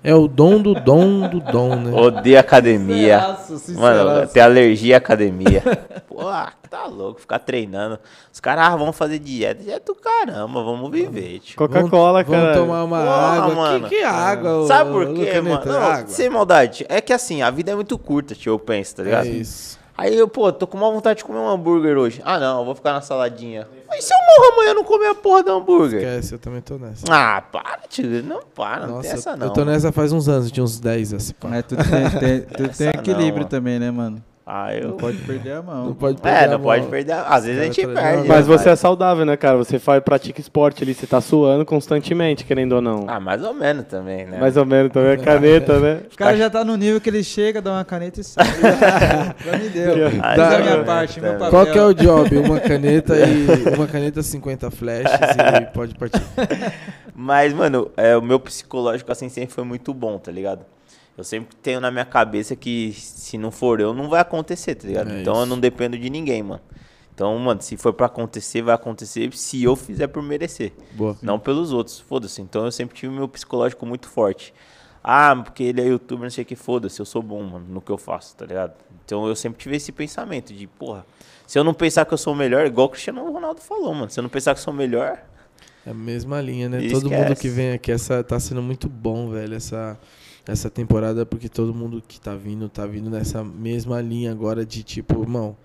É 0.02 0.14
o 0.14 0.28
dom 0.28 0.60
do 0.60 0.74
dom 0.74 1.26
do 1.28 1.40
dom, 1.40 1.76
né? 1.76 1.90
Odeio 1.98 2.38
academia. 2.38 3.36
Sinceraço, 3.38 3.52
Mano, 3.52 3.58
sinceraço. 3.58 4.20
eu 4.22 4.28
tenho 4.28 4.44
alergia 4.44 4.96
à 4.96 4.98
academia. 4.98 5.62
Pô, 6.06 6.28
ah, 6.28 6.52
tá 6.68 6.84
louco, 6.84 7.20
ficar 7.22 7.38
treinando. 7.38 7.98
Os 8.30 8.38
caras 8.38 8.66
ah, 8.66 8.76
vão 8.76 8.92
fazer 8.92 9.18
dieta. 9.18 9.62
Dieta 9.62 9.94
do 9.94 9.98
caramba, 9.98 10.62
vamos 10.62 10.90
viver, 10.90 11.38
tio. 11.38 11.56
Coca-Cola, 11.56 12.22
Vamos 12.22 12.38
cara. 12.44 12.54
tomar 12.54 12.84
uma 12.84 12.98
Porra, 12.98 13.14
água. 13.14 13.54
mano. 13.54 13.88
Que, 13.88 13.96
que 13.96 14.02
água? 14.02 14.56
ô, 14.58 14.66
Sabe 14.66 14.90
por 14.90 15.14
quê, 15.14 15.40
mano? 15.40 15.64
Não, 15.64 15.80
água. 15.80 16.06
sem 16.08 16.28
maldade. 16.28 16.84
É 16.90 17.00
que 17.00 17.12
assim, 17.12 17.40
a 17.40 17.50
vida 17.50 17.72
é 17.72 17.74
muito 17.74 17.96
curta, 17.96 18.34
tio, 18.34 18.52
eu 18.52 18.58
penso, 18.58 18.96
tá 18.96 19.02
ligado? 19.04 19.24
É 19.26 19.30
isso. 19.30 19.78
Aí 19.96 20.16
eu, 20.16 20.26
pô, 20.26 20.52
tô 20.52 20.66
com 20.66 20.76
uma 20.76 20.90
vontade 20.90 21.18
de 21.18 21.24
comer 21.24 21.38
um 21.38 21.48
hambúrguer 21.48 21.96
hoje. 21.96 22.20
Ah, 22.24 22.38
não, 22.40 22.58
eu 22.60 22.64
vou 22.64 22.74
ficar 22.74 22.92
na 22.94 23.00
saladinha. 23.00 23.68
Mas 23.88 24.04
se 24.04 24.12
eu 24.12 24.18
morro 24.18 24.52
amanhã 24.54 24.70
e 24.72 24.74
não 24.74 24.82
comer 24.84 25.06
a 25.06 25.14
porra 25.14 25.42
do 25.44 25.52
hambúrguer? 25.52 26.00
Esquece, 26.02 26.32
eu 26.34 26.38
também 26.40 26.60
tô 26.60 26.76
nessa. 26.78 27.04
Ah, 27.08 27.40
para, 27.40 27.78
tio. 27.88 28.22
Não 28.24 28.40
para, 28.42 28.86
não 28.88 28.96
Nossa, 28.96 29.02
tem 29.08 29.10
essa 29.18 29.30
eu- 29.30 29.36
não. 29.36 29.46
eu 29.46 29.52
tô 29.52 29.64
nessa 29.64 29.92
faz 29.92 30.12
uns 30.12 30.28
anos, 30.28 30.50
tinha 30.50 30.64
uns 30.64 30.80
10 30.80 31.14
assim, 31.14 31.32
pá. 31.34 31.48
Mas 31.48 31.64
tudo 31.64 31.82
tem, 31.84 32.10
tem- 32.18 32.40
tudo 32.40 32.76
tem 32.76 32.86
não, 32.88 33.00
equilíbrio 33.00 33.34
mano. 33.34 33.48
também, 33.48 33.78
né, 33.78 33.90
mano? 33.92 34.22
Ah, 34.46 34.74
eu. 34.74 34.88
Não 34.88 34.96
pode 34.98 35.16
perder 35.18 35.52
a 35.52 35.62
mão. 35.62 35.86
Não 35.86 35.94
pode 35.94 36.20
perder 36.20 36.38
É, 36.38 36.44
a 36.44 36.48
não 36.48 36.60
pode 36.60 36.86
perder. 36.88 37.12
a- 37.12 37.22
Às 37.28 37.46
vezes 37.46 37.60
a 37.62 37.64
gente 37.64 37.86
perde. 37.86 38.22
né, 38.22 38.24
Mas 38.28 38.46
você 38.46 38.68
é 38.68 38.76
saudável, 38.76 39.24
né, 39.24 39.38
cara? 39.38 39.56
Você 39.56 39.78
faz, 39.78 40.02
pratica 40.02 40.38
esporte 40.38 40.84
ali, 40.84 40.92
você 40.92 41.06
tá 41.06 41.18
suando 41.18 41.64
constantemente, 41.64 42.44
querendo 42.44 42.74
ou 42.74 42.82
não. 42.82 43.06
Ah, 43.08 43.18
mais 43.18 43.42
ou 43.42 43.54
menos 43.54 43.86
também, 43.86 44.26
né? 44.26 44.38
Mais 44.38 44.58
ou 44.58 44.66
menos 44.66 44.92
também, 44.92 45.12
a 45.12 45.16
caneta, 45.16 45.80
né? 45.80 46.00
O 46.12 46.16
cara 46.16 46.36
já 46.36 46.50
tá 46.50 46.62
no 46.62 46.76
nível 46.76 47.00
que 47.00 47.08
ele 47.08 47.24
chega, 47.24 47.62
dá 47.62 47.72
uma 47.72 47.84
caneta 47.86 48.20
e 48.20 48.24
sai. 48.24 48.44
pra 49.42 49.58
mim 49.58 49.68
deu. 49.70 49.94
Ah, 50.22 50.58
minha 50.60 50.84
parte, 50.84 51.20
meu 51.22 51.32
papel. 51.32 51.50
Qual 51.50 51.66
que 51.66 51.78
é 51.78 51.82
o 51.82 51.94
job? 51.94 52.36
Uma 52.36 52.60
caneta 52.60 53.14
e 53.16 53.46
uma 53.74 53.86
caneta 53.86 54.22
50 54.22 54.70
flashes 54.70 55.10
e 55.62 55.72
pode 55.72 55.94
partir. 55.94 56.20
Mas, 57.14 57.54
mano, 57.54 57.90
é, 57.96 58.14
o 58.16 58.20
meu 58.20 58.38
psicológico 58.38 59.10
assim 59.10 59.28
sempre 59.30 59.54
foi 59.54 59.64
muito 59.64 59.94
bom, 59.94 60.18
tá 60.18 60.30
ligado? 60.30 60.66
Eu 61.16 61.24
sempre 61.24 61.54
tenho 61.56 61.80
na 61.80 61.90
minha 61.90 62.04
cabeça 62.04 62.56
que 62.56 62.92
se 62.92 63.38
não 63.38 63.50
for 63.50 63.80
eu, 63.80 63.94
não 63.94 64.08
vai 64.08 64.20
acontecer, 64.20 64.74
tá 64.74 64.86
ligado? 64.86 65.12
É 65.12 65.20
então 65.20 65.34
eu 65.34 65.40
isso. 65.40 65.50
não 65.50 65.60
dependo 65.60 65.96
de 65.96 66.10
ninguém, 66.10 66.42
mano. 66.42 66.60
Então, 67.14 67.38
mano, 67.38 67.62
se 67.62 67.76
for 67.76 67.92
pra 67.92 68.06
acontecer, 68.06 68.62
vai 68.62 68.74
acontecer 68.74 69.32
se 69.36 69.62
eu 69.62 69.76
fizer 69.76 70.08
por 70.08 70.20
merecer. 70.22 70.72
Boa. 70.92 71.16
Não 71.22 71.38
pelos 71.38 71.72
outros, 71.72 72.00
foda-se. 72.00 72.42
Então 72.42 72.64
eu 72.64 72.72
sempre 72.72 72.96
tive 72.96 73.12
meu 73.14 73.28
psicológico 73.28 73.86
muito 73.86 74.08
forte. 74.08 74.52
Ah, 75.06 75.36
porque 75.36 75.62
ele 75.62 75.80
é 75.80 75.84
youtuber, 75.84 76.24
não 76.24 76.30
sei 76.30 76.42
o 76.42 76.46
que, 76.46 76.56
foda-se, 76.56 76.98
eu 76.98 77.04
sou 77.04 77.22
bom, 77.22 77.42
mano, 77.42 77.66
no 77.68 77.80
que 77.80 77.92
eu 77.92 77.98
faço, 77.98 78.34
tá 78.34 78.46
ligado? 78.46 78.72
Então 79.04 79.28
eu 79.28 79.36
sempre 79.36 79.58
tive 79.62 79.76
esse 79.76 79.92
pensamento 79.92 80.52
de, 80.54 80.66
porra, 80.66 81.04
se 81.46 81.58
eu 81.58 81.62
não 81.62 81.74
pensar 81.74 82.06
que 82.06 82.14
eu 82.14 82.18
sou 82.18 82.32
o 82.32 82.36
melhor, 82.36 82.66
igual 82.66 82.86
o 82.86 82.90
Cristiano 82.90 83.30
Ronaldo 83.30 83.60
falou, 83.60 83.94
mano, 83.94 84.10
se 84.10 84.18
eu 84.18 84.22
não 84.22 84.30
pensar 84.30 84.54
que 84.54 84.60
eu 84.60 84.64
sou 84.64 84.72
o 84.72 84.76
melhor, 84.76 85.22
É 85.86 85.90
a 85.90 85.94
mesma 85.94 86.40
linha, 86.40 86.70
né? 86.70 86.78
Esquece. 86.78 87.02
Todo 87.02 87.10
mundo 87.10 87.36
que 87.36 87.48
vem 87.48 87.72
aqui, 87.72 87.92
essa 87.92 88.24
tá 88.24 88.40
sendo 88.40 88.62
muito 88.62 88.88
bom, 88.88 89.28
velho, 89.28 89.54
essa, 89.54 89.98
essa 90.46 90.68
temporada, 90.68 91.24
porque 91.24 91.48
todo 91.48 91.74
mundo 91.74 92.02
que 92.06 92.20
tá 92.20 92.34
vindo, 92.34 92.68
tá 92.68 92.86
vindo 92.86 93.08
nessa 93.10 93.42
mesma 93.42 94.00
linha 94.00 94.30
agora 94.30 94.64
de 94.64 94.82
tipo, 94.82 95.22
irmão, 95.22 95.56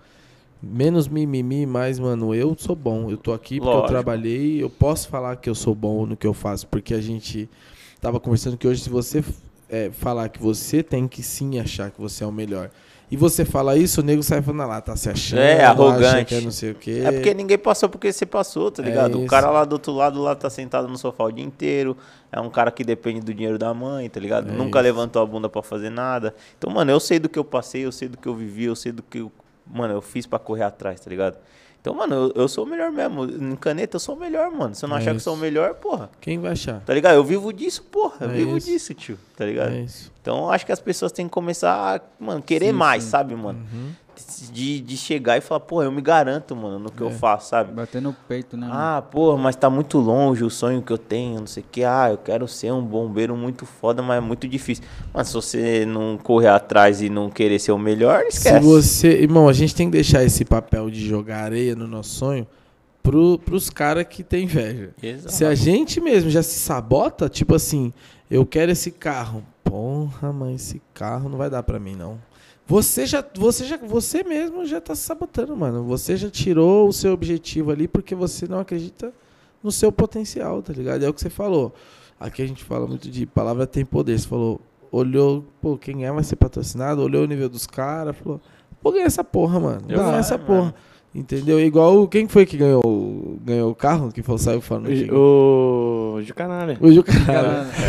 menos 0.62 1.08
mimimi, 1.08 1.66
mais, 1.66 1.98
mano, 1.98 2.34
eu 2.34 2.54
sou 2.58 2.74
bom. 2.76 3.10
Eu 3.10 3.16
tô 3.16 3.32
aqui 3.32 3.56
porque 3.58 3.68
eu 3.68 3.74
Lógico. 3.74 3.88
trabalhei, 3.88 4.62
eu 4.62 4.70
posso 4.70 5.08
falar 5.08 5.36
que 5.36 5.48
eu 5.48 5.54
sou 5.54 5.74
bom 5.74 6.06
no 6.06 6.16
que 6.16 6.26
eu 6.26 6.34
faço, 6.34 6.66
porque 6.66 6.94
a 6.94 7.00
gente 7.00 7.48
tava 8.00 8.18
conversando 8.20 8.56
que 8.56 8.66
hoje, 8.66 8.82
se 8.82 8.90
você 8.90 9.22
é, 9.68 9.90
falar 9.90 10.28
que 10.28 10.40
você 10.42 10.82
tem 10.82 11.06
que 11.06 11.22
sim 11.22 11.58
achar 11.58 11.90
que 11.90 12.00
você 12.00 12.24
é 12.24 12.26
o 12.26 12.32
melhor. 12.32 12.70
E 13.12 13.16
você 13.16 13.44
fala 13.44 13.76
isso, 13.76 14.00
o 14.00 14.04
nego 14.04 14.22
sai 14.22 14.40
falando, 14.40 14.60
ah 14.62 14.66
lá, 14.66 14.80
tá 14.80 14.94
se 14.94 15.10
achando, 15.10 15.40
É, 15.40 15.64
acha 15.64 15.70
arrogante. 15.70 16.32
é 16.32 16.40
não 16.40 16.52
sei 16.52 16.70
o 16.70 16.74
quê. 16.76 17.02
É 17.04 17.10
porque 17.10 17.34
ninguém 17.34 17.58
passou 17.58 17.88
porque 17.88 18.12
você 18.12 18.24
passou, 18.24 18.70
tá 18.70 18.82
É 18.84 18.86
ligado? 18.86 19.16
o 19.16 19.20
isso. 19.22 19.26
cara 19.26 19.50
lá 19.50 19.64
do 19.64 19.72
outro 19.72 19.92
lado 19.92 20.22
lá 20.22 20.36
tá 20.36 20.48
sentado 20.48 20.86
no 20.86 20.96
sofá 20.96 21.24
o 21.24 21.32
dia 21.32 21.44
inteiro. 21.44 21.96
É 22.32 22.40
um 22.40 22.48
cara 22.50 22.70
que 22.70 22.84
depende 22.84 23.20
do 23.20 23.34
dinheiro 23.34 23.58
da 23.58 23.74
mãe, 23.74 24.08
tá 24.08 24.20
ligado? 24.20 24.48
É 24.48 24.52
Nunca 24.52 24.78
isso. 24.78 24.84
levantou 24.84 25.20
a 25.22 25.26
bunda 25.26 25.48
pra 25.48 25.62
fazer 25.62 25.90
nada. 25.90 26.34
Então, 26.56 26.70
mano, 26.70 26.90
eu 26.90 27.00
sei 27.00 27.18
do 27.18 27.28
que 27.28 27.38
eu 27.38 27.44
passei, 27.44 27.84
eu 27.84 27.92
sei 27.92 28.08
do 28.08 28.16
que 28.16 28.26
eu 28.28 28.34
vivi, 28.34 28.64
eu 28.64 28.76
sei 28.76 28.92
do 28.92 29.02
que 29.02 29.18
eu, 29.18 29.32
mano, 29.66 29.94
eu 29.94 30.00
fiz 30.02 30.26
pra 30.26 30.38
correr 30.38 30.62
atrás, 30.62 31.00
tá 31.00 31.10
ligado? 31.10 31.36
Então, 31.80 31.94
mano, 31.94 32.14
eu, 32.14 32.42
eu 32.42 32.46
sou 32.48 32.64
o 32.64 32.68
melhor 32.68 32.92
mesmo. 32.92 33.24
Em 33.24 33.56
caneta, 33.56 33.96
eu 33.96 34.00
sou 34.00 34.14
o 34.14 34.20
melhor, 34.20 34.50
mano. 34.50 34.74
Se 34.74 34.84
eu 34.84 34.88
não 34.88 34.96
É 34.96 35.00
achar 35.00 35.12
que 35.12 35.16
isso. 35.16 35.24
sou 35.24 35.34
o 35.34 35.36
melhor, 35.38 35.74
porra. 35.76 36.10
Quem 36.20 36.38
vai 36.38 36.52
achar? 36.52 36.80
Tá 36.82 36.92
ligado? 36.92 37.14
Eu 37.14 37.24
vivo 37.24 37.50
disso, 37.54 37.82
porra. 37.84 38.16
Eu 38.20 38.30
É 38.30 38.34
vivo 38.34 38.56
isso. 38.58 38.66
disso, 38.66 38.92
tio. 38.92 39.18
Tá 39.34 39.46
ligado? 39.46 39.72
É 39.72 39.80
isso. 39.80 40.12
Então, 40.20 40.40
eu 40.40 40.50
acho 40.50 40.66
que 40.66 40.72
as 40.72 40.78
pessoas 40.80 41.10
têm 41.10 41.24
que 41.26 41.32
começar 41.32 41.96
a, 41.96 42.00
mano, 42.22 42.42
querer 42.42 42.66
Sim, 42.66 42.72
mais, 42.72 43.02
sim. 43.04 43.08
sabe, 43.10 43.34
mano? 43.34 43.60
Uhum. 43.72 43.92
De, 44.52 44.80
de 44.80 44.96
chegar 44.96 45.36
e 45.38 45.40
falar, 45.40 45.60
porra, 45.60 45.84
eu 45.84 45.92
me 45.92 46.00
garanto, 46.00 46.54
mano, 46.56 46.78
no 46.78 46.90
que 46.90 47.00
eu 47.00 47.08
É. 47.08 47.12
faço, 47.12 47.50
sabe? 47.50 47.72
Bater 47.72 48.00
no 48.02 48.12
peito, 48.12 48.56
né? 48.56 48.66
mano? 48.66 48.78
Ah, 48.78 49.02
porra, 49.02 49.36
mas 49.38 49.54
tá 49.56 49.68
muito 49.70 49.98
longe 49.98 50.42
o 50.44 50.50
sonho 50.50 50.82
que 50.82 50.92
eu 50.92 50.98
tenho, 50.98 51.40
não 51.40 51.46
sei 51.46 51.62
o 51.62 51.66
que. 51.70 51.84
Ah, 51.84 52.08
eu 52.10 52.18
quero 52.18 52.46
ser 52.48 52.72
um 52.72 52.82
bombeiro 52.84 53.36
muito 53.36 53.64
foda, 53.66 54.02
mas 54.02 54.18
é 54.18 54.20
muito 54.20 54.48
difícil. 54.48 54.84
Mas 55.12 55.28
se 55.28 55.34
você 55.34 55.84
não 55.86 56.18
correr 56.18 56.48
atrás 56.48 57.00
e 57.02 57.08
não 57.08 57.30
querer 57.30 57.58
ser 57.58 57.72
o 57.72 57.78
melhor, 57.78 58.22
Se 58.30 58.38
esquece. 58.38 58.64
você. 58.64 59.08
Irmão, 59.22 59.48
a 59.48 59.52
gente 59.52 59.74
tem 59.74 59.86
que 59.86 59.92
deixar 59.92 60.24
esse 60.24 60.44
papel 60.44 60.90
de 60.90 61.06
jogar 61.06 61.44
areia 61.44 61.74
no 61.76 61.86
nosso 61.86 62.10
sonho 62.10 62.46
pro, 63.02 63.38
pros 63.38 63.70
caras 63.70 64.04
que 64.08 64.22
tem 64.22 64.44
inveja. 64.44 64.90
Exato. 65.02 65.32
Se 65.34 65.44
a 65.44 65.54
gente 65.54 66.00
mesmo 66.00 66.28
já 66.30 66.42
se 66.42 66.58
sabota, 66.58 67.28
tipo 67.28 67.54
assim, 67.54 67.92
eu 68.30 68.44
quero 68.44 68.72
esse 68.72 68.90
carro. 68.90 69.42
Porra, 69.64 70.32
mas 70.32 70.56
esse 70.62 70.82
carro 70.92 71.28
não 71.28 71.38
vai 71.38 71.48
dar 71.48 71.62
pra 71.62 71.78
mim, 71.78 71.94
não. 71.94 72.18
Você 72.70 73.04
já, 73.04 73.24
você 73.34 73.64
já, 73.64 73.76
você 73.78 74.22
mesmo 74.22 74.64
já 74.64 74.80
tá 74.80 74.94
se 74.94 75.02
sabotando, 75.02 75.56
mano. 75.56 75.82
Você 75.82 76.16
já 76.16 76.30
tirou 76.30 76.86
o 76.86 76.92
seu 76.92 77.12
objetivo 77.12 77.72
ali 77.72 77.88
porque 77.88 78.14
você 78.14 78.46
não 78.46 78.60
acredita 78.60 79.12
no 79.60 79.72
seu 79.72 79.90
potencial, 79.90 80.62
tá 80.62 80.72
ligado? 80.72 81.04
É 81.04 81.08
o 81.08 81.12
que 81.12 81.20
você 81.20 81.28
falou. 81.28 81.74
Aqui 82.20 82.42
a 82.42 82.46
gente 82.46 82.62
fala 82.62 82.86
muito 82.86 83.10
de 83.10 83.26
palavra 83.26 83.66
tem 83.66 83.84
poder. 83.84 84.16
Você 84.16 84.28
falou, 84.28 84.60
olhou, 84.92 85.44
pô, 85.60 85.76
quem 85.76 86.06
é 86.06 86.12
vai 86.12 86.22
ser 86.22 86.36
patrocinado, 86.36 87.02
olhou 87.02 87.24
o 87.24 87.26
nível 87.26 87.48
dos 87.48 87.66
caras, 87.66 88.16
falou, 88.16 88.40
vou 88.80 88.92
ganhar 88.92 89.06
essa 89.06 89.24
porra, 89.24 89.58
mano. 89.58 89.80
Vou 89.88 89.96
ganhar 89.96 90.18
essa 90.18 90.38
mano. 90.38 90.72
Entendeu? 91.12 91.58
Igual 91.58 92.06
quem 92.06 92.28
foi 92.28 92.46
que 92.46 92.56
ganhou, 92.56 93.38
ganhou 93.44 93.72
o 93.72 93.74
carro? 93.74 94.12
Que 94.12 94.22
falou, 94.22 94.38
saiu 94.38 94.60
falando. 94.60 94.88
O, 95.12 96.14
o 96.14 96.22
Jucanalha. 96.22 96.78
o 96.80 96.92
Juca, 96.92 97.12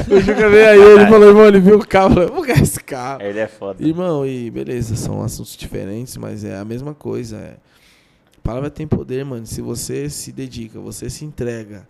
o 0.10 0.20
Juca 0.20 0.50
veio 0.50 0.70
aí, 0.70 0.80
ele 0.80 1.06
falou, 1.06 1.28
irmão, 1.28 1.46
ele 1.46 1.60
viu 1.60 1.78
o 1.78 1.88
carro, 1.88 2.16
falou, 2.16 2.34
vou 2.34 2.44
ganhar 2.44 2.62
esse 2.64 2.84
carro. 2.84 3.22
Ele 3.22 3.38
é 3.38 3.48
foda. 3.48 3.84
Irmão, 3.86 4.26
e 4.26 4.50
beleza, 4.50 4.96
são 4.96 5.22
assuntos 5.22 5.56
diferentes, 5.56 6.18
mas 6.18 6.44
é 6.44 6.58
a 6.58 6.66
mesma 6.66 6.96
coisa. 6.96 7.38
É. 7.38 7.58
A 8.38 8.42
palavra 8.42 8.72
tem 8.72 8.88
poder, 8.88 9.24
mano. 9.24 9.46
Se 9.46 9.62
você 9.62 10.10
se 10.10 10.32
dedica, 10.32 10.80
você 10.80 11.08
se 11.08 11.24
entrega 11.24 11.88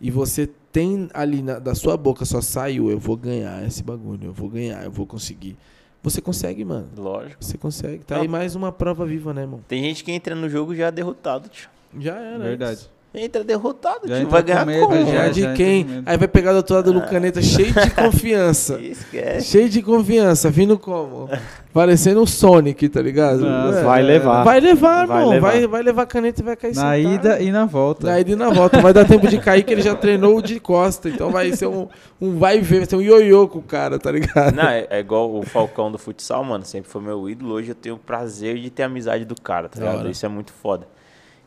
e 0.00 0.10
você 0.10 0.48
tem 0.72 1.10
ali 1.12 1.42
na, 1.42 1.58
da 1.58 1.74
sua 1.74 1.94
boca 1.94 2.24
só 2.24 2.40
saiu, 2.40 2.90
eu 2.90 2.98
vou 2.98 3.18
ganhar 3.18 3.66
esse 3.66 3.82
bagulho, 3.82 4.28
eu 4.28 4.32
vou 4.32 4.48
ganhar, 4.48 4.82
eu 4.84 4.90
vou 4.90 5.06
conseguir. 5.06 5.58
Você 6.02 6.20
consegue, 6.20 6.64
mano. 6.64 6.88
Lógico. 6.96 7.44
Você 7.44 7.58
consegue. 7.58 8.04
Tá 8.04 8.14
Não. 8.16 8.22
aí 8.22 8.28
mais 8.28 8.54
uma 8.54 8.72
prova 8.72 9.04
viva, 9.04 9.34
né, 9.34 9.42
irmão? 9.42 9.60
Tem 9.68 9.82
gente 9.82 10.02
que 10.02 10.10
entra 10.12 10.34
no 10.34 10.48
jogo 10.48 10.74
já 10.74 10.90
derrotado, 10.90 11.48
tio. 11.48 11.68
Já 11.98 12.16
era. 12.16 12.38
Verdade. 12.38 12.80
isso. 12.80 12.90
Entra 13.12 13.42
derrotado, 13.42 14.02
Já 14.06 14.14
tio. 14.14 14.16
entra 14.22 14.28
Vai 14.30 14.40
com 14.42 14.46
ganhar 14.48 14.64
medo, 14.66 14.86
como? 14.86 15.06
Já 15.12 15.28
de 15.28 15.40
já 15.42 15.52
quem? 15.54 16.02
Aí 16.06 16.16
vai 16.16 16.28
pegar 16.28 16.52
do 16.52 16.58
outro 16.58 16.76
lado 16.76 16.92
do 16.92 17.00
Lucaneta 17.00 17.42
cheio 17.42 17.72
de 17.72 17.90
confiança. 17.90 18.80
Esquece. 18.80 19.48
Cheio 19.48 19.68
de 19.68 19.82
confiança, 19.82 20.48
vindo 20.48 20.78
como? 20.78 21.28
Parecendo 21.72 22.22
o 22.22 22.26
Sonic, 22.26 22.88
tá 22.88 23.02
ligado? 23.02 23.40
Nossa, 23.40 23.80
É. 23.80 23.82
Vai 23.82 24.02
levar. 24.02 24.44
Vai 24.44 24.60
levar, 24.60 25.06
Vai 25.08 25.18
irmão. 25.18 25.30
levar. 25.32 25.50
Vai, 25.50 25.66
vai 25.66 25.82
levar 25.82 26.02
a 26.02 26.06
caneta 26.06 26.40
e 26.40 26.44
vai 26.44 26.54
cair 26.56 26.74
Na 26.76 26.94
sentado. 26.96 27.14
ida 27.14 27.40
e 27.40 27.50
na 27.50 27.64
volta. 27.64 28.06
Na 28.06 28.20
ida 28.20 28.30
e 28.30 28.36
na 28.36 28.50
volta. 28.50 28.80
Vai 28.80 28.92
dar 28.92 29.04
tempo 29.04 29.26
de 29.26 29.38
cair 29.38 29.64
que 29.64 29.72
ele 29.72 29.82
já 29.82 29.96
treinou 29.96 30.40
de 30.40 30.60
costa. 30.60 31.08
Então 31.08 31.30
vai 31.30 31.50
ser 31.52 31.66
um, 31.66 31.88
um 32.20 32.38
vai 32.38 32.58
e 32.58 32.60
vem, 32.60 32.78
vai 32.78 32.88
ser 32.88 32.94
um 32.94 33.00
ioiô 33.02 33.48
com 33.48 33.58
o 33.58 33.62
cara, 33.62 33.98
tá 33.98 34.12
ligado? 34.12 34.54
Não, 34.54 34.68
é, 34.68 34.86
é 34.88 35.00
igual 35.00 35.34
o 35.34 35.42
Falcão 35.42 35.90
do 35.90 35.98
futsal, 35.98 36.44
mano. 36.44 36.64
Sempre 36.64 36.88
foi 36.88 37.02
meu 37.02 37.28
ídolo. 37.28 37.54
Hoje 37.54 37.70
eu 37.70 37.74
tenho 37.74 37.96
o 37.96 37.98
prazer 37.98 38.56
de 38.56 38.70
ter 38.70 38.84
a 38.84 38.86
amizade 38.86 39.24
do 39.24 39.34
cara, 39.40 39.68
tá 39.68 39.80
ligado? 39.80 40.08
Isso 40.08 40.24
é 40.24 40.28
muito 40.28 40.52
foda. 40.52 40.86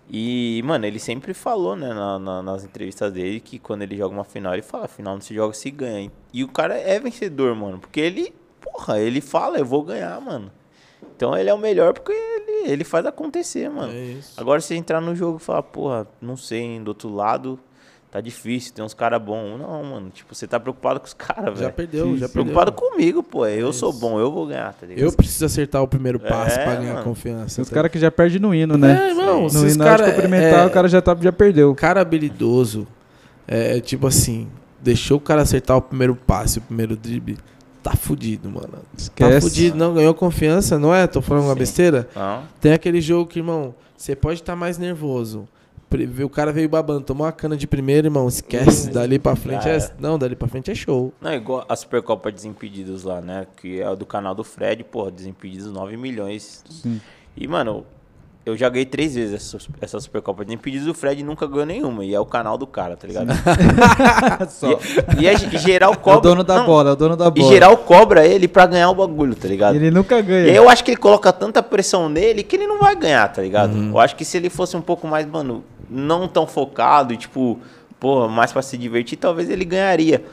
E, 0.10 0.62
mano, 0.66 0.86
ele 0.86 1.00
sempre 1.00 1.34
falou, 1.34 1.76
né, 1.76 1.90
na- 1.94 2.20
na- 2.20 2.44
nas 2.44 2.64
entrevistas 2.64 3.12
dele, 3.12 3.40
que 3.40 3.58
quando 3.58 3.82
ele 3.84 3.96
joga 3.98 4.14
uma 4.14 4.24
final, 4.24 4.54
ele 4.54 4.62
fala, 4.62 4.88
final 4.88 5.14
não 5.16 5.22
se 5.22 5.34
joga, 5.34 5.54
se 5.54 5.72
ganha. 5.72 6.12
E 6.34 6.44
o 6.44 6.48
cara 6.48 6.76
é 6.78 7.00
vencedor, 7.00 7.56
mano. 7.56 7.80
Porque 7.80 8.00
ele, 8.00 8.34
porra, 8.62 9.00
ele 9.00 9.22
fala, 9.22 9.58
eu 9.58 9.66
vou 9.66 9.82
ganhar, 9.84 10.20
mano. 10.22 10.52
Então 11.16 11.38
ele 11.38 11.50
é 11.50 11.54
o 11.54 11.58
melhor 11.58 11.94
porque 11.94 12.12
ele, 12.12 12.72
ele 12.72 12.84
faz 12.84 13.06
acontecer, 13.06 13.70
mano. 13.70 13.92
É. 13.94 14.18
Agora 14.38 14.60
se 14.62 14.76
entrar 14.76 15.00
no 15.02 15.16
jogo 15.16 15.38
e 15.38 15.44
falar, 15.44 15.64
porra, 15.64 16.08
não 16.22 16.36
sei, 16.36 16.60
hein, 16.62 16.84
do 16.84 16.90
outro 16.90 17.10
lado 17.14 17.60
tá 18.14 18.22
difícil, 18.22 18.72
tem 18.76 18.86
uns 18.86 18.94
caras 18.94 19.20
bons. 19.20 19.58
Não, 19.58 19.84
mano, 19.84 20.12
tipo, 20.12 20.36
você 20.36 20.46
tá 20.48 20.60
preocupado 20.60 21.00
com 21.00 21.08
os 21.08 21.14
caras, 21.14 21.56
Já 21.58 21.62
velho. 21.66 21.74
perdeu, 21.74 22.06
já 22.16 22.30
perdeu. 22.30 22.30
Preocupado 22.30 22.72
comigo, 22.72 23.24
pô. 23.24 23.48
Eu 23.48 23.70
É 23.70 23.74
sou 23.74 23.92
bom, 23.92 24.20
eu 24.20 24.32
vou 24.32 24.46
ganhar, 24.46 24.72
tá 24.74 24.86
ligado? 24.86 25.04
Eu 25.04 25.12
preciso 25.12 25.46
acertar 25.46 25.82
o 25.82 25.88
primeiro 25.88 26.20
passo 26.20 26.60
É, 26.60 26.64
pra 26.64 26.76
ganhar 26.76 26.94
mano. 26.94 27.04
confiança. 27.06 27.60
Os 27.64 27.70
tá 27.70 27.74
caras 27.74 27.92
que 27.92 27.98
já 27.98 28.12
perdem 28.12 28.40
no 28.40 28.54
hino, 28.54 28.78
né? 28.78 29.08
É, 29.08 29.10
irmão, 29.10 29.48
no 29.48 29.68
hino, 29.68 29.84
cara- 29.84 30.12
cumprimentar, 30.12 30.60
é- 30.60 30.66
o 30.68 30.70
cara 30.70 30.88
já, 30.88 31.02
tá, 31.02 31.18
já 31.20 31.32
perdeu. 31.32 31.72
O 31.72 31.76
cara 31.76 32.02
habilidoso 32.02 32.88
é 33.48 33.80
tipo 33.80 34.06
assim, 34.06 34.48
deixou 34.80 35.18
o 35.18 35.20
cara 35.22 35.42
acertar 35.42 35.76
o 35.76 35.82
primeiro 35.82 36.16
passe, 36.16 36.60
o 36.60 36.62
primeiro 36.62 36.96
drible, 36.96 37.38
tá 37.82 37.96
fudido, 37.96 38.48
mano. 38.48 38.70
Tá 38.74 38.80
Esquece. 38.96 39.42
fudido, 39.50 39.76
não 39.78 39.94
ganhou 39.94 40.14
confiança, 40.14 40.78
não 40.78 40.94
é? 40.94 41.08
Tô 41.08 41.20
falando 41.20 41.46
uma 41.46 41.54
Sim. 41.54 41.60
besteira? 41.60 42.08
Não, 42.16 42.44
Tem 42.62 42.74
aquele 42.74 43.02
jogo 43.02 43.28
que, 43.28 43.40
irmão, 43.40 43.74
você 43.98 44.16
pode 44.16 44.40
estar 44.42 44.56
mais 44.56 44.78
nervoso. 44.78 45.48
O 46.24 46.30
cara 46.30 46.52
veio 46.52 46.68
babando, 46.68 47.02
tomou 47.02 47.26
uma 47.26 47.32
cana 47.32 47.56
de 47.56 47.68
primeiro, 47.68 48.08
irmão, 48.08 48.28
esquece. 48.28 48.90
Dali 48.90 49.20
pra 49.20 49.36
frente 49.36 49.68
é. 49.70 49.78
Não, 50.00 50.18
dali 50.18 50.36
pra 50.36 50.48
frente 50.48 50.72
é 50.72 50.76
show. 50.76 51.14
não, 51.22 51.34
igual 51.34 51.66
a 51.70 51.76
Supercopa 51.76 52.32
Desimpedidos 52.32 53.04
lá, 53.04 53.22
né? 53.22 53.46
Que 53.58 53.82
é 53.82 53.90
o 53.90 53.96
do 53.96 54.06
canal 54.06 54.34
do 54.34 54.44
Fred, 54.44 54.84
porra, 54.84 55.12
Desimpedidos 55.12 55.72
9 55.72 55.96
milhões. 55.98 56.64
Sim. 56.70 57.00
E, 57.38 57.48
mano, 57.48 57.86
eu 58.46 58.58
já 58.58 58.68
ganhei 58.70 58.86
três 58.86 59.16
vezes 59.16 59.34
essa, 59.34 59.58
essa 59.80 60.00
Supercopa 60.00 60.44
Desimpedidos, 60.44 60.88
o 60.88 60.94
Fred 60.94 61.24
nunca 61.24 61.48
ganhou 61.48 61.66
nenhuma. 61.66 62.04
E 62.04 62.14
é 62.14 62.20
o 62.20 62.26
canal 62.26 62.58
do 62.58 62.68
cara, 62.68 62.98
tá 62.98 63.08
ligado? 63.08 63.28
Só. 64.50 64.80
e, 65.18 65.24
e 65.24 65.28
é, 65.28 65.34
e 65.34 65.58
geral 65.58 65.94
É 65.94 65.96
cobra. 65.96 66.18
o 66.20 66.22
dono 66.22 66.44
da 66.44 66.58
não, 66.58 66.66
bola, 66.66 66.90
é 66.90 66.94
o 66.94 66.96
dono 66.96 67.16
da 67.16 67.28
E 67.28 67.32
bola. 67.32 67.48
geral 67.52 67.78
cobra 67.78 68.26
ele 68.28 68.48
pra 68.48 68.66
ganhar 68.66 68.90
o 68.90 68.96
bagulho, 68.96 69.34
tá 69.36 69.48
ligado? 69.48 69.76
Ele 69.76 69.90
nunca 69.92 70.20
ganha. 70.22 70.48
E 70.52 70.56
eu 70.56 70.68
acho 70.70 70.84
que 70.84 70.92
ele 70.92 70.98
coloca 70.98 71.32
tanta 71.32 71.64
pressão 71.64 72.10
nele 72.10 72.44
que 72.44 72.56
ele 72.56 72.68
não 72.68 72.80
vai 72.80 72.96
ganhar, 72.96 73.28
tá 73.32 73.42
ligado? 73.42 73.74
Uhum. 73.76 73.90
Eu 73.92 74.00
acho 74.00 74.16
que 74.16 74.26
se 74.26 74.36
ele 74.38 74.50
fosse 74.50 74.76
um 74.76 74.82
pouco 74.82 75.08
mais, 75.08 75.26
mano, 75.26 75.64
não 75.94 76.28
tão 76.28 76.46
focado 76.48 77.14
e 77.14 77.18
tipo, 77.18 77.60
porra, 78.00 78.28
mais 78.28 78.52
pra 78.52 78.62
se 78.62 78.78
divertir, 78.78 79.18
talvez 79.18 79.50
ele 79.50 79.64
ganharia. 79.66 80.24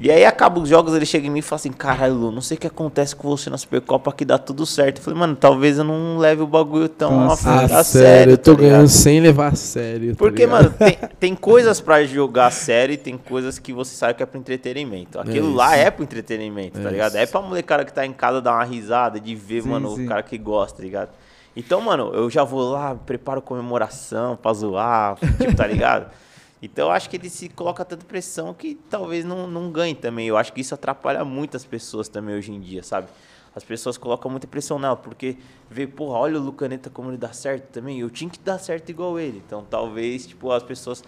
E 0.00 0.12
aí 0.12 0.24
acaba 0.24 0.60
os 0.60 0.68
jogos, 0.68 0.94
ele 0.94 1.04
chega 1.04 1.26
em 1.26 1.30
mim 1.30 1.40
e 1.40 1.42
fala 1.42 1.56
assim, 1.56 1.72
caralho, 1.72 2.14
Lu, 2.14 2.30
não 2.30 2.40
sei 2.40 2.56
o 2.56 2.60
que 2.60 2.68
acontece 2.68 3.16
com 3.16 3.28
você 3.28 3.50
na 3.50 3.58
Supercopa 3.58 4.12
que 4.12 4.24
dá 4.24 4.38
tudo 4.38 4.64
certo. 4.64 4.98
Eu 4.98 5.02
falei, 5.02 5.18
mano, 5.18 5.34
talvez 5.34 5.76
eu 5.76 5.82
não 5.82 6.18
leve 6.18 6.40
o 6.40 6.46
bagulho 6.46 6.88
tão 6.88 7.20
a, 7.20 7.24
Nossa, 7.24 7.50
a 7.50 7.64
Ah, 7.64 7.68
sério. 7.68 7.84
sério, 7.84 8.32
eu 8.34 8.38
tô 8.38 8.54
tá 8.54 8.60
ligado? 8.60 8.70
ganhando 8.74 8.88
sem 8.88 9.20
levar 9.20 9.52
a 9.52 9.56
sério. 9.56 10.12
tá 10.12 10.18
Porque, 10.18 10.46
ligado? 10.46 10.62
mano, 10.62 10.74
tem, 10.78 10.98
tem 11.18 11.34
coisas 11.34 11.80
pra 11.80 12.04
jogar 12.04 12.52
sério 12.52 12.92
e 12.92 12.96
tem 12.96 13.18
coisas 13.18 13.58
que 13.58 13.72
você 13.72 13.96
sabe 13.96 14.14
que 14.14 14.22
é 14.22 14.26
pro 14.26 14.38
entretenimento. 14.38 15.18
Aquilo 15.18 15.52
lá 15.52 15.76
isso. 15.76 15.86
é 15.86 15.90
pro 15.90 16.04
entretenimento, 16.04 16.78
tá 16.80 16.88
É 16.88 16.92
ligado? 16.92 17.08
isso. 17.10 17.18
É 17.18 17.26
pra 17.26 17.40
molecada 17.42 17.84
que 17.84 17.92
tá 17.92 18.06
em 18.06 18.12
casa 18.12 18.40
dar 18.40 18.52
uma 18.54 18.64
risada, 18.64 19.18
de 19.18 19.34
ver, 19.34 19.62
Sim, 19.62 19.68
mano, 19.68 19.96
sim. 19.96 20.04
o 20.04 20.08
cara 20.08 20.22
que 20.22 20.38
gosta, 20.38 20.76
tá 20.78 20.82
ligado? 20.84 21.10
Então, 21.58 21.80
mano, 21.80 22.12
eu 22.14 22.30
já 22.30 22.44
vou 22.44 22.70
lá, 22.70 22.94
preparo 22.94 23.42
comemoração 23.42 24.36
pra 24.36 24.52
zoar, 24.52 25.18
tipo, 25.18 25.56
tá 25.56 25.66
ligado? 25.66 26.08
Então 26.60 26.86
eu 26.88 26.90
acho 26.90 27.08
que 27.08 27.16
ele 27.16 27.30
se 27.30 27.48
coloca 27.48 27.84
tanta 27.84 28.04
pressão 28.04 28.52
que 28.52 28.74
talvez 28.90 29.24
não, 29.24 29.46
não 29.46 29.70
ganhe 29.70 29.94
também. 29.94 30.26
Eu 30.26 30.36
acho 30.36 30.52
que 30.52 30.60
isso 30.60 30.74
atrapalha 30.74 31.24
muitas 31.24 31.64
pessoas 31.64 32.08
também 32.08 32.34
hoje 32.34 32.50
em 32.50 32.58
dia, 32.58 32.82
sabe? 32.82 33.06
As 33.54 33.62
pessoas 33.62 33.96
colocam 33.96 34.28
muita 34.28 34.48
pressão 34.48 34.76
nela, 34.76 34.96
porque 34.96 35.36
vê, 35.70 35.86
porra, 35.86 36.18
olha 36.18 36.36
o 36.36 36.42
Lucaneta 36.42 36.90
como 36.90 37.10
ele 37.10 37.16
dá 37.16 37.32
certo 37.32 37.68
também. 37.70 38.00
Eu 38.00 38.10
tinha 38.10 38.28
que 38.28 38.40
dar 38.40 38.58
certo 38.58 38.90
igual 38.90 39.20
ele. 39.20 39.40
Então 39.46 39.64
talvez, 39.70 40.26
tipo, 40.26 40.50
as 40.50 40.64
pessoas 40.64 41.04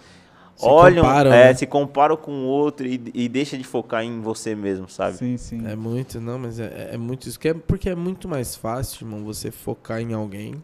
Se 0.61 0.67
olham, 0.67 1.03
comparam, 1.03 1.33
é, 1.33 1.45
né? 1.47 1.53
se 1.53 1.65
comparam 1.65 2.17
com 2.17 2.31
o 2.31 2.45
outro 2.45 2.87
e, 2.87 3.01
e 3.13 3.27
deixa 3.27 3.57
de 3.57 3.63
focar 3.63 4.03
em 4.03 4.21
você 4.21 4.55
mesmo, 4.55 4.87
sabe? 4.87 5.17
Sim, 5.17 5.37
sim. 5.37 5.67
É 5.67 5.75
muito, 5.75 6.21
não, 6.21 6.39
mas 6.39 6.59
é, 6.59 6.91
é 6.93 6.97
muito 6.97 7.27
isso. 7.27 7.39
Que 7.39 7.49
é, 7.49 7.53
porque 7.53 7.89
é 7.89 7.95
muito 7.95 8.27
mais 8.27 8.55
fácil, 8.55 9.05
irmão, 9.05 9.23
você 9.23 9.51
focar 9.51 9.99
em 9.99 10.13
alguém. 10.13 10.61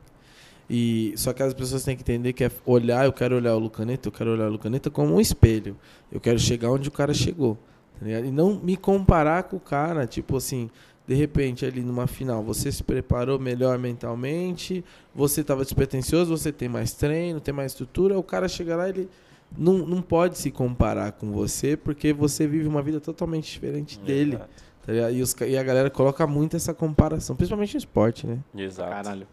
E 0.70 1.14
só 1.16 1.34
que 1.34 1.42
as 1.42 1.54
pessoas 1.54 1.84
têm 1.84 1.96
que 1.96 2.02
entender 2.02 2.34
que 2.34 2.44
é 2.44 2.52
olhar, 2.66 3.06
eu 3.06 3.14
quero 3.14 3.36
olhar 3.36 3.56
o 3.56 3.60
Lucaneta, 3.60 4.08
eu 4.08 4.12
quero 4.12 4.32
olhar 4.32 4.48
o 4.48 4.52
Lucaneta 4.52 4.90
como 4.90 5.16
um 5.16 5.22
espelho. 5.22 5.78
Eu 6.12 6.20
quero 6.20 6.38
chegar 6.38 6.70
onde 6.72 6.90
o 6.90 6.92
cara 6.92 7.14
chegou. 7.14 7.58
tá 8.00 8.06
ligado? 8.06 8.26
E 8.26 8.32
não 8.32 8.60
me 8.60 8.76
comparar 8.76 9.44
com 9.44 9.58
o 9.58 9.60
cara, 9.60 10.06
tipo 10.06 10.36
assim, 10.36 10.70
de 11.08 11.16
repente 11.16 11.66
ali 11.66 11.82
numa 11.82 12.06
final, 12.06 12.44
você 12.44 12.70
se 12.70 12.84
preparou 12.84 13.40
melhor 13.40 13.80
mentalmente, 13.80 14.84
você 15.16 15.40
estava 15.40 15.64
despretensioso, 15.64 16.38
você 16.38 16.52
tem 16.52 16.68
mais 16.68 16.92
treino, 16.92 17.40
tem 17.40 17.54
mais 17.54 17.72
estrutura, 17.72 18.20
o 18.20 18.24
cara 18.24 18.50
chega 18.50 18.76
lá 18.76 18.88
e 18.88 18.90
ele 18.92 19.10
não, 19.56 19.80
não 19.80 20.02
pode 20.02 20.38
se 20.38 20.52
comparar 20.52 21.12
com 21.14 21.32
você, 21.32 21.78
porque 21.78 22.12
você 22.14 22.48
vive 22.48 22.68
uma 22.68 22.82
vida 22.82 23.00
totalmente 23.00 23.52
diferente 23.52 24.00
dele. 24.00 24.38
Tá 24.38 25.12
e, 25.12 25.22
os 25.22 25.36
e 25.42 25.58
a 25.58 25.64
galera 25.64 25.90
coloca 25.90 26.26
muito 26.26 26.56
essa 26.56 26.74
comparação, 26.74 27.36
principalmente 27.36 27.74
no 27.74 27.78
esporte, 27.78 28.26
né? 28.26 28.40
Exato. 28.56 28.90
Caralho. 28.90 29.28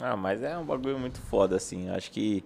Ah, 0.00 0.16
mas 0.16 0.42
é 0.42 0.56
um 0.56 0.64
bagulho 0.64 0.98
muito 0.98 1.20
foda, 1.20 1.56
assim. 1.56 1.88
Acho 1.88 2.10
que 2.10 2.44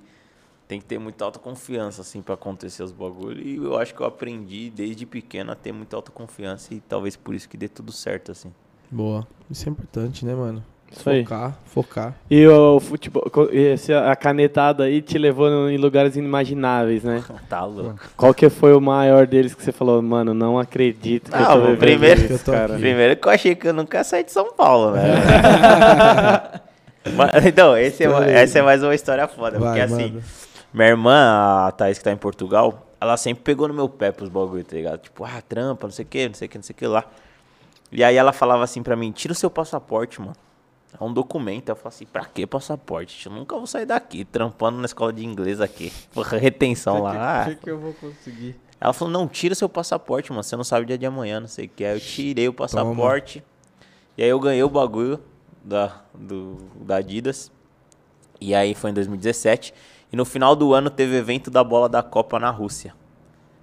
tem 0.66 0.80
que 0.80 0.86
ter 0.86 0.98
muita 0.98 1.24
autoconfiança, 1.24 2.00
assim, 2.00 2.22
pra 2.22 2.34
acontecer 2.34 2.82
os 2.82 2.92
bagulhos. 2.92 3.44
E 3.44 3.56
eu 3.56 3.76
acho 3.76 3.94
que 3.94 4.00
eu 4.00 4.06
aprendi 4.06 4.70
desde 4.70 5.04
pequeno 5.04 5.52
a 5.52 5.54
ter 5.54 5.72
muita 5.72 5.96
autoconfiança 5.96 6.72
e 6.74 6.80
talvez 6.80 7.16
por 7.16 7.34
isso 7.34 7.48
que 7.48 7.56
dê 7.56 7.68
tudo 7.68 7.92
certo, 7.92 8.32
assim. 8.32 8.52
Boa. 8.90 9.26
Isso 9.50 9.68
é 9.68 9.72
importante, 9.72 10.24
né, 10.24 10.34
mano? 10.34 10.64
Isso 10.96 11.10
aí. 11.10 11.22
Focar, 11.24 11.52
focar. 11.66 12.14
E 12.30 12.46
o 12.46 12.78
futebol, 12.78 13.24
esse, 13.50 13.92
a 13.92 14.14
canetada 14.14 14.84
aí 14.84 15.02
te 15.02 15.18
levou 15.18 15.50
no- 15.50 15.68
em 15.70 15.76
lugares 15.76 16.16
inimagináveis, 16.16 17.02
né? 17.02 17.22
Tá 17.48 17.64
louco. 17.64 17.98
Qual 18.16 18.32
que 18.32 18.48
foi 18.48 18.72
o 18.74 18.80
maior 18.80 19.26
deles 19.26 19.54
que 19.54 19.62
você 19.62 19.72
falou, 19.72 20.00
mano, 20.00 20.32
não 20.32 20.58
acredito 20.58 21.30
que 21.30 21.36
Ah, 21.36 21.54
eu 21.56 21.76
primeiro- 21.76 22.20
isso, 22.20 22.28
que 22.28 22.34
eu 22.34 22.38
tô 22.44 22.52
cara. 22.52 22.72
aqui. 22.74 22.82
Primeiro 22.82 23.16
que 23.16 23.28
eu 23.28 23.32
achei 23.32 23.54
que 23.54 23.68
eu 23.68 23.72
nunca 23.72 23.98
ia 23.98 24.04
sair 24.04 24.24
de 24.24 24.32
São 24.32 24.52
Paulo, 24.52 24.92
né? 24.92 25.02
Mas, 27.16 27.44
então, 27.46 27.76
esse 27.76 28.04
é, 28.04 28.32
essa 28.42 28.58
é 28.58 28.62
mais 28.62 28.82
uma 28.82 28.94
história 28.94 29.26
foda. 29.28 29.58
porque 29.58 29.72
Vai, 29.72 29.80
assim, 29.82 30.12
manda. 30.12 30.22
minha 30.72 30.88
irmã, 30.88 31.66
a 31.66 31.72
Thaís 31.72 31.98
que 31.98 32.04
tá 32.04 32.12
em 32.12 32.16
Portugal, 32.16 32.86
ela 33.00 33.16
sempre 33.18 33.44
pegou 33.44 33.68
no 33.68 33.74
meu 33.74 33.88
pé 33.88 34.10
pros 34.10 34.28
bagulho, 34.30 34.64
tá 34.64 34.74
ligado? 34.76 35.00
Tipo, 35.00 35.24
ah, 35.24 35.42
trampa, 35.46 35.86
não 35.86 35.92
sei 35.92 36.04
o 36.04 36.08
que, 36.08 36.28
não 36.28 36.34
sei 36.34 36.46
o 36.46 36.50
que, 36.50 36.58
não 36.58 36.62
sei 36.62 36.72
o 36.72 36.76
que 36.76 36.86
lá. 36.86 37.04
E 37.92 38.02
aí 38.02 38.16
ela 38.16 38.32
falava 38.32 38.64
assim 38.64 38.82
pra 38.82 38.96
mim, 38.96 39.12
tira 39.12 39.32
o 39.32 39.36
seu 39.36 39.50
passaporte, 39.50 40.18
mano. 40.20 40.32
É 40.98 41.02
um 41.02 41.12
documento. 41.12 41.68
Eu 41.68 41.76
falei 41.76 41.88
assim, 41.88 42.06
pra 42.06 42.24
que 42.24 42.46
passaporte? 42.46 43.26
Eu 43.26 43.32
nunca 43.32 43.56
vou 43.56 43.66
sair 43.66 43.86
daqui, 43.86 44.24
trampando 44.24 44.78
na 44.78 44.86
escola 44.86 45.12
de 45.12 45.24
inglês 45.24 45.60
aqui. 45.60 45.92
Porra, 46.14 46.38
retenção 46.38 47.02
lá. 47.02 47.42
Ah. 47.42 47.44
que, 47.46 47.56
que 47.56 47.70
eu 47.70 47.78
vou 47.78 47.92
conseguir? 47.94 48.56
Ela 48.80 48.92
falou, 48.92 49.12
não, 49.12 49.26
tira 49.26 49.54
seu 49.54 49.68
passaporte, 49.68 50.30
mano. 50.30 50.42
Você 50.42 50.56
não 50.56 50.64
sabe 50.64 50.84
o 50.84 50.86
dia 50.86 50.98
de 50.98 51.06
amanhã, 51.06 51.40
não 51.40 51.48
sei 51.48 51.66
o 51.66 51.68
que. 51.68 51.84
Aí 51.84 51.96
eu 51.96 52.00
tirei 52.00 52.48
o 52.48 52.52
passaporte. 52.52 53.42
E 54.16 54.22
aí 54.22 54.28
eu 54.28 54.38
ganhei 54.38 54.62
o 54.62 54.68
bagulho 54.68 55.18
da, 55.64 56.02
do, 56.14 56.58
da 56.76 56.96
Adidas. 56.96 57.50
E 58.40 58.54
aí 58.54 58.74
foi 58.74 58.90
em 58.90 58.94
2017. 58.94 59.72
E 60.12 60.16
no 60.16 60.24
final 60.24 60.54
do 60.54 60.74
ano 60.74 60.90
teve 60.90 61.16
evento 61.16 61.50
da 61.50 61.64
bola 61.64 61.88
da 61.88 62.02
Copa 62.02 62.38
na 62.38 62.50
Rússia. 62.50 62.94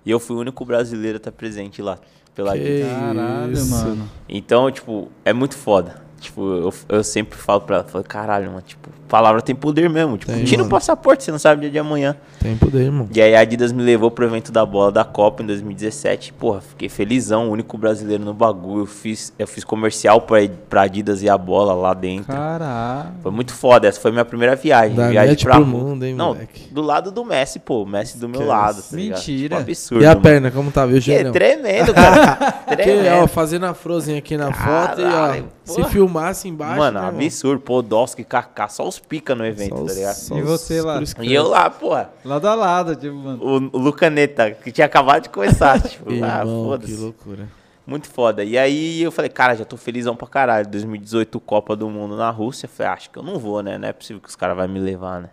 E 0.04 0.10
eu 0.10 0.20
fui 0.20 0.36
o 0.36 0.40
único 0.40 0.66
brasileiro 0.66 1.18
a 1.18 1.20
estar 1.20 1.32
presente 1.32 1.82
lá. 1.82 2.00
Pela 2.34 2.54
Adidas. 2.54 2.90
Que 2.90 3.00
Caralho, 3.00 3.54
isso. 3.54 3.70
mano. 3.70 4.10
Então, 4.28 4.72
tipo, 4.72 5.10
é 5.24 5.32
muito 5.32 5.56
foda. 5.56 6.01
Tipo, 6.22 6.42
eu, 6.42 6.74
eu 6.88 7.04
sempre 7.04 7.38
falo 7.38 7.62
pra 7.62 7.78
ela, 7.78 7.84
falo, 7.84 8.04
caralho, 8.04 8.48
mano, 8.52 8.62
tipo, 8.62 8.90
palavra 9.12 9.42
tem 9.42 9.54
poder 9.54 9.90
mesmo. 9.90 10.18
Tipo, 10.18 10.32
Tem, 10.32 10.46
tira 10.46 10.62
o 10.62 10.66
mano. 10.66 10.70
passaporte, 10.72 11.22
você 11.26 11.32
não 11.32 11.38
sabe 11.38 11.58
o 11.58 11.62
dia 11.64 11.70
de 11.70 11.78
amanhã. 11.78 12.16
Tem 12.40 12.56
poder, 12.56 12.84
irmão. 12.86 13.10
E 13.14 13.22
aí 13.22 13.36
a 13.36 13.42
Adidas 13.42 13.74
me 13.74 13.84
levou 13.84 14.10
pro 14.10 14.24
evento 14.26 14.54
da 14.54 14.66
bola 14.66 14.90
da 14.90 15.04
Copa 15.04 15.44
em 15.44 15.46
2017. 15.46 16.32
Porra, 16.32 16.62
fiquei 16.62 16.88
felizão, 16.88 17.50
o 17.50 17.52
único 17.52 17.78
brasileiro 17.78 18.24
no 18.24 18.34
bagulho. 18.34 18.84
Eu 18.84 18.86
fiz, 18.86 19.34
eu 19.38 19.46
fiz 19.46 19.66
comercial 19.66 20.22
pra, 20.22 20.38
pra 20.70 20.84
Adidas 20.84 21.22
e 21.22 21.28
a 21.30 21.38
bola 21.38 21.74
lá 21.74 21.94
dentro. 21.94 22.28
Caralho. 22.34 23.12
Foi 23.22 23.32
muito 23.32 23.54
foda, 23.54 23.86
essa 23.88 24.00
foi 24.00 24.12
minha 24.12 24.24
primeira 24.24 24.56
viagem. 24.56 24.96
Dá 24.96 25.10
viagem 25.10 25.36
pra 25.44 25.56
pro 25.56 25.64
rua. 25.66 25.68
mundo, 25.84 26.06
hein, 26.06 26.16
Não, 26.16 26.28
moleque? 26.30 26.74
do 26.74 26.82
lado 26.82 27.12
do 27.12 27.26
Messi, 27.26 27.60
pô. 27.60 27.84
O 27.84 27.86
Messi 27.86 28.18
do 28.18 28.30
meu 28.30 28.40
Que 28.42 28.48
lado. 28.48 28.82
Tá? 28.82 28.96
Mentira. 28.96 29.58
Tipo, 29.58 29.70
absurdo. 29.72 30.04
E 30.04 30.06
a 30.06 30.10
mano. 30.12 30.22
perna, 30.22 30.52
como 30.52 30.72
tá? 30.72 30.86
Viu, 30.86 31.02
Que 31.02 31.12
é 31.14 31.30
tremendo, 31.32 31.94
cara. 31.94 32.62
Que, 32.72 32.76
tremendo. 32.78 33.24
ó, 33.24 33.28
fazendo 33.28 33.66
a 33.66 33.74
Frozen 33.74 34.18
aqui 34.18 34.38
na 34.38 34.54
foto 34.54 35.02
e, 35.02 35.04
Caralho, 35.04 35.46
ó, 35.46 35.70
se 35.72 35.76
porra. 35.76 35.90
filmasse 35.90 36.48
embaixo. 36.48 36.78
Mano, 36.78 37.02
né, 37.02 37.08
absurdo. 37.26 37.60
Podolski, 37.62 38.24
Kaká, 38.24 38.70
só 38.70 38.88
os 38.88 39.01
pica 39.08 39.36
no 39.36 39.46
evento, 39.46 39.78
Só 39.78 39.86
tá 39.86 39.94
ligado? 39.94 40.38
E 40.38 40.42
você 40.42 40.82
lá? 40.82 41.02
E 41.22 41.34
eu 41.34 41.48
lá, 41.48 41.70
porra. 41.70 42.12
Lado 42.24 42.48
a 42.48 42.56
lado, 42.56 42.96
tipo, 42.96 43.16
mano. 43.16 43.72
O, 43.74 43.78
o 43.78 43.80
Lucaneta, 43.80 44.52
que 44.52 44.72
tinha 44.72 44.86
acabado 44.86 45.24
de 45.24 45.30
começar. 45.30 45.82
tipo, 45.84 46.10
ah, 46.10 46.14
Irmão, 46.14 46.38
que 46.42 46.64
foda-se. 46.70 46.96
loucura. 46.96 47.48
Muito 47.86 48.08
foda. 48.10 48.44
E 48.44 48.58
aí 48.58 49.02
eu 49.02 49.12
falei, 49.12 49.30
cara, 49.30 49.56
já 49.56 49.66
tô 49.66 49.76
felizão 49.76 50.16
pra 50.16 50.28
caralho. 50.28 50.68
2018, 50.68 51.40
Copa 51.40 51.76
do 51.76 51.90
Mundo 51.90 52.16
na 52.16 52.30
Rússia. 52.30 52.70
Falei, 52.70 52.94
acho 52.94 53.10
que 53.10 53.18
eu 53.18 53.24
não 53.24 53.38
vou, 53.40 53.62
né? 53.62 53.78
Não 53.78 53.88
é 53.88 53.94
possível 53.94 54.22
que 54.22 54.30
os 54.30 54.36
caras 54.36 54.56
vão 54.56 54.68
me 54.68 54.80
levar, 54.80 55.22
né? 55.22 55.30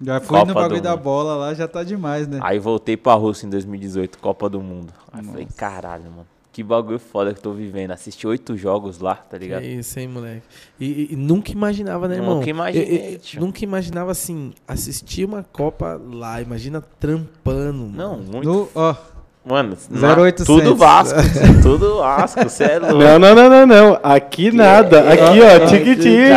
Já 0.00 0.18
fui 0.20 0.28
Copa 0.28 0.46
no 0.46 0.54
bagulho 0.54 0.80
da 0.82 0.92
Mundo. 0.92 1.02
bola 1.02 1.36
lá, 1.36 1.54
já 1.54 1.68
tá 1.68 1.84
demais, 1.84 2.26
né? 2.26 2.40
Aí 2.42 2.58
voltei 2.58 2.96
pra 2.96 3.14
Rússia 3.14 3.46
em 3.46 3.50
2018, 3.50 4.18
Copa 4.18 4.48
do 4.48 4.60
Mundo. 4.60 4.92
Aí 5.12 5.22
falei, 5.24 5.44
Nossa. 5.44 5.56
caralho, 5.56 6.04
mano. 6.04 6.26
Que 6.52 6.62
bagulho 6.62 6.98
foda 6.98 7.32
que 7.32 7.38
eu 7.38 7.42
tô 7.44 7.52
vivendo. 7.52 7.92
Assisti 7.92 8.26
oito 8.26 8.56
jogos 8.58 8.98
lá, 8.98 9.14
tá 9.14 9.38
Que 9.38 9.44
ligado? 9.44 9.62
isso, 9.64 9.98
hein, 9.98 10.06
moleque? 10.08 10.42
E, 10.78 11.08
e- 11.12 11.16
nunca 11.16 11.50
imaginava, 11.50 12.06
né, 12.06 12.16
irmão? 12.16 12.34
Nunca 12.36 12.50
imaginei, 12.50 13.18
nunca 13.38 13.64
imaginava, 13.64 14.10
assim, 14.10 14.52
assistir 14.68 15.24
uma 15.24 15.42
Copa 15.50 15.98
lá. 16.12 16.42
Imagina 16.42 16.82
trampando, 17.00 17.78
mano. 17.88 17.96
Não, 17.96 18.18
muito. 18.18 18.46
No, 18.48 18.68
ó, 18.74 18.94
Mano, 19.44 19.76
0800. 19.90 20.46
tudo 20.46 20.76
Vasco. 20.76 21.18
tudo 21.62 21.96
Vasco, 21.98 22.44
você 22.44 22.64
é 22.64 22.78
louco. 22.78 22.94
Não, 22.98 23.18
não, 23.18 23.34
não, 23.34 23.48
não, 23.50 23.66
não. 23.66 24.00
Aqui 24.02 24.52
nada. 24.52 25.00
Aqui, 25.10 25.40
ó, 25.40 25.66
tiquitinho, 25.66 26.34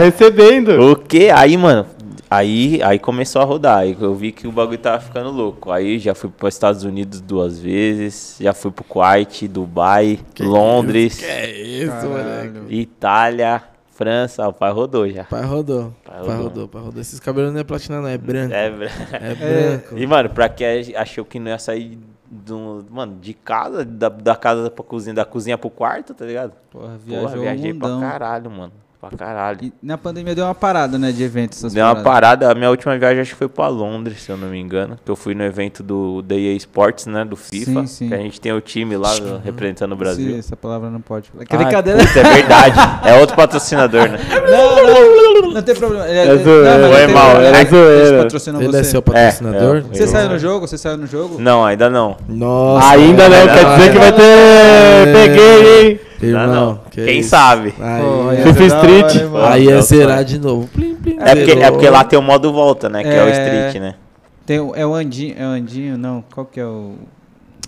recebendo. 0.00 0.90
O 0.90 0.96
que? 0.96 1.30
Aí, 1.30 1.56
mano, 1.56 1.86
aí, 2.30 2.80
aí 2.82 2.98
começou 2.98 3.42
a 3.42 3.44
rodar. 3.44 3.78
Aí 3.78 3.96
eu 4.00 4.14
vi 4.14 4.32
que 4.32 4.46
o 4.46 4.52
bagulho 4.52 4.78
tava 4.78 5.00
ficando 5.00 5.30
louco. 5.30 5.70
Aí 5.70 5.98
já 5.98 6.14
fui 6.14 6.30
para 6.30 6.48
Estados 6.48 6.84
Unidos 6.84 7.20
duas 7.20 7.58
vezes, 7.58 8.36
já 8.40 8.52
fui 8.52 8.70
pro 8.70 8.84
Kuwait, 8.84 9.46
Dubai, 9.48 10.18
Londres, 10.40 11.18
Que 11.18 11.24
é 11.24 11.50
isso, 11.60 12.06
moleque? 12.06 12.74
Itália, 12.74 13.62
França. 13.92 14.46
O 14.46 14.52
pai 14.52 14.72
rodou 14.72 15.08
já. 15.08 15.24
Pai 15.24 15.42
rodou. 15.44 15.92
Pai 16.04 16.16
Pai 16.16 16.26
rodou. 16.26 16.42
rodou, 16.42 16.68
pai 16.68 16.82
rodou. 16.82 17.00
Esses 17.00 17.18
cabelos 17.18 17.52
não 17.52 17.60
é 17.60 17.64
platina, 17.64 18.00
não, 18.00 18.08
é 18.08 18.18
branco. 18.18 18.52
É, 18.52 18.66
É, 18.66 19.34
branco. 19.34 19.96
E, 19.98 20.06
mano, 20.06 20.28
pra 20.30 20.48
quem 20.48 20.94
achou 20.94 21.24
que 21.24 21.38
não 21.38 21.50
ia 21.50 21.58
sair 21.58 21.98
do, 22.30 22.84
mano, 22.90 23.16
de 23.20 23.32
casa, 23.32 23.84
da, 23.84 24.08
da 24.08 24.34
casa 24.36 24.68
pra 24.70 24.84
cozinha, 24.84 25.14
da 25.14 25.24
cozinha 25.24 25.56
pro 25.56 25.70
quarto, 25.70 26.12
tá 26.12 26.26
ligado? 26.26 26.52
Porra, 26.70 26.88
Porra, 26.88 26.98
viajou 26.98 27.40
viajei 27.40 27.70
o 27.70 27.74
mundão. 27.74 28.00
pra 28.00 28.10
caralho, 28.10 28.50
mano. 28.50 28.72
Pra 29.08 29.26
caralho. 29.26 29.58
E 29.62 29.72
na 29.82 29.96
pandemia 29.98 30.34
deu 30.34 30.44
uma 30.44 30.54
parada, 30.54 30.98
né, 30.98 31.12
de 31.12 31.22
eventos. 31.22 31.60
Deu 31.72 31.84
uma 31.84 31.94
paradas. 31.96 32.04
parada, 32.04 32.50
a 32.50 32.54
minha 32.54 32.70
última 32.70 32.96
viagem 32.98 33.20
acho 33.20 33.30
que 33.32 33.36
foi 33.36 33.48
pra 33.48 33.68
Londres, 33.68 34.22
se 34.22 34.30
eu 34.30 34.36
não 34.36 34.48
me 34.48 34.58
engano. 34.58 34.98
Que 35.04 35.10
eu 35.10 35.16
fui 35.16 35.34
no 35.34 35.44
evento 35.44 35.82
do 35.82 36.22
da 36.22 36.34
EA 36.34 36.54
Sports, 36.56 37.06
né? 37.06 37.24
Do 37.24 37.36
FIFA. 37.36 37.80
Sim, 37.82 37.86
sim. 37.86 38.08
Que 38.08 38.14
a 38.14 38.18
gente 38.18 38.40
tem 38.40 38.52
o 38.52 38.60
time 38.60 38.96
lá 38.96 39.14
uh, 39.16 39.40
representando 39.44 39.92
o 39.92 39.96
Brasil. 39.96 40.32
Sim, 40.32 40.38
essa 40.38 40.56
palavra 40.56 40.90
não 40.90 41.00
pode 41.00 41.30
falar. 41.30 41.44
Ai, 41.50 41.56
Brincadeira. 41.58 41.98
putz, 42.00 42.16
é 42.16 42.22
verdade. 42.22 42.76
É 43.04 43.20
outro 43.20 43.36
patrocinador, 43.36 44.08
né? 44.08 44.18
Não, 44.46 45.42
não, 45.42 45.50
não 45.52 45.62
tem 45.62 45.74
problema. 45.74 46.06
Ele, 46.08 46.18
É 46.18 46.36
zoeira. 46.36 46.78
não, 46.78 46.88
mas 46.88 46.98
Foi 47.04 47.06
mal, 47.14 47.30
problema. 47.30 47.56
é 47.58 47.64
zoeira. 47.64 48.28
Ele 48.64 48.76
é 48.76 48.82
seu 48.82 49.02
patrocinador? 49.02 49.76
É, 49.76 49.78
é. 49.78 49.82
Você 49.82 50.06
saiu 50.06 50.28
no 50.28 50.38
jogo? 50.38 50.66
Você 50.68 50.78
saiu 50.78 50.96
no 50.96 51.06
jogo? 51.06 51.40
Não, 51.40 51.64
ainda 51.64 51.88
não. 51.90 52.16
Nossa. 52.28 52.88
Ainda 52.90 53.28
não, 53.28 53.46
quer 53.46 53.76
dizer 53.76 53.92
que 53.92 53.98
vai 53.98 54.12
ter. 54.12 54.22
É. 54.22 55.12
Peguei, 55.12 55.90
hein? 55.90 56.00
Irmão, 56.22 56.46
não. 56.46 56.76
que 56.90 57.04
Quem 57.04 57.20
isso. 57.20 57.30
sabe? 57.30 57.74
Aí, 57.78 58.36
ia 58.36 58.44
é- 58.46 58.66
Street. 58.66 59.32
hora, 59.32 59.52
aí 59.52 59.68
é 59.68 59.80
zerar 59.82 60.24
de 60.24 60.38
novo. 60.38 60.66
Plim, 60.68 60.94
plim, 60.94 61.16
É 61.20 61.34
porque, 61.34 61.50
é 61.52 61.70
porque 61.70 61.88
lá 61.90 62.04
tem 62.04 62.18
o 62.18 62.22
modo 62.22 62.52
volta, 62.52 62.88
né? 62.88 63.02
Que 63.02 63.08
é, 63.10 63.22
o 63.24 63.28
É. 63.28 63.30
Street, 63.30 63.82
né? 63.82 63.94
Tem, 64.46 64.60
o- 64.60 64.74
é 64.74 64.86
o 64.86 64.94
Andinho, 64.94 65.34
é 65.38 65.44
o 65.44 65.48
Andinho, 65.50 65.98
não, 65.98 66.22
qual 66.34 66.46
que 66.46 66.60
é 66.60 66.64
o... 66.66 66.94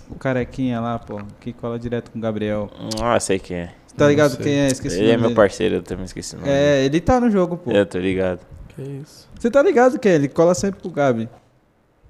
O 0.09 0.15
carequinha 0.15 0.79
lá, 0.79 0.97
pô, 0.97 1.21
que 1.39 1.53
cola 1.53 1.77
direto 1.77 2.09
com 2.09 2.17
o 2.17 2.21
Gabriel. 2.21 2.67
Ah, 2.99 3.19
sei 3.19 3.37
quem 3.37 3.57
é. 3.57 3.69
Você 3.85 3.95
tá 3.95 4.07
ligado 4.07 4.37
quem 4.37 4.53
é? 4.61 4.67
Esqueci 4.67 4.97
o 4.97 5.01
Ele 5.01 5.11
é 5.11 5.17
meu 5.17 5.23
dele. 5.23 5.35
parceiro, 5.35 5.75
eu 5.75 5.83
também 5.83 6.05
esqueci 6.05 6.35
o 6.35 6.39
nome. 6.39 6.51
É, 6.51 6.83
ele 6.83 6.99
tá 6.99 7.19
no 7.19 7.29
jogo, 7.29 7.57
pô. 7.57 7.69
Eu 7.71 7.85
tô 7.85 7.99
ligado. 7.99 8.39
Que 8.75 8.81
isso? 8.81 9.27
Você 9.39 9.51
tá 9.51 9.61
ligado 9.61 9.99
quem 9.99 10.11
é? 10.13 10.15
Ele 10.15 10.27
cola 10.27 10.55
sempre 10.55 10.81
pro 10.81 10.89
Gabi. 10.89 11.29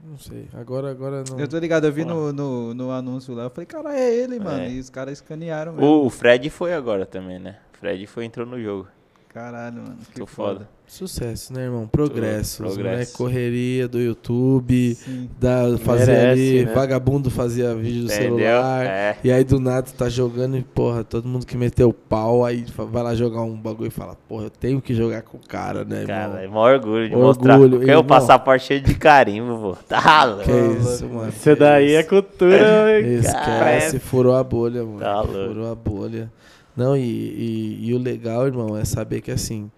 Não 0.03 0.17
sei. 0.17 0.47
Agora, 0.53 0.89
agora 0.91 1.23
não. 1.29 1.39
Eu 1.39 1.47
tô 1.47 1.57
ligado, 1.57 1.85
eu 1.85 1.91
vi 1.91 2.05
no, 2.05 2.31
no, 2.31 2.73
no 2.73 2.91
anúncio 2.91 3.33
lá. 3.33 3.43
Eu 3.43 3.49
falei, 3.49 3.65
cara, 3.65 3.97
é 3.97 4.15
ele, 4.15 4.39
mano. 4.39 4.61
É. 4.61 4.71
E 4.71 4.79
os 4.79 4.89
caras 4.89 5.13
escanearam 5.13 5.73
mesmo. 5.73 6.05
O, 6.05 6.09
Fred 6.09 6.49
foi 6.49 6.73
agora 6.73 7.05
também, 7.05 7.39
né? 7.39 7.57
O 7.73 7.77
Fred 7.77 8.07
foi 8.07 8.25
entrou 8.25 8.45
no 8.45 8.61
jogo. 8.61 8.87
Caralho, 9.29 9.81
mano. 9.81 9.97
Que 10.13 10.19
Tô 10.19 10.25
foda. 10.25 10.69
Sucesso, 10.89 11.53
né, 11.53 11.65
irmão? 11.65 11.87
Progresso. 11.87 12.63
Progresso. 12.63 13.11
Né? 13.11 13.17
Correria 13.17 13.87
do 13.87 13.99
YouTube. 13.99 14.95
Sim. 14.95 15.29
Da, 15.39 15.77
fazia 15.77 16.05
Merece, 16.07 16.31
ali, 16.31 16.65
né? 16.65 16.73
vagabundo 16.73 17.29
fazia 17.29 17.75
vídeo 17.75 18.07
do 18.07 18.11
Entendeu? 18.11 18.37
celular. 18.39 18.85
É. 18.85 19.17
E 19.23 19.31
aí 19.31 19.43
do 19.43 19.59
nada 19.59 19.87
tá 19.95 20.09
jogando 20.09 20.57
e, 20.57 20.63
porra, 20.63 21.03
todo 21.03 21.27
mundo 21.27 21.45
que 21.45 21.55
meteu 21.55 21.89
o 21.89 21.93
pau, 21.93 22.43
aí 22.43 22.65
vai 22.75 23.03
lá 23.03 23.13
jogar 23.13 23.41
um 23.41 23.55
bagulho 23.55 23.87
e 23.89 23.91
fala, 23.91 24.17
porra, 24.27 24.45
eu 24.45 24.49
tenho 24.49 24.81
que 24.81 24.95
jogar 24.95 25.21
com 25.21 25.37
o 25.37 25.41
cara, 25.47 25.85
né, 25.85 26.05
Cara, 26.07 26.41
irmão? 26.41 26.41
é 26.41 26.47
maior 26.47 26.73
orgulho 26.79 27.07
de 27.07 27.15
Orgulho, 27.15 27.27
mostrar. 27.27 27.59
Porque 27.59 27.75
eu 27.85 27.89
irmão. 27.89 28.03
passaporte 28.05 28.65
cheio 28.65 28.81
de 28.81 28.95
carimbo, 28.95 29.59
pô. 29.59 29.77
Tá 29.87 30.23
louco. 30.25 30.43
Que 30.43 30.51
isso, 30.51 31.05
mano. 31.07 31.29
Isso 31.29 31.55
daí 31.55 31.93
é 31.93 32.03
cultura. 32.03 32.99
Esquece, 32.99 33.99
furou 33.99 34.35
a 34.35 34.43
bolha, 34.43 34.83
mano. 34.83 34.99
Tá 34.99 35.21
louco. 35.21 35.53
furou 35.53 35.71
a 35.71 35.75
bolha. 35.75 36.31
Não, 36.75 36.97
e, 36.97 37.01
e, 37.01 37.89
e 37.89 37.93
o 37.93 37.97
legal, 37.99 38.47
irmão, 38.47 38.75
é 38.75 38.85
saber 38.85 39.21
que 39.21 39.29
assim, 39.29 39.69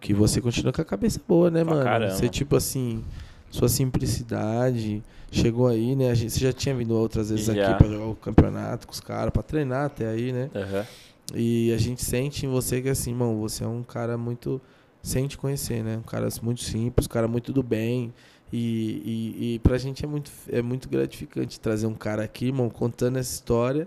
que 0.00 0.14
você 0.14 0.40
continua 0.40 0.72
com 0.72 0.80
a 0.80 0.84
cabeça 0.84 1.20
boa, 1.26 1.50
né, 1.50 1.64
Pra 1.64 1.74
mano? 1.74 1.84
caramba. 1.84 2.14
Você, 2.14 2.28
tipo 2.28 2.56
assim, 2.56 3.04
sua 3.50 3.68
simplicidade, 3.68 5.02
chegou 5.30 5.66
aí, 5.66 5.94
né? 5.96 6.10
A 6.10 6.14
gente, 6.14 6.32
você 6.32 6.40
já 6.40 6.52
tinha 6.52 6.74
vindo 6.74 6.94
outras 6.94 7.30
vezes 7.30 7.46
Já. 7.46 7.52
aqui 7.52 7.78
pra 7.78 7.88
jogar 7.88 8.06
o 8.06 8.14
campeonato 8.14 8.86
com 8.86 8.92
os 8.92 9.00
caras, 9.00 9.32
pra 9.32 9.42
treinar 9.42 9.86
até 9.86 10.06
aí, 10.08 10.32
né? 10.32 10.50
Aham. 10.54 10.86
E 11.34 11.72
a 11.72 11.76
gente 11.78 12.02
sente 12.02 12.46
em 12.46 12.48
você 12.48 12.80
que 12.80 12.88
assim, 12.88 13.10
irmão, 13.10 13.38
você 13.38 13.64
é 13.64 13.66
um 13.66 13.82
cara 13.82 14.16
muito. 14.16 14.60
Sem 15.00 15.26
te 15.28 15.38
conhecer, 15.38 15.82
né? 15.84 15.96
Um 15.96 16.02
cara 16.02 16.28
muito 16.42 16.62
simples, 16.62 17.06
um 17.06 17.10
cara 17.10 17.28
muito 17.28 17.52
do 17.52 17.62
bem. 17.62 18.12
E, 18.52 19.36
e, 19.38 19.54
e 19.54 19.58
pra 19.60 19.78
gente 19.78 20.04
é 20.04 20.08
muito, 20.08 20.30
é 20.48 20.60
muito 20.60 20.88
gratificante 20.88 21.60
trazer 21.60 21.86
um 21.86 21.94
cara 21.94 22.24
aqui, 22.24 22.46
irmão, 22.46 22.68
contando 22.68 23.16
essa 23.18 23.32
história. 23.32 23.86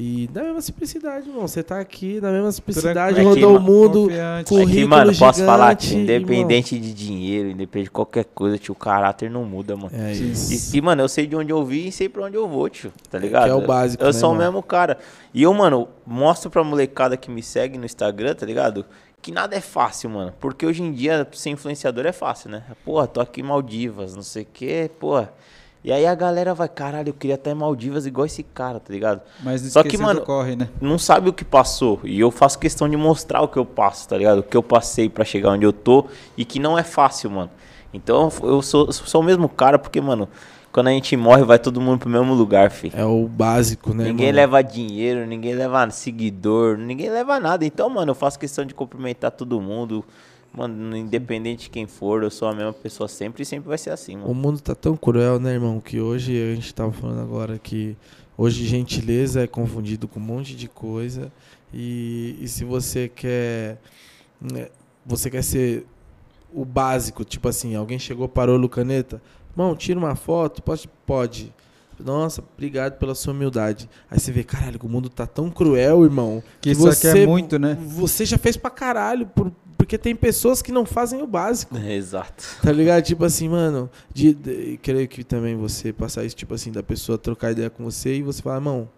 E 0.00 0.30
na 0.32 0.44
mesma 0.44 0.60
simplicidade, 0.60 1.28
irmão. 1.28 1.48
Você 1.48 1.60
tá 1.60 1.80
aqui 1.80 2.20
na 2.20 2.30
mesma 2.30 2.52
simplicidade, 2.52 3.16
Tranquilo. 3.16 3.34
rodou 3.34 3.52
o 3.52 3.56
Aqui, 3.56 3.66
mundo. 3.66 4.02
Confiante. 4.02 4.80
É 4.80 4.84
mano, 4.86 5.16
posso 5.18 5.44
falar 5.44 5.74
que 5.74 5.86
gigante, 5.86 6.02
independente 6.04 6.78
de 6.78 6.94
dinheiro, 6.94 7.48
independente 7.50 7.86
de 7.86 7.90
qualquer 7.90 8.24
coisa, 8.26 8.56
tio, 8.56 8.72
o 8.74 8.76
caráter 8.76 9.28
não 9.28 9.44
muda, 9.44 9.76
mano. 9.76 9.90
É 9.92 10.12
isso. 10.12 10.74
E, 10.76 10.78
e, 10.78 10.80
mano, 10.80 11.02
eu 11.02 11.08
sei 11.08 11.26
de 11.26 11.34
onde 11.34 11.50
eu 11.50 11.64
vim 11.64 11.88
e 11.88 11.92
sei 11.92 12.08
pra 12.08 12.24
onde 12.26 12.36
eu 12.36 12.46
vou, 12.46 12.68
tio. 12.68 12.92
Tá 13.10 13.18
ligado? 13.18 13.44
que 13.46 13.50
é 13.50 13.54
o 13.54 13.66
básico, 13.66 14.00
Eu 14.00 14.06
né, 14.06 14.12
sou 14.12 14.30
o 14.30 14.32
irmão? 14.34 14.46
mesmo 14.46 14.62
cara. 14.62 14.98
E 15.34 15.42
eu, 15.42 15.52
mano, 15.52 15.88
mostro 16.06 16.48
pra 16.48 16.62
molecada 16.62 17.16
que 17.16 17.28
me 17.28 17.42
segue 17.42 17.76
no 17.76 17.84
Instagram, 17.84 18.36
tá 18.36 18.46
ligado? 18.46 18.86
Que 19.20 19.32
nada 19.32 19.56
é 19.56 19.60
fácil, 19.60 20.10
mano. 20.10 20.32
Porque 20.38 20.64
hoje 20.64 20.80
em 20.80 20.92
dia 20.92 21.26
ser 21.32 21.50
influenciador 21.50 22.06
é 22.06 22.12
fácil, 22.12 22.50
né? 22.50 22.62
Porra, 22.84 23.08
tô 23.08 23.20
aqui 23.20 23.40
em 23.40 23.44
Maldivas, 23.44 24.14
não 24.14 24.22
sei 24.22 24.44
o 24.44 24.46
quê, 24.52 24.88
porra. 25.00 25.32
E 25.84 25.92
aí 25.92 26.06
a 26.06 26.14
galera 26.14 26.54
vai, 26.54 26.68
caralho, 26.68 27.10
eu 27.10 27.14
queria 27.14 27.36
estar 27.36 27.50
em 27.50 27.54
Maldivas 27.54 28.04
igual 28.04 28.26
esse 28.26 28.42
cara, 28.42 28.80
tá 28.80 28.92
ligado? 28.92 29.20
Mas 29.42 29.62
Só 29.72 29.82
que, 29.82 29.96
mano, 29.96 30.22
corre, 30.22 30.56
né? 30.56 30.68
não 30.80 30.98
sabe 30.98 31.28
o 31.28 31.32
que 31.32 31.44
passou. 31.44 32.00
E 32.02 32.18
eu 32.18 32.30
faço 32.30 32.58
questão 32.58 32.88
de 32.88 32.96
mostrar 32.96 33.42
o 33.42 33.48
que 33.48 33.56
eu 33.56 33.64
passo, 33.64 34.08
tá 34.08 34.16
ligado? 34.16 34.38
O 34.38 34.42
que 34.42 34.56
eu 34.56 34.62
passei 34.62 35.08
pra 35.08 35.24
chegar 35.24 35.50
onde 35.50 35.64
eu 35.64 35.72
tô 35.72 36.06
e 36.36 36.44
que 36.44 36.58
não 36.58 36.76
é 36.76 36.82
fácil, 36.82 37.30
mano. 37.30 37.50
Então 37.92 38.30
eu 38.42 38.60
sou, 38.60 38.92
sou 38.92 39.20
o 39.20 39.24
mesmo 39.24 39.48
cara 39.48 39.78
porque, 39.78 40.00
mano, 40.00 40.28
quando 40.72 40.88
a 40.88 40.90
gente 40.90 41.16
morre 41.16 41.42
vai 41.44 41.58
todo 41.58 41.80
mundo 41.80 41.98
pro 41.98 42.10
mesmo 42.10 42.34
lugar, 42.34 42.70
fi. 42.70 42.92
É 42.94 43.04
o 43.04 43.26
básico, 43.26 43.94
né? 43.94 44.04
ninguém 44.04 44.28
irmão? 44.28 44.42
leva 44.42 44.62
dinheiro, 44.62 45.26
ninguém 45.26 45.54
leva 45.54 45.88
seguidor, 45.90 46.76
ninguém 46.76 47.08
leva 47.08 47.40
nada. 47.40 47.64
Então, 47.64 47.88
mano, 47.88 48.10
eu 48.10 48.14
faço 48.14 48.38
questão 48.38 48.64
de 48.64 48.74
cumprimentar 48.74 49.30
todo 49.30 49.60
mundo. 49.60 50.04
Mano, 50.52 50.96
independente 50.96 51.64
de 51.64 51.70
quem 51.70 51.86
for, 51.86 52.22
eu 52.22 52.30
sou 52.30 52.48
a 52.48 52.54
mesma 52.54 52.72
pessoa 52.72 53.06
sempre 53.08 53.42
e 53.42 53.46
sempre 53.46 53.68
vai 53.68 53.78
ser 53.78 53.90
assim, 53.90 54.16
O 54.16 54.20
mano. 54.20 54.34
mundo 54.34 54.60
tá 54.60 54.74
tão 54.74 54.96
cruel, 54.96 55.38
né, 55.38 55.52
irmão? 55.52 55.80
Que 55.80 56.00
hoje 56.00 56.32
a 56.32 56.54
gente 56.54 56.74
tava 56.74 56.90
falando 56.90 57.20
agora 57.20 57.58
que 57.58 57.96
hoje 58.36 58.64
gentileza 58.66 59.42
é 59.42 59.46
confundido 59.46 60.08
com 60.08 60.18
um 60.18 60.22
monte 60.22 60.56
de 60.56 60.66
coisa. 60.68 61.30
E, 61.72 62.36
e 62.40 62.48
se 62.48 62.64
você 62.64 63.08
quer. 63.08 63.78
né, 64.40 64.68
você 65.06 65.30
quer 65.30 65.42
ser 65.42 65.86
o 66.52 66.64
básico, 66.64 67.24
tipo 67.24 67.46
assim, 67.48 67.74
alguém 67.74 67.98
chegou, 67.98 68.26
parou, 68.26 68.56
Lucaneta, 68.56 69.20
irmão, 69.52 69.76
tira 69.76 69.98
uma 69.98 70.14
foto, 70.16 70.62
pode? 70.62 70.88
Pode. 71.06 71.52
Nossa, 72.04 72.42
obrigado 72.54 72.98
pela 72.98 73.14
sua 73.14 73.32
humildade. 73.32 73.88
Aí 74.10 74.18
você 74.20 74.30
vê, 74.32 74.44
caralho, 74.44 74.78
o 74.82 74.88
mundo 74.88 75.08
tá 75.08 75.26
tão 75.26 75.50
cruel, 75.50 76.04
irmão. 76.04 76.42
Que 76.60 76.70
isso 76.70 76.82
aqui 76.88 77.06
é 77.08 77.26
muito, 77.26 77.58
né? 77.58 77.76
Você 77.80 78.24
já 78.24 78.38
fez 78.38 78.56
pra 78.56 78.70
caralho, 78.70 79.26
por- 79.26 79.50
porque 79.76 79.96
tem 79.98 80.14
pessoas 80.14 80.60
que 80.60 80.70
não 80.72 80.84
fazem 80.84 81.22
o 81.22 81.26
básico. 81.26 81.76
Exato. 81.78 82.44
Tá 82.62 82.70
ligado? 82.72 83.02
Tipo 83.04 83.24
assim, 83.24 83.48
mano, 83.48 83.88
de, 84.12 84.34
de- 84.34 84.78
creio 84.82 85.08
que 85.08 85.22
também 85.24 85.56
você 85.56 85.92
passar 85.92 86.24
isso, 86.24 86.36
tipo 86.36 86.54
assim, 86.54 86.70
da 86.72 86.82
pessoa 86.82 87.16
trocar 87.18 87.52
ideia 87.52 87.70
com 87.70 87.84
você 87.84 88.16
e 88.16 88.22
você 88.22 88.42
falar, 88.42 88.56
irmão, 88.56 88.88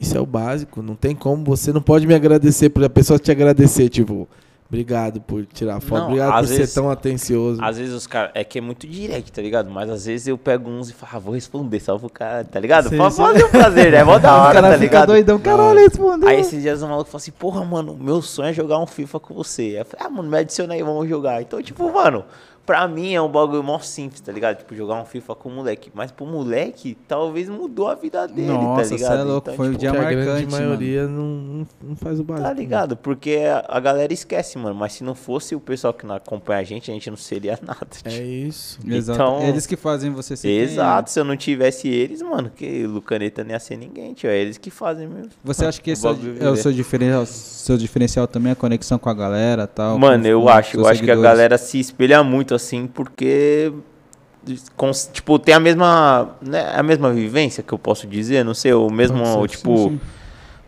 isso 0.00 0.16
é 0.16 0.20
o 0.20 0.26
básico, 0.26 0.80
não 0.82 0.94
tem 0.94 1.14
como, 1.14 1.44
você 1.44 1.72
não 1.72 1.82
pode 1.82 2.06
me 2.06 2.14
agradecer 2.14 2.70
por 2.70 2.84
a 2.84 2.88
pessoa 2.90 3.18
te 3.18 3.30
agradecer, 3.30 3.88
tipo, 3.88 4.28
obrigado 4.68 5.20
por 5.20 5.44
tirar 5.46 5.80
foto, 5.80 5.98
Não, 6.00 6.06
obrigado 6.08 6.32
por 6.40 6.46
vezes- 6.46 6.70
ser 6.70 6.74
tão 6.80 6.90
atencioso. 6.90 7.62
Às 7.62 7.78
vezes 7.78 7.94
os 7.94 8.06
caras. 8.06 8.30
É 8.34 8.44
que 8.44 8.58
é 8.58 8.60
muito 8.60 8.86
direct, 8.86 9.32
tá 9.32 9.40
ligado? 9.42 9.70
Mas 9.70 9.88
às 9.90 10.04
vezes 10.06 10.26
eu 10.28 10.36
pego 10.36 10.68
uns 10.70 10.90
e 10.90 10.92
falo, 10.92 11.12
ah, 11.14 11.18
vou 11.18 11.34
responder 11.34 11.80
só 11.80 11.98
pro 11.98 12.08
cara, 12.10 12.44
tá 12.44 12.60
ligado? 12.60 12.88
Sim, 12.88 12.96
fazer 13.10 13.44
um 13.44 13.50
prazer, 13.50 13.92
né? 13.92 14.04
Mó 14.04 14.18
da 14.20 14.36
o 14.36 14.40
hora, 14.42 14.52
cara 14.54 14.70
tá 14.70 14.76
ligado? 14.76 15.06
doidão, 15.08 15.38
caralho, 15.38 15.78
respondeu. 15.78 16.28
Aí 16.28 16.40
esses 16.40 16.62
dias 16.62 16.82
o 16.82 16.86
maluco 16.88 17.10
falou 17.10 17.18
assim, 17.20 17.32
porra, 17.32 17.64
mano, 17.64 17.96
meu 17.98 18.20
sonho 18.22 18.48
é 18.50 18.52
jogar 18.52 18.78
um 18.78 18.86
FIFA 18.86 19.18
com 19.20 19.34
você. 19.34 19.62
Aí 19.62 19.76
eu 19.78 19.84
falei, 19.84 20.06
ah, 20.06 20.10
mano, 20.10 20.28
me 20.30 20.38
adiciona 20.38 20.74
aí, 20.74 20.82
vamos 20.82 21.08
jogar. 21.08 21.40
Então, 21.40 21.62
tipo, 21.62 21.90
mano, 21.92 22.24
pra 22.68 22.86
mim 22.86 23.14
é 23.14 23.22
um 23.22 23.28
bagulho 23.30 23.62
mó 23.64 23.78
simples, 23.78 24.20
tá 24.20 24.30
ligado? 24.30 24.58
Tipo, 24.58 24.74
jogar 24.74 25.00
um 25.00 25.06
FIFA 25.06 25.34
com 25.36 25.48
o 25.48 25.52
moleque. 25.52 25.90
Mas 25.94 26.12
pro 26.12 26.26
moleque, 26.26 26.98
talvez 27.08 27.48
mudou 27.48 27.88
a 27.88 27.94
vida 27.94 28.28
dele, 28.28 28.48
Nossa, 28.48 28.90
tá 28.90 28.96
ligado? 28.96 29.18
é 29.20 29.22
louco, 29.22 29.52
foi 29.52 29.68
o 29.68 29.70
tipo, 29.70 29.80
dia 29.80 29.90
que 29.90 29.96
a 29.96 30.02
marcante, 30.02 30.24
grande 30.26 30.46
mano. 30.52 30.66
maioria 30.66 31.06
não, 31.08 31.24
não, 31.24 31.66
não 31.82 31.96
faz 31.96 32.20
o 32.20 32.24
básico. 32.24 32.46
Tá 32.46 32.52
ligado? 32.52 32.94
Porque 32.94 33.38
a 33.66 33.80
galera 33.80 34.12
esquece, 34.12 34.58
mano. 34.58 34.74
Mas 34.74 34.92
se 34.92 35.02
não 35.02 35.14
fosse 35.14 35.54
o 35.54 35.60
pessoal 35.60 35.94
que 35.94 36.04
não 36.04 36.14
acompanha 36.16 36.60
a 36.60 36.64
gente, 36.64 36.90
a 36.90 36.94
gente 36.94 37.08
não 37.08 37.16
seria 37.16 37.58
nada. 37.66 37.86
É 38.04 38.10
tipo. 38.10 38.22
isso. 38.22 38.78
Exato. 38.86 39.18
Então- 39.18 39.42
Eles 39.48 39.66
que 39.66 39.74
fazem 39.76 40.10
você 40.10 40.36
ser 40.36 40.48
quem 40.48 40.58
é. 40.58 40.62
Exato, 40.64 41.10
se 41.10 41.18
eu 41.18 41.24
não 41.24 41.38
tivesse 41.38 41.88
eles, 41.88 42.20
mano, 42.20 42.50
que 42.54 42.84
o 42.84 42.90
Lucaneta 42.90 43.42
não 43.42 43.52
ia 43.52 43.58
ser 43.60 43.78
ninguém, 43.78 44.12
tio. 44.12 44.28
É 44.28 44.36
eles 44.38 44.58
que 44.58 44.70
fazem 44.70 45.08
mesmo. 45.08 45.30
Você 45.42 45.64
acha 45.64 45.80
que 45.80 45.90
O 45.90 45.92
esse 45.94 46.06
é 46.06 46.10
o- 46.10 46.14
bagulho 46.14 46.44
é 46.44 46.50
o 46.50 46.56
seu 46.56 46.70
diferencial, 46.70 47.24
seu 47.24 47.78
diferencial 47.78 48.26
também, 48.26 48.52
a 48.52 48.56
conexão 48.56 48.98
com 48.98 49.08
a 49.08 49.14
galera 49.14 49.62
e 49.62 49.66
tal? 49.68 49.98
Mano, 49.98 50.22
com- 50.22 50.28
eu 50.28 50.48
acho, 50.50 50.76
eu 50.76 50.86
acho 50.86 51.02
que 51.02 51.10
a 51.10 51.16
galera 51.16 51.56
se 51.56 51.78
espelha 51.80 52.22
muito 52.22 52.57
assim, 52.58 52.86
porque 52.86 53.72
tipo, 55.12 55.38
tem 55.38 55.54
a 55.54 55.60
mesma, 55.60 56.36
né, 56.40 56.72
a 56.74 56.82
mesma 56.82 57.12
vivência 57.12 57.62
que 57.62 57.72
eu 57.72 57.78
posso 57.78 58.06
dizer, 58.06 58.44
não 58.44 58.54
sei, 58.54 58.72
o 58.72 58.90
mesmo, 58.90 59.46
tipo, 59.46 59.76
sim, 59.76 59.88
sim. 59.90 60.00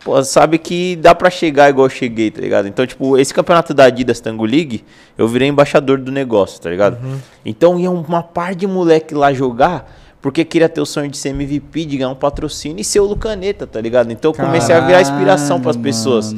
pô, 0.05 0.23
sabe 0.23 0.59
que 0.59 0.97
dá 0.97 1.15
pra 1.15 1.31
chegar 1.31 1.71
igual 1.71 1.87
eu 1.87 1.91
cheguei, 1.91 2.31
tá 2.31 2.41
ligado? 2.41 2.69
Então, 2.69 2.87
tipo, 2.87 3.17
esse 3.17 3.33
campeonato 3.33 3.73
da 3.73 3.85
Adidas 3.85 4.21
Tango 4.21 4.45
League, 4.45 4.85
eu 5.17 5.27
virei 5.29 5.49
embaixador 5.49 5.99
do 5.99 6.11
negócio, 6.13 6.61
tá 6.61 6.71
ligado? 6.71 6.99
Então 7.45 7.79
ia 7.79 7.91
uma 7.91 8.23
par 8.23 8.55
de 8.55 8.67
moleque 8.67 9.15
lá 9.15 9.33
jogar, 9.33 9.91
porque 10.21 10.45
queria 10.45 10.69
ter 10.69 10.81
o 10.81 10.87
sonho 10.87 11.11
de 11.11 11.17
ser 11.17 11.31
MVP, 11.31 11.87
de 11.87 11.97
ganhar 11.97 12.11
um 12.11 12.15
patrocínio 12.15 12.81
e 12.81 12.85
ser 12.85 13.01
o 13.01 13.07
Lucaneta, 13.07 13.67
tá 13.67 13.81
ligado? 13.81 14.13
Então 14.13 14.33
eu 14.33 14.35
comecei 14.35 14.75
a 14.75 14.81
virar 14.81 15.01
inspiração 15.01 15.61
pras 15.61 15.77
Caralho, 15.77 15.83
pessoas. 15.83 16.35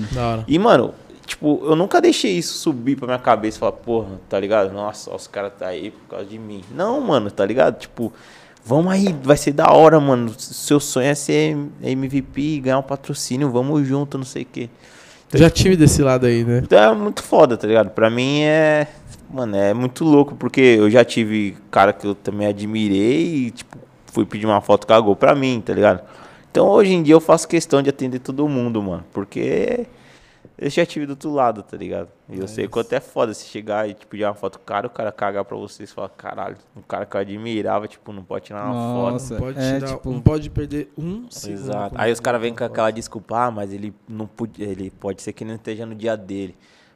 E, 0.47 0.59
mano, 0.59 0.95
tipo, 1.27 1.61
eu 1.65 1.77
nunca 1.77 2.01
deixei 2.01 2.33
isso 2.33 2.59
subir 2.59 2.97
pra 2.97 3.07
minha 3.07 3.19
cabeça 3.19 3.57
e 3.57 3.61
falar, 3.61 3.73
porra, 3.73 4.21
tá 4.29 4.39
ligado? 4.39 4.73
Nossa, 4.73 5.15
os 5.15 5.27
caras 5.27 5.53
tá 5.59 5.69
aí 5.69 5.91
por 5.91 6.09
causa 6.09 6.27
de 6.27 6.39
mim. 6.39 6.63
Não, 6.75 7.01
mano, 7.01 7.31
tá 7.31 7.45
ligado? 7.45 7.79
Tipo, 7.79 8.13
vamos 8.65 8.93
aí, 8.93 9.15
vai 9.23 9.37
ser 9.37 9.53
da 9.53 9.71
hora, 9.71 9.99
mano. 10.01 10.33
Seu 10.39 10.81
sonho 10.81 11.09
é 11.09 11.15
ser 11.15 11.57
MVP, 11.83 12.61
ganhar 12.61 12.79
um 12.79 12.83
patrocínio, 12.83 13.51
vamos 13.51 13.87
junto, 13.87 14.19
não 14.19 14.25
sei 14.25 14.43
o 14.43 14.47
quê. 14.47 14.71
Já 15.35 15.49
tive 15.49 15.77
desse 15.77 16.03
lado 16.03 16.27
aí, 16.27 16.45
né? 16.45 16.61
Então 16.63 16.79
é 16.79 16.95
muito 16.95 17.23
foda, 17.23 17.57
tá 17.57 17.67
ligado? 17.67 17.91
Pra 17.91 18.11
mim 18.11 18.43
é. 18.43 18.87
Mano, 19.31 19.57
é 19.57 19.73
muito 19.73 20.05
louco, 20.05 20.35
porque 20.35 20.61
eu 20.61 20.91
já 20.91 21.03
tive 21.03 21.57
cara 21.71 21.91
que 21.95 22.07
eu 22.07 22.15
também 22.15 22.47
admirei 22.47 23.47
e, 23.47 23.51
tipo, 23.51 23.79
fui 24.07 24.27
pedir 24.27 24.45
uma 24.45 24.61
foto, 24.61 24.87
cagou 24.87 25.17
pra 25.17 25.35
mim, 25.35 25.63
tá 25.65 25.73
ligado? 25.73 26.03
Então 26.51 26.69
hoje 26.69 26.93
em 26.93 27.03
dia 27.03 27.15
eu 27.15 27.21
faço 27.21 27.49
questão 27.49 27.81
de 27.83 27.89
atender 27.89 28.19
todo 28.19 28.47
mundo, 28.47 28.83
mano. 28.83 29.03
Porque 29.11 29.87
eu 30.59 30.71
já 30.71 30.85
tive 30.87 31.07
do 31.07 31.11
outro 31.11 31.33
lado, 31.33 31.63
tá 31.63 31.77
ligado? 31.77 32.09
E 32.29 32.39
eu 32.39 32.47
sei 32.47 32.69
quanto 32.69 32.93
é 32.93 33.01
foda 33.01 33.33
se 33.35 33.47
chegar 33.47 33.89
e 33.89 33.95
tipo, 33.95 34.07
pedir 34.09 34.25
uma 34.25 34.35
foto 34.35 34.59
cara, 34.59 34.87
o 34.87 34.91
cara 34.91 35.11
cagar 35.11 35.45
pra 35.45 35.57
vocês 35.57 35.91
e 35.91 35.93
falar, 35.93 36.09
caralho, 36.11 36.57
um 36.77 36.83
cara 36.83 37.05
que 37.07 37.17
eu 37.17 37.21
admirava, 37.21 37.89
tipo, 37.89 38.13
não 38.13 38.23
pode 38.23 38.45
tirar 38.47 38.65
uma 38.65 38.73
foto. 38.95 39.13
Nossa, 39.13 39.35
Não 39.35 39.41
pode, 39.41 39.59
é, 39.59 39.75
tirar, 39.79 39.89
tipo- 39.97 40.11
não 40.13 40.21
pode 40.21 40.51
perder 40.51 40.93
um 40.97 41.27
segundo. 41.31 41.59
Exato. 41.61 41.95
Aí 41.99 42.13
os 42.13 42.21
caras 42.21 42.41
vêm 42.41 42.55
com 42.55 42.65
aquela 42.65 42.91
desculpa, 42.91 43.37
ah, 43.47 43.51
mas 43.51 43.73
ele 43.73 43.95
não 44.09 44.27
podia, 44.27 44.67
ele 44.69 44.91
pode 44.91 45.21
ser 45.23 45.33
que 45.33 45.43
ele 45.45 45.51
não 45.51 45.57
esteja 45.57 45.85
no 45.87 45.95
dia 45.95 46.17
dele. 46.17 46.55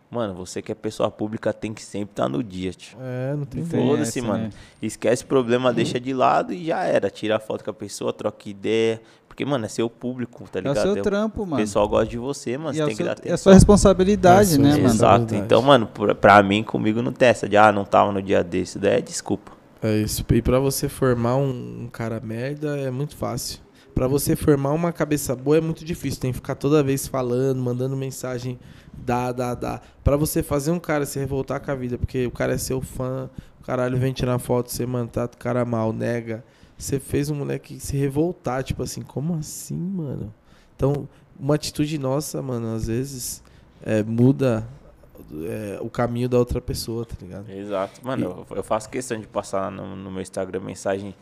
Mano, 0.09 0.35
você 0.35 0.63
que 0.63 0.71
é 0.71 0.75
pessoa 0.75 1.11
pública 1.11 1.53
tem 1.53 1.75
que 1.75 1.83
sempre 1.83 2.13
estar 2.13 2.29
no 2.29 2.41
dia, 2.41 2.71
tio. 2.73 2.97
É, 3.01 3.35
não 3.35 3.45
tem. 3.45 3.65
Foda-se, 3.65 4.21
mano. 4.21 4.45
né? 4.45 4.51
Esquece 4.81 5.25
o 5.25 5.27
problema, 5.27 5.73
deixa 5.73 5.99
de 5.99 6.15
lado 6.15 6.53
e 6.55 6.67
já 6.67 6.85
era. 6.85 7.11
Tira 7.11 7.37
a 7.37 7.41
foto 7.41 7.65
com 7.65 7.71
a 7.71 7.75
pessoa, 7.75 8.13
troca 8.13 8.49
ideia. 8.49 9.03
Porque, 9.37 9.45
mano, 9.45 9.67
é 9.67 9.69
seu 9.69 9.91
público, 9.91 10.45
tá 10.51 10.61
É 10.61 10.63
o 10.63 10.69
ligado? 10.69 10.95
seu 10.95 11.03
trampo, 11.03 11.43
O 11.43 11.47
mano. 11.47 11.63
pessoal 11.63 11.87
gosta 11.87 12.07
de 12.07 12.17
você, 12.17 12.57
mano. 12.57 12.71
E 12.71 12.77
Você 12.77 12.81
é, 12.81 12.85
o 12.85 12.87
tem 12.87 12.97
que 12.97 13.03
seu- 13.03 13.05
dar 13.05 13.11
é 13.11 13.13
a 13.13 13.19
atenção. 13.19 13.37
sua 13.37 13.53
responsabilidade, 13.53 14.55
É 14.55 14.59
né, 14.59 14.71
mano? 14.77 14.87
Exato. 14.87 15.35
Então, 15.35 15.61
mano, 15.61 15.87
pra, 15.87 16.15
pra 16.15 16.43
mim, 16.43 16.63
comigo 16.63 17.03
não 17.03 17.13
tem 17.13 17.29
essa 17.29 17.47
de, 17.47 17.55
ah, 17.55 17.71
não 17.71 17.85
tava 17.85 18.11
no 18.13 18.23
dia 18.23 18.43
desse. 18.43 18.79
Daí 18.79 18.95
é 18.95 19.01
desculpa. 19.03 19.53
É 19.83 19.95
isso. 19.99 20.25
E 20.33 20.41
pra 20.41 20.59
você 20.59 20.89
formar 20.89 21.37
um, 21.37 21.83
um 21.83 21.89
cara 21.93 22.19
merda 22.19 22.79
é 22.79 22.91
muito 22.91 23.15
fácil. 23.15 23.59
Pra 23.95 24.09
você 24.09 24.35
formar 24.35 24.73
uma 24.73 24.91
cabeça 24.91 25.37
boa 25.37 25.59
é 25.59 25.61
muito 25.61 25.85
difícil. 25.85 26.19
Tem 26.19 26.31
que 26.33 26.37
ficar 26.37 26.55
toda 26.55 26.83
vez 26.83 27.07
falando, 27.07 27.59
mandando 27.61 27.95
mensagem, 27.95 28.59
dá, 28.97 29.33
dá, 29.33 29.55
dá. 29.55 29.83
Pra 30.03 30.17
você 30.17 30.43
fazer 30.43 30.71
um 30.71 30.79
cara 30.79 31.05
se 31.05 31.19
revoltar 31.19 31.61
com 31.61 31.71
a 31.71 31.75
vida, 31.75 31.99
porque 31.99 32.25
o 32.27 32.31
cara 32.31 32.55
é 32.55 32.59
seu 32.59 32.81
fã, 32.81 33.29
o 33.61 33.65
caralho 33.65 33.99
vem 33.99 34.15
tirar 34.15 34.39
foto, 34.39 34.71
você 34.73 34.87
mano, 34.87 35.09
tá 35.09 35.27
o 35.27 35.37
cara 35.37 35.63
mal, 35.67 35.93
nega. 35.93 36.43
Você 36.79 37.01
fez 37.01 37.31
um 37.31 37.35
moleque 37.35 37.81
se 37.81 37.97
revoltar, 37.97 38.63
tipo 38.63 38.83
assim, 38.83 39.03
como 39.03 39.35
assim, 39.35 39.77
mano? 39.77 40.33
Então, 40.75 41.09
uma 41.39 41.55
atitude 41.55 41.99
nossa, 41.99 42.43
mano, 42.43 42.75
às 42.75 42.87
vezes 42.87 43.43
é, 43.83 44.03
muda 44.03 44.67
é, 45.47 45.79
o 45.81 45.89
caminho 45.89 46.29
da 46.29 46.39
outra 46.39 46.61
pessoa, 46.61 47.05
tá 47.05 47.15
ligado? 47.21 47.51
Exato. 47.51 48.01
Mano, 48.05 48.47
eu, 48.51 48.57
eu 48.57 48.63
faço 48.63 48.89
questão 48.89 49.19
de 49.19 49.27
passar 49.27 49.71
no, 49.71 49.97
no 49.97 50.11
meu 50.11 50.23
Instagram 50.23 50.61
mensagem, 50.61 51.15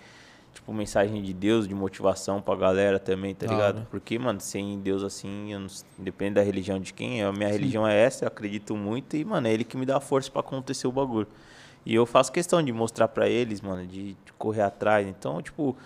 tipo, 0.52 0.72
mensagem 0.72 1.22
de 1.22 1.32
Deus, 1.32 1.68
de 1.68 1.74
motivação 1.74 2.40
pra 2.40 2.54
galera 2.56 2.98
também, 2.98 3.34
tá 3.34 3.46
ligado? 3.46 3.76
hora. 3.76 3.88
Porque, 3.90 4.18
mano, 4.18 4.40
sem 4.40 4.78
Deus 4.80 5.02
assim, 5.02 5.52
eu 5.52 5.60
não, 5.60 5.68
depende 5.98 6.34
da 6.34 6.42
religião 6.42 6.78
de 6.78 6.92
quem 6.92 7.22
é. 7.22 7.24
A 7.24 7.32
minha 7.32 7.48
religião 7.48 7.86
é 7.86 7.96
essa, 7.96 8.24
eu 8.24 8.28
acredito 8.28 8.76
muito 8.76 9.16
e, 9.16 9.24
mano, 9.24 9.46
é 9.46 9.52
ele 9.52 9.64
que 9.64 9.76
me 9.76 9.86
dá 9.86 10.00
força 10.00 10.30
pra 10.30 10.40
acontecer 10.40 10.86
o 10.86 10.92
bagulho. 10.92 11.28
E 11.86 11.94
eu 11.94 12.06
faço 12.06 12.32
questão 12.32 12.62
de 12.62 12.72
mostrar 12.72 13.08
pra 13.08 13.28
eles, 13.28 13.60
mano, 13.60 13.86
de, 13.86 14.16
correr 14.38 14.62
atrás. 14.62 15.06
Então, 15.06 15.40
tipo, 15.42 15.76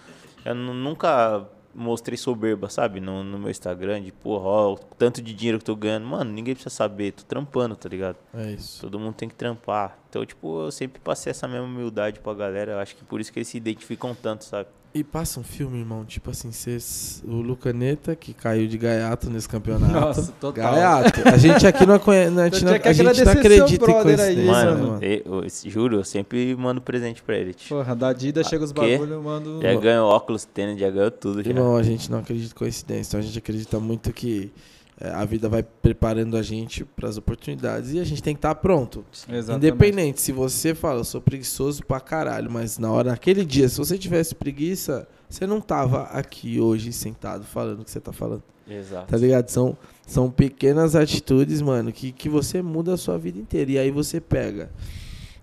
eu 0.44 0.54
nu- 0.54 0.74
nunca 0.74 1.46
mostrei 1.74 2.16
soberba, 2.16 2.68
sabe? 2.68 2.98
No, 3.00 3.22
no 3.22 3.38
meu 3.38 3.50
Instagram, 3.50 4.00
de, 4.02 4.10
porra, 4.12 4.44
ó, 4.46 4.72
o 4.72 4.76
tanto 4.76 5.20
de 5.22 5.32
dinheiro 5.34 5.58
que 5.58 5.62
eu 5.62 5.74
tô 5.74 5.76
ganhando. 5.76 6.06
Mano, 6.06 6.30
ninguém 6.32 6.54
precisa 6.54 6.74
saber, 6.74 7.12
tô 7.12 7.22
trampando, 7.24 7.76
tá 7.76 7.88
ligado? 7.88 8.16
É 8.34 8.52
isso. 8.52 8.80
Todo 8.80 8.98
mundo 8.98 9.14
tem 9.14 9.28
que 9.28 9.34
trampar. 9.34 9.96
Então, 10.08 10.24
tipo, 10.24 10.62
eu 10.64 10.70
sempre 10.72 11.00
passei 11.00 11.30
essa 11.30 11.46
mesma 11.46 11.66
humildade 11.66 12.18
pra 12.20 12.34
galera. 12.34 12.72
Eu 12.72 12.78
acho 12.78 12.96
que 12.96 13.04
por 13.04 13.20
isso 13.20 13.32
que 13.32 13.38
eles 13.38 13.48
se 13.48 13.56
identificam 13.56 14.14
tanto, 14.14 14.44
sabe? 14.44 14.68
E 14.94 15.04
passa 15.04 15.38
um 15.38 15.42
filme, 15.44 15.78
irmão, 15.78 16.02
tipo 16.04 16.30
assim, 16.30 16.50
cês, 16.50 17.22
o 17.26 17.36
Lucaneta, 17.42 18.16
que 18.16 18.32
caiu 18.32 18.66
de 18.66 18.78
gaiato 18.78 19.28
nesse 19.28 19.46
campeonato. 19.48 19.92
Nossa, 19.92 20.32
total. 20.40 20.72
Gaiato. 20.74 21.28
A 21.28 21.36
gente 21.36 21.66
aqui 21.66 21.84
não 21.86 21.98
conhece, 21.98 22.40
a 22.40 22.44
gente, 22.48 22.64
não, 22.64 22.72
a 22.72 22.92
gente 22.92 23.24
não 23.24 23.32
acredita 23.32 23.84
em 23.90 24.02
coincidência, 24.02 24.32
Isso, 24.32 24.46
mano, 24.50 24.74
né, 24.74 24.82
mano? 24.88 24.98
eu, 25.04 25.42
eu- 25.44 25.70
juro, 25.70 25.96
eu 25.96 26.04
sempre 26.04 26.56
mando 26.56 26.80
presente 26.80 27.22
pra 27.22 27.36
ele. 27.36 27.52
Tipo, 27.52 27.76
Porra, 27.76 27.94
da 27.94 28.12
Dida 28.14 28.42
chega 28.42 28.64
os 28.64 28.72
quê? 28.72 28.80
bagulho, 28.96 29.12
eu 29.14 29.22
mando. 29.22 29.60
já 29.62 29.74
ganhou 29.74 30.08
óculos, 30.08 30.44
tênis, 30.46 30.80
já 30.80 30.90
ganhou 30.90 31.10
tudo. 31.10 31.42
Já. 31.44 31.50
Irmão, 31.50 31.76
a 31.76 31.82
gente 31.82 32.10
não 32.10 32.20
acredita 32.20 32.54
em 32.54 32.58
coincidência, 32.58 33.10
então 33.10 33.20
a 33.20 33.22
gente 33.22 33.38
acredita 33.38 33.78
muito 33.78 34.10
que 34.12 34.50
a 35.00 35.24
vida 35.24 35.48
vai 35.48 35.62
preparando 35.62 36.36
a 36.36 36.42
gente 36.42 36.84
para 36.84 37.08
as 37.08 37.16
oportunidades 37.16 37.92
e 37.92 38.00
a 38.00 38.04
gente 38.04 38.22
tem 38.22 38.34
que 38.34 38.38
estar 38.38 38.54
pronto. 38.56 39.04
Exatamente. 39.28 39.66
Independente, 39.66 40.20
se 40.20 40.32
você 40.32 40.74
fala, 40.74 41.00
eu 41.00 41.04
sou 41.04 41.20
preguiçoso 41.20 41.84
pra 41.84 42.00
caralho, 42.00 42.50
mas 42.50 42.78
na 42.78 42.90
hora, 42.90 43.10
naquele 43.10 43.44
dia, 43.44 43.68
se 43.68 43.78
você 43.78 43.96
tivesse 43.96 44.34
preguiça, 44.34 45.06
você 45.28 45.46
não 45.46 45.60
tava 45.60 46.04
aqui 46.04 46.60
hoje 46.60 46.92
sentado 46.92 47.44
falando 47.44 47.80
o 47.80 47.84
que 47.84 47.90
você 47.90 48.00
tá 48.00 48.12
falando. 48.12 48.42
Exato. 48.68 49.06
Tá 49.06 49.16
ligado? 49.16 49.48
São, 49.48 49.76
são 50.06 50.30
pequenas 50.30 50.94
atitudes, 50.94 51.62
mano, 51.62 51.92
que, 51.92 52.12
que 52.12 52.28
você 52.28 52.60
muda 52.60 52.94
a 52.94 52.96
sua 52.96 53.16
vida 53.16 53.38
inteira. 53.38 53.70
E 53.70 53.78
aí 53.78 53.90
você 53.90 54.20
pega 54.20 54.70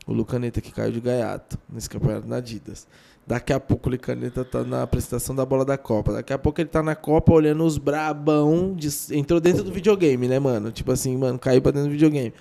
o 0.06 0.14
Lucaneta 0.14 0.62
que 0.62 0.72
caiu 0.72 0.92
de 0.92 1.02
gaiato 1.02 1.58
nesse 1.68 1.90
campeonato 1.90 2.28
na 2.28 2.38
Adidas. 2.38 2.88
Daqui 3.28 3.52
a 3.52 3.60
pouco 3.60 3.90
o 3.90 3.92
Lucaneta 3.92 4.46
tá 4.46 4.64
na 4.64 4.84
apresentação 4.84 5.36
da 5.36 5.44
bola 5.46 5.66
da 5.66 5.78
Copa. 5.78 6.14
Daqui 6.14 6.32
a 6.32 6.38
pouco 6.38 6.62
ele 6.62 6.70
tá 6.70 6.84
na 6.84 6.96
Copa 6.96 7.34
olhando 7.34 7.64
os 7.66 7.78
brabão. 7.78 8.74
de- 8.76 8.90
entrou 9.18 9.40
dentro 9.40 9.64
do 9.64 9.72
videogame, 9.72 10.28
né, 10.28 10.38
mano? 10.38 10.72
Tipo 10.72 10.92
assim, 10.92 11.18
mano, 11.18 11.40
caiu 11.40 11.62
pra 11.62 11.72
dentro 11.72 11.88
do 11.90 11.92
videogame. 11.94 12.34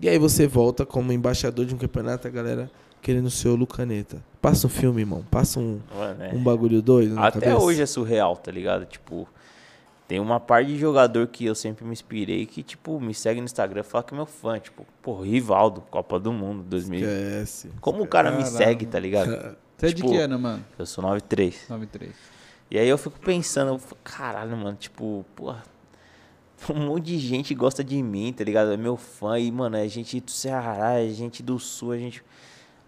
E 0.00 0.08
aí 0.08 0.18
você 0.18 0.46
volta 0.46 0.86
como 0.86 1.12
embaixador 1.12 1.64
de 1.66 1.74
um 1.74 1.78
campeonato, 1.78 2.26
a 2.28 2.30
galera 2.30 2.70
querendo 3.00 3.30
ser 3.30 3.48
o 3.48 3.56
Lucaneta. 3.56 4.22
Passa 4.40 4.68
um 4.68 4.70
filme, 4.70 5.00
irmão. 5.02 5.24
Passa 5.28 5.58
um, 5.58 5.80
Mano, 5.96 6.22
é. 6.22 6.30
um 6.32 6.42
bagulho 6.42 6.80
doido 6.80 7.18
Até 7.18 7.40
cabeça. 7.40 7.58
hoje 7.64 7.82
é 7.82 7.86
surreal, 7.86 8.36
tá 8.36 8.50
ligado? 8.52 8.84
Tipo, 8.86 9.26
tem 10.06 10.20
uma 10.20 10.38
parte 10.38 10.68
de 10.68 10.78
jogador 10.78 11.26
que 11.26 11.44
eu 11.46 11.54
sempre 11.54 11.84
me 11.84 11.92
inspirei 11.92 12.46
que, 12.46 12.62
tipo, 12.62 13.00
me 13.00 13.12
segue 13.12 13.40
no 13.40 13.44
Instagram 13.44 13.80
e 13.80 13.84
fala 13.84 14.04
que 14.04 14.14
é 14.14 14.16
meu 14.16 14.26
fã. 14.26 14.56
Tipo, 14.60 14.86
pô, 15.02 15.20
Rivaldo, 15.20 15.80
Copa 15.90 16.18
do 16.20 16.32
Mundo 16.32 16.62
2000. 16.62 17.00
Esquece. 17.00 17.70
Como 17.80 18.04
o 18.04 18.06
cara 18.06 18.30
me 18.30 18.44
segue, 18.44 18.86
tá 18.86 19.00
ligado? 19.00 19.56
Você 19.82 19.86
é 19.86 19.88
de 19.88 19.96
Tipo, 19.96 20.10
que 20.10 20.16
ano, 20.18 20.38
mano? 20.38 20.64
Eu 20.78 20.86
sou 20.86 21.02
93. 21.02 21.66
93. 21.68 22.14
E 22.70 22.78
aí 22.78 22.88
eu 22.88 22.96
fico 22.96 23.18
pensando, 23.18 23.72
eu 23.72 23.78
fico, 23.80 23.98
caralho, 24.04 24.56
mano, 24.56 24.76
tipo, 24.76 25.26
porra, 25.34 25.64
um 26.70 26.86
monte 26.86 27.06
de 27.06 27.18
gente 27.18 27.52
gosta 27.52 27.82
de 27.82 28.00
mim, 28.00 28.32
tá 28.32 28.44
ligado? 28.44 28.70
É 28.70 28.76
meu 28.76 28.96
fã 28.96 29.38
e, 29.40 29.50
mano, 29.50 29.76
é 29.76 29.88
gente 29.88 30.20
do 30.20 30.30
Ceará, 30.30 31.00
é 31.00 31.08
gente 31.08 31.42
do 31.42 31.58
Sul, 31.58 31.92
a 31.92 31.98
gente... 31.98 32.22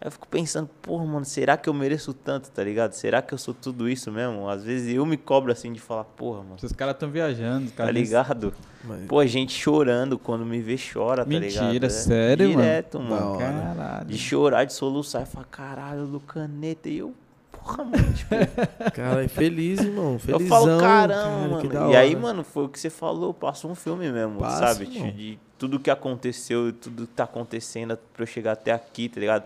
Aí 0.01 0.09
eu 0.09 0.11
fico 0.12 0.26
pensando, 0.28 0.68
porra, 0.82 1.05
mano, 1.07 1.24
será 1.24 1.57
que 1.57 1.68
eu 1.68 1.72
mereço 1.72 2.12
tanto, 2.12 2.51
tá 2.51 2.62
ligado? 2.62 2.92
Será 2.92 3.22
que 3.22 3.32
eu 3.32 3.38
sou 3.38 3.55
tudo 3.55 3.88
isso 3.88 4.11
mesmo? 4.12 4.49
Às 4.49 4.62
vezes 4.64 4.95
eu 4.95 5.07
me 5.07 5.16
cobro 5.16 5.51
assim 5.51 5.72
de 5.72 5.80
falar, 5.80 6.05
porra, 6.05 6.42
mano, 6.42 6.57
Os 6.62 6.72
caras 6.72 6.97
tão 6.99 7.11
viajando. 7.11 7.66
os 7.66 7.72
tá 7.72 7.90
ligado? 7.90 8.53
Mas- 8.84 9.07
Pô, 9.07 9.24
gente 9.26 9.53
chorando 9.59 10.18
quando 10.18 10.45
me 10.45 10.61
vê 10.61 10.76
chora, 10.76 11.24
tá 11.24 11.30
ligado? 11.30 11.64
Mentira, 11.66 11.86
É 11.86 11.88
sério, 11.90 12.49
mano? 12.51 12.61
Direto, 12.61 13.01
mano. 13.01 13.38
Caralho. 13.38 14.07
De 14.07 14.18
chorar, 14.18 14.64
de 14.64 14.74
soluçar 14.74 15.22
e 15.22 15.26
falar, 15.26 15.47
caralho, 15.47 16.07
do 16.07 16.20
caneta. 16.20 16.88
E 16.90 16.99
eu, 16.99 17.14
porra, 17.51 17.84
mano, 17.84 18.12
tipo... 18.12 18.34
Cara, 18.92 19.24
é 19.24 19.28
feliz, 19.28 19.80
irmão. 19.80 20.14
Eu 20.14 20.18
Felizão. 20.18 20.49
falo, 20.49 20.78
caramba, 20.80 21.62
cara, 21.62 21.74
mano. 21.80 21.92
E 21.92 21.97
aí, 21.97 22.14
mano, 22.14 22.45
foi 22.45 22.64
o 22.64 22.68
que 22.68 22.78
você 22.78 22.90
falou, 22.90 23.32
passa 23.32 23.66
um 23.66 23.74
filme 23.74 24.11
mesmo, 24.12 24.40
Passa, 24.40 24.74
sabe? 24.74 24.84
De 24.86 25.38
tudo 25.57 25.80
que 25.80 25.90
aconteceu, 25.90 26.72
tudo 26.74 27.07
que 27.07 27.12
tá 27.14 27.24
acontecendo 27.24 27.97
pra 28.12 28.22
eu 28.24 28.26
chegar 28.26 28.53
até 28.53 28.70
aqui, 28.72 29.09
tá 29.09 29.18
ligado? 29.18 29.45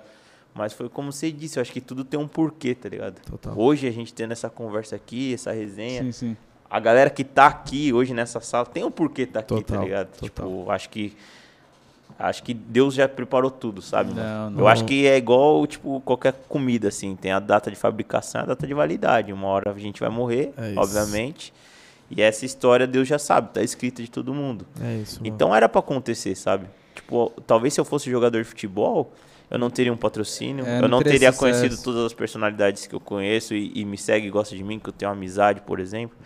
Mas 0.59 0.73
foi 0.73 0.89
como 0.89 1.13
você 1.13 1.31
disse, 1.31 1.57
eu 1.57 1.63
acho 1.63 1.73
que 1.73 1.81
tudo 1.81 2.03
tem 2.05 2.19
um 2.19 2.27
porquê, 2.27 2.75
tá 2.75 2.89
ligado? 2.89 3.21
Total. 3.21 3.55
Hoje 3.57 3.87
a 3.87 3.93
gente 3.93 4.13
tendo 4.13 4.33
essa 4.33 4.51
conversa 4.51 4.97
aqui, 4.97 5.33
essa 5.33 5.53
resenha, 5.53 6.03
Sim, 6.03 6.13
sim. 6.13 6.37
a 6.69 6.81
galera 6.81 7.09
que 7.09 7.23
tá 7.23 7.47
aqui 7.47 7.93
hoje 7.93 8.13
nessa 8.13 8.41
sala 8.41 8.67
tem 8.67 8.83
um 8.83 8.91
porquê 8.91 9.25
tá 9.25 9.39
aqui, 9.39 9.55
Total, 9.55 9.79
tá 9.79 9.85
ligado? 9.85 10.09
total. 10.19 10.49
Tipo, 10.49 10.71
acho 10.73 10.91
que 10.91 11.17
acho 12.19 12.43
que 12.43 12.53
Deus 12.53 12.95
já 12.95 13.09
preparou 13.09 13.53
tudo, 13.53 13.81
sabe? 13.81 14.13
Não, 14.13 14.51
não. 14.51 14.59
Eu 14.59 14.67
acho 14.67 14.85
que 14.85 15.07
é 15.07 15.17
igual, 15.17 15.65
tipo, 15.69 16.01
qualquer 16.01 16.33
comida 16.49 16.89
assim, 16.89 17.15
tem 17.15 17.31
a 17.31 17.39
data 17.39 17.71
de 17.71 17.77
fabricação, 17.77 18.41
e 18.41 18.43
a 18.43 18.47
data 18.47 18.67
de 18.67 18.75
validade. 18.75 19.33
Uma 19.33 19.47
hora 19.47 19.71
a 19.71 19.79
gente 19.79 20.01
vai 20.01 20.11
morrer, 20.11 20.53
É 20.59 20.75
obviamente. 20.77 21.55
E 22.11 22.21
essa 22.21 22.45
história 22.45 22.85
Deus 22.85 23.07
já 23.07 23.19
sabe, 23.21 23.51
tá 23.53 23.63
escrita 23.63 24.03
de 24.03 24.11
todo 24.11 24.35
mundo. 24.35 24.67
É 24.83 24.97
isso, 24.97 25.21
mano. 25.21 25.33
Então 25.33 25.55
era 25.55 25.69
pra 25.69 25.79
acontecer, 25.79 26.35
sabe? 26.35 26.67
Tipo, 26.97 27.31
talvez 27.47 27.75
se 27.75 27.81
eu 27.81 27.85
fosse 27.85 28.11
jogador 28.11 28.43
de 28.43 28.49
futebol, 28.49 29.13
eu 29.51 29.59
não 29.59 29.71
teria 29.71 29.93
um 29.93 29.97
patrocínio, 29.97 30.67
É, 30.67 30.81
eu 30.83 30.89
não 30.89 31.03
teria 31.03 31.33
conhecido 31.33 31.77
todas 31.83 32.05
as 32.05 32.13
personalidades 32.15 32.87
que 32.87 32.95
eu 32.95 33.01
conheço 33.01 33.55
e, 33.55 33.73
e 33.75 33.85
me 33.85 33.97
segue 33.97 34.27
e 34.27 34.31
gosta 34.31 34.55
de 34.57 34.63
mim, 34.63 34.79
que 34.79 34.89
eu 34.89 34.93
tenho 34.93 35.11
amizade, 35.11 35.61
por 35.63 35.81
exemplo. 35.81 36.17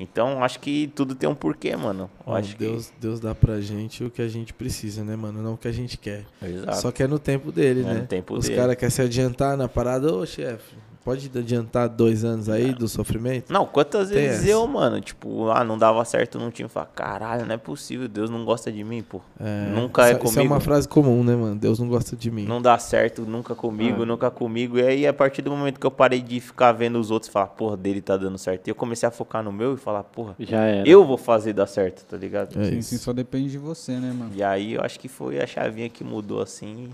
Então, 0.00 0.42
acho 0.42 0.58
que 0.58 0.90
tudo 0.96 1.14
tem 1.14 1.28
um 1.28 1.34
porquê, 1.34 1.76
mano. 1.76 2.10
Mano, 2.26 2.38
acho 2.38 2.56
Deus, 2.56 2.92
Deus 3.00 3.20
dá 3.20 3.34
pra 3.34 3.60
gente 3.60 4.02
o 4.02 4.10
que 4.10 4.20
a 4.20 4.26
gente 4.28 4.52
precisa, 4.52 5.04
né, 5.04 5.14
mano? 5.14 5.40
Não 5.42 5.54
o 5.54 5.56
que 5.56 5.68
a 5.68 5.72
gente 5.72 5.96
quer. 5.96 6.24
que... 6.40 6.46
Exato. 6.46 6.76
Só 6.78 6.90
que 6.90 7.02
é 7.04 7.06
no 7.06 7.18
tempo 7.20 7.52
dele, 7.52 7.82
É 7.82 7.84
né? 7.84 7.94
no 8.00 8.06
tempo 8.06 8.34
Os 8.34 8.48
caras 8.48 8.74
querem 8.74 8.90
se 8.90 9.00
adiantar 9.02 9.56
na 9.56 9.68
parada. 9.68 10.12
Ô, 10.12 10.26
chefe, 10.26 10.74
pode 11.04 11.30
adiantar 11.36 11.88
dois 11.88 12.24
anos 12.24 12.48
aí 12.48 12.72
do 12.72 12.86
sofrimento? 12.88 13.52
Não, 13.52 13.66
quantas 13.66 14.08
Tem 14.08 14.18
vezes 14.18 14.40
essa. 14.42 14.50
eu, 14.50 14.66
mano, 14.66 15.00
tipo, 15.00 15.48
ah, 15.50 15.64
não 15.64 15.76
dava 15.76 16.04
certo 16.04 16.38
no 16.38 16.50
time, 16.50 16.68
falava, 16.68 16.90
caralho, 16.94 17.44
não 17.46 17.54
é 17.54 17.58
possível, 17.58 18.08
Deus 18.08 18.30
não 18.30 18.44
gosta 18.44 18.70
de 18.70 18.84
mim, 18.84 19.02
pô. 19.02 19.20
É, 19.40 19.66
Nunca 19.74 20.02
é 20.08 20.12
isso, 20.12 20.18
Isso 20.24 20.28
é 20.28 20.34
comigo. 20.36 20.54
uma 20.54 20.60
frase 20.60 20.88
comum, 20.88 21.24
né, 21.24 21.34
mano? 21.34 21.56
Deus 21.56 21.78
não 21.78 21.88
gosta 21.88 22.14
de 22.16 22.30
mim. 22.30 22.44
Não 22.46 22.62
dá 22.62 22.78
certo, 22.78 23.22
nunca 23.22 23.54
comigo, 23.54 24.02
Ah. 24.02 24.06
nunca 24.06 24.30
comigo. 24.30 24.78
E 24.78 24.82
aí, 24.82 25.06
a 25.06 25.12
partir 25.12 25.42
do 25.42 25.50
momento 25.50 25.80
que 25.80 25.86
eu 25.86 25.90
parei 25.90 26.20
de 26.20 26.38
ficar 26.40 26.72
vendo 26.72 26.98
os 27.00 27.10
outros 27.10 27.28
e 27.28 27.32
falar, 27.32 27.48
porra, 27.48 27.76
dele 27.76 28.00
tá 28.00 28.16
dando 28.16 28.38
certo, 28.38 28.68
e 28.68 28.70
eu 28.70 28.74
comecei 28.74 29.08
a 29.08 29.12
focar 29.12 29.42
no 29.42 29.50
meu 29.52 29.74
e 29.74 29.76
falar, 29.76 30.04
porra, 30.04 30.34
Já 30.38 30.60
era. 30.62 30.88
eu 30.88 31.04
vou 31.04 31.18
fazer 31.18 31.52
dar 31.52 31.66
certo, 31.66 32.04
tá 32.04 32.16
ligado? 32.16 32.58
É 32.60 32.64
sim, 32.64 32.78
isso. 32.78 32.90
sim, 32.90 32.98
só 32.98 33.12
depende 33.12 33.50
de 33.50 33.58
você, 33.58 33.92
né, 33.92 34.12
mano? 34.16 34.30
E 34.34 34.42
aí, 34.42 34.74
eu 34.74 34.80
acho 34.82 35.00
que 35.00 35.08
foi 35.08 35.40
a 35.40 35.46
chavinha 35.46 35.88
que 35.88 36.04
mudou 36.04 36.40
assim. 36.40 36.90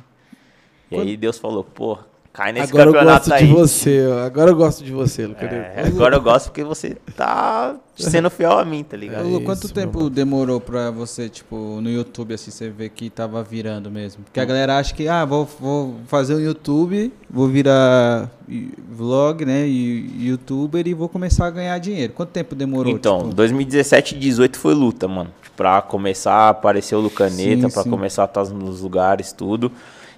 E 0.90 0.94
Quando- 0.94 1.08
aí, 1.08 1.16
Deus 1.16 1.36
falou, 1.38 1.62
porra, 1.62 2.06
cai 2.38 2.52
nesse 2.52 2.68
Agora 2.70 2.88
eu 2.88 2.92
campeonato 2.92 3.28
gosto 3.28 3.32
aí. 3.32 3.46
de 3.48 3.52
você, 3.52 4.08
agora 4.24 4.50
eu 4.52 4.56
gosto 4.56 4.84
de 4.84 4.92
você, 4.92 5.26
Lucas. 5.26 5.50
É, 5.50 5.82
agora 5.88 6.14
eu 6.14 6.22
gosto 6.22 6.46
porque 6.46 6.62
você 6.62 6.96
tá 7.16 7.74
sendo 7.96 8.30
fiel 8.30 8.56
a 8.56 8.64
mim, 8.64 8.84
tá 8.84 8.96
ligado? 8.96 9.26
Ô, 9.26 9.30
Lu, 9.30 9.40
quanto 9.40 9.64
isso, 9.64 9.74
tempo 9.74 9.98
mano. 9.98 10.10
demorou 10.10 10.60
pra 10.60 10.92
você, 10.92 11.28
tipo, 11.28 11.80
no 11.80 11.90
YouTube, 11.90 12.32
assim, 12.32 12.52
você 12.52 12.70
ver 12.70 12.90
que 12.90 13.10
tava 13.10 13.42
virando 13.42 13.90
mesmo? 13.90 14.22
Porque 14.22 14.38
a 14.38 14.44
galera 14.44 14.78
acha 14.78 14.94
que, 14.94 15.08
ah, 15.08 15.24
vou, 15.24 15.48
vou 15.58 15.96
fazer 16.06 16.36
um 16.36 16.40
YouTube, 16.40 17.12
vou 17.28 17.48
virar 17.48 18.30
vlog, 18.88 19.44
né, 19.44 19.66
e 19.66 20.28
youtuber 20.28 20.86
e 20.86 20.94
vou 20.94 21.08
começar 21.08 21.46
a 21.46 21.50
ganhar 21.50 21.76
dinheiro. 21.78 22.12
Quanto 22.12 22.28
tempo 22.30 22.54
demorou? 22.54 22.92
Então, 22.92 23.18
tipo? 23.22 23.34
2017 23.34 24.14
e 24.14 24.18
18 24.18 24.56
foi 24.60 24.74
luta, 24.74 25.08
mano. 25.08 25.30
Pra 25.56 25.82
começar 25.82 26.34
a 26.34 26.48
aparecer 26.50 26.94
o 26.94 27.00
Lucaneta, 27.00 27.68
Sim, 27.68 27.74
pra 27.74 27.82
sim. 27.82 27.90
começar 27.90 28.22
a 28.22 28.26
estar 28.26 28.44
nos 28.44 28.80
lugares, 28.80 29.32
tudo. 29.32 29.72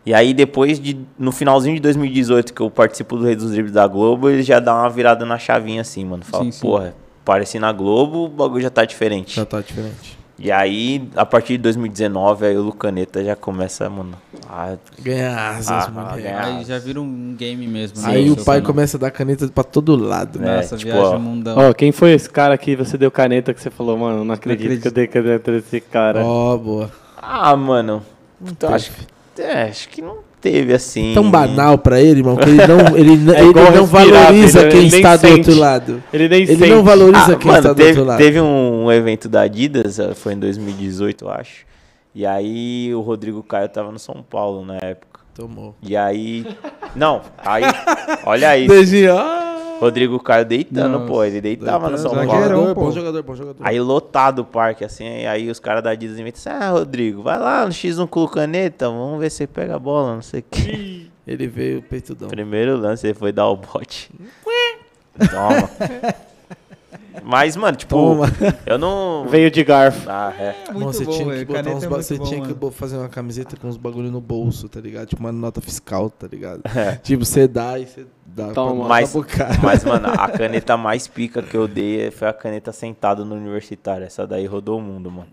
E 0.05 0.15
aí 0.15 0.33
depois 0.33 0.81
de, 0.81 0.99
no 1.19 1.31
finalzinho 1.31 1.75
de 1.77 1.81
2018, 1.83 2.55
que 2.55 2.61
eu 2.63 2.71
participo 2.71 3.17
do 3.17 3.25
Rei 3.25 3.37
dos 3.37 3.51
Dribles 3.51 3.73
da 3.73 3.87
Globo, 3.87 4.31
ele 4.31 4.43
já 4.43 4.59
dá 4.59 4.75
uma 4.75 4.89
virada 4.89 5.25
na 5.27 5.39
chavinha 5.39 5.83
assim, 5.83 6.05
mano. 6.05 6.25
Fala, 6.25 6.45
Sim, 6.45 6.51
sim. 6.53 6.61
porra, 6.61 6.95
apareci 7.23 7.59
na 7.59 7.71
Globo, 7.73 8.25
o 8.25 8.29
bagulho 8.29 8.63
já 8.63 8.71
tá 8.71 8.85
diferente. 8.85 9.37
Já 9.37 9.45
tá 9.45 9.61
diferente. 9.61 10.19
E 10.43 10.51
aí, 10.51 11.07
a 11.15 11.27
partir 11.27 11.53
de 11.59 11.65
2019, 11.65 12.47
aí 12.47 12.57
o 12.57 12.63
Lucaneta 12.63 13.23
já 13.23 13.37
começa, 13.37 13.91
mano, 13.91 14.13
a 14.49 14.75
Ganhar 15.03 15.37
asas, 15.57 15.69
Ah, 15.95 16.17
ganhar. 16.17 16.45
Aí 16.47 16.65
já 16.65 16.79
vira 16.79 16.99
um 16.99 17.35
game 17.37 17.67
mesmo. 17.67 18.01
né? 18.01 18.09
Aí 18.09 18.31
o 18.31 18.37
pai 18.37 18.57
canal. 18.57 18.63
começa 18.73 18.97
a 18.97 19.01
dar 19.01 19.11
caneta 19.11 19.47
pra 19.49 19.63
todo 19.63 19.95
lado. 19.97 20.39
né? 20.39 20.51
É, 20.51 20.57
Nossa, 20.57 20.79
tipo, 20.79 20.93
viagem 20.93 21.15
ó. 21.15 21.19
mundão. 21.19 21.59
Ó, 21.59 21.75
quem 21.75 21.93
foi 21.93 22.13
esse 22.13 22.31
cara 22.31 22.57
que 22.57 22.75
você 22.75 22.97
deu 22.97 23.11
caneta 23.11 23.53
que 23.53 23.61
você 23.61 23.69
falou, 23.69 23.99
mano, 23.99 24.25
não 24.25 24.33
acredito, 24.35 24.63
acredito. 24.65 24.81
que 24.83 24.89
eu 24.89 24.93
dei 24.93 25.07
caneta 25.07 25.53
desse 25.53 25.79
cara. 25.79 26.25
Ó, 26.25 26.57
boa. 26.57 26.91
Ah, 27.21 27.55
mano. 27.55 28.03
Então, 28.43 28.73
acho, 28.73 28.93
que- 28.93 29.07
é, 29.41 29.63
acho 29.65 29.89
que 29.89 30.01
não 30.03 30.19
teve 30.41 30.73
assim. 30.73 31.13
Tão 31.15 31.31
banal 31.31 31.77
pra 31.79 32.01
ele, 32.01 32.21
irmão, 32.21 32.37
que 32.37 32.49
ele 32.49 32.67
não, 32.67 32.97
ele, 32.97 33.31
É 33.37 33.41
ele 33.43 33.53
não 33.77 33.87
valoriza 33.87 34.59
filho, 34.61 34.71
quem 34.71 34.81
ele 34.87 34.97
está 34.97 35.17
do 35.17 35.21
sente. 35.21 35.39
outro 35.51 35.55
lado. 35.61 36.03
Ele 36.13 36.29
nem 36.29 36.43
Ele 36.43 36.57
sente. 36.57 36.71
não 36.71 36.83
valoriza 36.83 37.33
Ah, 37.35 37.37
quem 37.37 37.47
mano, 37.47 37.59
está 37.59 37.73
do 37.73 37.77
teve, 37.77 37.89
outro 37.91 38.05
lado. 38.05 38.19
teve 38.19 38.41
um 38.41 38.91
evento 38.93 39.29
da 39.29 39.43
Adidas, 39.43 39.99
eh, 39.99 40.15
foi 40.15 40.33
em 40.35 40.39
2018, 40.39 41.25
eu 41.25 41.31
acho. 41.31 41.67
E 42.15 42.25
aí 42.27 42.93
o 42.95 43.01
Rodrigo 43.01 43.43
Caio 43.43 43.69
tava 43.69 43.93
no 43.93 43.99
São 43.99 44.25
Paulo 44.29 44.65
na 44.65 44.77
época. 44.77 45.21
Tomou. 45.35 45.75
E 45.83 45.97
aí. 45.97 46.45
Não, 46.95 47.23
aí. 47.39 47.63
Olha 48.27 48.59
isso. 48.59 48.69
Beijinho. 48.69 49.15
Rodrigo 49.81 50.21
Caio 50.21 50.45
deitando, 50.45 50.99
Nossa, 50.99 51.07
pô. 51.07 51.25
Ele 51.25 51.41
deitava 51.41 51.91
no 51.91 51.99
São 51.99 52.13
Paulo. 52.13 52.31
jogador, 52.31 52.75
pô. 52.75 52.81
bom 52.83 52.93
jogador, 52.93 53.23
bom 53.23 53.35
jogador. 53.35 53.67
Aí 53.67 53.81
lotado 53.81 54.41
o 54.41 54.45
parque, 54.45 54.85
assim, 54.85 55.05
e 55.05 55.27
aí 55.27 55.51
os 55.51 55.59
caras 55.59 55.83
da 55.83 55.91
Adidas 55.91 56.19
inventam 56.19 56.41
assim, 56.53 56.65
ah, 56.65 56.71
Rodrigo, 56.71 57.23
vai 57.23 57.39
lá 57.39 57.65
no 57.65 57.73
X1 57.73 58.07
com 58.09 58.23
o 58.23 58.29
caneta, 58.29 58.89
vamos 58.89 59.19
ver 59.19 59.31
se 59.31 59.39
você 59.39 59.47
pega 59.47 59.77
a 59.77 59.79
bola, 59.79 60.15
não 60.15 60.23
sei 60.23 60.41
o 60.41 60.45
que. 60.51 61.11
Ele 61.27 61.47
veio 61.47 61.83
peitudão. 61.83 62.29
Primeiro 62.29 62.77
lance, 62.77 63.07
ele 63.07 63.15
foi 63.15 63.33
dar 63.33 63.49
o 63.49 63.57
bote. 63.57 64.11
Toma. 65.31 65.71
Mas, 67.23 67.57
mano, 67.57 67.77
tipo, 67.77 67.95
Toma. 67.97 68.27
eu 68.67 68.79
não... 68.79 69.27
Veio 69.29 69.51
de 69.51 69.63
garfo. 69.65 70.09
Ah, 70.09 70.33
é. 70.39 70.55
Muito 70.73 70.87
Nossa, 70.87 70.99
você 70.99 71.05
bom, 71.05 71.11
tinha 71.13 71.37
que 71.39 71.45
botar 71.45 71.59
Caneta 71.63 71.77
uns 71.77 71.83
é 71.85 71.89
ba- 71.89 71.97
Você 72.03 72.17
bom, 72.19 72.25
tinha 72.25 72.41
que 72.43 72.55
mano. 72.55 72.71
fazer 72.71 72.97
uma 72.97 73.09
camiseta 73.09 73.57
com 73.57 73.69
uns 73.69 73.77
bagulho 73.77 74.11
no 74.11 74.21
bolso, 74.21 74.69
tá 74.69 74.81
ligado? 74.81 75.09
Tipo 75.09 75.21
uma 75.21 75.33
nota 75.33 75.61
fiscal, 75.61 76.09
tá 76.11 76.27
ligado? 76.27 76.63
É. 76.75 76.97
Tipo, 76.97 77.25
você 77.25 77.47
dá 77.49 77.79
e 77.79 77.87
você 77.87 78.07
dá 78.25 78.45
pra 78.47 78.55
Toma. 78.55 78.89
Mas, 78.89 79.13
pro 79.13 79.25
cara. 79.25 79.59
mas, 79.63 79.85
mano, 79.85 80.09
a 80.09 80.29
caneta 80.29 80.77
mais 80.77 81.07
pica 81.09 81.43
que 81.43 81.57
eu 81.57 81.67
dei 81.69 82.11
foi 82.11 82.29
a 82.29 82.33
caneta 82.33 82.73
sentada 82.73 83.25
no 83.25 83.35
universitário. 83.35 84.07
Essa 84.07 84.27
daí 84.27 84.47
rodou 84.47 84.79
o 84.79 84.83
mundo, 84.83 85.11
mano. 85.11 85.29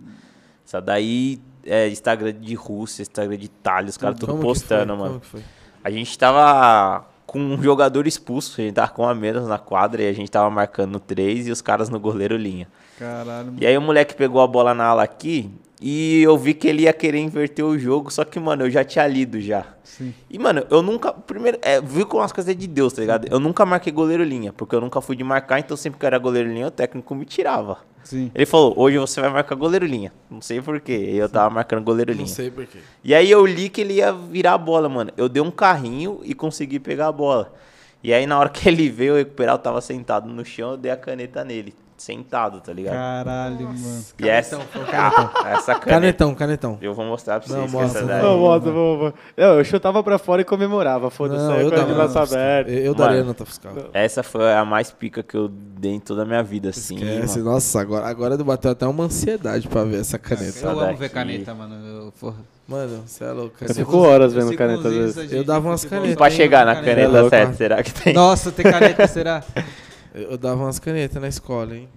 Essa 0.66 0.82
daí 0.82 1.40
é 1.66 1.88
Instagram 1.88 2.34
de 2.34 2.54
Rússia, 2.56 3.02
Instagram 3.02 3.38
de 3.38 3.46
Itália, 3.46 3.90
os 3.90 3.98
caras 3.98 4.20
tudo 4.20 4.36
postando, 4.38 4.96
mano. 4.98 5.10
Como 5.10 5.20
que 5.22 5.28
foi? 5.28 5.42
A 5.84 5.90
gente 5.90 6.18
tava 6.18 7.06
com 7.28 7.40
um 7.40 7.62
jogador 7.62 8.08
expulso, 8.08 8.60
a 8.60 8.64
gente 8.64 8.74
tava 8.74 8.90
com 8.90 9.08
a 9.08 9.14
menos 9.14 9.48
na 9.48 9.60
quadra 9.60 10.02
e 10.02 10.08
a 10.08 10.14
gente 10.14 10.32
tava 10.32 10.50
marcando 10.50 10.98
três 10.98 11.46
e 11.46 11.52
os 11.52 11.62
caras 11.62 11.90
no 11.90 12.00
goleiro 12.00 12.38
linha. 12.38 12.68
Caralho, 12.98 13.48
mano. 13.48 13.58
E 13.60 13.68
aí 13.68 13.78
o 13.78 13.82
moleque 13.82 14.16
pegou 14.16 14.42
a 14.42 14.48
bola 14.48 14.74
na 14.74 14.86
ala 14.86 15.04
aqui 15.04 15.52
e 15.80 16.24
eu 16.24 16.38
vi 16.38 16.54
que 16.54 16.68
ele 16.68 16.84
ia 16.84 16.94
querer 16.94 17.20
inverter 17.20 17.64
o 17.64 17.78
jogo, 17.78 18.10
só 18.12 18.24
que, 18.24 18.40
mano, 18.40 18.66
eu 18.66 18.72
já 18.72 18.84
tinha 18.84 19.06
lido 19.06 19.40
já. 19.42 19.66
Sim. 19.84 20.14
E, 20.30 20.40
mano, 20.40 20.66
eu 20.70 20.82
nunca. 20.82 21.12
Primeiro, 21.12 21.60
é, 21.62 21.80
viu 21.82 22.08
como 22.08 22.24
as 22.24 22.32
coisas 22.32 22.50
é 22.50 22.58
de 22.58 22.66
Deus, 22.66 22.94
tá 22.94 23.02
ligado? 23.02 23.28
Eu 23.30 23.40
nunca 23.40 23.66
marquei 23.66 23.92
goleiro 23.92 24.24
linha, 24.24 24.54
porque 24.54 24.74
eu 24.74 24.82
nunca 24.82 25.02
fui 25.02 25.16
de 25.16 25.24
marcar, 25.24 25.60
então 25.60 25.76
sempre 25.76 26.00
que 26.00 26.06
eu 26.06 26.08
era 26.08 26.18
goleiro 26.18 26.52
linha, 26.52 26.68
o 26.68 26.72
técnico 26.72 27.14
me 27.14 27.26
tirava. 27.26 27.78
Sim. 28.08 28.32
Ele 28.34 28.46
falou, 28.46 28.74
hoje 28.78 28.98
você 28.98 29.20
vai 29.20 29.30
marcar 29.30 29.54
goleiro 29.56 29.86
linha. 29.86 30.14
Não 30.32 30.42
sei 30.42 30.62
porquê. 30.62 30.96
E 31.12 31.18
eu 31.18 31.28
tava 31.28 31.50
marcando 31.54 31.84
goleiro 31.84 32.12
Não 32.12 32.20
linha. 32.20 32.34
sei 32.34 32.50
porquê. 32.50 32.80
E 33.04 33.14
aí 33.14 33.30
eu 33.30 33.46
li 33.46 33.68
que 33.68 33.82
ele 33.82 33.96
ia 33.96 34.14
virar 34.14 34.54
a 34.54 34.58
bola, 34.58 34.88
mano. 34.88 35.12
Eu 35.18 35.28
dei 35.28 35.44
um 35.44 35.52
carrinho 35.52 36.22
e 36.24 36.34
consegui 36.34 36.80
pegar 36.80 37.08
a 37.08 37.12
bola. 37.12 37.54
E 38.02 38.14
aí 38.14 38.26
na 38.26 38.40
hora 38.40 38.48
que 38.48 38.70
ele 38.70 38.90
veio 38.90 39.18
recuperar, 39.18 39.56
eu 39.56 39.60
tava 39.60 39.82
sentado 39.82 40.30
no 40.30 40.46
chão, 40.46 40.72
eu 40.72 40.78
dei 40.78 40.90
a 40.90 40.96
caneta 40.96 41.44
nele. 41.44 41.76
Sentado, 41.98 42.62
tá 42.62 42.72
ligado? 42.72 42.94
Caralho, 42.94 43.60
mano. 43.70 44.04
e 44.20 44.30
essa, 44.30 44.60
foi 44.60 44.86
canetão. 44.86 45.30
Ah, 45.34 45.50
essa 45.54 45.74
caneta. 45.74 45.86
Canetão, 45.90 46.36
canetão. 46.36 46.78
Eu 46.80 46.94
vou 46.94 47.04
mostrar 47.06 47.40
pra 47.40 47.50
Não, 47.50 47.62
vocês 47.68 47.72
que 47.72 47.78
mostra, 47.78 48.00
essa 48.02 48.08
não. 48.08 48.08
daí. 48.08 48.22
Não, 48.24 48.42
vamos, 48.42 48.64
vamos. 49.00 49.14
Eu, 49.36 49.48
eu 49.58 49.64
chutava 49.66 50.04
pra 50.04 50.20
fora 50.20 50.42
e 50.44 50.46
comemorava. 50.46 51.10
Foda-se, 51.10 51.42
Não, 51.44 51.58
eu 51.58 51.70
com 51.70 51.76
a 51.76 51.80
dava 51.80 51.94
nota 51.96 52.08
fiscal. 52.22 52.24
aberto. 52.40 52.70
Eu 52.70 52.94
daria 52.94 53.24
nota 53.24 53.46
fiscal. 53.46 53.74
Essa 53.94 54.22
foi 54.22 54.54
a 54.54 54.64
mais 54.64 54.92
pica 54.92 55.24
que 55.24 55.36
eu 55.36 55.48
dei 55.50 55.94
em 55.94 56.00
toda 56.00 56.22
a 56.22 56.26
minha 56.26 56.44
vida, 56.44 56.70
assim. 56.70 56.96
Esquece. 56.98 57.40
mano. 57.40 57.52
Nossa, 57.52 57.82
agora, 57.82 58.06
agora 58.08 58.38
bateu 58.38 58.70
até 58.72 58.86
uma 58.86 59.06
ansiedade 59.06 59.68
pra 59.68 59.84
ver 59.84 60.02
essa 60.02 60.20
caneta. 60.20 60.60
Eu 60.62 60.70
amo 60.70 60.80
daqui. 60.82 61.00
ver 61.00 61.10
caneta, 61.10 61.54
mano. 61.56 61.76
Eu, 62.06 62.14
porra. 62.20 62.36
Mano, 62.68 63.04
você 63.08 63.24
é 63.24 63.32
louco. 63.32 63.56
Eu 63.62 63.68
Você- 63.70 63.74
fico 63.74 63.98
horas 63.98 64.36
Eu 64.36 64.42
vendo 64.42 64.56
caneta 64.56 64.90
vezes. 64.90 65.32
Eu 65.32 65.44
dava 65.44 65.68
umas 65.68 65.84
canetas. 65.84 66.16
Pra 66.16 66.30
chegar 66.30 66.64
na 66.66 66.76
caneta 66.76 67.08
louco, 67.08 67.30
certa, 67.30 67.48
né? 67.50 67.56
será 67.56 67.82
que 67.82 67.94
tem? 67.94 68.14
Nossa, 68.14 68.52
tem 68.52 68.70
caneta, 68.72 69.08
será? 69.08 69.42
Eu 70.18 70.38
dava 70.38 70.64
umas 70.64 70.80
canetas 70.80 71.22
na 71.22 71.28
escola, 71.28 71.76
hein? 71.76 71.88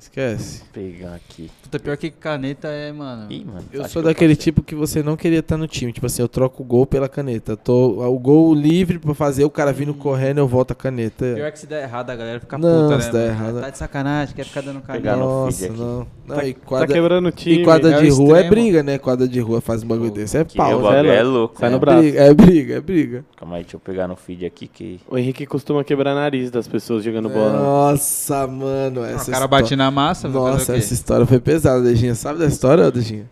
Esquece. 0.00 0.60
Vou 0.60 0.68
pegar 0.72 1.14
aqui. 1.14 1.50
Puta, 1.62 1.78
pior 1.78 1.96
que 1.96 2.10
caneta 2.10 2.68
é, 2.68 2.90
mano. 2.90 3.30
Ih, 3.30 3.44
mano. 3.44 3.64
Eu 3.72 3.86
sou 3.88 4.02
que 4.02 4.08
daquele 4.08 4.34
posso- 4.34 4.44
tipo 4.44 4.62
que 4.62 4.74
você 4.74 5.02
não 5.02 5.14
queria 5.16 5.40
estar 5.40 5.56
no 5.58 5.66
time. 5.68 5.92
Tipo 5.92 6.06
assim, 6.06 6.22
eu 6.22 6.28
troco 6.28 6.62
o 6.62 6.66
gol 6.66 6.86
pela 6.86 7.08
caneta. 7.08 7.56
Tô, 7.56 8.02
o 8.08 8.18
gol 8.18 8.54
livre 8.54 8.98
pra 8.98 9.14
fazer, 9.14 9.44
o 9.44 9.50
cara 9.50 9.72
vindo 9.72 9.92
correndo, 9.92 10.38
eu 10.38 10.48
volto 10.48 10.70
a 10.70 10.74
caneta. 10.74 11.32
Pior 11.34 11.52
que 11.52 11.58
se 11.58 11.66
der 11.66 11.82
errado, 11.82 12.08
a 12.10 12.16
galera 12.16 12.40
fica 12.40 12.56
Não, 12.56 12.84
puta, 12.84 12.96
né? 12.96 13.02
se 13.02 13.12
der 13.12 13.18
mano? 13.34 13.40
errado- 13.42 13.60
Tá 13.60 13.70
de 13.70 13.78
sacanagem, 13.78 14.34
quer 14.34 14.44
ficar 14.46 14.62
dando 14.62 14.80
Pegar 14.80 15.00
caneta. 15.12 15.16
no 15.16 15.44
Nossa, 15.44 15.68
não. 15.68 16.06
não 16.26 16.36
Tá, 16.36 16.44
e 16.46 16.54
tá 16.54 16.60
quadra, 16.64 16.86
quebrando 16.94 17.26
o 17.28 17.32
time. 17.32 17.56
e 17.60 17.64
quadra 17.64 17.90
é 17.96 18.00
de 18.02 18.08
rua 18.08 18.38
é 18.38 18.40
extremo. 18.42 18.50
briga, 18.50 18.82
né? 18.82 18.98
Quadra 18.98 19.28
de 19.28 19.40
rua 19.40 19.60
faz 19.60 19.82
um 19.82 19.86
bagulho 19.86 20.10
desse. 20.10 20.36
É 20.38 20.42
o 20.42 20.46
pau. 20.46 20.80
Bagulho 20.80 21.10
é 21.10 21.22
louco. 21.22 21.38
louco. 21.38 21.60
Sai 21.60 21.68
né? 21.68 21.74
no 21.74 21.80
braço. 21.80 21.98
briga, 22.00 22.20
é 22.22 22.34
briga, 22.34 22.74
é 22.76 22.80
briga. 22.80 23.24
Calma 23.36 23.56
aí, 23.56 23.62
deixa 23.62 23.76
eu 23.76 23.80
pegar 23.80 24.08
no 24.08 24.16
feed 24.16 24.46
aqui 24.46 24.66
que. 24.66 25.00
O 25.10 25.18
Henrique 25.18 25.44
costuma 25.44 25.84
quebrar 25.84 26.14
nariz 26.14 26.50
das 26.50 26.66
pessoas 26.66 27.04
jogando 27.04 27.28
bola. 27.28 27.52
Nossa, 27.60 28.46
mano. 28.46 29.04
Essa 29.04 29.30
o 29.30 29.34
cara 29.34 29.46
bate 29.46 29.76
na 29.76 29.89
massa, 29.90 30.28
Nossa, 30.28 30.72
o 30.72 30.76
essa 30.76 30.94
história 30.94 31.26
foi 31.26 31.38
pesada, 31.40 31.82
Dejinha. 31.82 32.14
Sabe 32.14 32.38
da 32.38 32.46
história, 32.46 32.90
Dejinha? 32.90 33.26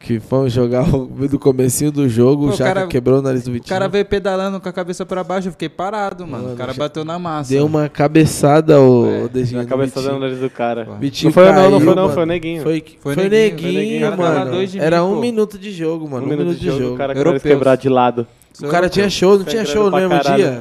Que 0.00 0.20
fomos 0.20 0.52
jogar 0.52 0.88
o, 0.94 1.06
do 1.28 1.40
comecinho 1.40 1.90
do 1.90 2.08
jogo, 2.08 2.44
Pô, 2.44 2.50
o 2.50 2.52
o 2.52 2.56
Chaka 2.56 2.72
cara- 2.74 2.86
quebrou 2.86 3.18
o 3.18 3.22
nariz 3.22 3.42
do 3.42 3.50
O 3.50 3.52
Vitinho. 3.54 3.68
cara 3.68 3.88
veio 3.88 4.04
pedalando 4.04 4.60
com 4.60 4.68
a 4.68 4.72
cabeça 4.72 5.04
pra 5.04 5.24
baixo, 5.24 5.48
eu 5.48 5.52
fiquei 5.52 5.68
parado, 5.68 6.24
mano. 6.24 6.44
Mano, 6.44 6.54
o 6.54 6.56
cara 6.56 6.72
bateu 6.72 7.04
na 7.04 7.18
massa. 7.18 7.50
Deu 7.50 7.66
uma 7.66 7.88
cabeçada, 7.88 8.80
o, 8.80 9.06
É, 9.10 9.24
o 9.24 9.28
Dejinha. 9.28 9.58
Na 9.58 9.64
no 9.64 9.68
cabeça 9.68 9.98
Vitinho. 10.00 10.14
do 10.14 10.20
nariz 10.20 10.38
do 10.38 10.48
cara. 10.50 10.88
Vitinho 11.00 11.28
Não 11.30 11.32
foi 11.32 11.42
eu 11.48 11.52
não, 11.52 11.54
não 11.54 11.62
caiu, 11.70 11.80
foi 11.80 11.94
não, 11.96 12.02
mano. 12.02 12.14
foi 12.14 12.22
o 12.22 12.26
Neguinho. 12.26 12.62
Foi, 12.62 12.84
Foi 13.00 13.14
foi, 13.16 13.28
neguinho, 13.28 13.72
neguinho. 13.72 13.98
O 14.06 14.16
cara 14.16 14.44
mano. 14.44 14.56
Era 14.78 15.04
um 15.04 15.14
pô. 15.14 15.20
minuto 15.20 15.58
de 15.58 15.72
jogo, 15.72 16.08
mano. 16.08 16.26
Um, 16.26 16.28
minuto, 16.28 16.54
de 16.56 16.66
jogo. 16.66 16.94
o 16.94 16.96
cara 16.96 17.12
com 17.12 17.20
o 17.20 17.24
nariz 17.24 17.26
Europeus. 17.42 17.42
quebrado 17.42 17.82
de 17.82 17.88
lado. 17.88 18.26
O 18.62 18.68
cara 18.68 18.88
tinha 18.88 19.10
show, 19.10 19.30
não 19.36 19.44
Foi 19.44 19.50
tinha 19.50 19.64
show 19.64 19.90
no 19.90 19.96
mesmo 19.96 20.16
dia? 20.36 20.60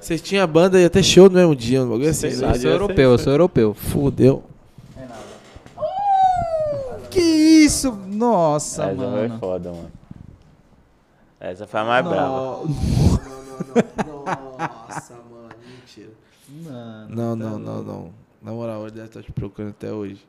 Vocês- 0.00 0.20
tinham 0.20 0.46
banda 0.46 0.78
e 0.78 0.82
ia 0.82 0.90
ter 0.90 1.02
show 1.02 1.30
no 1.30 1.34
mesmo 1.36 1.56
dia, 1.56 1.82
um 1.82 1.88
bagulho 1.88 2.10
assim. 2.10 2.28
Né? 2.28 2.50
Eu 2.52 2.60
sou 2.60 2.70
europeu, 2.70 3.10
eu 3.12 3.18
sou 3.18 3.32
europeu. 3.32 3.72
Fudeu. 3.74 4.42
Que 7.16 7.22
isso? 7.64 7.92
Nossa, 7.92 8.84
Essa 8.84 8.94
foi 8.94 9.06
mano. 9.28 9.38
foda, 9.38 9.72
mano. 9.72 9.92
Essa 11.40 11.66
foi 11.66 11.80
a 11.80 11.84
mais 11.84 12.06
brava. 12.06 12.28
Não, 12.28 12.64
não, 12.66 12.74
não, 13.74 14.24
não. 14.24 14.24
Nossa, 14.86 15.14
mano, 15.14 15.48
mentira. 15.66 16.10
Mano, 16.62 17.14
Não, 17.16 17.34
não, 17.36 17.58
não, 17.58 17.82
não. 17.82 18.10
Na 18.42 18.52
moral, 18.52 18.82
ele 18.82 18.90
deve 18.92 19.06
estar 19.06 19.22
te 19.22 19.32
procurando 19.32 19.70
até 19.70 19.90
hoje. 19.90 20.22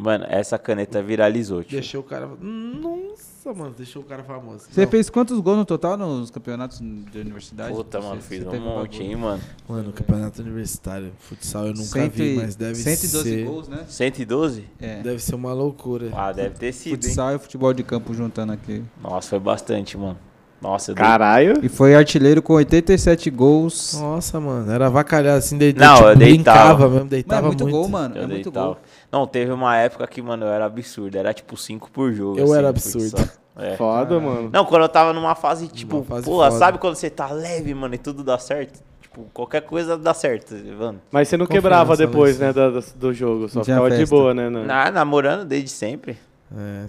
Mano, 0.00 0.24
essa 0.28 0.56
caneta 0.58 1.02
viralizou, 1.02 1.62
tio. 1.64 1.72
Deixou 1.72 2.00
o 2.02 2.04
cara. 2.04 2.28
Nossa, 2.40 3.52
mano, 3.52 3.74
deixou 3.76 4.02
o 4.02 4.04
cara 4.04 4.22
famoso. 4.22 4.66
Você 4.70 4.82
Não. 4.84 4.88
fez 4.90 5.10
quantos 5.10 5.38
gols 5.40 5.58
no 5.58 5.64
total 5.64 5.96
nos 5.96 6.30
campeonatos 6.30 6.78
de 6.80 7.18
universidade? 7.20 7.74
Puta, 7.74 8.00
mano, 8.00 8.20
você 8.20 8.36
fiz 8.38 8.46
um 8.46 8.60
monte, 8.60 9.02
hein, 9.02 9.16
mano. 9.16 9.42
Mano, 9.68 9.92
campeonato 9.92 10.40
universitário, 10.42 11.10
futsal 11.18 11.66
eu 11.66 11.72
nunca 11.74 11.84
Cento 12.00 12.12
vi, 12.14 12.36
mas 12.36 12.54
deve 12.54 12.76
112 12.76 13.28
ser. 13.28 13.44
gols, 13.44 13.68
né? 13.68 13.84
112? 13.88 14.64
É. 14.80 15.02
Deve 15.02 15.18
ser 15.20 15.34
uma 15.34 15.52
loucura. 15.52 16.10
Ah, 16.14 16.32
deve 16.32 16.54
ter 16.56 16.72
sido, 16.72 16.94
hein? 16.94 17.00
Futsal 17.02 17.34
e 17.34 17.38
futebol 17.38 17.72
de 17.74 17.82
campo 17.82 18.14
juntando 18.14 18.52
aqui. 18.52 18.82
Nossa, 19.02 19.30
foi 19.30 19.40
bastante, 19.40 19.96
mano. 19.98 20.18
Nossa, 20.60 20.90
eu 20.90 20.94
dei- 20.96 21.04
Caralho. 21.04 21.64
E 21.64 21.68
foi 21.68 21.94
artilheiro 21.94 22.42
com 22.42 22.52
87 22.54 23.30
gols. 23.30 23.94
Nossa, 23.96 24.40
mano, 24.40 24.68
era 24.72 24.86
avacalhado 24.88 25.38
assim, 25.38 25.56
de, 25.56 25.72
Não, 25.72 25.94
tipo, 25.94 26.08
eu 26.08 26.16
deitava. 26.16 26.74
brincava 26.74 26.88
mesmo, 26.88 26.94
Mano, 26.94 27.06
é 27.06 27.08
deitava 27.10 27.46
muito, 27.46 27.62
muito. 27.64 27.76
gol, 27.76 27.88
mano. 27.88 28.16
eu 28.16 28.22
é 28.22 28.26
muito 28.26 28.42
deitava. 28.50 28.66
gol. 28.66 28.76
Não, 29.10 29.26
teve 29.26 29.50
uma 29.50 29.76
época 29.76 30.06
que, 30.06 30.20
mano, 30.20 30.44
eu 30.46 30.52
era 30.52 30.66
absurdo. 30.66 31.16
Era 31.16 31.32
tipo 31.32 31.56
5 31.56 31.90
por 31.90 32.12
jogo. 32.12 32.38
Eu 32.38 32.44
assim, 32.44 32.54
era 32.58 32.68
absurdo. 32.68 33.30
É. 33.60 33.76
Foda, 33.76 34.20
mano. 34.20 34.50
Não, 34.52 34.64
quando 34.64 34.82
eu 34.82 34.88
tava 34.88 35.12
numa 35.12 35.34
fase, 35.34 35.66
tipo, 35.66 36.06
pô, 36.24 36.48
sabe 36.52 36.78
quando 36.78 36.94
você 36.94 37.10
tá 37.10 37.26
leve, 37.32 37.74
mano, 37.74 37.92
e 37.92 37.98
tudo 37.98 38.22
dá 38.22 38.38
certo? 38.38 38.80
Tipo, 39.02 39.24
qualquer 39.34 39.62
coisa 39.62 39.98
dá 39.98 40.14
certo, 40.14 40.54
mano. 40.78 41.00
Mas 41.10 41.26
você 41.26 41.36
não 41.36 41.44
Confiança, 41.44 41.62
quebrava 41.62 41.96
depois, 41.96 42.40
Alex. 42.40 42.56
né, 42.56 42.70
do, 42.70 42.80
do 43.08 43.12
jogo. 43.12 43.48
Só 43.48 43.64
ficava 43.64 43.90
de 43.90 44.06
boa, 44.06 44.32
né? 44.32 44.48
não? 44.48 44.64
Na, 44.64 44.92
namorando 44.92 45.44
desde 45.44 45.70
sempre. 45.70 46.16
É. 46.56 46.86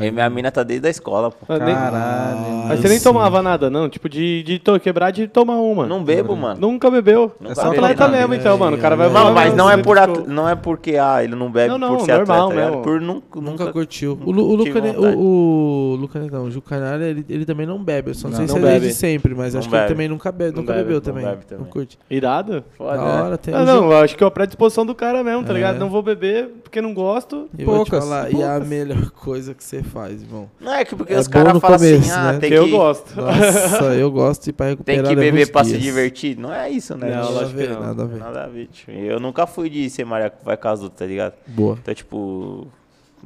E 0.00 0.10
minha 0.10 0.28
mina 0.30 0.50
tá 0.50 0.62
desde 0.62 0.86
a 0.86 0.90
escola, 0.90 1.30
pô. 1.30 1.46
Caralho. 1.46 2.68
Mas 2.68 2.80
você 2.80 2.88
nem 2.88 3.00
tomava 3.00 3.42
nada, 3.42 3.68
não? 3.70 3.88
Tipo, 3.88 4.08
de, 4.08 4.42
de 4.42 4.58
to- 4.58 4.78
quebrar 4.80 5.10
de 5.10 5.26
tomar 5.26 5.56
uma. 5.56 5.86
Não 5.86 6.02
bebo, 6.02 6.36
mano. 6.36 6.60
Nunca 6.60 6.90
bebeu. 6.90 7.32
Nunca 7.40 7.54
só 7.54 7.64
bebi, 7.70 7.76
atleta 7.76 8.08
não. 8.08 8.18
mesmo, 8.18 8.34
então, 8.34 8.56
mano. 8.58 8.76
O 8.76 8.80
cara 8.80 8.96
vai 8.96 9.08
Não, 9.08 9.24
Não, 9.26 9.32
mas 9.34 9.54
não 9.54 9.70
é 9.70 9.76
por 9.76 9.98
ficou- 9.98 10.20
at- 10.22 10.26
não 10.28 10.48
é 10.48 10.54
porque 10.54 10.96
ah, 10.96 11.22
ele 11.22 11.34
não 11.34 11.50
bebe 11.50 11.68
Não, 11.70 11.78
não, 11.78 11.96
por 11.96 12.04
ser 12.04 12.18
normal 12.18 12.48
atleta, 12.48 12.48
tá 12.48 12.54
mesmo. 12.54 12.70
ligado? 12.70 12.82
por 12.84 13.00
nunca, 13.00 13.18
Nunca, 13.40 13.50
nunca 13.64 13.72
curtiu. 13.72 14.18
O, 14.24 14.30
Lu, 14.30 14.52
o, 14.54 14.56
tive 14.64 14.78
Lucane, 14.80 14.92
vontade. 14.96 15.16
o, 15.16 15.20
o 15.20 16.28
não, 16.30 16.44
o 16.44 16.50
Jucanara, 16.50 17.04
ele, 17.08 17.24
ele 17.28 17.44
também 17.44 17.66
não 17.66 17.82
bebe. 17.82 18.10
Eu 18.10 18.14
só 18.14 18.28
não, 18.28 18.38
Não. 18.38 18.38
sei 18.38 18.48
se 18.48 18.52
Não 18.60 18.68
é 18.68 18.70
desde 18.72 18.86
bebe. 18.88 18.94
sempre, 18.94 19.34
mas 19.34 19.54
Não 19.54 19.60
acho 19.60 19.68
que 19.68 19.76
ele 19.76 19.86
também 19.86 20.08
nunca, 20.08 20.30
bebe, 20.32 20.52
Não 20.54 20.62
nunca 20.62 20.72
bebe, 20.74 20.84
bebeu 20.84 20.96
não 20.96 21.02
também. 21.02 21.24
bebe 21.24 21.44
também. 21.44 21.64
Não 21.64 21.70
curte. 21.70 21.98
Irado? 22.10 22.64
Foda, 22.76 22.96
Da 22.96 23.04
né? 23.04 23.22
hora, 23.22 23.38
tem 23.38 23.54
Ah, 23.54 23.62
o 23.62 23.64
não, 23.64 23.90
eu 23.92 23.98
acho 23.98 24.16
que 24.16 24.22
é 24.22 24.26
a 24.26 24.30
predisposição 24.30 24.84
do 24.86 24.94
cara 24.94 25.22
mesmo, 25.24 25.44
tá 25.44 25.52
É. 25.52 25.54
ligado? 25.54 25.78
Não 25.78 25.88
vou 25.90 26.02
beber 26.02 26.48
porque 26.62 26.80
não 26.80 26.92
gosto. 26.94 27.48
E 27.58 27.62
eu 27.62 27.66
vou 27.66 27.84
te 27.84 27.90
Poucas, 27.90 28.04
falar, 28.08 28.30
e 28.30 28.42
a 28.42 28.48
poucas. 28.50 28.68
melhor 28.68 29.10
coisa 29.12 29.54
que 29.54 29.64
você 29.64 29.82
faz, 29.88 30.22
irmão. 30.22 30.48
Não 30.60 30.72
é 30.72 30.84
que 30.84 30.94
porque 30.94 31.12
É 31.12 31.18
os 31.18 31.26
caras 31.28 31.58
falam 31.60 31.76
assim, 31.76 32.10
ah, 32.10 32.32
né? 32.34 32.38
tem 32.38 32.50
que 32.50 32.56
eu 32.56 32.64
que, 32.64 32.70
gosto. 32.70 33.16
Nossa, 33.16 33.84
eu 33.98 34.10
gosto 34.10 34.46
e 34.48 34.52
pra 34.52 34.66
tem 34.66 34.72
recuperar 34.74 35.02
que 35.08 35.14
leva 35.14 35.20
beber 35.32 35.50
pra 35.52 35.64
se 35.64 35.70
dias. 35.70 35.82
divertir. 35.82 36.38
Não 36.38 36.52
é 36.52 36.70
isso, 36.70 36.96
né? 36.96 37.10
Não, 37.10 37.22
a 37.22 37.28
lógico 37.30 37.50
que 37.50 37.56
ver, 37.56 37.70
não. 37.70 37.80
nada 37.80 38.02
a 38.02 38.06
ver. 38.06 38.18
Nada 38.18 38.44
a 38.44 38.46
ver, 38.46 38.66
tio. 38.68 38.92
Eu 38.94 39.18
nunca 39.18 39.46
fui 39.46 39.68
de 39.68 39.88
ser 39.90 40.04
Maria 40.04 40.32
vai 40.44 40.56
com 40.56 40.68
as 40.68 40.82
outras, 40.82 40.98
tá 40.98 41.06
ligado? 41.06 41.34
Boa. 41.46 41.78
Então, 41.82 41.94
tipo, 41.94 42.66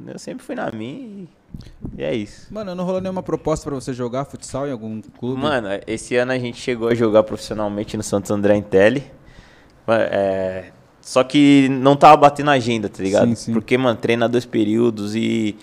eu 0.07 0.17
sempre 0.19 0.43
fui 0.43 0.55
na 0.55 0.71
minha 0.71 0.99
e, 0.99 1.27
e 1.97 2.03
é 2.03 2.15
isso. 2.15 2.53
Mano, 2.53 2.73
não 2.73 2.83
rolou 2.83 2.99
nenhuma 3.01 3.21
proposta 3.21 3.69
pra 3.69 3.75
você 3.79 3.93
jogar 3.93 4.25
futsal 4.25 4.67
em 4.67 4.71
algum 4.71 5.01
clube? 5.19 5.41
Mano, 5.41 5.67
esse 5.85 6.15
ano 6.15 6.31
a 6.31 6.39
gente 6.39 6.59
chegou 6.59 6.87
a 6.89 6.95
jogar 6.95 7.23
profissionalmente 7.23 7.95
no 7.95 8.03
Santos 8.03 8.31
André 8.31 8.55
Intelli. 8.55 9.03
É, 9.87 10.65
só 11.01 11.23
que 11.23 11.67
não 11.69 11.95
tava 11.97 12.15
batendo 12.15 12.49
a 12.49 12.53
agenda, 12.53 12.87
tá 12.87 13.03
ligado? 13.03 13.27
Sim, 13.27 13.35
sim. 13.35 13.53
Porque, 13.53 13.77
mano, 13.77 13.99
treina 13.99 14.29
dois 14.29 14.45
períodos 14.45 15.13
e 15.15 15.55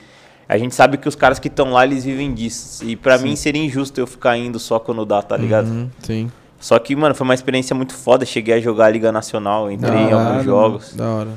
a 0.51 0.59
gente 0.59 0.75
sabe 0.75 0.97
que 0.97 1.09
os 1.09 1.15
caras 1.15 1.39
que 1.39 1.47
estão 1.47 1.71
lá, 1.71 1.85
eles 1.85 2.05
vivem 2.05 2.35
disso. 2.35 2.85
E 2.85 2.97
pra 2.97 3.19
mim 3.19 3.37
seria 3.37 3.65
injusto 3.65 4.01
eu 4.01 4.07
ficar 4.07 4.37
indo 4.37 4.59
só 4.59 4.81
quando 4.81 5.07
dá, 5.07 5.23
tá 5.23 5.37
ligado? 5.37 5.69
Uhum, 5.69 5.89
sim. 6.03 6.29
Só 6.59 6.77
que, 6.81 6.97
mano, 6.97 7.15
foi 7.15 7.25
uma 7.25 7.35
experiência 7.35 7.73
muito 7.73 7.95
foda. 7.95 8.27
Cheguei 8.27 8.55
a 8.55 8.61
jogar 8.61 8.87
a 8.87 8.91
Liga 8.91 9.13
Nacional, 9.13 9.71
entrei 9.71 9.97
em 9.97 10.09
Caralho, 10.11 10.29
alguns 10.29 10.45
jogos. 10.45 10.95
Da 10.95 11.09
hora. 11.09 11.31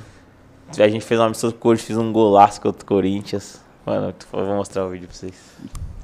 A 0.80 0.88
gente 0.88 1.06
fez 1.06 1.20
uma 1.20 1.30
missão 1.30 1.52
com 1.52 1.58
o 1.58 1.60
Corinthians, 1.60 1.88
fiz 1.88 1.98
um 1.98 2.12
golaço 2.12 2.60
contra 2.60 2.82
o 2.82 2.86
Corinthians. 2.88 3.62
Mano, 3.86 4.16
eu 4.34 4.46
vou 4.46 4.56
mostrar 4.56 4.84
o 4.84 4.90
vídeo 4.90 5.08
pra 5.08 5.16
vocês. 5.16 5.36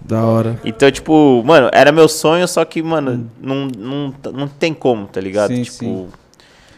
Da 0.06 0.24
hora. 0.24 0.60
Então, 0.64 0.92
tipo, 0.92 1.42
mano, 1.44 1.68
era 1.74 1.92
meu 1.92 2.08
sonho, 2.08 2.48
só 2.48 2.64
que, 2.64 2.84
mano, 2.84 3.28
não, 3.42 3.66
não, 3.76 4.14
não 4.32 4.48
tem 4.48 4.72
como, 4.72 5.08
tá 5.08 5.20
ligado? 5.20 5.50
Sim, 5.50 5.64
tipo, 5.64 5.78
sim. 5.80 6.08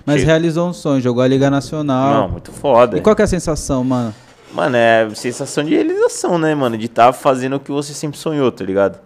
Mas 0.05 0.23
realizou 0.23 0.69
um 0.69 0.73
sonho, 0.73 1.01
jogou 1.01 1.21
a 1.21 1.27
Liga 1.27 1.49
Nacional. 1.49 2.13
não, 2.13 2.29
muito 2.29 2.53
foda. 2.53 2.97
E 2.97 3.01
qual 3.01 3.13
que 3.17 3.21
é 3.21 3.25
a 3.25 3.27
sensação, 3.27 3.83
mano? 3.83 4.15
Mano, 4.53 4.75
é 4.75 5.09
sensação 5.15 5.63
de 5.63 5.73
realização, 5.75 6.37
né, 6.37 6.53
mano? 6.53 6.77
De 6.77 6.85
estar 6.85 7.13
fazendo 7.13 7.55
o 7.55 7.59
que 7.59 7.71
você 7.71 7.93
sempre 7.93 8.17
sonhou, 8.17 8.51
tá 8.51 8.63
ligado? 8.63 8.99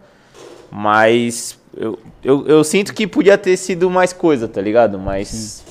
Mas 0.72 1.58
eu, 1.76 2.00
eu, 2.24 2.48
eu 2.48 2.64
sinto 2.64 2.94
que 2.94 3.06
podia 3.06 3.38
ter 3.38 3.56
sido 3.58 3.90
mais 3.90 4.12
coisa, 4.12 4.48
tá 4.48 4.60
ligado? 4.62 4.98
Mas 4.98 5.64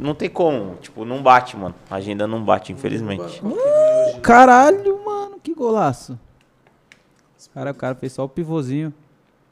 não 0.00 0.14
tem 0.14 0.28
como. 0.30 0.76
Tipo, 0.76 1.04
não 1.04 1.22
bate, 1.22 1.56
mano. 1.56 1.74
A 1.90 1.96
agenda 1.96 2.26
não 2.26 2.42
bate, 2.42 2.72
infelizmente. 2.72 3.42
Caralho, 4.22 5.04
mano, 5.04 5.38
que 5.42 5.54
golaço. 5.54 6.18
Cara, 7.54 7.70
o 7.70 7.74
cara 7.74 7.94
fez 7.94 8.12
só 8.12 8.24
o 8.24 8.28
pivôzinho. 8.28 8.92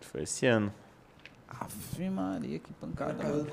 Foi 0.00 0.24
esse 0.24 0.44
ano. 0.46 0.70
Ave 1.48 2.10
Maria, 2.10 2.58
que 2.58 2.72
pancada. 2.74 3.14
mano. 3.22 3.46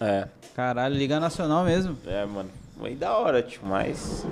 É, 0.00 0.28
Caralho, 0.54 0.94
Liga 0.94 1.18
Nacional 1.20 1.64
mesmo. 1.64 1.96
é, 2.06 2.24
mano. 2.24 2.50
Foi 2.78 2.94
da 2.94 3.16
hora, 3.16 3.42
tipo, 3.42 3.66
mas. 3.66 4.26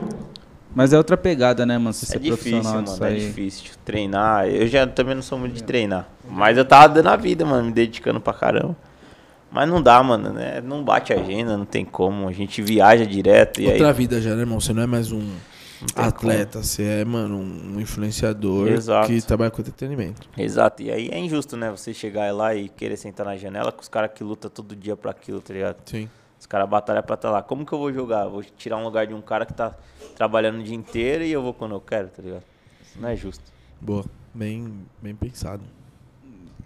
Mas 0.75 0.93
é 0.93 0.99
outra 0.99 1.17
pegada, 1.17 1.65
né, 1.65 1.79
mano? 1.79 1.93
Você 1.93 2.05
É 2.05 2.09
ser 2.09 2.19
difícil, 2.19 2.37
profissional 2.37 2.73
mano. 2.75 2.85
disso 2.87 3.05
É 3.05 3.15
difícil. 3.15 3.65
Treinar. 3.85 4.47
Eu 4.49 4.67
já 4.67 4.87
também 4.87 5.15
não 5.15 5.23
sou 5.23 5.39
muito 5.39 5.55
de 5.55 5.63
treinar. 5.63 6.09
Mas 6.29 6.59
eu 6.59 6.65
tava 6.65 6.89
dando 6.95 7.09
a 7.09 7.17
vida, 7.17 7.45
mano. 7.45 7.67
Me 7.67 7.73
dedicando 7.73 8.21
pra 8.21 8.33
caramba. 8.35 8.77
Mas 9.53 9.69
não 9.69 9.81
dá, 9.81 10.03
mano, 10.03 10.33
né? 10.33 10.61
Não 10.61 10.83
bate 10.83 11.13
a 11.13 11.21
agenda, 11.21 11.57
não 11.57 11.65
tem 11.65 11.85
como. 11.85 12.29
A 12.29 12.33
gente 12.33 12.61
viaja 12.61 13.07
direto 13.07 13.61
e 13.61 13.69
Outra 13.69 13.87
aí. 13.89 13.93
vida 13.95 14.21
já, 14.21 14.35
né, 14.35 14.41
irmão? 14.41 14.59
Você 14.59 14.73
não 14.73 14.83
é 14.83 14.87
mais 14.87 15.13
um 15.13 15.23
atleta, 15.95 16.63
você 16.63 16.83
é, 16.83 17.05
mano, 17.05 17.37
um 17.37 17.79
influenciador 17.81 18.69
Exato. 18.69 19.07
que 19.07 19.21
trabalha 19.23 19.51
com 19.51 19.61
entretenimento. 19.61 20.29
Exato. 20.37 20.83
E 20.83 20.91
aí 20.91 21.09
é 21.13 21.19
injusto, 21.19 21.57
né? 21.57 21.71
Você 21.71 21.93
chegar 21.95 22.33
lá 22.35 22.55
e 22.55 22.69
querer 22.69 22.97
sentar 22.97 23.27
na 23.27 23.37
janela 23.37 23.71
com 23.71 23.81
os 23.83 23.89
caras 23.89 24.11
que 24.15 24.25
lutam 24.25 24.51
todo 24.51 24.75
dia 24.75 24.97
pra 24.97 25.11
aquilo, 25.13 25.41
tá 25.41 25.53
ligado? 25.53 25.77
Sim. 25.85 26.09
Os 26.45 26.47
caras 26.47 26.69
batalham 26.69 27.03
pra 27.03 27.15
estar 27.15 27.31
lá. 27.31 27.43
Como 27.43 27.65
que 27.65 27.73
eu 27.73 27.79
vou 27.79 27.91
jogar? 27.91 28.27
Vou 28.27 28.45
tirar 28.45 28.77
um 28.77 28.85
lugar 28.85 29.07
de 29.07 29.15
um 29.15 29.23
cara 29.23 29.47
que 29.47 29.55
tá 29.55 29.75
trabalhando 30.15 30.61
o 30.61 30.63
dia 30.63 30.75
inteiro 30.75 31.25
e 31.25 31.33
eu 31.33 31.43
vou 31.43 31.55
quando 31.55 31.75
eu 31.75 31.81
quero, 31.81 32.09
tá 32.09 32.21
ligado? 32.23 32.43
Isso 32.83 33.01
não 33.01 33.09
é 33.09 33.17
justo. 33.17 33.51
Boa. 33.81 34.05
Bem, 34.35 34.85
bem 35.01 35.15
pensado. 35.15 35.63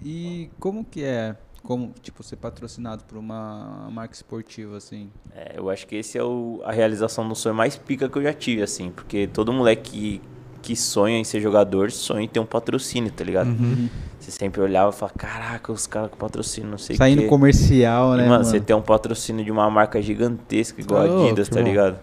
E 0.05 0.51
como 0.59 0.85
que 0.85 1.05
é, 1.05 1.37
como, 1.63 1.95
tipo, 2.03 2.25
ser 2.25 2.35
patrocinado 2.35 3.05
por 3.05 3.17
uma 3.19 3.89
marca 3.93 4.15
esportiva, 4.15 4.77
assim? 4.77 5.13
É, 5.33 5.53
eu 5.57 5.71
acho 5.71 5.87
que 5.87 5.95
esse 5.95 6.19
é 6.19 6.25
o, 6.25 6.61
a 6.65 6.73
realização 6.73 7.29
do 7.29 7.37
sonho 7.37 7.55
mais 7.55 7.77
pica 7.77 8.09
que 8.09 8.19
eu 8.19 8.23
já 8.25 8.33
tive, 8.33 8.63
assim. 8.63 8.91
Porque 8.91 9.29
todo 9.29 9.53
moleque 9.53 9.93
que, 9.93 10.23
que 10.61 10.75
sonha 10.75 11.19
em 11.19 11.25
ser 11.25 11.41
jogador, 11.41 11.93
sonha 11.93 12.25
em 12.25 12.29
ter 12.29 12.41
um 12.41 12.47
patrocínio, 12.47 13.13
tá 13.13 13.23
ligado? 13.23 13.51
Uhum. 13.51 13.89
Você 14.29 14.33
sempre 14.39 14.61
olhava 14.61 14.91
e 14.91 14.93
falava, 14.93 15.17
caraca, 15.19 15.73
os 15.73 15.87
caras 15.87 16.11
com 16.11 16.19
patrocínio, 16.19 16.69
não 16.71 16.77
sei 16.77 16.97
o 16.97 16.99
Saindo 16.99 17.23
quê. 17.23 17.29
comercial, 17.29 18.13
E, 18.13 18.17
né, 18.19 18.23
mano, 18.25 18.31
mano? 18.33 18.45
você 18.45 18.61
tem 18.61 18.77
um 18.77 18.83
patrocínio 18.83 19.43
de 19.43 19.51
uma 19.51 19.71
marca 19.71 20.03
gigantesca 20.03 20.81
igual 20.83 21.07
Tá 21.07 21.11
a 21.15 21.25
Adidas, 21.25 21.49
tá 21.49 21.57
irmão. 21.61 21.71
ligado? 21.73 21.99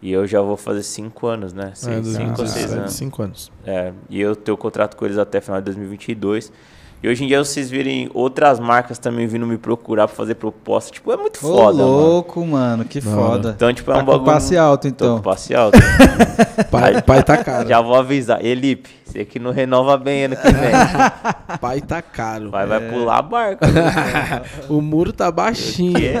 E 0.00 0.12
eu 0.12 0.24
já 0.24 0.40
vou 0.40 0.56
fazer 0.56 0.84
cinco 0.84 1.26
anos, 1.26 1.52
né? 1.52 1.70
É, 1.72 1.74
Seis, 1.74 2.02
dos 2.02 2.14
cinco 2.14 2.30
ou 2.30 2.36
27, 2.36 2.52
seis 2.60 2.72
anos. 2.74 2.92
cinco 2.92 3.22
anos. 3.22 3.50
É, 3.66 3.92
e 4.08 4.20
eu 4.20 4.36
tenho 4.36 4.56
contrato 4.56 4.96
com 4.96 5.04
eles 5.04 5.18
até 5.18 5.40
final 5.40 5.58
de 5.60 5.64
2022. 5.64 6.52
E 7.04 7.08
hoje 7.08 7.22
em 7.22 7.26
dia 7.26 7.44
vocês 7.44 7.68
virem 7.68 8.08
outras 8.14 8.58
marcas 8.58 8.96
também 8.98 9.26
vindo 9.26 9.46
me 9.46 9.58
procurar 9.58 10.06
pra 10.08 10.16
fazer 10.16 10.36
proposta. 10.36 10.90
Tipo, 10.90 11.12
é 11.12 11.18
muito 11.18 11.36
Ô, 11.46 11.54
foda, 11.54 11.76
mano. 11.82 11.96
louco, 11.98 12.46
mano, 12.46 12.82
que 12.86 12.98
Da 12.98 13.10
foda. 13.10 13.50
Então, 13.54 13.70
tipo, 13.74 13.90
é 13.90 13.94
Tá 13.94 14.00
um 14.00 14.04
com 14.06 14.12
bagulho... 14.12 14.24
passe 14.32 14.56
alto, 14.56 14.82
Tô 14.84 14.88
então. 14.88 15.16
com 15.18 15.22
passe 15.22 15.52
alto. 15.54 15.78
Pai, 16.70 17.02
pai 17.02 17.22
tá 17.22 17.36
caro. 17.44 17.68
Já 17.68 17.82
vou 17.82 17.94
avisar. 17.94 18.42
Elipe, 18.42 18.88
você 19.04 19.22
que 19.26 19.38
não 19.38 19.50
renova 19.50 19.98
bem 19.98 20.24
ano 20.24 20.36
que 20.36 20.50
vem. 20.50 20.72
Pai 21.60 21.82
tá 21.82 22.00
caro. 22.00 22.50
Vai, 22.50 22.66
vai 22.66 22.80
pular 22.90 23.18
a 23.18 23.22
barca. 23.22 23.66
O 24.70 24.80
muro 24.80 25.12
tá 25.12 25.30
baixinho. 25.30 25.92
Que? 25.94 26.14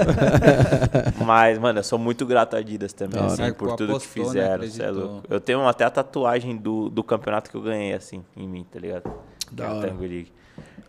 Mas, 1.24 1.58
mano, 1.58 1.78
eu 1.78 1.82
sou 1.84 1.98
muito 1.98 2.26
grato 2.26 2.56
a 2.56 2.58
Adidas 2.58 2.92
também, 2.92 3.20
Da 3.20 3.26
assim, 3.26 3.42
hora. 3.42 3.54
por 3.54 3.70
É, 3.70 3.76
tudo 3.76 3.86
que 3.86 3.92
apostou, 3.92 4.32
né? 4.34 4.58
fizeram. 4.60 4.86
é 4.86 4.90
louco. 4.90 5.22
Eu 5.30 5.40
tenho 5.40 5.66
até 5.66 5.84
a 5.84 5.90
tatuagem 5.90 6.56
do, 6.56 6.90
do 6.90 7.02
campeonato 7.02 7.50
que 7.50 7.56
eu 7.56 7.62
ganhei, 7.62 7.94
assim, 7.94 8.22
em 8.36 8.46
mim, 8.46 8.66
tá 8.70 8.78
ligado? 8.78 9.04
Da 9.50 9.64
Que 9.64 9.70
é 9.70 9.74
hora. 9.74 9.88
Tango 9.88 10.02
League. 10.02 10.32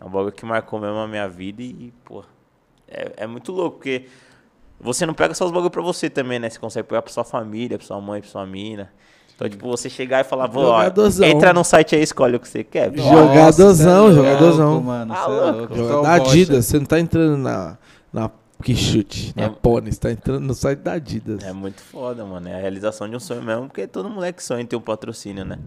É 0.00 0.04
um 0.04 0.08
bagulho 0.10 0.32
que 0.32 0.44
marcou 0.44 0.78
mesmo 0.80 0.96
a 0.98 1.08
minha 1.08 1.28
vida 1.28 1.62
e, 1.62 1.92
pô, 2.04 2.22
é, 2.88 3.12
é 3.18 3.26
muito 3.26 3.50
louco, 3.52 3.76
porque 3.78 4.06
você 4.80 5.06
não 5.06 5.14
pega 5.14 5.32
só 5.34 5.44
os 5.46 5.50
bagulho 5.50 5.70
pra 5.70 5.82
você 5.82 6.08
também, 6.10 6.38
né? 6.38 6.50
Você 6.50 6.58
consegue 6.58 6.86
pegar 6.88 7.02
pra 7.02 7.12
sua 7.12 7.24
família, 7.24 7.78
pra 7.78 7.86
sua 7.86 8.00
mãe, 8.00 8.20
pra 8.20 8.30
sua 8.30 8.46
mina. 8.46 8.90
Então, 9.34 9.48
tipo, 9.48 9.68
você 9.68 9.90
chegar 9.90 10.20
e 10.20 10.24
falar, 10.24 10.46
vou, 10.46 10.64
ó, 10.64 10.78
Jogadorzão. 10.78 11.26
entra 11.28 11.52
no 11.52 11.62
site 11.62 11.94
aí 11.94 12.00
e 12.00 12.04
escolhe 12.04 12.36
o 12.36 12.40
que 12.40 12.48
você 12.48 12.64
quer. 12.64 12.90
bicho. 12.90 13.06
Jogadorzão, 13.06 13.96
é 13.96 13.98
louco, 14.00 14.14
jogadorzão. 14.14 14.80
mano, 14.80 15.12
Ah, 15.12 15.16
cê 15.16 15.22
é 15.24 15.34
louco. 15.34 15.74
louco. 15.74 16.02
Da. 16.02 16.14
Adidas, 16.14 16.64
você 16.66 16.78
não 16.78 16.86
tá 16.86 16.98
entrando 16.98 17.36
na, 17.36 17.76
na 18.12 18.30
que 18.62 18.74
chute, 18.74 19.34
na 19.36 19.44
É. 19.44 19.48
Pony, 19.50 19.92
você 19.92 20.00
tá 20.00 20.10
entrando 20.10 20.40
no 20.40 20.54
site 20.54 20.78
da 20.78 20.92
Adidas. 20.92 21.44
É 21.44 21.52
muito 21.52 21.82
foda, 21.82 22.24
mano. 22.24 22.48
É 22.48 22.54
a 22.54 22.58
realização 22.60 23.06
de 23.08 23.14
um 23.14 23.20
sonho 23.20 23.42
mesmo, 23.42 23.66
porque 23.66 23.86
todo 23.86 24.08
moleque 24.08 24.42
sonha 24.42 24.62
em 24.62 24.66
ter 24.66 24.76
um 24.76 24.80
patrocínio, 24.80 25.44
né? 25.44 25.58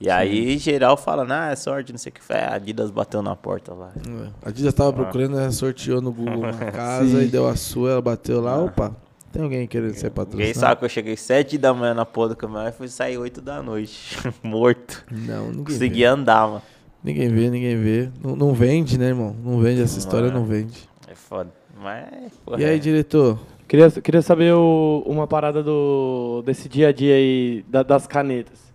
E 0.00 0.10
aí, 0.10 0.58
geral 0.58 0.96
fala, 0.96 1.24
ah, 1.30 1.50
é 1.52 1.56
sorte, 1.56 1.92
não 1.92 1.98
sei 1.98 2.10
o 2.10 2.14
que. 2.14 2.20
É, 2.32 2.44
a 2.44 2.54
Adidas 2.54 2.90
bateu 2.90 3.22
na 3.22 3.34
porta 3.36 3.72
lá. 3.72 3.92
É. 3.96 4.28
A 4.44 4.48
Adidas 4.48 4.74
tava 4.74 4.92
procurando, 4.92 5.38
ela 5.38 5.50
sorteou 5.52 6.00
no 6.00 6.12
Google 6.12 6.40
uma 6.40 6.52
casa 6.72 7.06
Sim. 7.20 7.22
e 7.22 7.26
deu 7.26 7.46
a 7.46 7.56
sua, 7.56 7.92
ela 7.92 8.02
bateu 8.02 8.40
lá, 8.40 8.60
opa, 8.62 8.94
tem 9.32 9.42
alguém 9.42 9.66
querendo 9.66 9.94
ser 9.94 10.10
patrocinado? 10.10 10.38
Ninguém 10.38 10.54
sabe 10.54 10.78
que 10.80 10.84
eu 10.84 10.88
cheguei 10.88 11.16
7 11.16 11.56
da 11.58 11.72
manhã 11.72 11.94
na 11.94 12.04
porra 12.04 12.30
do 12.30 12.36
caminhão 12.36 12.68
e 12.68 12.72
fui 12.72 12.88
sair 12.88 13.16
8 13.18 13.40
da 13.40 13.62
noite. 13.62 14.18
Morto. 14.42 15.04
Não, 15.10 15.46
ninguém 15.46 15.64
Consegui 15.64 16.00
vê. 16.00 16.04
andar, 16.04 16.48
mano. 16.48 16.62
Ninguém 17.02 17.28
vê, 17.28 17.50
ninguém 17.50 17.76
vê. 17.76 18.08
Não, 18.22 18.34
não 18.36 18.52
vende, 18.54 18.98
né, 18.98 19.06
irmão? 19.08 19.34
Não 19.44 19.58
vende, 19.60 19.80
essa 19.80 19.98
história 19.98 20.28
Não 20.28 20.36
é. 20.36 20.38
não 20.40 20.44
vende. 20.46 20.88
É 21.08 21.14
foda. 21.14 21.50
Mas, 21.80 22.32
porra, 22.44 22.60
E 22.60 22.64
aí, 22.64 22.76
é. 22.76 22.78
diretor? 22.78 23.38
Queria, 23.68 23.90
queria 23.90 24.22
saber 24.22 24.52
o- 24.54 25.02
uma 25.06 25.26
parada 25.26 25.62
do, 25.62 26.42
desse 26.44 26.68
dia 26.68 26.88
a 26.88 26.92
dia 26.92 27.14
aí 27.14 27.64
da- 27.68 27.82
das 27.82 28.06
canetas. 28.06 28.73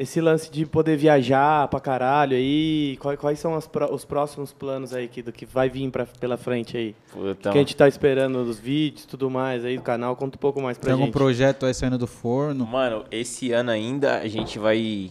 Esse 0.00 0.18
lance 0.18 0.50
de 0.50 0.64
poder 0.64 0.96
viajar 0.96 1.68
pra 1.68 1.78
caralho 1.78 2.34
aí, 2.34 2.96
quais, 3.00 3.18
quais 3.20 3.38
são 3.38 3.54
as 3.54 3.68
os 3.92 4.02
próximos 4.06 4.50
planos 4.50 4.94
aí 4.94 5.06
que, 5.06 5.20
do 5.20 5.30
que 5.30 5.44
vai 5.44 5.68
vir 5.68 5.90
pra, 5.90 6.06
pela 6.06 6.38
frente 6.38 6.74
aí? 6.74 6.96
Puta, 7.12 7.50
que 7.50 7.58
a 7.58 7.60
gente 7.60 7.76
tá 7.76 7.86
esperando 7.86 8.42
dos 8.42 8.58
vídeos 8.58 9.04
tudo 9.04 9.28
mais 9.28 9.62
aí 9.62 9.76
do 9.76 9.82
canal, 9.82 10.16
conta 10.16 10.38
um 10.38 10.40
pouco 10.40 10.58
mais 10.62 10.78
pra 10.78 10.86
Tem 10.86 10.92
algum 10.94 11.04
gente. 11.04 11.12
projeto 11.12 11.66
aí 11.66 11.74
saindo 11.74 11.98
do 11.98 12.06
forno? 12.06 12.66
Mano, 12.66 13.04
esse 13.10 13.52
ano 13.52 13.70
ainda 13.70 14.20
a 14.20 14.26
gente 14.26 14.58
vai 14.58 15.10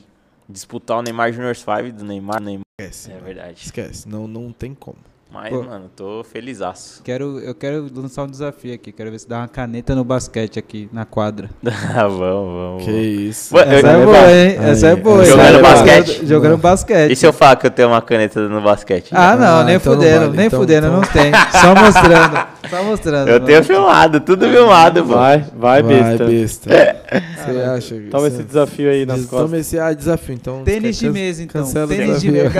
disputar 0.49 0.97
o 0.97 1.01
Neymar 1.03 1.31
Juniors 1.31 1.59
5 1.59 1.91
do 1.95 2.03
Neymar. 2.03 2.41
Neymar. 2.41 2.63
Esquece. 2.81 3.11
É 3.11 3.17
verdade. 3.19 3.61
Esquece, 3.65 4.09
não, 4.09 4.27
não 4.27 4.51
tem 4.51 4.73
como. 4.73 4.97
Mas, 5.32 5.49
Pô. 5.53 5.61
mano, 5.61 5.91
tô 5.95 6.23
felizaço. 6.23 7.03
Quero, 7.03 7.39
eu 7.39 7.53
quero 7.53 7.86
lançar 7.95 8.23
um 8.23 8.27
desafio 8.27 8.73
aqui. 8.73 8.91
Quero 8.91 9.11
ver 9.11 9.19
se 9.19 9.30
dá 9.30 9.38
uma 9.38 9.47
caneta 9.47 9.93
no 9.93 10.03
basquete 10.03 10.57
aqui 10.57 10.89
na 10.91 11.05
quadra. 11.05 11.49
Ah, 11.91 12.07
vamos, 12.07 12.53
vamos. 12.53 12.84
Que 12.86 12.91
isso. 12.91 13.57
Essa 13.57 13.88
eu- 13.88 14.01
é 14.01 14.05
boa, 14.05 14.17
hein? 14.17 14.57
Aí, 14.59 14.69
Essa 14.71 14.88
é 14.88 14.95
boa. 14.95 15.19
hein? 15.23 15.30
Jogando 15.30 15.45
Jogando 15.47 15.61
basquete? 15.61 16.25
Jogando 16.25 16.57
basquete. 16.57 17.11
E 17.11 17.15
se 17.15 17.25
eu 17.27 17.34
falar 17.34 17.55
que 17.57 17.67
eu 17.67 17.71
tenho 17.71 17.89
uma 17.89 18.01
caneta 18.01 18.47
no 18.47 18.61
basquete? 18.61 19.09
Ah, 19.11 19.36
não, 19.36 19.59
Ah, 19.59 19.63
nem 19.63 19.75
então 19.75 19.93
fudendo, 19.93 20.19
vale. 20.25 20.38
nem 20.38 20.45
Então- 20.47 20.59
fudendo, 20.59 20.88
então- 20.88 21.01
não 21.01 21.07
tem. 21.07 21.32
Só 21.61 21.75
mostrando. 21.75 22.47
Só 22.69 22.84
mostrando. 22.84 23.27
eu 23.27 23.34
mano. 23.34 23.45
tenho 23.45 23.63
filmado, 23.63 24.19
tudo 24.19 24.47
filmado, 24.47 25.03
pô. 25.03 25.13
Vai, 25.15 25.45
vai, 25.55 25.84
besta. 25.84 26.25
besta. 26.25 26.69
Você 26.69 27.61
acha 27.61 27.95
que. 27.95 28.07
Toma 28.09 28.27
esse 28.27 28.43
desafio 28.43 28.89
aí 28.89 29.05
nas 29.05 29.21
costas. 29.21 29.39
Toma 29.41 29.57
esse 29.57 29.80
ah, 29.80 29.93
desafio, 29.93 30.36
então. 30.36 30.63
Tênis 30.63 30.97
de 30.97 31.09
mesa, 31.09 31.43
então. 31.43 31.63
Cancela 31.63 31.88
Tênis 31.88 32.21
de 32.21 32.32
mesa. 32.32 32.49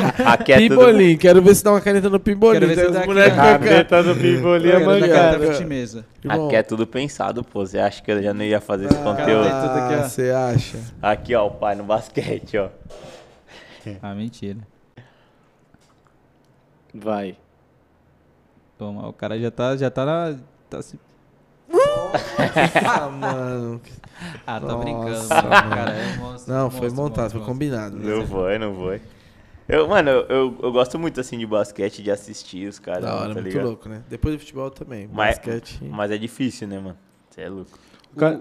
Aqui 0.26 0.52
é 0.52 1.16
quero 1.18 1.42
ver 1.42 1.54
se 1.54 1.64
dá 1.64 1.72
uma 1.72 1.80
caneta 1.80 2.09
no 2.10 2.20
Pimbolim. 2.20 2.60
Quero 2.60 2.66
ver 2.66 2.74
se 2.74 2.80
Tem 2.80 2.88
os 2.90 2.92
dá 2.94 2.98
aqui, 3.00 3.08
moleques 3.08 3.32
ó. 3.32 3.36
com 3.36 3.40
a 3.40 3.44
cara. 3.44 3.58
Caneta 3.58 4.02
do 4.02 4.14
Pimbolim 4.16 4.68
é 4.68 4.72
Quero. 4.72 5.52
Irmão, 6.22 6.46
Aqui 6.46 6.56
é 6.56 6.62
tudo 6.62 6.86
pensado, 6.86 7.42
pô. 7.44 7.64
Você 7.64 7.78
acha 7.78 8.02
que 8.02 8.10
eu 8.10 8.22
já 8.22 8.34
não 8.34 8.44
ia 8.44 8.60
fazer 8.60 8.86
esse 8.86 8.98
conteúdo? 9.02 9.44
tem 9.44 9.60
tudo 9.60 9.78
aqui, 9.78 9.94
ó. 9.94 9.98
Ah, 10.00 10.08
você 10.08 10.30
acha? 10.30 10.78
Aqui, 11.00 11.34
ó, 11.34 11.46
o 11.46 11.50
pai 11.52 11.74
no 11.74 11.84
basquete, 11.84 12.58
ó. 12.58 12.68
Ah, 14.02 14.14
mentira. 14.14 14.58
Vai. 16.92 17.36
Toma, 18.76 19.08
o 19.08 19.12
cara 19.12 19.38
já 19.38 19.50
tá, 19.50 19.76
já 19.76 19.90
tá 19.90 20.04
na... 20.04 20.36
Tá 20.68 20.82
se... 20.82 20.98
Ah, 22.86 23.08
mano. 23.08 23.80
Ah, 24.46 24.58
tô 24.60 24.66
Nossa, 24.66 24.78
brincando. 24.78 25.28
mano. 25.28 25.70
Cara, 25.70 25.90
é 25.92 26.04
um 26.04 26.16
monstro, 26.18 26.52
Não, 26.52 26.64
monstro, 26.64 26.78
foi 26.80 26.90
montado, 26.90 26.98
monstro, 26.98 27.14
foi 27.14 27.20
monstro. 27.20 27.40
combinado. 27.40 27.96
Não 27.96 28.26
foi, 28.26 28.58
não 28.58 28.74
foi. 28.74 29.00
Eu, 29.70 29.88
mano, 29.88 30.10
eu, 30.10 30.26
eu, 30.28 30.56
eu 30.62 30.72
gosto 30.72 30.98
muito, 30.98 31.20
assim, 31.20 31.38
de 31.38 31.46
basquete, 31.46 32.02
de 32.02 32.10
assistir 32.10 32.68
os 32.68 32.78
caras, 32.78 33.04
Da 33.04 33.14
hora, 33.14 33.28
tá 33.28 33.34
muito 33.34 33.44
ligado? 33.44 33.66
louco, 33.66 33.88
né? 33.88 34.02
Depois 34.08 34.34
do 34.34 34.38
futebol 34.40 34.70
também. 34.70 35.08
Mas- 35.12 35.36
Basquete. 35.38 35.78
Mas 35.84 36.10
é 36.10 36.18
difícil, 36.18 36.66
né, 36.68 36.78
mano? 36.78 36.96
Você 37.30 37.42
é 37.42 37.48
louco. 37.48 37.70
Ca- 38.16 38.40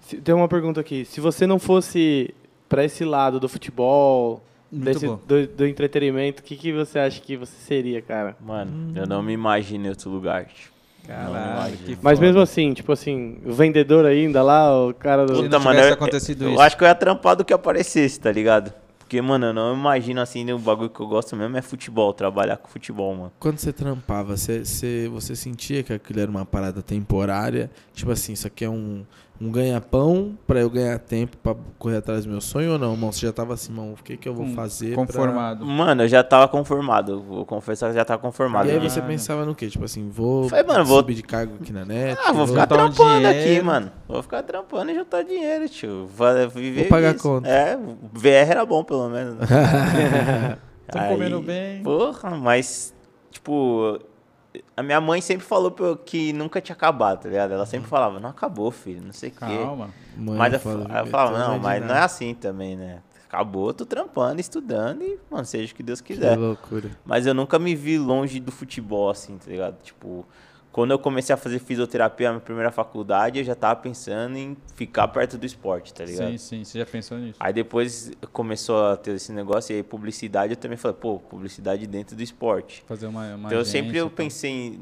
se- 0.00 0.16
Tem 0.18 0.34
uma 0.34 0.48
pergunta 0.48 0.80
aqui. 0.80 1.04
Se 1.04 1.20
você 1.20 1.46
não 1.46 1.58
fosse 1.58 2.34
pra 2.68 2.84
esse 2.84 3.04
lado 3.04 3.38
do 3.38 3.48
futebol, 3.48 4.42
desse, 4.70 5.06
do, 5.06 5.46
do 5.46 5.66
entretenimento, 5.66 6.40
o 6.42 6.44
que, 6.44 6.56
que 6.56 6.72
você 6.72 6.98
acha 6.98 7.20
que 7.20 7.36
você 7.36 7.54
seria, 7.64 8.02
cara? 8.02 8.36
Mano, 8.40 8.92
eu 8.98 9.06
não 9.06 9.22
me 9.22 9.32
imagino 9.32 9.86
em 9.86 9.88
outro 9.90 10.10
lugar, 10.10 10.46
me 10.46 10.74
Caralho, 11.06 11.76
que 11.76 11.98
Mas 12.00 12.18
foda. 12.18 12.26
mesmo 12.26 12.40
assim, 12.40 12.72
tipo 12.72 12.90
assim, 12.90 13.36
o 13.44 13.52
vendedor 13.52 14.06
ainda 14.06 14.42
lá, 14.42 14.86
o 14.88 14.94
cara 14.94 15.26
do. 15.26 15.36
Se 15.36 15.42
Puta, 15.42 15.58
não 15.58 15.60
mano, 15.60 15.74
tivesse 15.76 15.90
eu, 15.90 15.94
acontecido 15.94 16.44
eu 16.46 16.50
isso. 16.52 16.60
acho 16.62 16.76
que 16.78 16.82
eu 16.82 16.88
ia 16.88 16.94
trampar 16.94 17.36
do 17.36 17.44
que 17.44 17.52
aparecesse, 17.52 18.18
tá 18.18 18.32
ligado? 18.32 18.72
Porque, 19.14 19.22
mano, 19.22 19.46
eu 19.46 19.54
não 19.54 19.74
imagino 19.76 20.20
assim, 20.20 20.50
o 20.50 20.58
bagulho 20.58 20.90
que 20.90 20.98
eu 20.98 21.06
gosto 21.06 21.36
mesmo 21.36 21.56
é 21.56 21.62
futebol, 21.62 22.12
trabalhar 22.12 22.56
com 22.56 22.66
futebol, 22.66 23.14
mano. 23.14 23.32
Quando 23.38 23.58
você 23.58 23.72
trampava, 23.72 24.36
você, 24.36 24.64
você, 24.64 25.08
você 25.08 25.36
sentia 25.36 25.84
que 25.84 25.92
aquilo 25.92 26.18
era 26.18 26.28
uma 26.28 26.44
parada 26.44 26.82
temporária? 26.82 27.70
Tipo 27.92 28.10
assim, 28.10 28.32
isso 28.32 28.44
aqui 28.48 28.64
é 28.64 28.68
um, 28.68 29.06
um 29.40 29.50
ganha-pão 29.50 30.38
pra 30.46 30.60
eu 30.60 30.70
ganhar 30.70 30.96
tempo 30.98 31.36
pra 31.38 31.56
correr 31.78 31.96
atrás 31.96 32.24
do 32.24 32.30
meu 32.30 32.40
sonho 32.40 32.72
ou 32.74 32.78
não, 32.78 32.92
irmão? 32.92 33.10
Você 33.10 33.26
já 33.26 33.32
tava 33.32 33.54
assim, 33.54 33.72
irmão, 33.72 33.92
o 33.92 34.02
que 34.02 34.16
que 34.16 34.28
eu 34.28 34.34
vou 34.34 34.46
fazer 34.48 34.94
Conformado. 34.94 35.66
Mano, 35.66 36.04
eu 36.04 36.08
já 36.08 36.22
tava 36.22 36.46
conformado, 36.46 37.20
vou 37.20 37.44
confessar 37.44 37.86
que 37.86 37.92
eu 37.92 37.96
já 37.96 38.04
tava 38.04 38.20
pra... 38.20 38.28
conformado. 38.30 38.68
E 38.68 38.72
aí 38.72 38.78
você 38.78 39.02
pensava 39.02 39.44
no 39.44 39.54
quê? 39.54 39.68
Tipo 39.68 39.84
assim, 39.84 40.08
vou, 40.08 40.48
Falei, 40.48 40.64
mano, 40.64 40.84
vou- 40.84 40.98
subir 40.98 41.14
de 41.14 41.22
cargo 41.22 41.56
aqui 41.60 41.72
na 41.72 41.84
net? 41.84 42.18
Ah, 42.24 42.32
vou 42.32 42.46
ficar 42.46 42.62
um 42.64 42.66
trampando 42.66 43.26
aqui, 43.26 43.60
mano. 43.60 43.90
Vou 44.06 44.22
ficar 44.22 44.42
trampando 44.44 44.90
e 44.92 44.94
juntar 44.94 45.22
dinheiro, 45.24 45.68
tio. 45.68 46.06
Vai 46.06 46.46
viver 46.46 46.82
Vou 46.82 46.88
pagar 46.90 47.14
isso. 47.14 47.22
conta. 47.22 47.48
É, 47.48 47.76
VR 48.12 48.50
era 48.50 48.64
bom, 48.64 48.84
pelo 48.84 49.08
menos. 49.08 49.36
Tão 50.90 51.00
Aí, 51.02 51.12
comendo 51.12 51.40
bem. 51.40 51.82
Porra, 51.82 52.30
mas, 52.36 52.94
tipo, 53.30 53.98
a 54.76 54.82
minha 54.82 55.00
mãe 55.00 55.20
sempre 55.20 55.44
falou 55.46 55.70
pra 55.70 55.86
eu 55.86 55.96
que 55.96 56.32
nunca 56.32 56.60
tinha 56.60 56.74
acabado, 56.76 57.22
tá 57.22 57.28
ligado? 57.28 57.52
Ela 57.52 57.66
sempre 57.66 57.88
falava, 57.88 58.20
não 58.20 58.30
acabou, 58.30 58.70
filho, 58.70 59.02
não 59.04 59.12
sei 59.12 59.30
o 59.30 59.32
quê. 59.32 59.38
Calma. 59.40 59.90
Mãe 60.16 60.36
Mas 60.38 60.52
eu, 60.52 60.58
eu 60.58 60.60
falava, 61.06 61.08
"Então 61.08 61.32
não, 61.52 61.58
mas 61.58 61.80
não 61.80 61.88
nada." 61.88 62.00
é 62.00 62.02
assim 62.04 62.34
também, 62.34 62.76
né? 62.76 63.00
Acabou, 63.26 63.74
tô 63.74 63.84
trampando, 63.84 64.40
estudando 64.40 65.02
e, 65.02 65.18
mano, 65.28 65.44
seja 65.44 65.72
o 65.72 65.76
que 65.76 65.82
Deus 65.82 66.00
Que 66.00 66.14
quiser. 66.14 66.36
loucura. 66.38 66.90
Mas 67.04 67.26
eu 67.26 67.34
nunca 67.34 67.58
me 67.58 67.74
vi 67.74 67.98
longe 67.98 68.38
do 68.38 68.52
futebol, 68.52 69.10
assim, 69.10 69.36
tá 69.38 69.50
ligado? 69.50 69.82
Tipo, 69.82 70.24
quando 70.74 70.90
eu 70.90 70.98
comecei 70.98 71.32
a 71.32 71.36
fazer 71.36 71.60
fisioterapia 71.60 72.26
na 72.26 72.32
minha 72.32 72.44
primeira 72.44 72.72
faculdade, 72.72 73.38
eu 73.38 73.44
já 73.44 73.54
tava 73.54 73.78
pensando 73.80 74.36
em 74.36 74.56
ficar 74.74 75.06
perto 75.06 75.38
do 75.38 75.46
esporte, 75.46 75.94
tá 75.94 76.04
ligado? 76.04 76.32
Sim, 76.32 76.36
sim, 76.36 76.64
você 76.64 76.80
já 76.80 76.84
pensou 76.84 77.16
nisso? 77.16 77.36
Aí 77.38 77.52
depois 77.52 78.10
começou 78.32 78.84
a 78.88 78.96
ter 78.96 79.14
esse 79.14 79.30
negócio, 79.30 79.72
e 79.72 79.76
aí 79.76 79.82
publicidade, 79.84 80.54
eu 80.54 80.56
também 80.56 80.76
falei, 80.76 80.96
pô, 81.00 81.20
publicidade 81.20 81.86
dentro 81.86 82.16
do 82.16 82.24
esporte. 82.24 82.82
Fazer 82.88 83.06
uma, 83.06 83.36
uma 83.36 83.46
então 83.46 83.58
eu 83.58 83.64
sempre 83.64 83.98
eu 83.98 84.10
pensei 84.10 84.50
em 84.50 84.80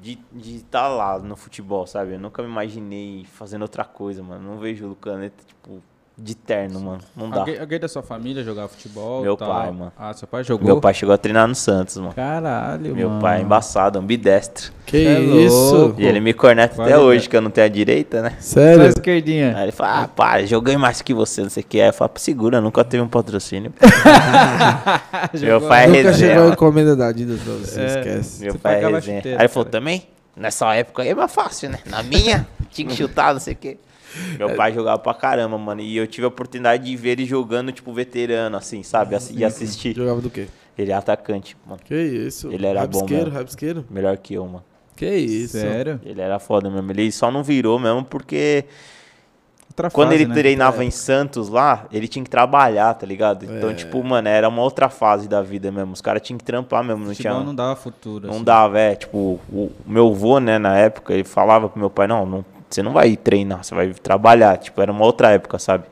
de 0.00 0.16
estar 0.56 0.86
lá 0.86 1.18
no 1.18 1.36
futebol, 1.36 1.88
sabe? 1.88 2.12
Eu 2.12 2.20
nunca 2.20 2.40
me 2.40 2.48
imaginei 2.48 3.26
fazendo 3.26 3.62
outra 3.62 3.84
coisa, 3.84 4.22
mano. 4.22 4.48
Não 4.48 4.58
vejo 4.58 4.86
o 4.86 4.88
Lucaneta, 4.90 5.44
tipo, 5.44 5.82
de 6.16 6.34
terno, 6.34 6.78
mano. 6.78 7.00
Não 7.16 7.30
dá. 7.30 7.38
Alguém, 7.40 7.58
alguém 7.58 7.80
da 7.80 7.88
sua 7.88 8.02
família 8.02 8.44
jogava 8.44 8.68
futebol? 8.68 9.22
Meu 9.22 9.36
tal? 9.36 9.48
pai, 9.48 9.70
mano. 9.70 9.92
Ah, 9.98 10.12
seu 10.12 10.28
pai 10.28 10.44
jogou? 10.44 10.66
Meu 10.66 10.80
pai 10.80 10.92
chegou 10.94 11.14
a 11.14 11.18
treinar 11.18 11.48
no 11.48 11.54
Santos, 11.54 11.96
mano. 11.96 12.12
Caralho, 12.12 12.94
Meu 12.94 13.08
mano. 13.08 13.20
pai 13.22 13.38
é 13.38 13.42
embaçado, 13.42 13.98
ambidestro. 13.98 14.70
Que 14.84 14.98
Cê 14.98 15.06
é 15.08 15.20
isso? 15.20 15.74
louco. 15.74 16.00
E 16.00 16.04
ele 16.06 16.20
me 16.20 16.34
corneta 16.34 16.82
até 16.82 16.98
hoje, 16.98 17.20
velho. 17.20 17.30
que 17.30 17.36
eu 17.36 17.40
não 17.40 17.50
tenho 17.50 17.66
a 17.66 17.70
direita, 17.70 18.20
né? 18.22 18.30
Só 18.40 18.60
a 18.60 18.62
Sério? 18.62 18.86
esquerdinha. 18.88 19.56
Aí 19.56 19.62
ele 19.64 19.72
fala, 19.72 20.02
ah, 20.02 20.08
para, 20.08 20.46
joguei 20.46 20.76
mais 20.76 21.00
que 21.00 21.14
você, 21.14 21.42
não 21.42 21.50
sei 21.50 21.62
o 21.62 21.66
que. 21.66 21.80
Aí 21.80 21.88
eu 21.88 21.92
falo, 21.94 22.10
segura, 22.16 22.60
nunca 22.60 22.84
teve 22.84 23.02
um 23.02 23.08
patrocínio. 23.08 23.72
Meu 25.40 25.60
pai 25.60 25.84
é 25.84 25.86
Nunca 25.88 26.12
chegou 26.12 26.32
a 26.32 26.36
resenha. 26.36 26.52
encomenda 26.52 26.94
da 26.96 27.08
Adidas 27.08 27.40
pra 27.40 27.52
você, 27.54 27.80
É. 27.80 27.86
esquece. 27.86 28.42
Meu 28.44 28.52
Você 28.52 28.58
pai 28.58 28.84
é 28.84 28.88
resenha. 28.88 29.16
chuteira, 29.18 29.38
Aí 29.38 29.42
ele 29.44 29.48
falou, 29.48 29.68
também? 29.68 30.06
Nessa 30.36 30.74
época 30.74 31.02
aí 31.02 31.08
é 31.10 31.14
mais 31.14 31.32
fácil, 31.32 31.68
né? 31.70 31.78
Na 31.86 32.02
minha, 32.02 32.46
tinha 32.70 32.86
que 32.88 32.94
chutar, 32.96 33.32
não 33.34 33.40
sei 33.40 33.52
o 33.54 33.56
quê. 33.56 33.78
Meu 34.38 34.54
pai 34.54 34.72
jogava 34.72 34.98
pra 34.98 35.14
caramba, 35.14 35.56
mano. 35.58 35.80
E 35.80 35.96
eu 35.96 36.06
tive 36.06 36.24
a 36.24 36.28
oportunidade 36.28 36.84
de 36.84 36.96
ver 36.96 37.10
ele 37.10 37.24
jogando, 37.24 37.72
tipo, 37.72 37.92
veterano, 37.92 38.56
assim, 38.56 38.82
sabe? 38.82 39.16
E 39.32 39.44
assistir. 39.44 39.94
Jogava 39.94 40.20
do 40.20 40.30
quê? 40.30 40.46
Ele 40.76 40.90
é 40.90 40.94
atacante, 40.94 41.56
mano. 41.66 41.80
Que 41.84 41.94
isso? 41.94 42.50
Ele 42.50 42.66
era 42.66 42.80
bom 42.80 42.98
rabisqueiro, 42.98 43.24
mesmo. 43.24 43.38
rabisqueiro? 43.38 43.84
Melhor 43.90 44.16
que 44.16 44.34
eu, 44.34 44.44
mano. 44.46 44.64
Que 44.96 45.14
isso? 45.16 45.58
Sério? 45.58 46.00
Ele 46.04 46.20
era 46.20 46.38
foda 46.38 46.70
mesmo. 46.70 46.90
Ele 46.92 47.10
só 47.12 47.30
não 47.30 47.42
virou 47.42 47.78
mesmo 47.78 48.04
porque 48.04 48.64
Outra 49.68 49.90
quando 49.90 50.10
fase, 50.10 50.22
ele 50.22 50.28
né? 50.28 50.34
treinava 50.34 50.84
em 50.84 50.90
Santos 50.90 51.48
lá, 51.48 51.86
ele 51.90 52.06
tinha 52.06 52.22
que 52.22 52.28
trabalhar, 52.30 52.92
tá 52.94 53.06
ligado? 53.06 53.44
Então, 53.46 53.70
É. 53.70 53.74
tipo, 53.74 54.04
mano, 54.04 54.28
era 54.28 54.46
uma 54.48 54.60
outra 54.62 54.90
fase 54.90 55.26
da 55.26 55.40
vida 55.40 55.72
mesmo. 55.72 55.92
Os 55.94 56.02
caras 56.02 56.20
tinham 56.22 56.36
que 56.36 56.44
trampar 56.44 56.84
mesmo, 56.84 57.04
não 57.06 57.14
tinha. 57.14 57.32
não 57.32 57.54
dava 57.54 57.74
futuro. 57.74 58.26
Não 58.26 58.34
assim. 58.34 58.44
dava, 58.44 58.78
é, 58.78 58.94
tipo, 58.94 59.40
o 59.50 59.72
meu 59.86 60.08
avô, 60.08 60.38
né, 60.38 60.58
na 60.58 60.76
época, 60.76 61.14
ele 61.14 61.24
falava 61.24 61.70
pro 61.70 61.78
meu 61.80 61.88
pai, 61.88 62.06
não, 62.06 62.26
não, 62.26 62.44
você 62.74 62.82
não 62.82 62.92
vai 62.92 63.10
ir 63.10 63.16
treinar, 63.16 63.62
você 63.64 63.74
vai 63.74 63.92
trabalhar, 63.92 64.56
tipo, 64.58 64.80
era 64.80 64.90
uma 64.90 65.04
outra 65.04 65.30
época, 65.30 65.58
sabe? 65.58 65.84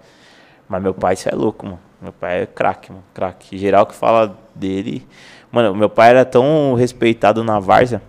Mas 0.69 0.83
meu 0.83 0.95
pai, 0.95 1.15
isso 1.15 1.29
é 1.29 1.35
louco, 1.35 1.67
mano. 1.67 1.81
Meu 2.01 2.13
pai 2.13 2.43
é 2.43 2.47
craque, 2.47 2.91
mano, 2.91 3.05
craque. 3.13 3.59
Geral 3.59 3.87
que 3.87 3.95
fala 3.95 4.37
dele... 4.55 5.07
Mano, 5.53 5.75
meu 5.75 5.91
pai 5.91 6.11
era 6.11 6.25
tão 6.25 6.75
respeitado 6.75 7.43
na 7.43 7.59
Várzea, 7.59 8.01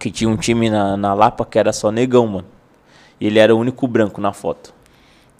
que 0.00 0.10
tinha 0.10 0.28
um 0.28 0.36
time 0.36 0.68
na, 0.68 0.96
na 0.96 1.14
Lapa 1.14 1.44
que 1.44 1.56
era 1.56 1.72
só 1.72 1.92
negão, 1.92 2.26
mano. 2.26 2.48
E 3.20 3.28
ele 3.28 3.38
era 3.38 3.54
o 3.54 3.58
único 3.58 3.86
branco 3.86 4.20
na 4.20 4.32
foto. 4.32 4.74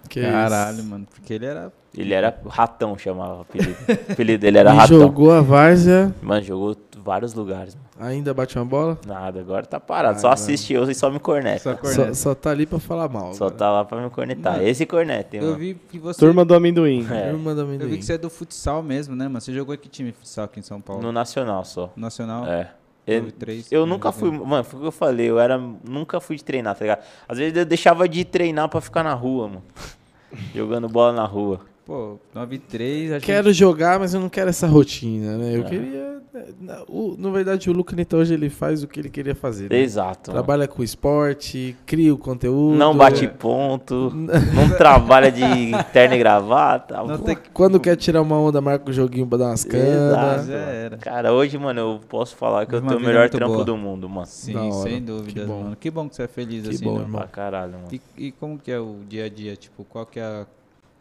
Que 0.07 0.21
Caralho, 0.21 0.77
isso? 0.77 0.87
mano. 0.87 1.05
Porque 1.13 1.33
ele 1.33 1.45
era. 1.45 1.69
Ele 1.95 2.13
era 2.13 2.35
ratão, 2.49 2.97
chamava 2.97 3.35
o 3.37 3.41
apelido. 3.41 3.75
O 4.09 4.11
apelido 4.13 4.41
dele 4.41 4.57
era 4.57 4.71
E 4.73 4.77
ratão. 4.77 4.99
jogou 4.99 5.31
a 5.31 5.41
várzea, 5.41 6.13
Mano, 6.21 6.41
jogou 6.43 6.75
vários 6.97 7.33
lugares, 7.35 7.75
mano. 7.75 7.87
ainda 8.11 8.33
bate 8.33 8.57
uma 8.57 8.65
bola? 8.65 8.97
Nada, 9.05 9.39
agora 9.41 9.63
tá 9.65 9.79
parado. 9.79 10.15
Ah, 10.17 10.19
só 10.19 10.27
não. 10.27 10.33
assiste 10.33 10.73
eu 10.73 10.89
e 10.89 10.95
só 10.95 11.11
me 11.11 11.19
corneta. 11.19 11.59
Só 11.59 11.71
Só, 11.71 11.77
corneta. 11.77 12.13
só 12.15 12.33
tá 12.33 12.49
ali 12.49 12.65
pra 12.65 12.79
falar 12.79 13.09
mal. 13.09 13.33
Só 13.35 13.45
agora. 13.45 13.57
tá 13.59 13.71
lá 13.71 13.85
pra 13.85 14.01
me 14.01 14.09
cornetar. 14.09 14.63
Esse 14.63 14.85
corneta, 14.85 15.35
hein, 15.35 15.41
Eu 15.43 15.49
mano. 15.49 15.59
vi 15.59 15.75
que 15.91 15.99
você. 15.99 16.19
Turma 16.19 16.43
do 16.43 16.55
amendoim. 16.55 17.05
É, 17.11 17.27
Irmã 17.29 17.53
da 17.53 17.61
Eu 17.61 17.67
vi 17.67 17.75
amendoim. 17.75 17.97
que 17.99 18.05
você 18.05 18.13
é 18.13 18.17
do 18.17 18.29
futsal 18.29 18.81
mesmo, 18.81 19.15
né, 19.15 19.25
mano? 19.27 19.39
Você 19.41 19.53
jogou 19.53 19.75
em 19.75 19.77
que 19.77 19.87
time 19.89 20.11
futsal 20.13 20.45
aqui 20.45 20.59
em 20.59 20.63
São 20.63 20.81
Paulo? 20.81 21.01
no 21.03 21.11
Nacional 21.11 21.63
só. 21.65 21.91
Nacional? 21.95 22.47
É. 22.47 22.71
Eu, 23.05 23.31
três, 23.33 23.69
eu 23.69 23.85
né, 23.85 23.91
nunca 23.91 24.13
fui, 24.13 24.31
mano, 24.31 24.63
foi 24.63 24.79
o 24.79 24.81
que 24.83 24.87
eu 24.87 24.91
falei, 24.93 25.29
eu 25.29 25.37
era, 25.37 25.57
nunca 25.83 26.21
fui 26.21 26.37
de 26.37 26.43
treinar, 26.45 26.73
tá 26.73 26.85
ligado? 26.85 27.03
Às 27.27 27.37
vezes 27.37 27.57
eu 27.57 27.65
deixava 27.65 28.07
de 28.07 28.23
treinar 28.23 28.69
pra 28.69 28.79
ficar 28.79 29.03
na 29.03 29.13
rua, 29.13 29.49
mano. 29.49 29.63
Jogando 30.55 30.87
bola 30.87 31.11
na 31.11 31.25
rua. 31.25 31.59
Pô, 31.85 32.17
9-3, 32.33 33.09
a 33.09 33.13
gente... 33.15 33.25
Quero 33.25 33.51
jogar, 33.51 33.99
mas 33.99 34.13
eu 34.13 34.21
não 34.21 34.29
quero 34.29 34.49
essa 34.49 34.65
rotina, 34.67 35.37
né? 35.37 35.55
Eu 35.57 35.61
É. 35.61 35.63
queria. 35.69 36.13
na- 36.59 36.81
o- 36.87 37.15
Na 37.17 37.29
verdade, 37.29 37.69
o 37.69 37.73
Luca 37.73 37.95
Neta 37.95 38.17
hoje 38.17 38.33
ele 38.33 38.49
faz 38.49 38.81
o 38.81 38.87
que 38.87 38.99
ele 38.99 39.09
queria 39.09 39.35
fazer. 39.35 39.69
né? 39.69 39.79
Exato. 39.79 40.31
mano. 40.31 40.41
Trabalha 40.43 40.67
com 40.67 40.81
esporte, 40.81 41.75
cria 41.85 42.11
o 42.13 42.17
conteúdo. 42.17 42.75
Não 42.75 42.95
bate 42.97 43.25
é. 43.25 43.27
ponto, 43.27 44.11
não 44.15 44.69
trabalha 44.77 45.31
de 45.31 45.43
terno 45.91 46.15
e 46.15 46.17
gravata. 46.17 46.95
Tem 47.23 47.37
Quando 47.53 47.79
quer 47.79 47.95
tirar 47.97 48.21
uma 48.21 48.39
onda, 48.39 48.59
marca 48.61 48.89
o 48.89 48.93
joguinho 48.93 49.27
pra 49.27 49.37
dar 49.37 49.45
umas 49.49 49.63
Exato. 49.65 50.15
canas. 50.15 50.49
Era. 50.49 50.97
Cara, 50.97 51.33
hoje, 51.33 51.57
mano, 51.59 51.79
eu 51.81 51.99
posso 52.09 52.35
falar 52.35 52.65
que 52.65 52.73
eu 52.73 52.81
tenho 52.81 52.97
o 52.97 53.01
melhor 53.01 53.29
trampo 53.29 53.53
boa. 53.53 53.65
do 53.65 53.77
mundo, 53.77 54.09
mano. 54.09 54.25
Sim, 54.25 54.71
sem 54.81 55.03
dúvidas, 55.03 55.33
Que 55.33 55.41
bom. 55.45 55.63
mano. 55.63 55.75
Que 55.75 55.91
bom 55.91 56.09
que 56.09 56.15
você 56.15 56.23
é 56.23 56.27
feliz 56.27 56.63
Que 56.67 56.75
assim, 56.75 56.83
bom, 56.85 56.95
né? 56.95 57.01
irmão. 57.03 57.19
Pra 57.21 57.27
caralho, 57.29 57.73
mano. 57.73 57.87
E, 57.91 58.01
e 58.17 58.31
como 58.31 58.57
que 58.57 58.71
é 58.71 58.79
o 58.79 58.95
dia 59.07 59.25
a 59.25 59.29
dia? 59.29 59.55
Tipo, 59.55 59.83
qual 59.83 60.05
que 60.05 60.19
é 60.19 60.23
a 60.23 60.45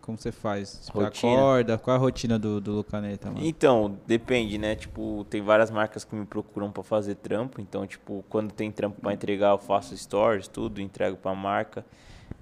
Como 0.02 0.18
você 0.18 0.32
faz? 0.32 0.68
Você 0.68 0.92
Rotina. 0.92 1.32
acorda? 1.32 1.78
Qual 1.78 1.96
a 1.96 1.98
rotina 1.98 2.36
do, 2.36 2.60
do 2.60 2.72
Lucaneta, 2.72 3.30
mano? 3.30 3.46
Então, 3.46 3.96
depende, 4.04 4.58
né? 4.58 4.74
Tipo, 4.74 5.24
tem 5.30 5.40
várias 5.40 5.70
marcas 5.70 6.04
que 6.04 6.12
me 6.12 6.26
procuram 6.26 6.72
pra 6.72 6.82
fazer 6.82 7.14
trampo. 7.14 7.60
Então, 7.60 7.86
tipo, 7.86 8.24
quando 8.28 8.52
tem 8.52 8.72
trampo 8.72 9.00
pra 9.00 9.12
entregar, 9.12 9.52
eu 9.52 9.58
faço 9.58 9.96
stories, 9.96 10.48
tudo, 10.48 10.80
entrego 10.80 11.16
pra 11.16 11.32
marca. 11.36 11.86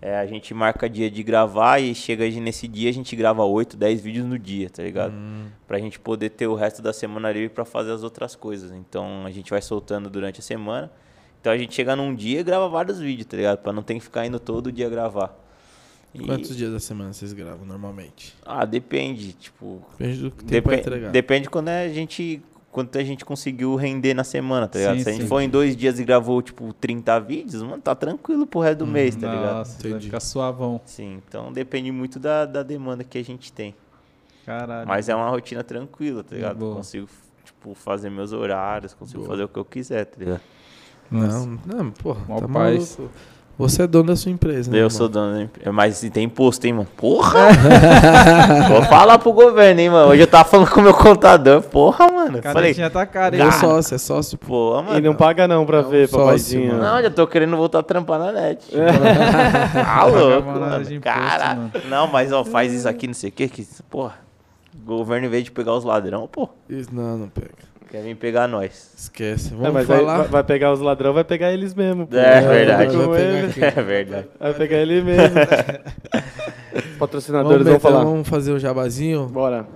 É, 0.01 0.17
a 0.17 0.25
gente 0.25 0.55
marca 0.55 0.89
dia 0.89 1.11
de 1.11 1.23
gravar 1.23 1.79
e 1.79 1.95
chega 1.95 2.25
aí 2.25 2.41
nesse 2.41 2.67
dia 2.67 2.89
a 2.89 2.93
gente 2.93 3.15
grava 3.15 3.45
8, 3.45 3.77
10 3.77 4.01
vídeos 4.01 4.25
no 4.25 4.39
dia, 4.39 4.71
tá 4.71 4.83
ligado? 4.83 5.13
Pra 5.69 5.79
gente 5.79 6.01
poder 6.01 6.31
ter 6.31 6.47
o 6.47 6.55
resto 6.55 6.81
da 6.81 6.95
semana 6.95 7.31
livre 7.31 7.51
pra 7.51 7.67
fazer 7.67 7.93
as 7.93 8.03
outras 8.03 8.35
coisas. 8.35 8.73
Então, 8.73 9.27
a 9.27 9.31
gente 9.31 9.51
vai 9.51 9.61
soltando 9.61 10.09
durante 10.09 10.41
a 10.41 10.43
semana. 10.43 10.91
Então, 11.39 11.53
a 11.53 11.59
gente 11.59 11.75
chega 11.75 11.95
num 11.95 12.15
dia 12.15 12.41
e 12.41 12.43
grava 12.43 12.71
vários 12.71 12.99
vídeos, 12.99 13.27
tá 13.27 13.37
ligado? 13.37 13.59
Pra 13.59 13.71
não 13.71 13.83
ter 13.83 13.93
que 13.93 14.01
ficar 14.01 14.25
indo 14.25 14.41
todo 14.41 14.73
dia 14.73 14.89
gravar. 14.89 15.50
E- 16.15 16.25
Quantos 16.27 16.57
dias 16.57 16.73
da 16.73 16.81
semana 16.81 17.13
vocês 17.13 17.33
gravam 17.33 17.65
normalmente? 17.65 18.35
Ah, 18.45 18.65
depende, 18.65 19.33
tipo, 19.35 19.81
Depende 19.97 20.23
do 20.23 20.31
que 20.31 20.45
tem 20.45 20.61
pra 20.63 20.71
Depen- 20.73 20.79
entregar. 20.81 21.11
Depende 21.13 21.49
quando 21.51 21.69
a 21.69 21.89
gente 21.89 22.43
quanto 22.73 22.97
a 22.99 23.03
gente 23.03 23.25
conseguiu 23.25 23.75
render 23.75 24.15
na 24.15 24.23
semana, 24.23 24.69
tá 24.69 24.79
ligado? 24.79 24.99
Sim, 24.99 25.03
Se 25.03 25.09
a 25.09 25.13
gente 25.13 25.23
sim. 25.23 25.29
for 25.29 25.41
em 25.41 25.49
dois 25.49 25.77
dias 25.77 25.99
e 25.99 26.05
gravou, 26.05 26.41
tipo, 26.41 26.73
30 26.75 27.19
vídeos, 27.19 27.65
mano, 27.65 27.83
tá 27.83 27.97
tranquilo 27.97 28.47
pro 28.47 28.61
resto 28.61 28.79
do 28.79 28.87
mês, 28.87 29.17
tá 29.17 29.29
ligado? 29.29 29.55
Nossa, 29.57 29.89
vai 29.89 30.01
ficar 30.01 30.21
suavão. 30.21 30.81
Sim, 30.85 31.21
então 31.27 31.53
depende 31.53 31.91
muito 31.91 32.21
da, 32.21 32.47
da 32.47 32.63
demanda 32.63 33.03
que 33.03 33.19
a 33.19 33.25
gente 33.25 33.53
tem. 33.53 33.75
Caralho. 34.47 34.87
Mas 34.87 35.09
é 35.09 35.15
uma 35.17 35.29
rotina 35.29 35.65
tranquila, 35.65 36.23
tá 36.23 36.37
ligado? 36.37 36.59
Boa. 36.59 36.77
Consigo, 36.77 37.09
tipo, 37.45 37.75
fazer 37.75 38.09
meus 38.09 38.33
horários, 38.33 38.95
consigo 38.95 39.19
Boa. 39.23 39.31
fazer 39.31 39.43
o 39.45 39.49
que 39.49 39.59
eu 39.59 39.65
quiser, 39.65 40.05
tá 40.05 40.17
ligado? 40.21 40.41
Não, 41.11 41.59
não, 41.67 41.91
porra, 41.91 42.25
Mó 42.29 42.41
tá 42.41 42.47
paz. 42.49 42.97
maluco. 42.97 43.15
Você 43.61 43.83
é 43.83 43.87
dono 43.87 44.07
da 44.07 44.17
sua 44.17 44.33
empresa, 44.33 44.71
né? 44.71 44.77
Eu 44.77 44.87
irmão? 44.87 44.91
sou 44.91 45.07
dono 45.07 45.35
da 45.35 45.43
empresa. 45.43 45.71
Mas 45.71 46.01
tem 46.01 46.25
imposto, 46.25 46.67
hein, 46.67 46.73
mano? 46.73 46.89
Porra! 46.97 47.41
Vou 48.69 48.83
falar 48.85 49.19
pro 49.19 49.33
governo, 49.35 49.81
hein, 49.83 49.91
mano? 49.91 50.09
Hoje 50.11 50.23
eu 50.23 50.27
tava 50.27 50.49
falando 50.49 50.71
com 50.71 50.81
o 50.81 50.83
meu 50.83 50.95
contador. 50.95 51.61
Porra, 51.63 52.07
mano. 52.11 52.41
Falei, 52.43 52.73
Canetinha 52.73 52.89
tá 52.89 53.05
cara, 53.05 53.37
hein? 53.37 53.43
Ah. 53.43 53.53
sou 53.53 53.71
sócio, 53.71 53.95
é 53.95 53.99
sócio. 53.99 54.39
pô. 54.39 54.47
porra, 54.47 54.83
mano. 54.83 54.99
E 54.99 55.03
não 55.03 55.15
paga 55.15 55.47
não 55.47 55.67
pra 55.67 55.83
Não, 55.83 55.91
ver, 55.91 56.09
papaizinho. 56.09 56.79
Não, 56.79 57.03
já 57.03 57.11
tô 57.11 57.27
querendo 57.27 57.55
voltar 57.55 57.81
a 57.81 57.83
trampar 57.83 58.19
na 58.19 58.33
net. 58.33 58.65
É. 58.75 58.87
Tá 59.85 60.05
louco, 60.07 60.53
nada 60.59 60.83
de 60.83 60.85
mano. 60.85 60.97
imposto, 60.97 61.01
Cara, 61.03 61.55
mano. 61.55 61.71
não, 61.89 62.07
mas 62.07 62.33
ó, 62.33 62.43
faz 62.45 62.73
isso 62.73 62.89
aqui, 62.89 63.07
não 63.07 63.15
sei 63.15 63.29
o 63.29 63.33
que, 63.33 63.47
que, 63.47 63.67
porra. 63.91 64.15
O 64.75 64.87
governo, 64.87 65.27
em 65.27 65.31
vez 65.31 65.45
de 65.45 65.51
pegar 65.51 65.75
os 65.75 65.85
ladrão, 65.85 66.27
pô, 66.27 66.49
Isso, 66.69 66.89
não, 66.93 67.19
não 67.19 67.29
pega. 67.29 67.70
Quer 67.91 68.03
vir 68.03 68.15
pegar 68.17 68.47
nós. 68.47 68.93
Esquece. 68.97 69.51
Vamos 69.55 69.73
mas 69.73 69.91
aí 69.91 69.99
falar. 69.99 70.19
vai, 70.19 70.29
vai 70.29 70.45
pegar 70.45 70.73
os 70.73 70.81
ladrões, 70.81 71.15
vai 71.15 71.25
pegar 71.25 71.53
eles 71.53 71.75
mesmo. 71.75 72.07
pô. 72.07 72.17
É, 72.17 72.41
verdade. 72.41 72.97
com 72.97 73.09
Vai 73.09 73.19
pegar 73.19 73.39
ele, 73.39 73.53
quem? 73.53 73.65
É 73.77 73.83
verdade. 73.83 74.29
Vai 74.39 74.55
pegar 74.55 74.77
ele 74.79 75.03
mesmo. 75.03 75.25
Os 76.73 76.83
Vamos, 76.83 76.99
patrocinadores 76.99 77.67
vão 77.67 77.81
falar. 77.81 78.05
vamos 78.05 78.29
fazer 78.29 78.53
o 78.53 78.59
jabazinho. 78.59 79.27
Bora. 79.27 79.67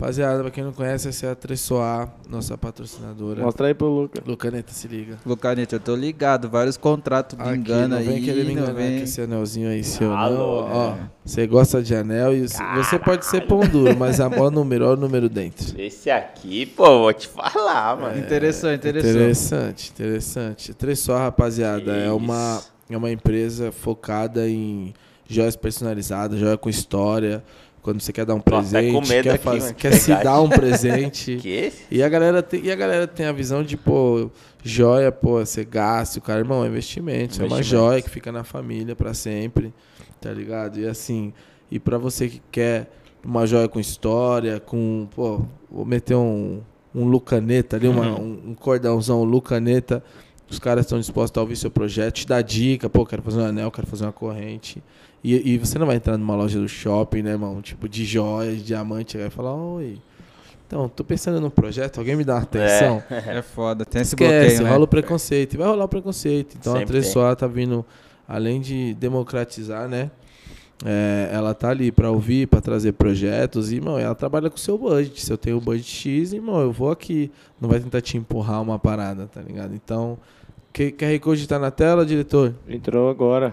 Rapaziada, 0.00 0.40
pra 0.40 0.50
quem 0.50 0.64
não 0.64 0.72
conhece, 0.72 1.08
essa 1.08 1.26
é 1.26 1.30
a 1.30 1.34
Tressoar, 1.34 2.08
nossa 2.26 2.56
patrocinadora. 2.56 3.42
Mostra 3.42 3.66
aí 3.66 3.74
pro 3.74 3.86
Luca. 3.86 4.22
Lucaneta, 4.26 4.72
se 4.72 4.88
liga. 4.88 5.18
Lucaneta, 5.26 5.76
eu 5.76 5.80
tô 5.80 5.94
ligado. 5.94 6.48
Vários 6.48 6.78
contratos 6.78 7.36
de 7.38 7.54
engano 7.54 7.88
não 7.88 7.98
aí. 7.98 8.06
vem 8.06 8.22
querer 8.22 8.44
me 8.46 8.54
não 8.54 8.62
enganar 8.62 8.72
vem- 8.72 8.96
com 8.98 9.04
esse 9.04 9.20
anelzinho 9.20 9.68
aí 9.68 9.84
seu, 9.84 10.10
Ah, 10.10 10.30
não. 10.30 10.40
Ó, 10.40 10.94
você 11.22 11.46
gosta 11.46 11.82
de 11.82 11.94
anel 11.94 12.34
e 12.34 12.48
você- 12.48 12.64
você 12.76 12.98
pode 12.98 13.26
ser 13.26 13.46
pão 13.46 13.60
duro, 13.60 13.94
mas 13.98 14.20
a 14.20 14.28
ó 14.28 14.46
o 14.46 14.50
número, 14.50 14.86
ó 14.86 14.94
o 14.94 14.96
número 14.96 15.28
dentro. 15.28 15.78
Esse 15.78 16.10
aqui, 16.10 16.64
pô, 16.64 17.00
vou 17.00 17.12
te 17.12 17.28
falar, 17.28 17.94
mano. 17.98 18.18
Interessante, 18.18 18.88
interessante. 18.88 19.10
Interessante, 19.20 19.90
interessante. 19.90 20.74
Tressó, 20.74 21.18
rapaziada, 21.18 21.92
é 21.94 22.10
uma, 22.10 22.62
é 22.88 22.96
uma 22.96 23.10
empresa 23.10 23.70
focada 23.70 24.48
em 24.48 24.94
joias 25.28 25.56
personalizadas, 25.56 26.40
joia 26.40 26.56
com 26.56 26.70
história. 26.70 27.44
Quando 27.82 28.00
você 28.00 28.12
quer 28.12 28.26
dar 28.26 28.34
um 28.34 28.40
presente, 28.40 29.08
quer, 29.22 29.30
aqui, 29.34 29.74
quer 29.74 29.92
se 29.94 30.14
dar 30.22 30.40
um 30.42 30.48
presente. 30.50 31.36
Que? 31.40 31.72
E 31.90 32.02
a 32.02 32.08
galera 32.08 32.42
tem, 32.42 32.62
e 32.64 32.70
a 32.70 32.76
galera 32.76 33.06
tem 33.06 33.24
a 33.26 33.32
visão 33.32 33.62
de, 33.62 33.76
pô, 33.76 34.30
joia, 34.62 35.10
pô, 35.10 35.38
você 35.44 35.64
gasta, 35.64 36.18
o 36.18 36.22
cara, 36.22 36.40
irmão, 36.40 36.62
é 36.64 36.68
investimento. 36.68 37.40
É 37.42 37.46
uma 37.46 37.62
joia 37.62 38.02
que 38.02 38.10
fica 38.10 38.30
na 38.30 38.44
família 38.44 38.94
pra 38.94 39.14
sempre, 39.14 39.72
tá 40.20 40.30
ligado? 40.30 40.78
E 40.78 40.86
assim, 40.86 41.32
e 41.70 41.78
pra 41.78 41.96
você 41.96 42.28
que 42.28 42.42
quer 42.52 42.90
uma 43.24 43.46
joia 43.46 43.66
com 43.68 43.80
história, 43.80 44.60
com, 44.60 45.08
pô, 45.14 45.40
vou 45.70 45.84
meter 45.86 46.14
um, 46.16 46.60
um 46.94 47.04
lucaneta 47.04 47.76
ali, 47.76 47.88
uma- 47.88 48.06
Uhum. 48.18 48.40
um, 48.46 48.50
um 48.50 48.54
cordãozão 48.54 49.24
lucaneta, 49.24 50.04
os 50.50 50.58
caras 50.58 50.84
estão 50.84 50.98
dispostos 50.98 51.38
a 51.38 51.40
ouvir 51.40 51.56
seu 51.56 51.70
projeto, 51.70 52.14
te 52.16 52.26
dar 52.26 52.42
dica, 52.42 52.90
pô, 52.90 53.06
quero 53.06 53.22
fazer 53.22 53.38
um 53.40 53.44
anel, 53.46 53.70
quero 53.70 53.86
fazer 53.86 54.04
uma 54.04 54.12
corrente. 54.12 54.82
E, 55.22 55.52
e 55.54 55.58
você 55.58 55.78
não 55.78 55.86
vai 55.86 55.96
entrar 55.96 56.16
numa 56.16 56.34
loja 56.34 56.58
do 56.58 56.68
shopping, 56.68 57.22
né, 57.22 57.30
irmão? 57.32 57.60
Tipo, 57.60 57.88
de 57.88 58.04
joias, 58.04 58.56
de 58.58 58.64
diamante, 58.64 59.18
vai 59.18 59.28
falar, 59.30 59.54
oi. 59.54 59.98
Então, 60.66 60.88
tô 60.88 61.02
pensando 61.02 61.40
num 61.40 61.50
projeto, 61.50 61.98
alguém 61.98 62.14
me 62.16 62.24
dá 62.24 62.34
uma 62.36 62.42
atenção? 62.42 63.02
É 63.10 63.42
foda, 63.42 63.84
tem 63.84 64.00
esse 64.02 64.14
Esquece, 64.14 64.38
bloqueio, 64.40 64.62
né? 64.62 64.70
rola 64.70 64.84
o 64.84 64.88
preconceito. 64.88 65.54
E 65.54 65.56
vai 65.56 65.66
rolar 65.66 65.84
o 65.84 65.88
preconceito. 65.88 66.56
Então 66.58 66.74
a 66.74 66.78
Sempre 66.78 66.92
tem. 66.92 67.02
Tressoar 67.02 67.34
tá 67.36 67.46
vindo, 67.46 67.84
além 68.26 68.60
de 68.60 68.94
democratizar, 68.94 69.88
né? 69.88 70.10
É, 70.84 71.28
ela 71.32 71.52
tá 71.54 71.68
ali 71.70 71.92
pra 71.92 72.10
ouvir, 72.10 72.46
pra 72.46 72.60
trazer 72.60 72.92
projetos. 72.92 73.70
E, 73.70 73.74
irmão, 73.76 73.98
ela 73.98 74.14
trabalha 74.14 74.48
com 74.48 74.56
o 74.56 74.60
seu 74.60 74.78
budget. 74.78 75.20
Se 75.20 75.30
eu 75.32 75.36
tenho 75.36 75.58
o 75.58 75.60
budget 75.60 75.90
X, 75.90 76.32
irmão, 76.32 76.60
eu 76.60 76.72
vou 76.72 76.90
aqui. 76.90 77.30
Não 77.60 77.68
vai 77.68 77.80
tentar 77.80 78.00
te 78.00 78.16
empurrar 78.16 78.62
uma 78.62 78.78
parada, 78.78 79.26
tá 79.26 79.42
ligado? 79.42 79.74
Então, 79.74 80.16
que- 80.72 80.92
QR 80.92 81.18
Code 81.20 81.46
tá 81.48 81.58
na 81.58 81.70
tela, 81.72 82.06
diretor? 82.06 82.54
Entrou 82.68 83.10
agora. 83.10 83.52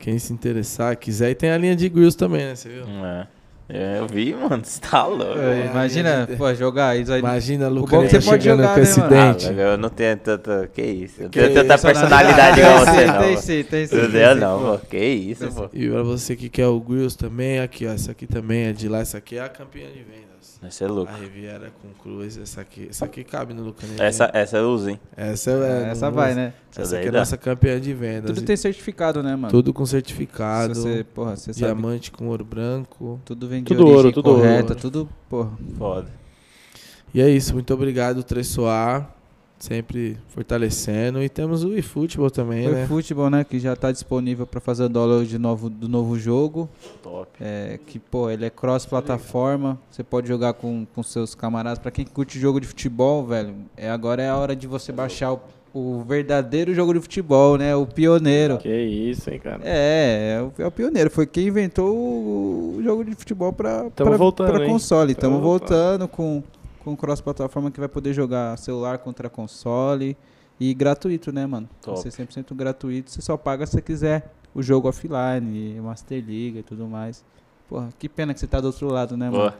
Quem 0.00 0.18
se 0.18 0.32
interessar, 0.32 0.96
quiser. 0.96 1.30
E 1.30 1.34
tem 1.34 1.50
a 1.50 1.58
linha 1.58 1.76
de 1.76 1.88
grills 1.88 2.16
também, 2.16 2.46
né? 2.46 2.54
Você 2.56 2.70
viu? 2.70 2.84
É. 3.04 3.26
É, 3.72 4.00
eu 4.00 4.06
vi, 4.08 4.34
mano, 4.34 4.64
você 4.64 4.80
tá 4.80 5.06
louco. 5.06 5.38
É, 5.38 5.66
imagina, 5.66 6.28
pô, 6.36 6.52
jogar 6.54 6.96
isso 6.96 7.12
aí. 7.12 7.20
Imagina 7.20 7.68
a 7.68 7.70
bom 7.70 7.76
é 7.76 7.80
Lucas 7.80 8.00
que 8.10 8.20
você 8.20 8.30
pode 8.30 8.44
jogar, 8.44 8.70
com 8.70 8.76
né, 8.76 8.82
esse 8.82 8.98
mano? 8.98 9.14
Ah, 9.16 9.32
dente. 9.32 9.46
velho, 9.46 9.60
eu 9.60 9.78
não 9.78 9.88
tenho 9.88 10.16
tanta. 10.16 10.68
Que 10.74 10.82
isso? 10.82 11.22
Eu 11.22 11.30
Que 11.30 11.38
tenho 11.38 11.54
tanta 11.54 11.78
personalidade 11.78 12.58
igual 12.58 12.78
você, 12.80 13.06
não. 13.06 13.18
Tem 13.20 13.36
sim, 13.36 13.62
tem 13.62 13.86
sim. 13.86 13.94
Meu 13.94 14.10
tem 14.10 14.12
Deus, 14.12 14.40
não, 14.40 14.58
pô. 14.58 14.78
Que 14.90 14.98
isso, 14.98 15.46
pô. 15.52 15.70
E 15.72 15.88
pra 15.88 16.02
você 16.02 16.34
que 16.34 16.48
quer 16.48 16.66
o 16.66 16.80
Grills 16.80 17.16
também, 17.16 17.60
aqui, 17.60 17.86
ó. 17.86 17.92
Essa 17.92 18.10
aqui 18.10 18.26
também 18.26 18.64
é 18.64 18.72
de 18.72 18.88
lá. 18.88 18.98
Essa 18.98 19.18
aqui 19.18 19.36
é 19.36 19.42
a 19.42 19.48
campeã 19.48 19.86
de 19.86 20.02
vendas. 20.02 20.29
Você 20.62 20.84
é 20.84 20.88
louco. 20.88 21.10
A 21.10 21.16
Riviera 21.16 21.72
com 21.80 21.88
Cruz, 22.02 22.36
essa 22.36 22.60
aqui, 22.60 22.88
essa 22.90 23.06
aqui 23.06 23.24
cabe 23.24 23.54
no 23.54 23.62
Lucanete. 23.62 24.02
Essa, 24.02 24.30
essa 24.34 24.58
eu 24.58 24.70
uso, 24.70 24.90
hein? 24.90 25.00
essa 25.16 25.50
é, 25.52 25.90
Essa 25.90 26.06
não- 26.06 26.12
vai, 26.14 26.34
né? 26.34 26.52
Essa 26.70 26.82
Essa 26.82 26.98
aqui 26.98 27.08
é 27.08 27.10
dá. 27.10 27.18
nossa 27.20 27.36
campeã 27.38 27.80
de 27.80 27.94
vendas. 27.94 28.34
Tudo 28.34 28.44
tem 28.44 28.56
certificado, 28.56 29.22
né, 29.22 29.34
mano? 29.34 29.50
tudo 29.50 29.72
com 29.72 29.86
certificado, 29.86 30.74
Se 30.74 30.80
você, 30.82 31.04
porra, 31.04 31.34
você 31.36 31.54
sabe. 31.54 31.64
diamante 31.64 32.10
com 32.10 32.28
ouro 32.28 32.44
branco. 32.44 33.18
Tudo 33.24 33.48
vem 33.48 33.62
de 33.62 33.68
Tudo 33.74 33.86
ouro, 33.86 34.12
tudo 34.12 34.34
correta, 34.34 34.70
ouro. 34.74 34.74
tudo, 34.80 35.08
porra. 35.30 35.50
Foda. 35.78 36.08
E 37.14 37.22
é 37.22 37.28
isso, 37.30 37.54
muito 37.54 37.72
obrigado, 37.72 38.22
Tressoar. 38.22 39.16
Sempre 39.60 40.16
fortalecendo. 40.28 41.22
E 41.22 41.28
temos 41.28 41.62
o 41.64 41.76
eFootball 41.76 42.30
também, 42.30 42.64
Foi 42.64 42.72
né? 42.72 42.86
futebol, 42.86 43.28
né? 43.28 43.44
Que 43.44 43.58
já 43.58 43.76
tá 43.76 43.92
disponível 43.92 44.46
pra 44.46 44.58
fazer 44.58 44.84
o 44.84 44.88
download 44.88 45.28
de 45.28 45.38
novo, 45.38 45.68
do 45.68 45.86
novo 45.86 46.18
jogo. 46.18 46.66
Top. 47.02 47.28
É, 47.38 47.78
que, 47.86 47.98
pô, 47.98 48.30
ele 48.30 48.46
é 48.46 48.50
cross-plataforma. 48.50 49.78
Você 49.90 50.02
pode 50.02 50.26
jogar 50.26 50.54
com, 50.54 50.86
com 50.94 51.02
seus 51.02 51.34
camaradas. 51.34 51.78
Pra 51.78 51.90
quem 51.90 52.06
curte 52.06 52.40
jogo 52.40 52.58
de 52.58 52.66
futebol, 52.66 53.26
velho, 53.26 53.54
é, 53.76 53.90
agora 53.90 54.22
é 54.22 54.30
a 54.30 54.36
hora 54.36 54.56
de 54.56 54.66
você 54.66 54.92
baixar 54.92 55.34
o, 55.34 55.40
o 55.74 56.02
verdadeiro 56.04 56.74
jogo 56.74 56.94
de 56.94 57.00
futebol, 57.00 57.58
né? 57.58 57.76
O 57.76 57.86
pioneiro. 57.86 58.56
Que 58.56 58.74
isso, 58.74 59.28
hein, 59.30 59.38
cara. 59.38 59.60
É, 59.62 60.38
é 60.38 60.42
o, 60.42 60.62
é 60.62 60.66
o 60.66 60.70
pioneiro. 60.70 61.10
Foi 61.10 61.26
quem 61.26 61.48
inventou 61.48 61.94
o, 61.94 62.76
o 62.78 62.82
jogo 62.82 63.04
de 63.04 63.14
futebol 63.14 63.54
voltando, 64.16 64.62
hein? 64.62 64.70
console. 64.70 65.14
Tamo 65.14 65.36
Estamos 65.36 65.42
voltando 65.42 66.08
com, 66.08 66.42
com 66.84 66.96
cross-plataforma 66.96 67.70
que 67.70 67.78
vai 67.78 67.88
poder 67.88 68.12
jogar 68.12 68.56
celular 68.58 68.98
contra 68.98 69.28
console. 69.30 70.16
E 70.58 70.74
gratuito, 70.74 71.32
né, 71.32 71.46
mano? 71.46 71.68
Top. 71.80 72.02
Vai 72.02 72.10
ser 72.10 72.26
100% 72.26 72.54
gratuito. 72.54 73.10
Você 73.10 73.22
só 73.22 73.36
paga 73.36 73.64
se 73.64 73.72
você 73.72 73.80
quiser 73.80 74.30
o 74.54 74.62
jogo 74.62 74.88
offline, 74.88 75.80
Master 75.80 76.18
League 76.18 76.58
e 76.58 76.62
tudo 76.62 76.86
mais. 76.86 77.24
Porra, 77.68 77.88
que 77.98 78.08
pena 78.08 78.34
que 78.34 78.40
você 78.40 78.46
tá 78.46 78.60
do 78.60 78.66
outro 78.66 78.88
lado, 78.88 79.16
né, 79.16 79.30
mano? 79.30 79.54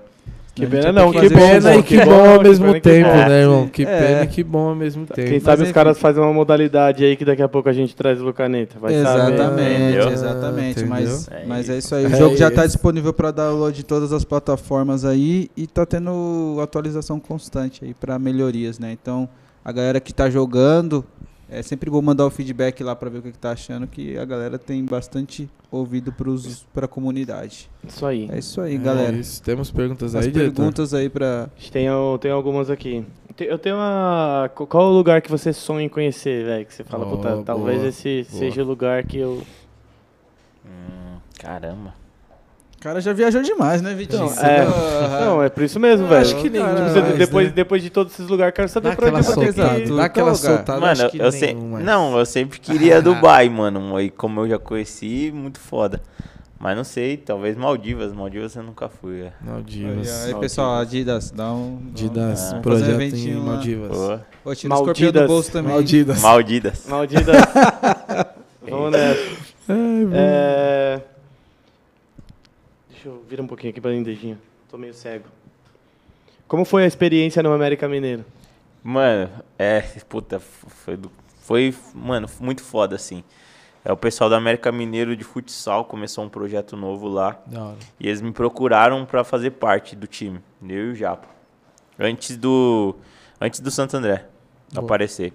Que 0.61 0.67
pena 0.67 0.93
não, 0.93 1.11
que 1.13 1.29
pena 1.29 1.75
e 1.77 1.83
que 1.83 1.99
que 1.99 2.05
bom, 2.05 2.31
ao 2.35 2.43
mesmo 2.43 2.73
que 2.75 2.81
tempo, 2.81 3.09
né, 3.09 3.41
irmão? 3.43 3.69
Que 3.69 3.83
É. 3.83 3.99
pena 3.99 4.25
e 4.25 4.27
que 4.29 4.45
bom 4.45 4.69
ao 4.69 4.75
mesmo 4.75 5.07
tempo. 5.07 5.29
Quem 5.29 5.41
sabe 5.41 5.63
os 5.65 5.73
caras 5.73 5.99
fazem 5.99 6.23
uma 6.23 6.33
modalidade 6.33 7.05
aí 7.05 7.17
que 7.17 7.25
daqui 7.25 7.43
a 7.43 7.49
pouco 7.49 7.69
a 7.69 7.73
gente 7.73 7.95
traz 7.97 8.21
o 8.21 8.25
Lucaneta. 8.25 8.79
Vai 8.79 8.93
saber. 9.03 9.33
Exatamente, 9.35 9.83
Entendeu? 9.83 10.09
exatamente. 10.11 10.85
Mas, 10.85 11.29
É 11.29 11.45
mas 11.47 11.69
é 11.71 11.79
isso. 11.79 11.95
aí. 11.95 12.05
O 12.07 12.13
É 12.13 12.17
jogo 12.17 12.37
já 12.37 12.51
tá 12.51 12.67
disponível 12.67 13.13
para 13.13 13.31
download 13.31 13.81
em 13.81 13.85
todas 13.85 14.13
as 14.13 14.25
plataformas 14.25 15.05
aí 15.05 15.51
e 15.57 15.67
tá 15.67 15.85
tendo 15.87 16.59
atualização 16.63 17.19
constante 17.19 17.85
aí 17.85 17.95
para 17.95 18.19
melhorias, 18.19 18.79
né? 18.79 18.97
Então, 19.01 19.29
a 19.65 19.73
galera 19.73 20.01
que 20.01 20.13
tá 20.15 20.29
jogando, 20.31 21.05
é 21.51 21.63
sempre 21.63 21.91
bom 21.91 22.01
mandar 22.01 22.25
o 22.27 22.31
feedback 22.31 22.83
lá 22.83 22.95
para 22.95 23.11
ver 23.11 23.19
o 23.19 23.23
que, 23.23 23.33
que 23.33 23.39
tá 23.39 23.51
achando, 23.53 23.87
que 23.87 24.17
a 24.17 24.25
galera 24.25 24.59
tem 24.59 24.85
bastante 24.85 25.49
ouvido 25.71 26.13
pros, 26.13 26.65
pra 26.73 26.87
comunidade. 26.89 27.69
Isso 27.87 28.07
aí. 28.07 28.29
É 28.31 28.39
isso 28.39 28.61
aí, 28.61 28.75
É 28.77 28.79
galera. 28.79 29.17
isso. 29.17 29.43
Temos 29.43 29.71
perguntas 29.71 30.15
As 30.15 30.25
aí, 30.27 30.31
diretor? 30.33 30.55
perguntas 30.55 30.95
aí 30.95 31.09
pra. 31.09 31.45
A 31.45 31.61
gente 31.61 31.73
Tem, 31.73 31.87
tem 32.21 32.31
algumas 32.31 32.71
aqui. 32.71 33.05
Eu 33.39 33.59
tenho 33.59 33.77
uma. 33.77 34.51
qu- 34.55 34.67
Qual 34.67 34.91
o 34.91 34.97
lugar 34.97 35.23
que 35.23 35.31
você 35.31 35.53
sonha 35.53 35.87
em 35.87 35.89
conhecer, 35.89 36.45
velho? 36.45 36.67
Que 36.67 36.75
você 36.75 36.85
fala, 36.85 37.07
Oh, 37.07 37.17
puta, 37.17 37.43
talvez 37.43 37.79
boa, 37.79 37.89
esse 37.89 38.27
boa. 38.31 38.39
seja 38.39 38.63
o 38.63 38.67
lugar 38.67 39.03
que 39.05 39.17
eu. 39.19 39.43
hum, 40.67 41.17
caramba. 41.39 41.95
O 42.81 42.83
cara 42.83 42.99
já 42.99 43.13
viajou 43.13 43.43
demais, 43.43 43.83
né, 43.83 43.93
Vitinho? 43.93 44.25
Então, 44.25 44.43
é. 44.43 44.65
Porra. 44.65 45.21
Não, 45.21 45.43
é 45.43 45.51
por 45.51 45.63
isso 45.63 45.79
mesmo, 45.79 46.07
Eu 46.07 46.09
velho. 46.09 46.23
acho 46.23 46.35
que 46.37 46.49
nenhum 46.49 46.65
Tipo, 46.67 46.79
mais, 46.81 46.93
você- 46.95 47.01
né? 47.03 47.13
depois, 47.19 47.53
depois 47.53 47.83
de 47.83 47.91
todos 47.91 48.15
esses 48.15 48.27
lugares, 48.27 48.55
quero 48.55 48.69
saber 48.71 48.89
Dá 48.89 48.97
pra 48.97 49.09
onde 49.09 49.17
você 49.19 49.33
soltada, 49.35 49.75
tem 49.75 49.85
que- 49.85 49.93
dá 49.97 50.05
aquela 50.07 50.33
lugar? 50.33 50.41
soltada, 50.57 50.81
Mano, 50.81 50.93
acho 50.93 51.11
que 51.11 51.19
eu 51.19 51.25
mais. 51.69 51.85
Não, 51.85 52.19
eu 52.19 52.25
sempre 52.25 52.59
queria 52.59 53.03
Dubai, 53.03 53.51
mano. 53.51 54.01
E 54.01 54.09
como 54.09 54.41
eu 54.41 54.49
já 54.49 54.59
conheci, 54.59 55.31
muito 55.35 55.61
foda. 55.61 56.01
Mas 56.59 56.75
não 56.75 56.83
sei, 56.85 57.19
talvez 57.19 57.55
Maldivas. 57.55 58.15
Maldivas 58.15 58.57
eu 58.57 58.63
nunca 58.63 58.89
fui. 58.89 59.21
é. 59.21 59.25
Aí, 59.27 59.33
Maldivas. 59.51 60.25
aí, 60.25 60.35
pessoal, 60.37 60.79
Adidas, 60.79 61.31
dá 61.31 61.53
um. 61.53 61.81
Maldivas, 61.83 62.41
Ah. 62.41 62.45
Fazer 62.47 62.57
um 62.57 62.63
projeto 62.63 62.89
em 62.89 62.95
eventinho 62.95 63.39
lá. 63.41 63.45
Maldivas. 63.53 64.21
Pô, 64.43 64.55
tira 64.55 64.75
o 64.75 64.77
escorpião 64.79 65.13
do 65.13 65.15
Maldidas. 65.17 65.27
bolso 65.27 65.53
também. 65.53 65.73
Maldivas. 65.75 66.21
Maldidas. 66.23 66.87
Maldita. 66.89 67.33
Vamos 68.69 68.91
nessa. 68.93 69.21
É... 70.15 71.01
Deixa 73.03 73.09
eu 73.09 73.25
virar 73.27 73.43
um 73.43 73.47
pouquinho 73.47 73.71
aqui 73.71 73.81
pra 73.81 73.91
mim, 73.93 74.03
dedinho. 74.03 74.39
Tô 74.71 74.77
meio 74.77 74.93
cego. 74.93 75.25
Como 76.47 76.67
foi 76.67 76.85
a 76.85 76.87
experiência 76.87 77.43
no 77.43 77.51
América 77.51 77.89
Mineiro? 77.89 78.27
Mano, 78.85 79.31
é. 79.59 79.81
Puta, 80.07 80.39
foi, 80.39 80.99
do- 80.99 81.11
foi, 81.41 81.75
mano, 81.95 82.29
muito 82.39 82.63
foda, 82.63 82.97
assim. 82.97 83.25
É 83.83 83.91
o 83.91 83.97
pessoal 83.97 84.29
da 84.29 84.37
América 84.37 84.71
Mineiro 84.71 85.17
de 85.17 85.25
futsal 85.25 85.87
começou 85.87 86.23
um 86.25 86.29
projeto 86.29 86.77
novo 86.77 87.09
lá. 87.09 87.41
Da 87.47 87.65
hora. 87.69 87.79
E 87.99 88.07
eles 88.07 88.21
me 88.21 88.33
procuraram 88.33 89.07
pra 89.07 89.25
fazer 89.25 89.53
parte 89.53 89.97
do 89.97 90.07
time, 90.07 90.39
eu 90.63 90.89
e 90.89 90.93
o 90.93 90.95
Japa. 90.95 91.27
Antes 91.99 92.37
do 92.37 92.95
antes 93.41 93.61
do 93.61 93.71
Santo 93.71 93.97
André 93.97 94.27
Boa. 94.75 94.85
aparecer. 94.85 95.33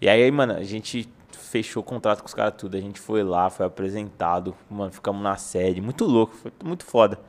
E 0.00 0.08
aí, 0.08 0.30
mano, 0.30 0.52
a 0.54 0.62
gente 0.62 1.08
fechou 1.54 1.82
o 1.82 1.86
contrato 1.86 2.20
com 2.20 2.26
os 2.26 2.34
caras 2.34 2.54
tudo. 2.58 2.76
A 2.76 2.80
gente 2.80 2.98
foi 2.98 3.22
lá, 3.22 3.48
foi 3.48 3.64
apresentado, 3.64 4.56
mano, 4.68 4.90
ficamos 4.90 5.22
na 5.22 5.36
sede, 5.36 5.80
muito 5.80 6.04
louco, 6.04 6.34
foi 6.34 6.50
muito 6.64 6.84
foda. 6.84 7.20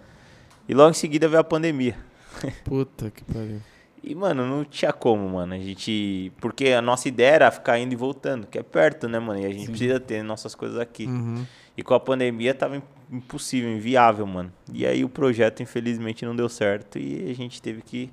E 0.68 0.74
logo 0.74 0.90
em 0.90 0.94
seguida 0.96 1.28
veio 1.28 1.42
a 1.42 1.44
pandemia. 1.44 1.96
Puta 2.66 3.12
que 3.12 3.24
pariu. 3.24 3.62
E, 4.04 4.16
mano, 4.16 4.46
não 4.48 4.64
tinha 4.66 4.92
como, 4.92 5.30
mano. 5.30 5.54
A 5.54 5.60
gente. 5.60 6.32
Porque 6.42 6.70
a 6.70 6.82
nossa 6.82 7.08
ideia 7.08 7.36
era 7.36 7.52
ficar 7.52 7.78
indo 7.80 7.94
e 7.94 7.96
voltando, 7.96 8.48
que 8.48 8.58
é 8.58 8.64
perto, 8.64 9.08
né, 9.08 9.20
mano? 9.20 9.40
E 9.40 9.46
a 9.46 9.50
gente 9.54 9.68
precisa 9.70 10.00
ter 10.00 10.24
nossas 10.24 10.54
coisas 10.56 10.78
aqui. 10.80 11.06
Uhum. 11.06 11.46
E 11.78 11.84
com 11.84 11.94
a 11.94 12.00
pandemia 12.00 12.54
tava 12.56 12.78
im- 12.78 12.84
impossível, 13.12 13.70
inviável, 13.72 14.26
mano. 14.26 14.52
E 14.74 14.86
aí 14.88 15.04
o 15.04 15.10
projeto, 15.10 15.62
infelizmente, 15.64 16.26
não 16.26 16.36
deu 16.36 16.50
certo 16.50 16.98
e 17.00 17.30
a 17.32 17.34
gente 17.36 17.62
teve 17.62 17.82
que 17.82 18.12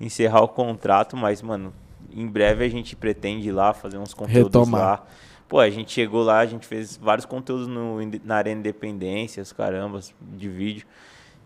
encerrar 0.00 0.40
o 0.42 0.48
contrato, 0.48 1.16
mas, 1.16 1.40
mano, 1.42 1.72
em 2.12 2.26
breve 2.26 2.64
a 2.64 2.68
gente 2.68 2.94
pretende 2.94 3.48
ir 3.48 3.52
lá 3.52 3.72
fazer 3.74 3.96
uns 3.98 4.12
conteúdos 4.14 4.44
Retomar. 4.66 4.80
lá. 4.80 5.06
Pô, 5.48 5.60
a 5.60 5.70
gente 5.70 5.92
chegou 5.92 6.22
lá, 6.22 6.40
a 6.40 6.46
gente 6.46 6.66
fez 6.66 6.96
vários 6.96 7.24
conteúdos 7.24 7.68
no, 7.68 7.98
na 8.24 8.36
Arena 8.36 8.60
Independência, 8.60 9.42
os 9.42 9.52
carambas, 9.52 10.12
de 10.20 10.48
vídeo. 10.48 10.86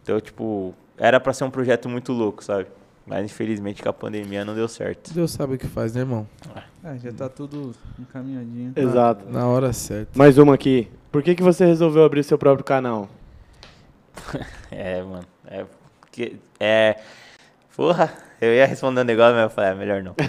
Então, 0.03 0.19
tipo, 0.21 0.75
era 0.97 1.21
pra 1.21 1.33
ser 1.33 1.45
um 1.45 1.51
projeto 1.51 1.89
muito 1.89 2.13
louco, 2.13 2.43
sabe? 2.43 2.67
Mas 3.07 3.25
infelizmente 3.25 3.83
com 3.83 3.89
a 3.89 3.93
pandemia 3.93 4.45
não 4.45 4.55
deu 4.55 4.69
certo. 4.69 5.13
Deus 5.13 5.33
sabe 5.33 5.55
o 5.55 5.59
que 5.59 5.67
faz, 5.67 5.95
né, 5.95 6.01
irmão? 6.03 6.29
É, 6.85 6.97
já 6.99 7.13
tá 7.13 7.29
tudo 7.29 7.75
encaminhadinho. 7.99 8.73
Exato. 8.77 9.29
Na 9.29 9.47
hora 9.47 9.73
certa. 9.73 10.17
Mais 10.17 10.39
uma 10.39 10.55
aqui. 10.55 10.89
Por 11.11 11.23
que, 11.23 11.35
que 11.35 11.43
você 11.43 11.65
resolveu 11.67 12.05
abrir 12.05 12.23
seu 12.23 12.39
próprio 12.39 12.65
canal? 12.65 13.09
É, 14.71 15.03
mano. 15.03 15.25
É. 15.47 15.65
Porque, 16.01 16.37
é. 16.61 17.01
Porra, 17.77 18.13
eu 18.41 18.55
ia 18.55 18.65
responder 18.65 19.01
um 19.01 19.05
negócio, 19.05 19.35
mas 19.35 19.43
eu 19.43 19.51
falei, 19.51 19.71
é 19.71 19.75
melhor 19.75 20.03
não. 20.03 20.15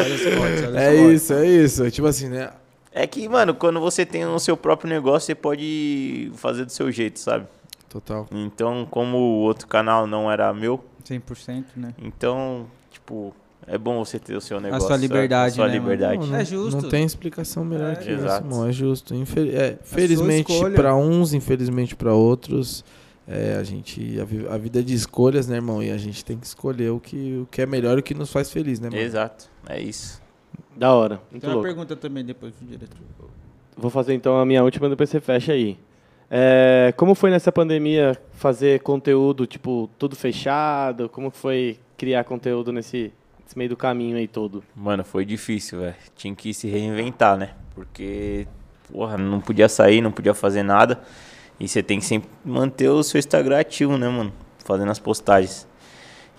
Olha 0.00 0.14
os 0.14 0.22
cortes, 0.22 0.62
olha 0.62 0.70
os 0.70 0.76
É 0.76 0.96
cortes. 0.96 1.22
isso, 1.22 1.32
é 1.34 1.46
isso. 1.46 1.90
Tipo 1.90 2.06
assim, 2.08 2.28
né? 2.28 2.50
É 2.92 3.06
que, 3.06 3.28
mano, 3.28 3.54
quando 3.54 3.78
você 3.80 4.04
tem 4.04 4.24
o 4.26 4.38
seu 4.38 4.56
próprio 4.56 4.88
negócio, 4.90 5.26
você 5.26 5.34
pode 5.34 6.32
fazer 6.34 6.64
do 6.64 6.72
seu 6.72 6.90
jeito, 6.90 7.20
sabe? 7.20 7.46
Total. 7.88 8.26
Então, 8.32 8.86
como 8.90 9.16
o 9.16 9.40
outro 9.42 9.66
canal 9.66 10.06
não 10.06 10.30
era 10.30 10.52
meu, 10.52 10.82
100%, 11.08 11.64
né? 11.76 11.92
então, 12.02 12.66
tipo, 12.90 13.34
é 13.66 13.76
bom 13.78 14.04
você 14.04 14.18
ter 14.18 14.36
o 14.36 14.40
seu 14.40 14.60
negócio. 14.60 14.82
sua 14.86 14.96
sabe? 14.96 15.02
liberdade, 15.06 15.52
A 15.52 15.54
sua 15.56 15.66
né, 15.68 15.72
mano? 15.74 15.82
liberdade. 15.82 16.28
Não, 16.30 16.36
É 16.36 16.44
justo. 16.44 16.82
Não 16.82 16.88
tem 16.88 17.04
explicação 17.04 17.64
melhor 17.64 17.92
É, 17.92 17.96
que 17.96 18.10
exato. 18.10 18.44
isso, 18.46 18.52
irmão. 18.54 18.68
É 18.68 18.72
justo. 18.72 19.14
Infel- 19.14 19.50
é, 19.56 19.78
felizmente 19.82 20.52
escolha. 20.52 20.74
para 20.74 20.94
uns, 20.96 21.32
infelizmente 21.32 21.94
para 21.96 22.12
outros. 22.12 22.84
É, 23.28 23.54
a 23.56 23.62
gente 23.62 24.18
a, 24.20 24.24
vi- 24.24 24.46
a 24.48 24.56
vida 24.58 24.80
é 24.80 24.82
de 24.82 24.94
escolhas, 24.94 25.46
né, 25.46 25.56
irmão? 25.56 25.82
E 25.82 25.90
a 25.90 25.96
gente 25.98 26.24
tem 26.24 26.36
que 26.36 26.46
escolher 26.46 26.90
o 26.90 26.98
que, 26.98 27.40
o 27.42 27.46
que 27.50 27.62
é 27.62 27.66
melhor 27.66 27.96
e 27.96 28.00
o 28.00 28.02
que 28.02 28.14
nos 28.14 28.32
faz 28.32 28.50
feliz, 28.50 28.80
né, 28.80 28.88
mano? 28.90 29.00
Exato, 29.00 29.48
é 29.68 29.80
isso. 29.80 30.20
Da 30.76 30.92
hora. 30.92 31.20
Muito 31.30 31.40
Tem 31.42 31.50
uma 31.50 31.54
louco. 31.54 31.68
pergunta 31.68 31.94
também 31.96 32.24
depois 32.24 32.52
pro 32.54 32.66
diretor. 32.66 32.96
Vou 33.76 33.90
fazer 33.90 34.14
então 34.14 34.38
a 34.38 34.44
minha 34.44 34.62
última, 34.64 34.88
depois 34.88 35.08
você 35.10 35.20
fecha 35.20 35.52
aí. 35.52 35.78
É, 36.30 36.92
como 36.96 37.14
foi 37.14 37.30
nessa 37.30 37.50
pandemia 37.52 38.16
fazer 38.32 38.80
conteúdo, 38.80 39.46
tipo, 39.46 39.88
tudo 39.98 40.14
fechado? 40.16 41.08
Como 41.08 41.30
foi 41.30 41.78
criar 41.96 42.24
conteúdo 42.24 42.72
nesse, 42.72 43.12
nesse 43.42 43.56
meio 43.58 43.70
do 43.70 43.76
caminho 43.76 44.16
aí 44.16 44.26
todo? 44.28 44.62
Mano, 44.74 45.04
foi 45.04 45.24
difícil, 45.24 45.80
velho. 45.80 45.94
Tinha 46.16 46.34
que 46.34 46.52
se 46.54 46.68
reinventar, 46.68 47.36
né? 47.36 47.50
Porque, 47.74 48.46
porra, 48.92 49.16
não 49.18 49.40
podia 49.40 49.68
sair, 49.68 50.00
não 50.00 50.12
podia 50.12 50.34
fazer 50.34 50.62
nada. 50.62 51.00
E 51.60 51.68
você 51.68 51.82
tem 51.82 51.98
que 51.98 52.06
sempre 52.06 52.28
manter 52.44 52.88
o 52.88 53.02
seu 53.02 53.18
Instagram 53.18 53.60
ativo, 53.60 53.98
né, 53.98 54.08
mano? 54.08 54.32
Fazendo 54.64 54.90
as 54.90 54.98
postagens. 54.98 55.68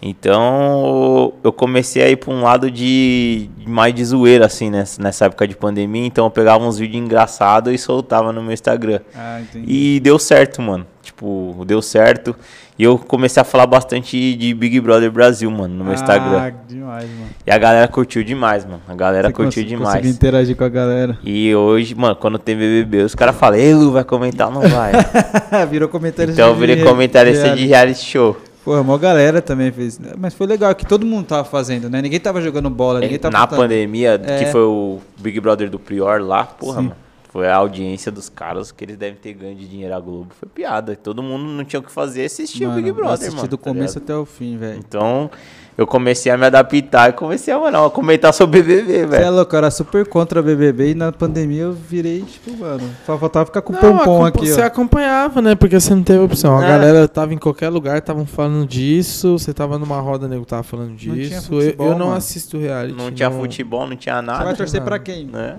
Então, 0.02 1.36
eu 1.44 1.54
comecei 1.54 2.02
a 2.02 2.10
ir 2.10 2.16
pra 2.16 2.34
um 2.34 2.42
lado 2.42 2.72
de 2.72 3.48
mais 3.68 3.94
de 3.94 4.04
zoeira, 4.04 4.48
assim, 4.48 4.72
nessa, 4.72 5.00
nessa 5.00 5.26
época 5.26 5.48
de 5.48 5.56
pandemia. 5.56 6.08
Então, 6.08 6.26
eu 6.26 6.32
pegava 6.32 6.66
uns 6.66 6.80
vídeos 6.80 7.04
engraçados 7.04 7.72
e 7.72 7.78
soltava 7.78 8.34
no 8.34 8.42
meu 8.42 8.52
Instagram. 8.52 9.00
Ah, 9.14 9.40
entendi. 9.42 9.72
E 9.72 10.00
deu 10.00 10.18
certo, 10.18 10.60
mano. 10.60 10.88
Tipo, 11.04 11.64
deu 11.68 11.84
certo. 11.84 12.36
E 12.82 12.84
eu 12.84 12.98
comecei 12.98 13.40
a 13.40 13.44
falar 13.44 13.68
bastante 13.68 14.36
de 14.36 14.56
Big 14.56 14.80
Brother 14.80 15.12
Brasil, 15.12 15.52
mano, 15.52 15.72
no 15.76 15.84
meu 15.84 15.94
Instagram. 15.94 16.40
Ah, 16.40 16.50
demais, 16.68 17.08
mano. 17.08 17.30
E 17.46 17.52
a 17.52 17.58
galera 17.60 17.88
curtiu 17.88 18.24
demais, 18.24 18.66
mano. 18.66 18.82
A 18.90 18.96
galera 18.96 19.28
Você 19.28 19.34
curtiu 19.36 19.62
cons- 19.62 19.70
demais. 19.70 19.90
Conseguiu 19.98 20.12
interagir 20.12 20.56
com 20.56 20.64
a 20.64 20.70
galera. 20.70 21.16
E 21.24 21.54
hoje, 21.54 21.94
mano, 21.94 22.16
quando 22.16 22.40
tem 22.40 22.56
BBB, 22.58 23.04
os 23.04 23.14
caras 23.14 23.36
falam, 23.36 23.60
ei, 23.60 23.72
Lu, 23.76 23.92
vai 23.92 24.04
comentar 24.04 24.48
ou 24.48 24.54
não 24.56 24.62
vai? 24.68 24.94
Virou 25.70 25.88
comentário 25.90 26.34
então 26.34 26.48
eu 26.50 26.56
virei 26.56 26.84
comentarista 26.84 27.56
de 27.56 27.68
reality 27.68 28.04
show. 28.04 28.36
Pô, 28.66 28.74
a 28.74 28.84
maior 28.84 28.98
galera 28.98 29.44
também 29.44 29.72
fez. 29.72 30.00
Mas 30.18 30.34
foi 30.34 30.48
legal 30.48 30.74
que 30.74 30.84
todo 30.84 31.06
mundo 31.06 31.26
tava 31.28 31.44
fazendo, 31.44 31.88
né? 31.88 32.02
Ninguém 32.02 32.20
tava 32.20 32.42
jogando 32.42 32.68
bola, 32.72 33.00
ninguém 33.00 33.20
tava. 33.20 33.32
Na 33.32 33.46
botando- 33.46 33.60
pandemia, 33.60 34.20
É. 34.26 34.40
que 34.40 34.46
foi 34.52 34.62
o 34.62 34.98
Big 35.20 35.40
Brother 35.40 35.70
do 35.70 35.78
Prior 35.78 36.20
lá, 36.20 36.46
porra, 36.46 36.78
Sim. 36.82 36.88
mano. 36.88 36.96
Foi 37.32 37.48
a 37.48 37.56
audiência 37.56 38.12
dos 38.12 38.28
caras 38.28 38.74
que 38.74 38.84
eles 38.84 38.98
devem 38.98 39.16
ter 39.16 39.34
ganho 39.34 39.56
de 39.56 39.66
dinheiro 39.66 39.96
à 39.96 40.00
Globo. 40.02 40.32
Foi 40.38 40.50
piada. 40.50 40.98
Todo 40.98 41.24
mundo 41.24 41.46
não 41.46 41.64
tinha 41.64 41.80
o 41.80 41.84
que 41.84 41.92
fazer, 41.92 42.26
assistia 42.26 42.68
o 42.68 42.72
Mano, 42.72 42.82
Big 42.82 42.90
eu 42.90 42.96
Brother, 42.96 43.14
assisti 43.14 43.36
mano. 43.38 43.48
do 43.48 43.58
tá 43.58 43.64
começo 43.64 44.00
ligado? 44.00 44.04
até 44.12 44.22
o 44.22 44.26
fim, 44.26 44.58
velho. 44.58 44.78
Então, 44.80 45.32
eu 45.78 45.88
comecei 45.88 46.30
a 46.30 46.38
me 46.38 46.46
adaptar 46.46 47.10
e 47.10 47.14
comecei 47.14 47.54
a, 47.54 47.58
mano, 47.58 47.86
a 47.86 47.90
comentar 47.90 48.34
sobre 48.34 48.60
BBB, 48.62 48.92
Você 48.92 48.98
é 48.98 49.06
velho. 49.06 49.32
louco, 49.32 49.56
eu 49.56 49.58
era 49.60 49.72
super 49.72 50.06
contra 50.06 50.42
BBB 50.44 50.92
e 50.92 50.94
na 50.94 51.10
pandemia 51.14 51.62
eu 51.62 51.72
virei, 51.72 52.22
tipo, 52.24 52.56
mano, 52.58 52.84
só 53.06 53.18
faltava 53.18 53.46
ficar 53.46 53.62
com 53.62 53.72
o 53.72 53.76
Não, 53.82 53.98
pompom 54.00 54.26
aqui, 54.26 54.48
Você 54.50 54.62
ó. 54.62 54.66
acompanhava, 54.66 55.42
né? 55.42 55.56
Porque 55.56 55.80
você 55.80 55.96
não 55.96 56.04
teve 56.04 56.20
opção. 56.20 56.58
A 56.58 56.66
É. 56.66 56.68
galera 56.68 57.08
tava 57.08 57.34
em 57.34 57.38
qualquer 57.38 57.70
lugar, 57.70 57.98
estavam 57.98 58.26
falando 58.26 58.68
disso. 58.68 59.40
Você 59.40 59.54
tava 59.54 59.80
numa 59.80 60.02
roda, 60.02 60.28
nego 60.28 60.44
tava 60.44 60.64
falando 60.64 60.94
disso. 60.98 61.34
Eu- 61.56 61.62
futebol, 61.62 61.88
eu, 61.88 61.92
não 61.98 62.08
mano. 62.08 62.18
assisto 62.18 62.58
reality. 62.60 62.94
Não 62.98 63.10
tinha 63.10 63.32
futebol, 63.32 63.88
não 63.88 63.96
tinha 63.96 64.16
Você 64.18 64.22
nada. 64.22 64.44
vai 64.44 64.54
torcer 64.56 64.82
não. 64.82 64.86
pra 64.88 65.00
quem? 65.00 65.26
né? 65.28 65.56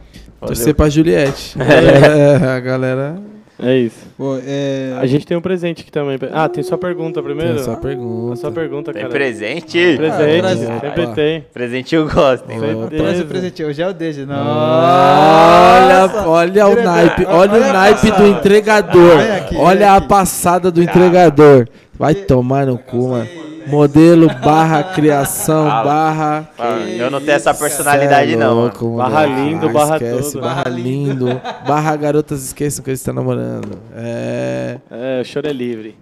Torcer 0.46 0.74
pra 0.74 0.88
Juliette. 0.88 1.56
É, 1.62 2.46
a 2.56 2.60
galera. 2.60 3.16
É 3.64 3.76
isso. 3.76 3.96
Pô, 4.18 4.38
é... 4.44 4.92
A 4.98 5.06
gente 5.06 5.24
tem 5.24 5.36
um 5.36 5.40
presente 5.40 5.82
aqui 5.82 5.92
também. 5.92 6.18
Ah, 6.32 6.48
tem 6.48 6.64
sua 6.64 6.76
pergunta 6.76 7.22
primeiro? 7.22 7.62
Tem 7.62 7.72
A 7.72 7.76
pergunta. 7.76 8.34
sua 8.36 8.50
pergunta, 8.50 8.92
Tem 8.92 9.02
cara. 9.02 9.12
presente? 9.14 9.96
Presente, 9.96 10.36
Ah, 10.36 10.40
traz- 10.40 10.58
sempre 10.58 11.02
Opa. 11.04 11.14
tem. 11.14 11.44
Presente 11.54 11.94
eu 11.94 12.08
gosto, 12.08 12.50
hein, 12.50 12.58
tem. 12.90 12.98
Traz 12.98 13.20
o 13.20 13.24
presente, 13.26 13.62
hoje 13.62 13.80
é 13.82 13.86
o 13.88 13.92
Deja. 13.94 14.26
Não. 14.26 14.36
Olha, 14.36 16.10
olha 16.26 16.66
o 16.66 16.82
naipe, 16.82 17.24
olha, 17.26 17.52
olha 17.52 17.70
o 17.70 17.72
naipe 17.72 18.10
do 18.10 18.26
entregador. 18.26 19.18
Olha 19.18 19.36
aqui, 19.36 19.54
olha 19.56 19.64
olha 19.66 19.92
a 19.94 20.00
passada 20.00 20.70
do 20.70 20.82
entregador. 20.82 21.68
Vai 22.02 22.16
tomar 22.16 22.66
no 22.66 22.76
cu, 22.78 23.10
mano. 23.10 23.28
Modelo 23.68 24.26
barra 24.42 24.82
criação 24.82 25.68
Fala. 25.68 25.84
barra. 25.84 26.50
Ah, 26.58 26.80
Eu 26.80 27.08
não 27.12 27.20
tenho 27.20 27.36
essa 27.36 27.54
personalidade, 27.54 28.32
é 28.32 28.36
não. 28.36 28.56
mano. 28.56 28.60
louco, 28.62 28.96
Barra 28.96 29.24
lindo, 29.24 29.68
Ah, 29.68 29.72
barra 29.72 29.94
esquece, 29.98 30.32
todo. 30.32 30.42
Barra 30.42 30.68
lindo. 30.68 31.26
Barra 31.64 31.94
garotas 31.94 32.44
esqueçam 32.44 32.82
que 32.82 32.90
eles 32.90 32.98
estão 32.98 33.14
namorando. 33.14 33.78
É. 33.94 34.78
É, 34.90 35.20
o 35.20 35.24
choro 35.24 35.46
é 35.46 35.52
livre. 35.52 35.96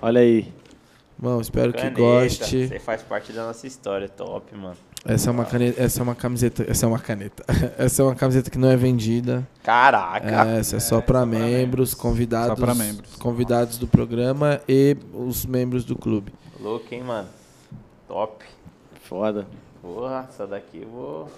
Olha 0.00 0.22
aí. 0.22 0.50
Bom, 1.18 1.42
espero 1.42 1.74
que 1.74 1.78
Caneta, 1.82 2.00
goste. 2.00 2.66
Você 2.68 2.78
faz 2.78 3.02
parte 3.02 3.32
da 3.34 3.46
nossa 3.46 3.66
história, 3.66 4.08
top, 4.08 4.56
mano. 4.56 4.76
Essa 5.04 5.30
é 5.30 5.32
uma 5.32 5.44
caneta, 5.44 5.82
essa 5.82 6.00
é 6.00 6.02
uma 6.02 6.14
camiseta, 6.14 6.64
essa 6.68 6.86
é 6.86 6.88
uma 6.88 6.98
caneta. 6.98 7.44
Essa 7.76 8.02
é 8.02 8.04
uma 8.04 8.14
camiseta 8.14 8.50
que 8.50 8.58
não 8.58 8.70
é 8.70 8.76
vendida. 8.76 9.46
Caraca. 9.64 10.44
Essa 10.46 10.76
é 10.76 10.80
só 10.80 11.00
para 11.00 11.26
membros, 11.26 11.92
convidados, 11.92 12.56
Só 12.58 12.64
pra 12.64 12.74
membros. 12.74 13.16
convidados 13.16 13.78
do 13.78 13.86
programa 13.88 14.60
e 14.68 14.96
os 15.12 15.44
membros 15.44 15.84
do 15.84 15.96
clube. 15.96 16.32
Louco, 16.60 16.86
hein, 16.94 17.02
mano. 17.02 17.28
Top. 18.06 18.44
Foda. 19.08 19.46
Porra, 19.80 20.26
essa 20.28 20.46
daqui 20.46 20.82
eu 20.82 20.88
vou, 20.88 21.28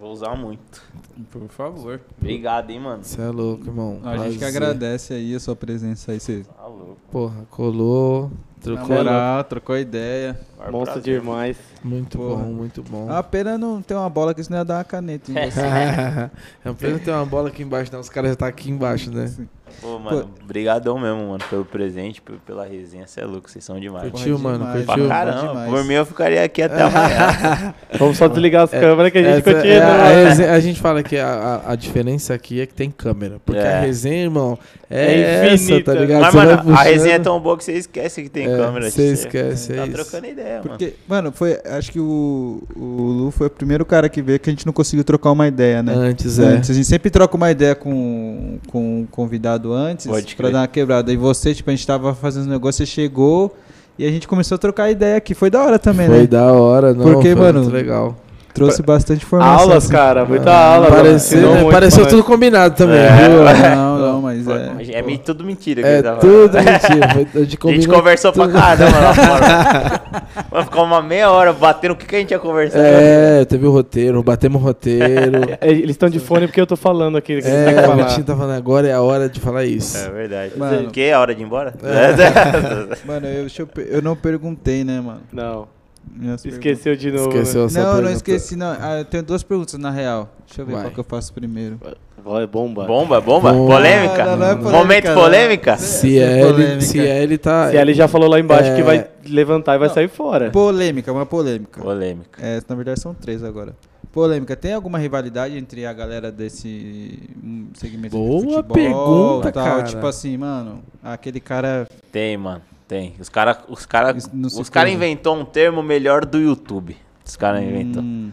Vou 0.00 0.12
usar 0.12 0.34
muito. 0.34 0.82
Por 1.30 1.46
favor. 1.48 2.00
Obrigado, 2.18 2.70
hein, 2.70 2.80
mano. 2.80 3.04
Você 3.04 3.20
é 3.20 3.28
louco, 3.28 3.66
irmão. 3.66 4.00
A 4.02 4.16
gente 4.16 4.32
que 4.32 4.38
Prazer. 4.38 4.62
agradece 4.62 5.12
aí 5.12 5.34
a 5.34 5.40
sua 5.40 5.54
presença 5.54 6.12
aí. 6.12 6.18
Você 6.18 6.42
Tá 6.44 6.66
louco. 6.66 6.96
Porra, 7.12 7.46
colou, 7.50 8.30
trocou. 8.60 8.96
moral, 8.96 9.44
trocou 9.44 9.76
ideia. 9.76 10.38
Monstro 10.70 11.00
prazer. 11.00 11.20
demais. 11.20 11.56
Muito 11.82 12.18
Porra. 12.18 12.42
bom, 12.42 12.52
muito 12.52 12.82
bom. 12.82 13.10
A 13.10 13.22
pena 13.22 13.56
não 13.56 13.80
ter 13.80 13.94
uma 13.94 14.10
bola 14.10 14.34
que 14.34 14.44
senão 14.44 14.58
ia 14.58 14.64
dar 14.64 14.78
uma 14.78 14.84
caneta 14.84 15.30
em 15.30 15.34
você. 15.34 15.60
é 16.64 16.70
um 16.70 16.74
pena 16.74 16.98
ter 16.98 17.10
uma 17.10 17.24
bola 17.24 17.48
aqui 17.48 17.62
embaixo, 17.62 17.90
não. 17.92 18.00
Os 18.00 18.08
caras 18.08 18.30
já 18.30 18.36
tá 18.36 18.46
aqui 18.46 18.70
embaixo, 18.70 19.10
né? 19.10 19.32
Pô, 19.80 19.98
mano, 19.98 20.30
brigadão 20.44 20.98
mesmo, 20.98 21.28
mano, 21.30 21.44
pelo 21.48 21.64
presente, 21.64 22.22
pela 22.46 22.64
resenha. 22.66 23.06
Você 23.06 23.20
é 23.20 23.24
louco, 23.24 23.50
vocês 23.50 23.64
são 23.64 23.78
demais. 23.78 24.10
Curtiu, 24.10 24.38
mano? 24.38 24.58
demais, 24.58 24.84
Pra 24.84 24.94
Curtiu? 24.94 25.08
caramba. 25.08 25.48
demais. 25.48 25.70
Por 25.70 25.84
mim, 25.84 25.94
eu 25.94 26.06
ficaria 26.06 26.42
aqui 26.44 26.62
até 26.62 26.82
amanhã. 26.82 27.74
Vamos 27.98 28.16
só 28.16 28.28
desligar 28.28 28.64
as 28.64 28.70
câmeras 28.70 29.12
que 29.12 29.18
a 29.18 29.22
gente 29.22 29.42
continua. 29.44 29.64
é, 29.66 29.80
a, 30.24 30.28
resenha- 30.28 30.52
a 30.52 30.60
gente 30.60 30.80
fala 30.80 31.02
que 31.02 31.16
a, 31.16 31.28
a, 31.66 31.72
a 31.72 31.76
diferença 31.76 32.34
aqui 32.34 32.60
é 32.60 32.66
que 32.66 32.74
tem 32.74 32.90
câmera. 32.90 33.40
Porque 33.44 33.60
É. 33.60 33.74
a 33.78 33.80
resenha, 33.80 34.22
irmão, 34.24 34.58
é, 34.88 35.04
É 35.14 35.46
essa, 35.46 35.54
infinita. 35.64 35.92
tá 35.94 36.00
ligado? 36.00 36.20
Mas, 36.22 36.34
mano, 36.34 36.52
a 36.52 36.58
puxando, 36.58 36.76
resenha 36.84 37.14
é 37.14 37.18
tão 37.18 37.40
boa 37.40 37.56
que 37.56 37.64
você 37.64 37.72
esquece 37.72 38.22
que 38.22 38.28
tem 38.28 38.46
é, 38.52 38.56
câmera. 38.56 38.90
Você 38.90 38.90
Você 38.90 39.12
esquece, 39.26 39.72
Tá 39.74 39.82
é 39.82 39.84
isso. 39.86 39.92
trocando 39.94 40.26
ideia, 40.26 40.56
mano. 40.58 40.68
Porque, 40.70 40.94
mano, 41.08 41.32
foi. 41.32 41.58
Acho 41.64 41.92
que 41.92 42.00
o, 42.00 42.62
o 42.76 42.80
Lu 43.24 43.30
foi 43.30 43.46
o 43.46 43.50
primeiro 43.50 43.84
cara 43.84 44.08
que 44.08 44.20
veio 44.22 44.38
que 44.40 44.48
a 44.50 44.52
gente 44.52 44.66
não 44.66 44.72
conseguiu 44.72 45.04
trocar 45.04 45.30
uma 45.32 45.46
ideia, 45.46 45.82
né? 45.82 45.92
Antes, 45.94 46.38
é. 46.38 46.44
Antes, 46.44 46.70
a 46.70 46.74
gente 46.74 46.86
sempre 46.86 47.10
troca 47.10 47.36
uma 47.36 47.50
ideia 47.50 47.74
com, 47.74 48.58
com 48.68 49.02
o 49.02 49.06
convidado 49.08 49.59
antes 49.72 50.06
crer. 50.46 50.52
dar 50.52 50.60
uma 50.60 50.68
quebrada. 50.68 51.12
E 51.12 51.16
você, 51.16 51.54
tipo, 51.54 51.70
a 51.70 51.74
gente 51.74 51.86
tava 51.86 52.14
fazendo 52.14 52.46
um 52.46 52.50
negócio, 52.50 52.78
você 52.78 52.86
chegou 52.86 53.54
e 53.98 54.06
a 54.06 54.10
gente 54.10 54.26
começou 54.26 54.56
a 54.56 54.58
trocar 54.58 54.90
ideia 54.90 55.16
aqui. 55.16 55.34
Foi 55.34 55.50
da 55.50 55.62
hora 55.62 55.78
também, 55.78 56.06
Foi 56.08 56.20
né? 56.20 56.26
da 56.26 56.52
hora, 56.52 56.94
não, 56.94 57.04
Porque, 57.04 57.32
foi 57.32 57.34
mano, 57.34 57.60
muito 57.60 57.72
legal. 57.74 58.16
Trouxe 58.52 58.82
bastante 58.82 59.24
informação. 59.24 59.60
Aulas, 59.62 59.84
assim. 59.84 59.92
cara. 59.92 60.24
Muita 60.24 60.50
Ah, 60.50 60.74
aula. 60.74 60.88
Pareceu, 60.88 61.40
né? 61.54 61.60
muito 61.62 61.72
pareceu 61.72 62.00
pra 62.02 62.10
tudo 62.10 62.24
combinado 62.24 62.74
também, 62.74 62.98
É. 62.98 63.08
viu? 63.28 63.44
Não, 63.76 63.98
não, 63.98 64.22
mas 64.22 64.46
é. 64.48 64.98
É, 64.98 65.02
me- 65.02 65.18
tudo 65.18 65.44
mentira 65.44 65.82
que 65.82 65.88
É 65.88 66.02
tava 66.02 66.20
tudo 66.20 66.52
mentira. 66.54 67.24
De 67.46 67.58
A 67.64 67.72
gente 67.72 67.88
conversou 67.88 68.32
pra 68.32 68.44
tudo. 68.46 68.58
caramba 68.58 68.98
lá 68.98 69.14
fora. 69.14 70.62
Ficar 70.64 70.82
uma 70.82 71.00
meia 71.02 71.30
hora 71.30 71.52
batendo 71.52 71.92
o 71.92 71.96
que, 71.96 72.06
que 72.06 72.16
a 72.16 72.18
gente 72.18 72.30
ia 72.32 72.38
conversar. 72.38 72.78
É, 72.80 73.44
teve 73.44 73.66
o 73.66 73.70
roteiro, 73.70 74.22
batemos 74.22 74.60
o 74.60 74.64
roteiro. 74.64 75.56
É, 75.60 75.68
Eles 75.68 75.90
estão 75.90 76.08
de 76.08 76.18
fone 76.18 76.46
porque 76.46 76.60
eu 76.60 76.66
tô 76.66 76.76
falando 76.76 77.16
aqui. 77.16 77.40
têm 77.40 77.42
que 77.42 77.48
É, 77.80 77.88
o. 77.88 77.96
Vitinho 77.96 78.24
tá 78.24 78.34
falando 78.36 78.56
agora, 78.56 78.88
é 78.88 78.92
a 78.92 79.00
hora 79.00 79.28
de 79.28 79.38
falar 79.40 79.64
isso. 79.64 79.96
É 79.96 80.08
verdade. 80.10 80.52
Mano. 80.56 80.88
O 80.88 80.90
que? 80.90 81.02
É 81.02 81.16
hora 81.16 81.34
de 81.34 81.42
ir 81.42 81.44
embora? 81.44 81.74
Mano, 83.06 83.26
eu, 83.26 83.40
deixa 83.42 83.62
eu, 83.62 83.68
eu 83.90 84.02
não 84.02 84.16
perguntei, 84.16 84.84
né, 84.84 85.00
mano? 85.00 85.20
Não, 85.32 85.66
Minhas 86.12 86.44
esqueceu 86.44 86.96
de 86.96 87.10
novo. 87.10 87.28
Esqueceu 87.30 87.66
essa 87.66 87.78
Não, 87.78 87.86
eu 87.86 87.92
não 87.94 87.94
pergunta. 88.02 88.16
esqueci, 88.16 88.56
não. 88.56 88.76
Ah, 88.80 88.98
eu 88.98 89.04
tenho 89.04 89.22
duas 89.22 89.42
perguntas 89.42 89.74
na 89.78 89.90
real. 89.90 90.28
Deixa 90.46 90.62
eu 90.62 90.66
ver 90.66 90.72
Vai. 90.72 90.82
qual 90.82 90.92
que 90.92 91.00
eu 91.00 91.04
faço 91.04 91.32
primeiro. 91.32 91.78
Vai, 92.22 92.46
bomba. 92.46 92.84
bomba, 92.84 93.20
bomba? 93.20 93.52
Bomba. 93.52 93.74
Polêmica? 93.76 94.24
Não, 94.26 94.36
não 94.36 94.46
é 94.46 94.54
polêmica, 94.54 94.78
Momento 94.78 95.04
não. 95.06 95.14
polêmica? 95.14 95.76
Se 95.78 96.18
É 96.18 96.40
ele, 96.42 96.52
polêmica. 96.52 96.80
se 96.82 96.98
ele 96.98 97.38
tá. 97.38 97.70
Se 97.70 97.76
ele 97.76 97.94
já 97.94 98.06
falou 98.08 98.28
lá 98.28 98.38
embaixo 98.38 98.70
É. 98.70 98.76
que 98.76 98.82
vai 98.82 99.06
levantar 99.26 99.76
e 99.76 99.78
vai 99.78 99.88
Não. 99.88 99.94
sair 99.94 100.08
fora. 100.08 100.50
Polêmica, 100.50 101.10
uma 101.12 101.24
polêmica. 101.24 101.80
Polêmica. 101.80 102.38
É, 102.42 102.60
na 102.68 102.74
verdade 102.74 103.00
são 103.00 103.14
três 103.14 103.42
agora. 103.42 103.74
Polêmica, 104.12 104.54
tem 104.56 104.74
alguma 104.74 104.98
rivalidade 104.98 105.56
entre 105.56 105.86
a 105.86 105.92
galera 105.92 106.32
desse 106.32 107.20
hum, 107.42 107.68
segmento 107.74 108.16
Boa 108.16 108.40
de 108.40 108.46
futebol? 108.54 108.74
pergunta, 108.74 109.52
tal? 109.52 109.64
cara. 109.64 109.82
Tipo 109.84 110.04
assim, 110.06 110.36
mano, 110.36 110.82
aquele 111.02 111.38
cara... 111.40 111.86
Tem, 112.10 112.36
mano. 112.36 112.60
Tem. 112.90 113.14
Os 113.20 113.28
caras 113.28 113.58
os 113.68 113.86
cara, 113.86 114.10
Isso 114.18 114.28
não 114.34 114.48
se 114.50 114.60
os 114.60 114.68
cara 114.68 114.90
inventou 114.90 115.36
um 115.36 115.44
termo 115.44 115.80
melhor 115.80 116.24
do 116.26 116.38
YouTube. 116.40 116.96
Os 117.24 117.36
caras 117.36 117.62
inventou. 117.62 118.02
hum, 118.02 118.32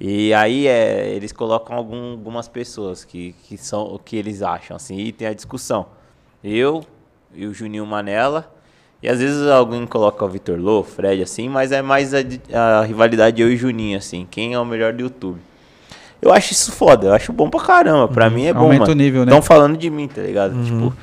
E 0.00 0.32
aí 0.32 0.66
é, 0.66 1.10
eles 1.14 1.32
colocam 1.32 1.76
algum- 1.76 2.12
algumas 2.12 2.48
pessoas 2.48 3.04
que, 3.04 3.34
que 3.46 3.58
são 3.58 3.82
o 3.82 3.98
que 3.98 4.16
eles 4.16 4.40
acham, 4.40 4.74
assim, 4.74 4.96
e 4.96 5.12
tem 5.12 5.28
a 5.28 5.34
discussão. 5.34 5.84
Eu 6.42 6.82
e 7.34 7.44
o 7.46 7.52
Juninho 7.52 7.84
Manela, 7.84 8.50
e 9.02 9.08
às 9.10 9.18
vezes 9.20 9.46
alguém 9.46 9.86
coloca 9.86 10.24
o 10.24 10.28
Vitor 10.30 10.58
Lô, 10.58 10.80
o 10.80 10.82
Fred, 10.82 11.22
assim, 11.22 11.50
mas 11.50 11.70
é 11.70 11.82
mais 11.82 12.14
a, 12.14 12.20
a 12.80 12.82
rivalidade 12.84 13.42
eu 13.42 13.50
e 13.52 13.54
o 13.54 13.58
Juninho, 13.58 13.98
assim, 13.98 14.26
quem 14.30 14.54
é 14.54 14.58
o 14.58 14.64
melhor 14.64 14.94
do 14.94 15.02
YouTube. 15.02 15.38
Eu 16.22 16.32
acho 16.32 16.52
isso 16.54 16.72
foda, 16.72 17.08
eu 17.08 17.12
acho 17.12 17.34
bom 17.34 17.50
pra 17.50 17.60
caramba, 17.60 18.08
pra 18.08 18.30
mim 18.30 18.46
é 18.46 18.52
bom, 18.54 18.60
Aumenta 18.60 18.80
mano. 18.80 18.92
o 18.92 18.96
nível, 18.96 19.26
né? 19.26 19.32
Estão 19.32 19.42
falando 19.42 19.76
de 19.76 19.90
mim, 19.90 20.08
tá 20.08 20.22
ligado? 20.22 20.54
Tipo, 20.64 20.94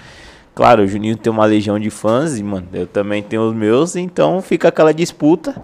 claro, 0.58 0.82
o 0.82 0.88
Juninho 0.88 1.16
tem 1.16 1.32
uma 1.32 1.46
legião 1.46 1.78
de 1.80 1.92
fãs, 1.92 2.40
e, 2.40 2.44
mano, 2.44 2.68
eu 2.74 2.88
também 2.88 3.22
tenho 3.22 3.44
os 3.44 3.54
meus, 3.54 3.96
então 3.96 4.42
fica 4.42 4.70
aquela 4.70 4.92
disputa. 4.92 5.56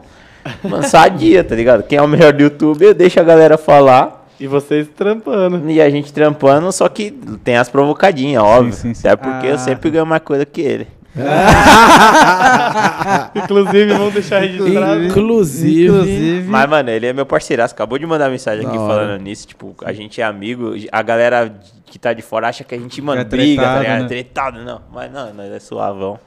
Mano, 0.64 0.84
sadia, 0.88 1.44
tá 1.44 1.56
ligado? 1.56 1.82
Quem 1.82 1.98
é 1.98 2.02
o 2.02 2.08
melhor 2.08 2.32
do 2.32 2.44
YouTube, 2.44 2.86
eu 2.86 2.94
deixo 2.94 3.20
a 3.20 3.24
galera 3.24 3.58
falar. 3.58 4.28
E 4.40 4.46
vocês 4.46 4.88
trampando. 4.96 5.68
E 5.72 5.82
a 5.82 5.90
gente 5.90 6.14
trampando, 6.14 6.72
só 6.72 6.88
que 6.90 7.10
tem 7.44 7.58
as 7.58 7.70
provocadinhas, 7.70 8.44
óbvio. 8.44 8.74
sim, 8.74 8.94
sim. 8.94 9.08
Até 9.08 9.16
porque 9.16 9.48
Ah. 9.48 9.52
eu 9.52 9.58
sempre 9.58 9.90
ganho 9.90 10.06
mais 10.06 10.22
coisa 10.22 10.46
que 10.46 10.62
ele. 10.62 10.88
Inclusive, 13.36 13.94
vamos 13.94 14.14
deixar 14.14 14.40
registrado. 14.40 15.04
Inclusive. 15.06 15.88
Inclusive... 15.88 16.48
Mas, 16.50 16.70
mano, 16.70 16.90
ele 16.90 17.08
é 17.08 17.14
meu 17.14 17.26
parceiraço. 17.26 17.74
Acabou 17.74 17.98
de 17.98 18.06
mandar 18.06 18.30
mensagem 18.30 18.66
aqui 18.66 18.76
falando 18.76 19.22
nisso. 19.22 19.48
Tipo, 19.48 19.76
a 19.84 19.94
gente 19.94 20.22
é 20.22 20.24
amigo. 20.24 20.74
A 20.92 21.02
galera 21.02 21.54
que 21.86 22.00
tá 22.00 22.14
de 22.14 22.22
fora 22.22 22.48
acha 22.48 22.64
que 22.64 22.74
a 22.74 22.78
gente, 22.78 23.02
mano, 23.02 23.22
É 23.22 23.24
briga, 23.24 23.62
tá 23.62 23.68
tretado, 23.68 23.84
ligado? 23.84 24.02
né? 24.02 24.08
Tretado, 24.08 24.64
não. 24.64 24.82
Mas 24.92 25.12
não, 25.12 25.34
nós 25.34 25.52
é 25.52 25.60
suavão. 25.60 26.20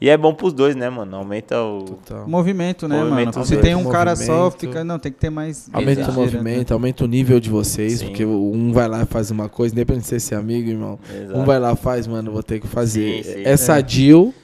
E 0.00 0.08
é 0.10 0.16
bom 0.18 0.34
pros 0.34 0.52
dois, 0.52 0.74
né, 0.76 0.90
mano? 0.90 1.16
Aumenta 1.16 1.62
o. 1.62 1.82
Total. 1.84 2.28
Movimento, 2.28 2.86
né, 2.88 2.98
Movimento, 2.98 3.16
mano? 3.16 3.32
Se 3.32 3.38
movimento, 3.54 3.62
tem 3.62 3.74
um 3.74 3.90
cara 3.90 4.14
só, 4.16 4.32
movimento. 4.44 4.58
fica... 4.60 4.84
Não, 4.84 4.98
tem 4.98 5.10
que 5.12 5.18
ter 5.18 5.30
mais... 5.30 5.68
Aumenta 5.72 6.00
o 6.00 6.04
girando, 6.04 6.14
movimento, 6.16 6.74
aumenta 6.74 7.04
o 7.04 7.06
nível 7.06 7.40
de 7.40 7.48
vocês, 7.48 8.00
Sim. 8.00 8.06
porque 8.08 8.24
um 8.24 8.72
vai 8.72 8.88
lá 8.88 9.02
e 9.02 9.06
faz 9.06 9.30
uma 9.30 9.48
coisa, 9.48 9.74
independente 9.74 10.02
de 10.02 10.08
ser 10.08 10.20
seu 10.20 10.38
amigo, 10.38 10.68
irmão. 10.68 10.98
Exato. 11.08 11.38
Um 11.38 11.44
vai 11.44 11.58
lá 11.58 11.72
e 11.72 11.76
faz, 11.76 12.06
mano, 12.06 12.32
vou 12.32 12.42
ter 12.42 12.60
que 12.60 12.66
fazer. 12.66 13.22
Sim, 13.22 13.32
sim. 13.32 13.42
É 13.44 13.56
sadio, 13.56 14.34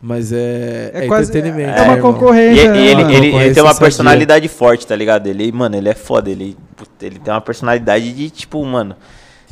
mas 0.00 0.30
é, 0.30 0.90
É 0.94 1.04
é, 1.04 1.06
quase- 1.08 1.30
entretenimento. 1.30 1.70
É 1.70 1.82
uma 1.82 1.94
irmão. 1.96 2.10
E, 2.10 2.14
concorrência, 2.14 2.62
e 2.64 2.68
né, 2.68 2.78
ele, 2.86 3.02
mano? 3.02 3.10
ele, 3.14 3.26
ele 3.34 3.54
tem 3.54 3.62
uma 3.62 3.72
sadia. 3.72 3.86
personalidade 3.86 4.46
forte, 4.46 4.86
tá 4.86 4.94
ligado? 4.94 5.26
Ele, 5.26 5.50
mano, 5.50 5.74
ele 5.74 5.88
é 5.88 5.94
foda. 5.94 6.30
Ele, 6.30 6.56
ele 7.02 7.18
tem 7.18 7.32
uma 7.32 7.40
personalidade 7.40 8.12
de, 8.12 8.30
tipo, 8.30 8.64
mano. 8.64 8.94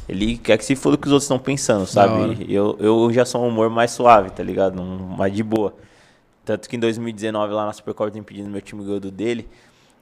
Ele 0.08 0.36
quer 0.36 0.56
que 0.56 0.64
se 0.64 0.76
foda 0.76 0.94
o 0.94 0.98
que 0.98 1.06
os 1.06 1.12
outros 1.12 1.24
estão 1.24 1.38
pensando, 1.38 1.86
sabe? 1.86 2.46
Eu, 2.48 2.76
eu 2.78 3.12
já 3.12 3.24
sou 3.24 3.42
um 3.42 3.48
humor 3.48 3.68
mais 3.68 3.90
suave, 3.90 4.30
tá 4.30 4.42
ligado? 4.42 4.80
Um, 4.80 5.16
mais 5.16 5.32
de 5.32 5.42
boa. 5.42 5.74
Tanto 6.44 6.68
que 6.68 6.76
em 6.76 6.78
2019, 6.78 7.52
lá 7.52 7.66
na 7.66 7.72
Supercopa, 7.72 8.10
tem 8.10 8.22
pedido 8.22 8.48
meu 8.48 8.60
time 8.60 8.84
ganhou 8.84 9.00
do 9.00 9.10
dele. 9.10 9.48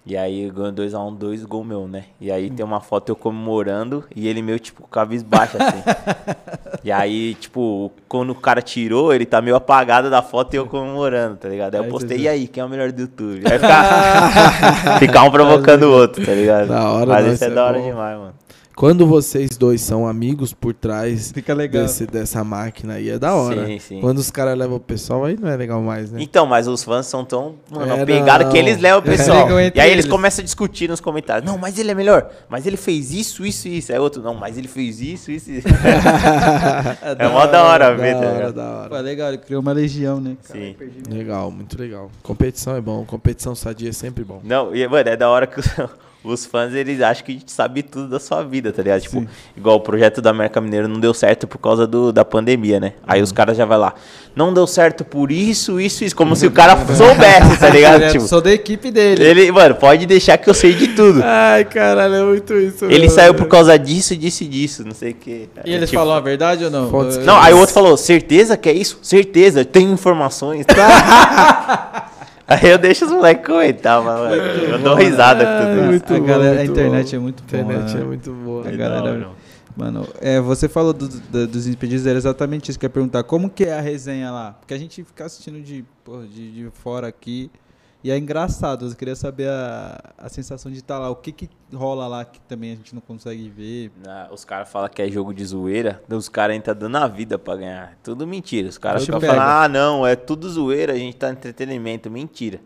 E 0.07 0.19
aí 0.19 0.51
ganhou 0.51 0.71
2x1, 0.71 1.17
2 1.17 1.45
gol 1.47 1.65
meu, 1.65 1.89
né? 1.89 2.05
E 2.21 2.31
aí 2.31 2.51
tem 2.51 2.63
uma 2.63 2.81
foto 2.83 3.09
eu 3.09 3.17
comemorando 3.17 4.05
e 4.15 4.29
ele 4.29 4.43
meio, 4.43 4.59
tipo, 4.59 4.87
cabisbaixo, 4.87 5.57
assim. 5.57 5.83
e 6.85 6.93
aí, 6.93 7.35
tipo, 7.37 7.91
quando 8.07 8.29
o 8.29 8.35
cara 8.35 8.61
tirou, 8.61 9.15
ele 9.15 9.25
tá 9.25 9.41
meio 9.41 9.57
apagado 9.57 10.11
da 10.11 10.21
foto 10.21 10.53
e 10.53 10.59
eu 10.59 10.67
comemorando, 10.67 11.37
tá 11.37 11.49
ligado? 11.49 11.77
Aí 11.77 11.81
eu 11.81 11.89
postei, 11.89 12.19
e 12.19 12.29
aí, 12.29 12.47
quem 12.47 12.61
é 12.61 12.67
o 12.67 12.69
melhor 12.69 12.93
do 12.93 13.01
YouTube? 13.01 13.45
Aí 13.51 13.59
ficar, 13.59 14.99
ficar 15.01 15.23
um 15.23 15.31
provocando 15.31 15.85
o 15.85 15.93
outro, 15.93 16.23
tá 16.23 16.33
ligado? 16.33 16.69
Da 16.69 16.91
hora, 16.91 17.07
Mas 17.07 17.25
não, 17.25 17.33
isso 17.33 17.45
é 17.45 17.47
é 17.47 17.51
da 17.51 17.65
hora 17.65 17.79
bom. 17.79 17.87
demais, 17.87 18.19
mano. 18.19 18.35
Quando 18.77 19.07
vocês 19.07 19.57
dois 19.57 19.81
são 19.81 20.05
amigos 20.07 20.53
por 20.53 20.75
trás 20.75 21.31
Fica 21.33 21.55
legal. 21.55 21.85
desse- 21.85 22.07
dessa 22.07 22.43
máquina 22.43 22.95
aí, 22.95 23.09
é 23.09 23.19
da 23.19 23.33
hora. 23.33 23.67
Sim, 23.67 23.79
sim. 23.79 24.01
Quando 24.01 24.19
os 24.19 24.33
caras 24.33 24.59
levam 24.59 24.77
o 24.79 24.81
pessoal, 24.81 25.25
aí 25.25 25.37
não 25.41 25.49
é 25.49 25.57
legal 25.57 25.81
mais, 25.81 26.11
né? 26.11 26.21
Então, 26.21 26.45
mas 26.45 26.67
os 26.67 26.83
fãs 26.83 27.07
são 27.07 27.25
tão, 27.25 27.55
mano, 27.71 27.93
É, 27.95 28.03
apegados 28.03 28.47
não. 28.47 28.53
que 28.53 28.59
eles 28.59 28.81
levam 28.81 28.99
o 28.99 29.03
pessoal. 29.03 29.45
Brigam 29.47 29.61
e 29.61 29.81
aí 29.81 29.91
eles 29.91 30.05
eles. 30.05 30.07
começam 30.07 30.43
a 30.43 30.45
discutir 30.45 30.89
nos 30.89 31.01
comentários. 31.01 31.49
Não, 31.49 31.57
mas 31.57 31.79
ele 31.79 31.93
é 31.93 31.95
melhor. 31.95 32.29
Mas 32.49 32.67
ele 32.67 32.77
fez 32.77 33.13
isso, 33.13 33.47
isso 33.47 33.69
e 33.69 33.79
isso. 33.79 33.93
Aí 33.93 33.99
outro, 34.01 34.21
não, 34.21 34.35
mas 34.35 34.59
ele 34.59 34.67
fez 34.67 35.01
isso, 35.01 35.31
isso 35.31 35.51
e 35.53 35.59
isso. 35.59 35.69
é 37.19 37.29
mó 37.29 37.47
da 37.47 37.63
hora 37.65 37.95
ver, 37.95 38.15
da 38.15 38.21
tá 38.21 38.27
hora, 38.27 38.37
ligado? 38.37 38.55
da 38.55 38.71
hora. 38.71 38.89
Pô, 38.91 38.97
legal, 38.99 39.29
ele 39.29 39.39
criou 39.39 39.63
uma 39.63 39.73
legião, 39.73 40.21
né? 40.21 40.37
Sim. 40.43 40.75
Legal, 41.09 41.49
muito 41.51 41.79
legal. 41.81 42.11
Competição 42.25 42.75
é 42.77 42.81
bom, 42.81 43.05
competição 43.05 43.55
sadia 43.55 43.91
é 43.91 43.93
sempre 43.93 44.25
bom. 44.25 44.41
Não, 44.43 44.75
e, 44.75 44.87
mano, 44.89 45.09
é 45.09 45.17
da 45.17 45.29
hora 45.29 45.47
que 45.47 45.61
os, 46.25 46.47
fãs, 46.47 46.73
eles 46.75 47.01
acham 47.03 47.25
que 47.25 47.33
a 47.33 47.35
gente 47.35 47.53
sabe 47.53 47.83
tudo 47.83 48.09
da 48.09 48.19
sua 48.19 48.43
vida, 48.43 48.73
tá 48.73 48.83
ligado? 48.83 49.03
Tipo, 49.03 49.21
Sim. 49.21 49.29
igual 49.57 49.77
o 49.77 49.81
projeto 49.81 50.23
da 50.23 50.31
América 50.31 50.61
Mineiro 50.61 50.89
não 50.89 50.99
deu 50.99 51.13
certo 51.13 51.47
por 51.47 51.59
causa 51.59 51.87
do, 51.87 52.11
da 52.13 52.25
pandemia, 52.25 52.81
né? 52.81 52.95
Aí 53.07 53.19
Uhum. 53.21 53.25
os 53.25 53.31
caras 53.33 53.57
já 53.57 53.65
vai 53.65 53.77
lá, 53.79 53.95
não 54.35 54.53
deu 54.53 54.67
certo 54.67 55.05
por 55.05 55.31
isso, 55.31 55.79
isso, 55.81 56.03
isso. 56.03 56.17
Como 56.17 56.35
se 56.35 56.47
o 56.47 56.51
cara 56.51 56.77
soubesse, 56.97 57.59
tá 57.59 57.69
ligado? 57.69 58.03
Eu 58.05 58.11
tipo, 58.13 58.27
sou 58.27 58.41
da 58.41 58.51
equipe 58.53 58.91
dele. 58.91 59.23
ele, 59.23 59.53
mano, 59.53 59.75
pode 59.75 60.07
deixar 60.07 60.39
que 60.39 60.49
eu 60.49 60.55
sei 60.55 60.73
de 60.75 60.89
tudo. 60.89 61.21
Ai, 61.23 61.65
caralho, 61.67 62.15
é 62.15 62.25
muito 62.25 62.55
isso. 62.55 62.87
Ele 62.87 63.09
saiu 63.11 63.35
por 63.35 63.47
causa 63.47 63.79
disso, 63.79 64.17
disso 64.17 64.45
e 64.45 64.49
disso, 64.49 64.85
não 64.85 64.95
sei 64.95 65.11
o 65.11 65.15
que. 65.15 65.49
E 65.65 65.73
eles 65.73 65.91
falaram 65.91 66.19
a 66.19 66.21
verdade 66.21 66.65
ou 66.65 66.71
não? 66.71 66.91
Não, 67.25 67.39
aí 67.39 67.53
o 67.53 67.59
outro 67.59 67.75
falou, 67.75 67.97
certeza 67.97 68.57
que 68.57 68.69
é 68.69 68.73
isso? 68.73 68.99
Certeza, 69.03 69.65
tenho 69.65 69.93
informações. 69.93 70.65
aí 72.63 72.71
eu 72.71 72.79
deixo 72.79 73.05
os 73.07 73.11
moleques 73.13 73.47
comentar, 73.47 74.03
mano, 74.03 74.35
eu 74.35 74.79
dou 74.79 74.95
risada 74.95 75.45
com 75.45 75.67
tudo 75.67 75.81
isso. 75.81 75.91
muito 75.91 76.15
a, 76.15 76.19
bom, 76.21 76.27
galera, 76.27 76.61
a 76.61 76.65
internet 76.65 77.11
bom. 77.11 77.17
é 77.17 77.21
muito 77.21 77.43
boa. 77.43 77.61
A 77.61 77.65
internet 77.65 77.95
né? 77.95 78.01
é 78.01 78.05
muito 78.05 78.33
boa. 78.33 78.69
A 78.69 78.71
galera- 78.73 79.13
Não, 79.13 79.19
não. 79.21 79.45
Mano, 79.77 80.07
é, 80.21 80.41
você 80.41 80.69
falou 80.69 80.93
do- 80.93 81.09
do- 81.09 81.49
dos 81.49 81.67
impedidos, 81.67 82.07
era 82.07 82.17
exatamente 82.17 82.71
isso 82.71 82.79
que 82.79 82.87
eu 82.87 82.89
ia 82.89 82.93
perguntar. 82.93 83.25
Como 83.25 83.51
que 83.51 83.65
é 83.65 83.73
a 83.77 83.81
resenha 83.81 84.31
lá? 84.31 84.53
Porque 84.61 84.73
a 84.73 84.79
gente 84.79 85.03
fica 85.03 85.25
assistindo 85.25 85.61
de, 85.61 85.85
porra, 86.05 86.23
de, 86.29 86.53
de 86.53 86.71
fora 86.73 87.09
aqui 87.09 87.51
E 88.05 88.11
é 88.11 88.19
engraçado, 88.19 88.87
eu 88.87 88.95
queria 88.95 89.17
saber 89.17 89.49
a, 89.49 90.13
a 90.19 90.29
sensação 90.29 90.71
de 90.71 90.77
estar 90.77 90.99
lá. 90.99 91.09
O 91.09 91.17
que 91.17 91.33
que 91.33 91.49
rola 91.73 92.07
lá 92.07 92.23
que 92.23 92.39
também 92.43 92.73
a 92.73 92.77
gente 92.77 92.95
não 92.95 93.01
consegue 93.01 93.49
ver? 93.49 93.91
Ah, 94.07 94.29
Os 94.31 94.45
caras 94.45 94.69
falam 94.69 94.91
que 94.91 95.01
é 95.01 95.11
jogo 95.11 95.33
de 95.33 95.43
zoeira, 95.43 96.03
os 96.11 96.29
caras 96.29 96.55
entram 96.55 96.75
dando 96.75 96.99
a 96.99 97.09
vida 97.09 97.39
pra 97.39 97.57
ganhar. 97.57 97.97
Tudo 98.03 98.27
mentira. 98.27 98.69
Os 98.69 98.77
caras 98.77 99.07
ficam 99.07 99.19
falando, 99.19 99.41
ah, 99.41 99.69
não, 99.71 100.07
é 100.07 100.15
tudo 100.15 100.47
zoeira, 100.51 100.93
a 100.93 100.99
gente 100.99 101.17
tá 101.17 101.31
entretenimento. 101.31 102.11
Mentira. 102.11 102.61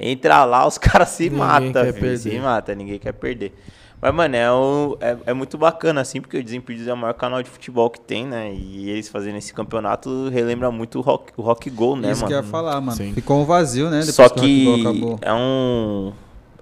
Entra 0.00 0.42
lá, 0.46 0.66
os 0.66 0.78
caras 0.78 1.10
se 1.10 1.28
matam, 1.28 1.82
se 2.16 2.38
mata, 2.38 2.74
ninguém 2.74 2.98
quer 2.98 3.12
perder. 3.12 3.52
Mas, 4.00 4.14
mano, 4.14 4.36
é, 4.36 4.52
um- 4.52 4.96
é, 5.00 5.16
é 5.26 5.32
muito 5.32 5.58
bacana, 5.58 6.00
assim, 6.00 6.20
porque 6.20 6.38
o 6.38 6.44
Desimpedidos 6.44 6.86
é 6.88 6.92
o 6.92 6.96
maior 6.96 7.14
canal 7.14 7.42
de 7.42 7.50
futebol 7.50 7.90
que 7.90 8.00
tem, 8.00 8.24
né? 8.26 8.52
E 8.54 8.88
eles 8.90 9.08
fazendo 9.08 9.36
esse 9.38 9.52
campeonato 9.52 10.28
relembra 10.28 10.70
muito 10.70 10.98
o 10.98 11.02
Rock, 11.02 11.32
o 11.36 11.42
rock 11.42 11.68
Go, 11.70 11.96
né, 11.96 12.12
Isso 12.12 12.20
mano? 12.22 12.28
que 12.28 12.34
eu 12.34 12.38
ia 12.38 12.42
falar, 12.44 12.80
mano. 12.80 12.96
Sim. 12.96 13.12
Ficou 13.12 13.40
um 13.40 13.44
vazio, 13.44 13.90
né? 13.90 13.98
Depois 14.00 14.14
Só 14.14 14.22
o 14.26 14.28
Rock 14.28 14.64
Go 14.64 14.74
que 14.74 14.80
acabou. 14.80 15.18
é 15.20 15.34
um 15.34 16.12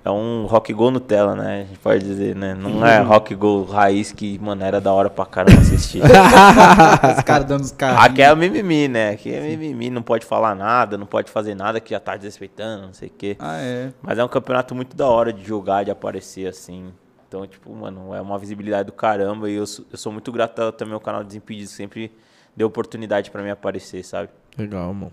é 0.04 0.10
um 0.10 0.46
rock 0.46 0.72
go 0.72 0.88
Nutella, 0.92 1.34
né? 1.34 1.62
A 1.62 1.64
gente 1.64 1.78
pode 1.80 2.04
dizer, 2.04 2.36
né? 2.36 2.54
Não 2.54 2.86
é 2.86 3.00
rock 3.00 3.34
go 3.34 3.64
raiz 3.64 4.12
que, 4.12 4.38
mano, 4.38 4.62
era 4.62 4.80
da 4.80 4.92
hora 4.92 5.10
pra 5.10 5.26
caramba 5.26 5.60
assistir. 5.60 6.00
Os 7.18 7.22
caras 7.24 7.44
dando 7.44 7.64
os 7.64 7.72
carros. 7.72 8.04
Aqui 8.04 8.22
é 8.22 8.32
o 8.32 8.36
mimimi, 8.36 8.86
né? 8.86 9.10
Aqui 9.10 9.34
é 9.34 9.40
mimimi, 9.40 9.90
não 9.90 10.02
pode 10.02 10.24
falar 10.24 10.54
nada, 10.54 10.96
não 10.96 11.06
pode 11.06 11.28
fazer 11.28 11.56
nada 11.56 11.80
que 11.80 11.90
já 11.90 11.98
tá 11.98 12.14
desrespeitando, 12.16 12.86
não 12.86 12.92
sei 12.92 13.08
o 13.08 13.12
quê. 13.18 13.36
Ah, 13.40 13.56
é. 13.58 13.90
Mas 14.00 14.16
é 14.16 14.24
um 14.24 14.28
campeonato 14.28 14.76
muito 14.76 14.96
da 14.96 15.08
hora 15.08 15.32
de 15.32 15.44
jogar, 15.44 15.84
de 15.84 15.90
aparecer 15.90 16.46
assim. 16.46 16.92
Então, 17.36 17.46
tipo, 17.46 17.70
mano, 17.74 18.14
é 18.14 18.20
uma 18.20 18.38
visibilidade 18.38 18.86
do 18.86 18.92
caramba. 18.92 19.50
E 19.50 19.54
eu, 19.54 19.64
eu 19.64 19.98
sou 19.98 20.10
muito 20.10 20.32
grato 20.32 20.72
também 20.72 20.94
ao 20.94 21.00
canal 21.00 21.22
Desimpedidos, 21.22 21.72
que 21.72 21.76
sempre 21.76 22.12
deu 22.56 22.66
oportunidade 22.66 23.30
pra 23.30 23.42
mim 23.42 23.50
aparecer, 23.50 24.02
sabe? 24.02 24.30
Legal, 24.56 24.94
mano. 24.94 25.12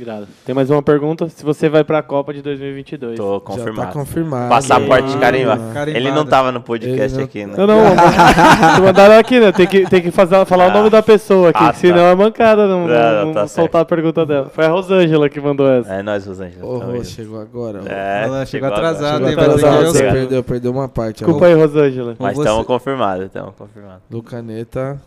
Irado. 0.00 0.26
Tem 0.44 0.54
mais 0.54 0.70
uma 0.70 0.82
pergunta. 0.82 1.28
Se 1.28 1.44
você 1.44 1.68
vai 1.68 1.84
pra 1.84 2.02
Copa 2.02 2.32
de 2.32 2.40
2022. 2.42 3.16
Tô 3.16 3.34
Já 3.34 3.40
confirmado. 3.40 3.86
tá 3.88 3.92
confirmado. 3.92 4.48
Passaporte 4.48 5.14
Ah, 5.14 5.18
carimbado. 5.18 5.60
carimbado. 5.74 5.90
Ele 5.90 6.10
não 6.10 6.24
tava 6.24 6.50
no 6.52 6.60
podcast 6.60 7.16
não- 7.18 7.24
aqui, 7.24 7.44
né? 7.46 7.54
Não, 7.56 7.66
não. 7.66 7.76
mas- 7.94 8.78
mandaram 8.80 9.18
aqui, 9.18 9.38
né? 9.40 9.52
Tem 9.52 9.66
que, 9.66 9.84
tem 9.88 10.00
que 10.02 10.10
fazer, 10.10 10.44
falar 10.46 10.68
o 10.68 10.72
nome 10.72 10.90
da 10.90 11.02
pessoa 11.02 11.50
aqui, 11.50 11.62
Ah, 11.62 11.72
que 11.72 11.78
senão 11.78 11.98
tá. 11.98 12.02
é 12.10 12.14
mancada 12.14 12.66
não, 12.66 12.86
Não, 12.86 13.26
não 13.26 13.32
tá 13.34 13.46
soltar 13.46 13.82
a 13.82 13.84
pergunta 13.84 14.24
dela. 14.24 14.48
Foi 14.52 14.64
a 14.64 14.68
Rosângela 14.68 15.28
que 15.28 15.40
mandou 15.40 15.68
essa. 15.70 15.92
É 15.92 16.02
nós, 16.02 16.24
Rosângela. 16.26 16.64
Ô, 16.64 16.80
junto. 16.80 17.04
chegou 17.04 17.40
agora. 17.40 17.80
É, 17.86 18.24
Ela 18.24 18.46
chegou 18.46 18.68
atrasada, 18.68 19.26
Chegou 19.28 19.44
que- 19.54 19.60
Você 19.60 20.06
eu- 20.06 20.12
perdeu, 20.12 20.42
perdeu 20.44 20.72
uma 20.72 20.88
parte. 20.88 21.18
Desculpa 21.24 21.46
aí, 21.46 21.54
Rosângela. 21.54 22.16
Mas 22.18 22.38
estamos 22.38 22.66
confirmados, 22.66 23.26
estamos 23.26 23.54
confirmados. 23.56 24.00
Do 24.08 24.22
Caneta, 24.22 25.00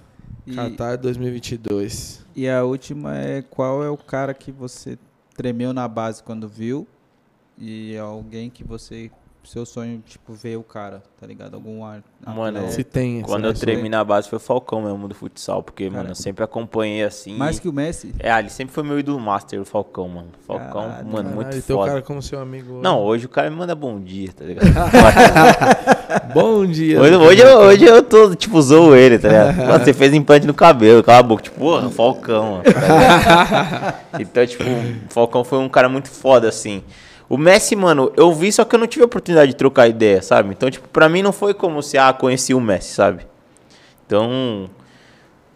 E, 0.45 0.53
Qatar 0.53 0.97
2022. 0.97 2.25
e 2.35 2.49
a 2.49 2.63
última 2.63 3.17
é 3.17 3.41
qual 3.41 3.83
é 3.83 3.89
o 3.89 3.97
cara 3.97 4.33
que 4.33 4.51
você 4.51 4.97
tremeu 5.35 5.71
na 5.73 5.87
base 5.87 6.21
quando 6.21 6.47
viu 6.47 6.87
e 7.57 7.93
é 7.93 7.99
alguém 7.99 8.49
que 8.49 8.63
você 8.63 9.09
seu 9.47 9.65
sonho 9.65 10.01
tipo 10.05 10.33
ver 10.33 10.57
o 10.57 10.63
cara, 10.63 11.03
tá 11.19 11.27
ligado? 11.27 11.55
Algum 11.55 11.83
ar. 11.83 12.01
Mano, 12.25 12.57
atleta. 12.57 12.71
Se 12.71 12.83
tem. 12.83 13.21
Quando 13.21 13.45
eu 13.45 13.53
tremi 13.53 13.89
na 13.89 14.03
base 14.03 14.29
foi 14.29 14.37
o 14.37 14.39
Falcão 14.39 14.81
mesmo 14.81 15.07
do 15.07 15.13
futsal, 15.15 15.61
porque, 15.61 15.85
Cara. 15.85 15.97
mano, 15.97 16.11
eu 16.11 16.15
sempre 16.15 16.43
acompanhei 16.43 17.03
assim. 17.03 17.35
mais 17.35 17.59
que 17.59 17.67
o 17.67 17.73
Messi. 17.73 18.13
É, 18.19 18.37
ele 18.39 18.49
sempre 18.49 18.73
foi 18.73 18.83
meu 18.83 18.97
ídolo 18.97 19.19
master, 19.19 19.59
o 19.59 19.65
Falcão, 19.65 20.07
mano. 20.07 20.29
Falcão, 20.47 20.83
Caralho, 20.83 21.05
mano, 21.05 21.29
Caralho, 21.29 21.35
muito 21.35 21.61
teu 21.65 21.77
foda. 21.77 21.89
cara 21.89 22.01
como 22.01 22.21
seu 22.21 22.39
amigo. 22.39 22.79
Não, 22.81 23.01
hoje 23.01 23.25
o 23.25 23.29
cara 23.29 23.49
me 23.49 23.55
manda 23.55 23.75
bom 23.75 23.99
dia, 23.99 24.31
tá 24.33 24.45
ligado? 24.45 24.67
Bom 26.33 26.65
dia. 26.65 26.99
hoje, 26.99 27.15
hoje, 27.15 27.41
eu, 27.41 27.57
hoje 27.59 27.85
eu 27.85 28.03
tô, 28.03 28.35
tipo, 28.35 28.61
zoo 28.61 28.95
ele, 28.95 29.19
tá 29.19 29.27
ligado? 29.27 29.57
Mano, 29.67 29.83
você 29.83 29.93
fez 29.93 30.13
implante 30.13 30.47
no 30.47 30.53
cabelo, 30.53 31.03
cala 31.03 31.19
a 31.19 31.23
boca. 31.23 31.43
Tipo, 31.43 31.59
porra, 31.59 31.89
Falcão, 31.89 32.51
mano. 32.53 32.63
tá 32.63 33.99
então, 34.19 34.45
tipo, 34.45 34.63
o 34.63 35.09
Falcão 35.09 35.43
foi 35.43 35.59
um 35.59 35.69
cara 35.69 35.89
muito 35.89 36.09
foda, 36.09 36.47
assim. 36.47 36.83
O 37.34 37.38
Messi, 37.38 37.76
mano, 37.76 38.14
eu 38.15 38.31
vi, 38.31 38.51
só 38.51 38.64
que 38.64 38.76
eu 38.76 38.80
não 38.80 38.85
tive 38.85 39.01
a 39.01 39.05
oportunidade 39.07 39.53
de 39.53 39.57
trocar 39.57 39.88
ideia, 39.88 40.22
sabe? 40.22 40.51
Então, 40.51 40.69
tipo, 40.69 40.88
pra 40.88 41.10
mim 41.10 41.23
não 41.23 41.31
foi 41.31 41.51
como 41.51 41.81
se, 41.81 41.97
ah, 41.97 42.14
conheci 42.14 42.53
o 42.53 42.61
Messi, 42.61 42.93
sabe? 42.93 43.26
Então. 44.05 44.69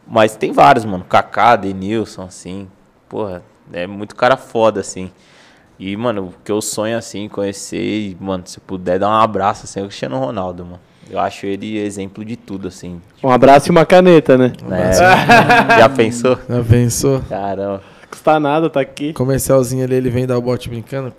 Mas 0.07 0.35
tem 0.35 0.51
vários, 0.51 0.85
mano. 0.85 1.05
Kaká, 1.07 1.55
Denilson, 1.55 2.23
assim. 2.23 2.67
Porra, 3.07 3.43
é 3.71 3.85
muito 3.85 4.15
cara 4.15 4.35
foda, 4.35 4.79
assim. 4.79 5.11
E, 5.77 5.95
mano, 5.95 6.29
o 6.29 6.33
que 6.43 6.51
eu 6.51 6.63
sonho, 6.63 6.97
assim, 6.97 7.29
conhecer, 7.29 7.77
e, 7.77 8.17
mano, 8.19 8.41
se 8.47 8.59
puder 8.59 8.97
dar 8.97 9.09
um 9.09 9.21
abraço, 9.21 9.65
assim, 9.65 9.79
é 9.79 9.83
o 9.83 9.85
Cristiano 9.85 10.17
Ronaldo, 10.17 10.65
mano. 10.65 10.79
Eu 11.07 11.19
acho 11.19 11.45
ele 11.45 11.77
exemplo 11.77 12.25
de 12.25 12.35
tudo, 12.35 12.69
assim. 12.69 12.99
Um 13.23 13.29
abraço 13.29 13.69
e 13.69 13.71
uma 13.71 13.85
caneta, 13.85 14.35
né? 14.35 14.51
né? 14.63 14.93
Já 15.77 15.87
pensou? 15.87 16.39
Já 16.49 16.63
pensou? 16.63 17.21
Caramba. 17.29 17.83
Custa 18.09 18.39
nada, 18.39 18.69
tá 18.69 18.79
aqui. 18.79 19.13
Comercialzinho 19.13 19.83
ali, 19.83 19.95
ele 19.95 20.09
vem 20.09 20.25
dar 20.25 20.37
o 20.37 20.41
bote 20.41 20.69
brincando. 20.69 21.13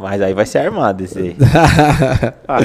Mas 0.00 0.20
aí 0.20 0.34
vai 0.34 0.46
ser 0.46 0.58
armado 0.58 1.04
esse 1.04 1.18
aí. 1.18 1.36
Ah, 2.46 2.60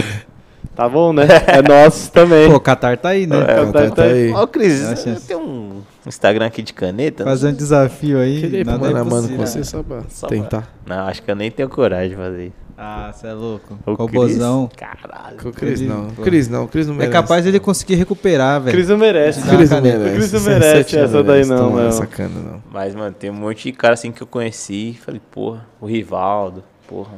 tá 0.75 0.89
bom, 0.89 1.13
né? 1.13 1.23
É 1.47 1.61
nosso 1.61 2.11
também. 2.11 2.49
Pô, 2.49 2.55
o 2.55 2.59
Qatar 2.59 2.97
tá 2.97 3.09
aí, 3.09 3.25
né? 3.27 3.39
Tá, 3.43 3.71
tá, 3.71 3.91
tá 3.91 4.03
aí. 4.03 4.31
Ó, 4.33 4.45
Cris, 4.47 5.03
tem 5.27 5.37
um 5.37 5.81
Instagram 6.09 6.45
aqui 6.47 6.61
de 6.61 6.73
caneta? 6.73 7.23
Fazer 7.23 7.49
um 7.49 7.53
desafio 7.53 8.19
aí. 8.19 8.41
Queria 8.41 8.63
nada 8.63 8.87
é 8.89 9.03
mano 9.03 9.27
com 9.29 9.37
você 9.37 9.63
só 9.63 9.81
pra 9.83 10.03
Só 10.09 10.27
tentar. 10.27 10.73
Não, 10.85 11.07
acho 11.07 11.21
que 11.23 11.29
eu 11.31 11.35
nem 11.35 11.49
tenho 11.51 11.67
coragem 11.69 12.09
de 12.09 12.15
fazer 12.15 12.45
isso. 12.47 12.65
Ah, 12.77 13.09
você 13.13 13.27
é 13.27 13.33
louco. 13.33 13.79
O 13.85 13.95
Com 13.95 14.03
o 14.03 14.07
Cris? 14.07 14.19
bozão. 14.21 14.69
Caralho. 14.75 15.37
Com 15.41 15.47
o 15.47 15.53
Cris 15.53 15.79
Ele- 15.79 15.89
não. 15.89 16.09
pô. 16.09 16.21
Cris 16.23 16.49
não, 16.49 16.67
Cris 16.67 16.87
não 16.87 16.93
É 16.95 16.97
merece. 16.97 17.13
capaz 17.13 17.45
dele 17.45 17.57
conseguir 17.59 17.95
recuperar, 17.95 18.59
velho. 18.61 18.75
Cris 18.75 18.89
não 18.89 18.97
merece. 18.97 19.41
Cris 19.41 19.69
não 19.69 19.81
merece. 19.81 20.15
Cris 20.17 20.31
não 20.33 20.41
merece 20.41 20.97
essa 20.99 21.23
daí 21.23 21.45
não, 21.45 21.57
Toma 21.57 21.79
meu. 21.79 21.87
essa 21.87 22.05
cana, 22.05 22.37
não. 22.37 22.61
Mas, 22.69 22.93
mano, 22.93 23.15
tem 23.17 23.29
um 23.29 23.33
monte 23.33 23.63
de 23.63 23.71
cara 23.71 23.93
assim 23.93 24.11
que 24.11 24.21
eu 24.21 24.27
conheci 24.27 24.99
falei, 25.05 25.21
porra, 25.31 25.65
o 25.79 25.85
Rivaldo, 25.85 26.63
porra. 26.85 27.13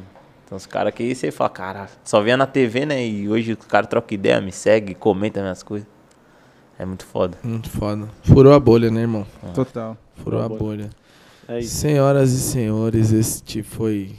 Então 0.46 0.56
os 0.56 0.64
caras 0.64 0.94
que 0.94 1.12
você 1.14 1.30
fala, 1.32 1.50
cara, 1.50 1.88
só 2.04 2.20
via 2.22 2.36
na 2.36 2.46
TV, 2.46 2.86
né? 2.86 3.04
E 3.04 3.28
hoje 3.28 3.52
os 3.58 3.66
caras 3.66 3.90
trocam 3.90 4.14
ideia, 4.14 4.40
me 4.40 4.52
segue, 4.52 4.94
comenta 4.94 5.40
minhas 5.42 5.62
coisas. 5.64 5.86
É 6.78 6.84
muito 6.86 7.04
foda. 7.04 7.36
Muito 7.42 7.68
foda. 7.70 8.08
Furou 8.22 8.52
a 8.52 8.60
bolha, 8.60 8.90
né, 8.90 9.00
irmão? 9.00 9.26
Total. 9.54 9.96
Furou 10.16 10.40
Furou 10.40 10.40
a 10.40 10.44
a 10.44 10.48
bolha. 10.48 10.90
É 11.48 11.56
É 11.56 11.60
isso. 11.60 11.76
Senhoras 11.76 12.32
e 12.32 12.38
senhores, 12.40 13.10
este 13.12 13.62
foi 13.62 14.14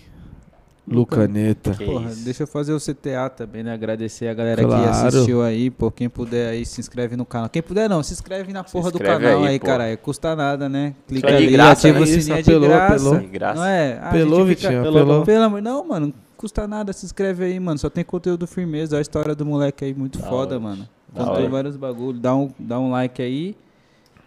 Lucaneta. 0.88 1.72
Que 1.76 1.86
Porra, 1.86 2.10
deixa 2.24 2.44
eu 2.44 2.48
fazer 2.48 2.74
o 2.74 2.80
CTA 2.80 3.30
também, 3.30 3.62
né? 3.62 3.72
Agradecer 3.72 4.28
a 4.28 4.34
galera 4.34 4.62
que 4.62 4.68
Claro. 4.68 5.08
assistiu 5.08 5.42
aí, 5.44 5.70
pô. 5.70 5.92
Quem 5.92 6.10
puder 6.10 6.50
aí, 6.50 6.66
se 6.66 6.82
inscreve 6.82 7.16
no 7.16 7.26
canal. 7.26 7.48
Quem 7.48 7.62
puder 7.62 7.88
não, 7.88 8.02
se 8.02 8.14
inscreve 8.14 8.52
na 8.52 8.64
porra 8.64 8.90
do 8.90 8.96
inscreve 8.96 9.24
canal 9.24 9.44
aí, 9.44 9.60
aí. 9.92 9.98
Custa 9.98 10.36
nada, 10.36 10.68
né? 10.68 10.96
Clica 11.08 11.30
é 11.30 11.36
ali, 11.38 11.52
graça, 11.52 11.88
ativa 11.88 12.00
né? 12.00 12.00
o 12.00 12.04
Isso, 12.10 12.22
sininho 12.22 12.40
é 12.40 12.42
de 12.42 12.50
apelou, 12.50 12.68
graça. 12.70 12.94
apelou. 12.96 13.20
De 13.20 13.28
graça. 13.28 13.56
Não 13.60 13.66
é? 13.66 14.00
Ah, 14.02 14.10
a 14.10 14.12
Pelou, 14.12 14.46
Vitinho, 14.46 14.82
pelou. 14.82 14.94
pelou. 14.94 15.24
Pelo 15.26 15.44
amor, 15.44 15.62
não, 15.62 15.88
mano, 15.88 16.08
não 16.08 16.14
custa 16.36 16.68
nada, 16.68 16.92
se 16.92 17.06
inscreve 17.06 17.46
aí, 17.46 17.60
mano. 17.60 17.78
Só 17.78 17.90
tem 17.90 18.04
conteúdo 18.04 18.48
firmeza, 18.48 18.98
a 18.98 19.02
história 19.02 19.36
do 19.36 19.46
moleque 19.46 19.86
aí 19.86 19.94
muito 19.94 20.18
Da 20.18 20.28
foda, 20.28 20.56
hora. 20.56 20.60
mano. 20.60 20.90
Contou 21.14 21.50
vários 21.50 21.76
bagulhos, 21.76 22.22
dá 22.22 22.36
um, 22.36 22.50
dá 22.60 22.80
um 22.80 22.92
like 22.92 23.22
aí. 23.22 23.56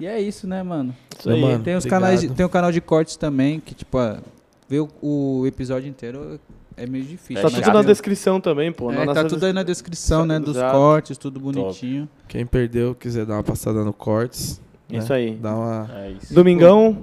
E 0.00 0.06
é 0.06 0.20
isso, 0.20 0.46
né, 0.46 0.62
mano? 0.62 0.94
Isso 1.18 1.30
aí. 1.30 1.40
Mano, 1.40 1.62
tem 1.62 1.76
os 1.76 1.84
obrigado. 1.84 2.00
canais, 2.00 2.20
de- 2.20 2.28
tem 2.30 2.44
o 2.44 2.48
canal 2.48 2.72
de 2.72 2.80
cortes 2.80 3.16
também, 3.16 3.60
que 3.60 3.74
tipo, 3.74 3.98
ó, 3.98 4.16
ver 4.68 4.80
o, 4.80 4.88
o 5.00 5.46
episódio 5.46 5.88
inteiro 5.88 6.40
é 6.76 6.86
meio 6.86 7.04
difícil. 7.04 7.38
É 7.38 7.42
Tá 7.42 7.50
mas 7.50 7.64
tudo 7.64 7.74
na 7.74 7.82
descrição 7.82 8.40
também, 8.40 8.72
pô. 8.72 8.90
é, 8.90 9.04
Na 9.04 9.14
tá 9.14 9.24
tudo 9.24 9.44
aí 9.46 9.52
na 9.52 9.62
descrição, 9.62 10.24
né? 10.26 10.40
Dos 10.40 10.56
Exato. 10.56 10.74
cortes, 10.76 11.16
tudo 11.18 11.38
bonitinho. 11.38 12.08
Quem 12.26 12.44
perdeu, 12.44 12.94
quiser 12.94 13.24
dar 13.26 13.34
uma 13.34 13.44
passada 13.44 13.84
no 13.84 13.92
Cortes. 13.92 14.60
né? 14.90 14.98
Isso 14.98 15.12
aí. 15.12 15.36
Dá 15.36 15.54
uma. 15.54 15.90
É 15.94 16.10
isso. 16.10 16.34
Domingão, 16.34 16.98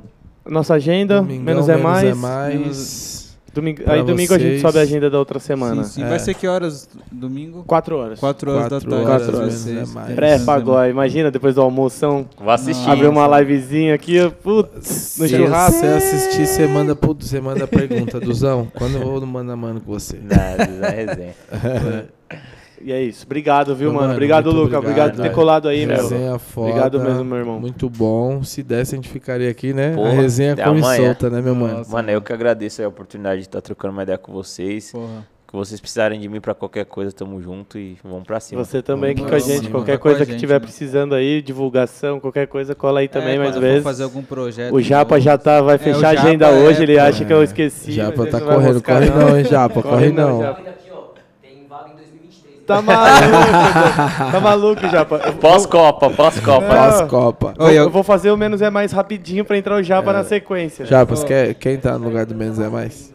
nossa 0.46 0.74
agenda, 0.74 1.22
Domingão, 1.22 1.44
menos 1.46 1.70
é 1.70 1.78
mais. 1.78 2.04
É 2.10 2.14
mais. 2.16 3.19
Domingo, 3.60 3.82
aí 3.86 4.04
domingo 4.04 4.34
a 4.34 4.38
gente 4.38 4.50
vocês. 4.50 4.62
sobe 4.62 4.80
a 4.80 4.82
agenda 4.82 5.10
da 5.10 5.20
outra 5.20 5.40
semana. 5.40 5.84
Sim, 5.84 5.90
sim. 5.92 6.04
É. 6.04 6.10
Vai 6.10 6.20
ser 6.20 6.34
que 6.34 6.48
horas? 6.48 6.90
Domingo? 7.12 7.64
Quatro 7.66 7.98
horas. 7.98 8.20
4 8.20 8.52
horas 8.52 8.68
Quatro 8.70 8.90
da 8.90 8.96
tarde. 8.98 9.10
horas, 9.12 9.22
Quatro 9.24 9.38
horas, 9.42 9.54
vocês. 9.54 9.76
menos 9.76 9.90
é 9.92 9.94
mais. 9.94 10.08
Tem 10.08 10.16
Pré, 10.16 10.28
menos 10.32 10.42
é 10.42 10.46
mais. 10.46 10.60
pagode. 10.64 10.90
Imagina, 10.92 11.32
depois 11.32 11.56
do 11.56 11.62
almoção, 11.62 12.26
Vou 12.38 12.50
assistir. 12.52 12.90
Abrir 12.90 13.08
uma 13.08 13.40
livezinha 13.40 13.94
aqui, 13.96 14.20
ó, 14.20 14.30
putz, 14.30 15.18
no 15.20 15.28
Se 15.28 15.36
churrasco. 15.36 15.80
você 15.80 15.86
assistir, 15.88 16.46
você 16.48 16.68
manda, 16.68 16.96
pro- 16.96 17.16
você 17.20 17.40
manda 17.42 17.64
a 17.66 17.68
pergunta, 17.68 18.20
Duzão. 18.20 18.68
Quando 18.76 18.96
eu 18.96 19.02
vou 19.02 19.20
no 19.22 19.28
mano 19.28 19.52
a 19.52 19.56
mano 19.56 19.82
com 19.82 19.92
você? 19.92 20.18
Não, 20.18 20.86
é 20.88 20.90
resenha. 20.92 21.36
E 22.82 22.92
é 22.92 23.02
isso. 23.02 23.26
Obrigado, 23.26 23.76
viu, 23.76 23.90
mano? 23.90 24.02
mano, 24.02 24.14
Obrigado, 24.14 24.52
Luca. 24.52 24.78
Obrigado 24.80 25.10
por 25.12 25.16
ter 25.16 25.20
obrigado. 25.22 25.36
colado 25.36 25.68
aí, 25.68 25.86
meu. 25.86 25.98
Resenha 25.98 26.40
foda. 26.40 26.68
Obrigado 26.70 27.00
mesmo, 27.00 27.24
meu 27.26 27.38
irmão. 27.38 27.60
Muito 27.60 27.90
bom. 27.90 28.44
Se 28.44 28.64
desse, 28.64 28.96
a 28.96 28.98
gente 28.98 29.10
ficaria 29.10 29.50
aqui, 29.50 29.74
né? 29.74 29.94
Porra, 29.96 30.10
a 30.10 30.14
resenha 30.14 30.54
até 30.54 30.64
come 30.64 30.82
solta, 30.82 31.30
né, 31.30 31.42
meu 31.42 31.56
mano? 31.56 31.78
Nossa. 31.80 31.92
Mano, 31.92 32.10
eu 32.12 32.22
que 32.22 32.32
agradeço 32.32 32.82
aí 32.82 32.86
a 32.86 32.90
oportunidade 32.90 33.42
de 33.42 33.48
estar 33.48 33.62
trocando 33.62 33.92
uma 33.94 34.04
ideia 34.04 34.18
com 34.18 34.32
vocês. 34.32 34.92
Porra. 34.92 35.28
Que 35.48 35.56
vocês 35.56 35.82
precisarem 35.82 36.20
de 36.20 36.30
mim 36.30 36.40
pra 36.40 36.54
qualquer 36.54 36.86
coisa, 36.86 37.12
tamo 37.12 37.42
junto 37.42 37.76
e 37.80 37.98
vamos 38.04 38.24
pra 38.24 38.40
cima. 38.40 38.64
Você 38.64 38.84
também 38.84 39.14
aqui 39.14 39.26
com 39.26 39.34
a 39.34 39.40
gente. 39.40 39.68
Qualquer 39.68 39.98
coisa 39.98 40.22
a 40.22 40.26
que 40.28 40.34
gente, 40.34 40.42
tiver 40.42 40.54
né? 40.54 40.60
precisando 40.60 41.16
aí, 41.16 41.42
divulgação, 41.42 42.20
qualquer 42.20 42.46
coisa, 42.46 42.76
cola 42.76 43.00
aí 43.00 43.08
também 43.08 43.34
É, 43.34 43.40
mais 43.40 43.58
vezes. 43.58 43.84
fazer 43.84 44.04
algum 44.04 44.22
projeto. 44.22 44.72
O 44.76 44.80
Japa 44.80 45.16
novo. 45.16 45.26
já 45.26 45.40
tá, 45.40 45.60
vai 45.60 45.74
É, 45.74 45.78
fechar 45.80 46.16
a 46.16 46.22
agenda 46.22 46.46
é, 46.50 46.52
hoje, 46.68 46.84
ele 46.84 47.00
acha 47.00 47.26
que 47.26 47.34
eu 47.34 47.42
esqueci. 47.42 47.94
Japa 47.94 48.28
tá 48.28 48.40
não 48.40 48.46
correndo, 48.48 48.84
corre 48.84 49.10
não, 49.10 49.38
hein, 49.40 49.44
Japa, 49.44 49.82
corre 49.82 50.12
não. 50.12 50.40
Japa. 50.40 50.62
Tá 52.70 52.82
maluco, 52.84 54.32
tá 54.32 54.40
maluco, 54.40 54.88
Japa. 54.90 55.20
Pós-Copa, 55.42 56.10
pós-Copa. 56.12 56.68
Pós-Copa. 56.68 57.54
Eu- 57.58 57.70
eu 57.72 57.90
vou 57.90 58.04
fazer 58.04 58.30
o 58.32 58.38
menos 58.38 58.62
é 58.62 58.70
mais 58.70 58.92
rapidinho 58.92 59.44
pra 59.44 59.58
entrar 59.58 59.76
o 59.76 59.82
Japa 59.84 60.14
na 60.14 60.24
sequência. 60.24 60.86
Japas, 60.86 61.24
quer, 61.24 61.56
quem 61.56 61.78
tá 61.78 61.98
no 61.98 62.06
lugar 62.06 62.26
do 62.28 62.36
menos 62.36 62.60
é 62.60 62.70
mais? 62.70 63.12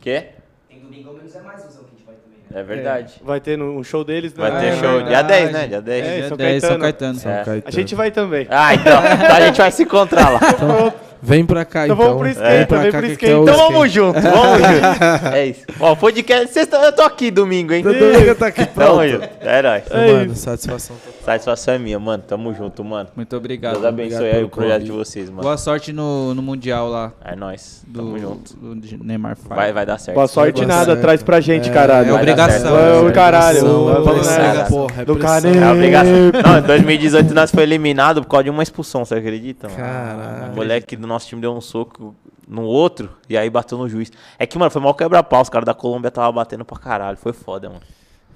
Quê? 0.00 0.26
Tem 0.68 0.78
domingo 0.80 1.14
menos 1.14 1.34
é 1.34 1.40
mais 1.40 1.60
usão 1.66 1.82
que 1.84 1.90
a 1.94 1.96
gente 1.96 2.04
vai 2.06 2.14
também, 2.16 2.38
né? 2.50 2.60
É 2.60 2.62
verdade. 2.62 3.14
Vai 3.24 3.40
ter 3.40 3.56
no- 3.56 3.78
um 3.78 3.82
show 3.82 4.04
deles, 4.04 4.34
né? 4.34 4.50
Vai 4.50 4.60
ter 4.60 4.66
é 4.66 4.72
show 4.76 4.90
dia 5.02 5.22
verdade. 5.22 5.28
10, 5.28 5.52
né? 5.52 5.66
Dia 5.66 5.80
10. 5.80 6.06
É, 6.06 6.16
Dia 6.18 6.28
São 6.28 6.36
10, 6.36 6.60
São 6.60 6.68
Caetano. 6.78 6.82
Caetano. 6.82 7.18
São 7.18 7.32
É. 7.32 7.34
Caetano. 7.36 7.62
A 7.66 7.70
gente 7.70 7.94
vai 7.94 8.10
também. 8.10 8.46
Ah, 8.50 8.74
então, 8.74 8.92
então 8.92 9.36
a 9.36 9.40
gente 9.40 9.56
vai 9.58 9.70
se 9.72 9.82
encontrar 9.84 10.28
lá. 10.30 10.40
Vem 11.22 11.44
pra 11.46 11.64
cá, 11.64 11.84
Então 11.84 11.94
então. 11.96 12.06
vamos 12.06 12.20
pro 12.22 12.28
skate, 12.30 12.56
Vem 12.56 12.66
pra 12.66 12.78
vem 12.80 12.92
cá 12.92 12.98
pro 12.98 13.06
que 13.06 13.12
skate. 13.14 13.32
é 13.32 13.36
Então 13.36 13.56
vamos 13.56 13.86
skate. 13.86 13.94
junto, 13.94 14.20
vamos 14.20 14.58
junto. 14.60 15.26
É 15.34 15.46
isso. 15.46 15.60
Ó, 15.80 15.94
podcast, 15.94 16.52
sexta, 16.52 16.76
eu 16.76 16.92
tô 16.92 17.02
aqui 17.02 17.30
domingo, 17.30 17.72
hein? 17.72 17.82
Todo 17.82 17.94
mundo 17.94 18.34
tá 18.36 18.46
aqui 18.48 18.66
Tamo 18.66 18.74
pronto. 18.96 19.08
junto. 19.08 19.28
É 19.40 19.62
nóis. 19.62 19.82
É 19.90 20.12
Mano, 20.12 20.32
isso. 20.32 20.42
satisfação 20.42 20.96
total. 20.96 21.20
Satisfação 21.24 21.74
é 21.74 21.78
minha, 21.78 21.98
mano. 21.98 22.22
Tamo 22.26 22.54
junto, 22.54 22.84
mano. 22.84 23.08
Muito 23.16 23.36
obrigado. 23.36 23.74
Deus 23.74 23.84
abençoe 23.84 24.16
obrigado 24.18 24.36
aí 24.38 24.44
o 24.44 24.48
projeto 24.48 24.72
convite. 24.74 24.92
de 24.92 24.98
vocês, 24.98 25.28
mano. 25.30 25.42
Boa 25.42 25.56
sorte 25.56 25.92
no, 25.92 26.34
no 26.34 26.42
Mundial 26.42 26.88
lá. 26.88 27.12
É 27.24 27.34
nóis. 27.34 27.82
Do, 27.86 27.98
Tamo 27.98 28.18
junto. 28.18 28.56
do 28.56 29.04
Neymar 29.04 29.36
Five. 29.36 29.48
Vai, 29.54 29.72
vai 29.72 29.84
dar 29.86 29.98
certo. 29.98 30.14
Boa 30.16 30.28
sorte 30.28 30.56
Boa 30.56 30.66
nada, 30.68 30.84
sorte. 30.86 31.00
traz 31.02 31.22
pra 31.22 31.40
gente, 31.40 31.68
É, 31.68 31.72
caralho. 31.72 32.10
É 32.10 32.12
obrigação. 32.12 32.60
certo. 32.76 32.76
É 33.06 33.08
o 33.08 33.12
caralho. 33.12 33.58
É 33.58 35.04
Do. 35.04 35.16
Caneco. 35.16 35.58
É 35.64 35.72
obrigação. 35.72 36.12
Não, 36.44 36.58
em 36.58 36.62
2018 36.62 37.34
nós 37.34 37.50
foi 37.50 37.62
eliminado 37.64 38.22
por 38.22 38.28
causa 38.28 38.44
de 38.44 38.50
uma 38.50 38.62
expulsão, 38.62 39.04
você 39.04 39.14
acredita, 39.16 39.68
mano? 39.68 39.80
Caralho. 39.80 40.54
Moleque 40.54 40.96
do 41.06 41.08
nosso 41.08 41.26
time 41.26 41.40
deu 41.40 41.52
um 41.54 41.60
soco 41.60 42.14
no 42.46 42.62
outro 42.62 43.10
e 43.28 43.36
aí 43.36 43.48
bateu 43.48 43.78
no 43.78 43.88
juiz. 43.88 44.12
É 44.38 44.46
que, 44.46 44.58
mano, 44.58 44.70
foi 44.70 44.82
mal 44.82 44.94
quebra-pau. 44.94 45.42
Os 45.42 45.48
caras 45.48 45.66
da 45.66 45.74
Colômbia 45.74 46.10
tava 46.10 46.30
batendo 46.32 46.64
pra 46.64 46.78
caralho. 46.78 47.16
Foi 47.16 47.32
foda, 47.32 47.68
mano. 47.68 47.82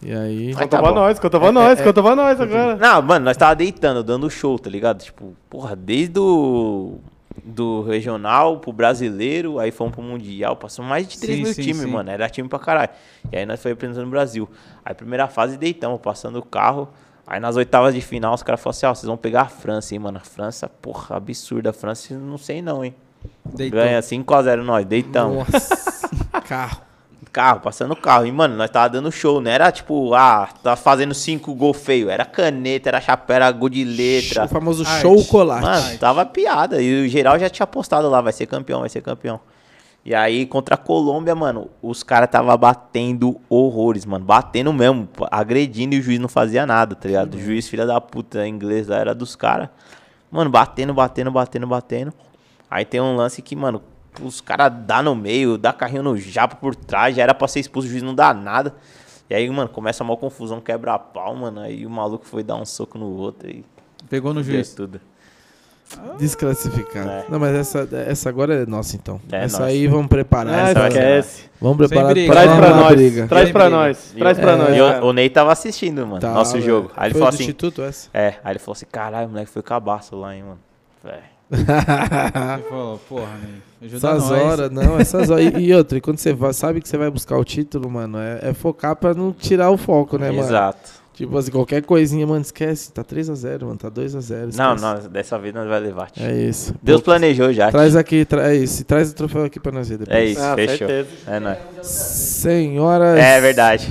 E 0.02 0.12
aí... 0.12 0.54
Conta 0.54 0.68
tá 0.68 0.82
pra 0.82 0.92
nós, 0.92 1.18
conta 1.18 1.38
pra 1.38 1.52
nós, 1.52 1.80
conta 1.80 2.02
pra 2.02 2.16
nós 2.16 2.40
agora. 2.40 2.76
Não, 2.76 3.02
mano, 3.02 3.24
nós 3.26 3.36
tava 3.36 3.54
deitando, 3.54 4.02
dando 4.02 4.30
show, 4.30 4.58
tá 4.58 4.70
ligado? 4.70 5.02
Tipo, 5.02 5.34
porra, 5.48 5.76
desde 5.76 6.18
o 6.18 6.98
do 7.44 7.82
regional 7.82 8.58
pro 8.58 8.72
brasileiro, 8.72 9.58
aí 9.58 9.70
fomos 9.70 9.94
pro 9.94 10.02
mundial, 10.02 10.56
passou 10.56 10.84
mais 10.84 11.08
de 11.08 11.18
3 11.18 11.36
Sim, 11.36 11.42
mil 11.44 11.54
sim, 11.54 11.62
times, 11.62 11.82
sim. 11.82 11.86
mano, 11.86 12.10
era 12.10 12.28
time 12.28 12.48
pra 12.48 12.58
caralho. 12.58 12.90
E 13.30 13.36
aí 13.36 13.46
nós 13.46 13.62
foi 13.62 13.72
apresentando 13.72 14.04
no 14.04 14.10
Brasil. 14.10 14.48
Aí 14.84 14.94
primeira 14.94 15.28
fase 15.28 15.56
deitamos, 15.56 16.00
passando 16.00 16.38
o 16.38 16.42
carro. 16.42 16.88
Aí 17.30 17.38
nas 17.38 17.54
oitavas 17.54 17.94
de 17.94 18.00
final 18.00 18.34
os 18.34 18.42
caras 18.42 18.60
falaram 18.60 18.76
assim, 18.76 18.86
ó, 18.86 18.92
vocês 18.92 19.06
vão 19.06 19.16
pegar 19.16 19.42
a 19.42 19.48
França, 19.48 19.94
hein, 19.94 20.00
mano. 20.00 20.18
A 20.18 20.20
França, 20.20 20.68
porra, 20.68 21.16
absurda. 21.16 21.70
A 21.70 21.72
França, 21.72 22.12
não 22.18 22.36
sei 22.36 22.60
não, 22.60 22.84
hein. 22.84 22.92
Deitou. 23.44 23.78
Ganha 23.78 24.00
5x0 24.00 24.62
nós, 24.64 24.84
deitamos. 24.84 25.46
Nossa. 25.48 26.10
Carro. 26.42 26.80
Carro, 27.32 27.60
passando 27.60 27.92
o 27.92 27.96
carro. 27.96 28.26
E, 28.26 28.32
mano, 28.32 28.56
nós 28.56 28.68
tava 28.68 28.88
dando 28.88 29.12
show, 29.12 29.40
não 29.40 29.48
era 29.48 29.70
tipo, 29.70 30.12
ah, 30.14 30.48
tá 30.64 30.74
fazendo 30.74 31.14
cinco 31.14 31.54
gol 31.54 31.72
feio. 31.72 32.10
Era 32.10 32.24
caneta, 32.24 32.88
era 32.88 33.00
chapéu, 33.00 33.36
era 33.36 33.52
gol 33.52 33.68
de 33.68 33.84
letra. 33.84 34.46
O 34.46 34.48
famoso 34.48 34.84
Arte. 34.84 35.02
chocolate. 35.02 35.62
Mano, 35.62 35.98
tava 35.98 36.26
piada. 36.26 36.82
E 36.82 37.06
o 37.06 37.08
geral 37.08 37.38
já 37.38 37.48
tinha 37.48 37.68
postado 37.68 38.08
lá, 38.10 38.20
vai 38.20 38.32
ser 38.32 38.46
campeão, 38.46 38.80
vai 38.80 38.88
ser 38.88 39.02
campeão. 39.02 39.38
E 40.10 40.14
aí, 40.16 40.44
contra 40.44 40.74
a 40.74 40.76
Colômbia, 40.76 41.36
mano, 41.36 41.70
os 41.80 42.02
caras 42.02 42.28
tava 42.28 42.56
batendo 42.56 43.40
horrores, 43.48 44.04
mano. 44.04 44.24
Batendo 44.24 44.72
mesmo, 44.72 45.08
agredindo 45.30 45.94
e 45.94 46.00
o 46.00 46.02
juiz 46.02 46.18
não 46.18 46.28
fazia 46.28 46.66
nada, 46.66 46.96
tá 46.96 47.06
ligado? 47.06 47.36
O 47.36 47.38
juiz, 47.38 47.68
filha 47.68 47.86
da 47.86 48.00
puta, 48.00 48.44
inglês 48.44 48.88
lá, 48.88 48.96
era 48.96 49.14
dos 49.14 49.36
caras. 49.36 49.68
Mano, 50.28 50.50
batendo, 50.50 50.92
batendo, 50.92 51.30
batendo, 51.30 51.64
batendo. 51.68 52.12
Aí 52.68 52.84
tem 52.84 53.00
um 53.00 53.14
lance 53.14 53.40
que, 53.40 53.54
mano, 53.54 53.80
os 54.20 54.40
caras 54.40 54.72
dá 54.84 55.00
no 55.00 55.14
meio, 55.14 55.56
dá 55.56 55.72
carrinho 55.72 56.02
no 56.02 56.16
japa 56.16 56.56
por 56.56 56.74
trás, 56.74 57.14
já 57.14 57.22
era 57.22 57.32
pra 57.32 57.46
ser 57.46 57.60
expulso, 57.60 57.86
o 57.86 57.90
juiz 57.92 58.02
não 58.02 58.12
dá 58.12 58.34
nada. 58.34 58.74
E 59.30 59.34
aí, 59.36 59.48
mano, 59.48 59.68
começa 59.68 60.02
uma 60.02 60.16
confusão, 60.16 60.60
quebra 60.60 60.98
pau, 60.98 61.36
mano. 61.36 61.60
Aí 61.60 61.86
o 61.86 61.90
maluco 61.90 62.26
foi 62.26 62.42
dar 62.42 62.56
um 62.56 62.64
soco 62.64 62.98
no 62.98 63.06
outro 63.06 63.48
e 63.48 63.64
Pegou 64.08 64.34
no 64.34 64.42
juiz. 64.42 64.74
tudo. 64.74 65.00
Desclassificado. 66.18 67.08
É. 67.10 67.24
Não, 67.28 67.38
mas 67.38 67.54
essa, 67.54 67.88
essa 68.06 68.28
agora 68.28 68.54
é 68.62 68.66
nossa, 68.66 68.96
então. 68.96 69.20
É 69.30 69.44
essa 69.44 69.58
nossa. 69.60 69.70
aí 69.70 69.86
vamos 69.86 70.06
preparar. 70.06 70.76
Ah, 70.76 70.88
esquece. 70.88 71.44
Vamos 71.60 71.76
preparar 71.78 72.12
briga. 72.12 72.32
Traz 72.32 72.50
pra 72.50 72.56
pra 72.66 72.76
nós. 72.76 72.94
briga. 72.94 73.26
Traz 73.26 73.50
pra 73.50 73.70
nós. 73.70 74.14
Traz 74.16 74.38
pra 74.38 74.52
É. 74.52 74.56
nós. 74.56 74.76
E 74.76 75.04
o- 75.04 75.12
Ney 75.12 75.28
tava 75.30 75.52
assistindo, 75.52 76.06
mano, 76.06 76.20
Tá, 76.20 76.32
nosso 76.32 76.52
velho. 76.52 76.64
jogo. 76.64 76.90
Aí 76.96 77.06
ele 77.08 77.12
Foi 77.14 77.18
falou 77.20 77.30
do 77.32 77.34
assim. 77.34 77.42
Instituto 77.44 77.82
essa? 77.82 78.08
É, 78.14 78.34
aí 78.44 78.52
ele 78.52 78.58
falou 78.58 78.72
assim, 78.72 78.86
caralho, 78.90 79.26
o 79.26 79.30
moleque 79.30 79.50
foi 79.50 79.62
cabaço 79.62 80.16
lá, 80.16 80.34
hein, 80.34 80.42
mano. 80.42 80.58
É. 81.04 81.18
Ele 81.50 82.62
falou, 82.68 82.98
porra, 83.08 83.30
Ney, 83.42 83.88
ajuda 83.88 84.08
Essas 84.08 84.30
nós. 84.30 84.42
horas, 84.42 84.70
não, 84.70 85.00
essas 85.00 85.30
horas. 85.30 85.44
E, 85.54 85.58
e 85.58 85.74
outra, 85.74 85.98
e 85.98 86.00
quando 86.00 86.18
você 86.18 86.32
vai, 86.32 86.52
sabe 86.52 86.80
que 86.80 86.88
você 86.88 86.96
vai 86.96 87.10
buscar 87.10 87.36
o 87.36 87.44
título, 87.44 87.90
mano, 87.90 88.18
é, 88.18 88.38
é 88.50 88.54
focar 88.54 88.94
pra 88.94 89.12
não 89.14 89.32
tirar 89.32 89.68
o 89.70 89.76
foco, 89.76 90.16
né, 90.16 90.30
mano? 90.30 90.42
Exato. 90.46 90.99
Tipo 91.20 91.36
assim, 91.36 91.50
qualquer 91.50 91.82
coisinha, 91.82 92.26
mano, 92.26 92.40
esquece. 92.40 92.90
Tá 92.92 93.04
3x0, 93.04 93.62
mano, 93.64 93.76
tá 93.76 93.90
2x0. 93.90 94.56
Não, 94.56 94.74
não, 94.74 94.98
dessa 95.08 95.38
vez 95.38 95.52
nós 95.52 95.68
vai 95.68 95.78
levar. 95.78 96.10
tio. 96.10 96.24
É 96.24 96.32
isso. 96.34 96.74
Deus 96.82 97.00
Pô, 97.02 97.06
planejou 97.06 97.52
já. 97.52 97.64
tio. 97.66 97.72
Traz 97.72 97.94
aqui, 97.94 98.24
tra 98.24 98.50
é 98.50 98.56
isso. 98.56 98.82
Traz 98.86 99.10
o 99.10 99.14
troféu 99.14 99.44
aqui 99.44 99.60
pra 99.60 99.70
nós 99.70 99.86
ver 99.90 99.98
depois. 99.98 100.16
É 100.18 100.24
isso, 100.24 100.40
Ah, 100.40 100.54
fechou. 100.54 100.88
certeza. 100.88 101.08
É 101.26 101.38
nóis. 101.38 101.58
Senhoras. 101.82 103.18
É 103.18 103.38
verdade. 103.40 103.86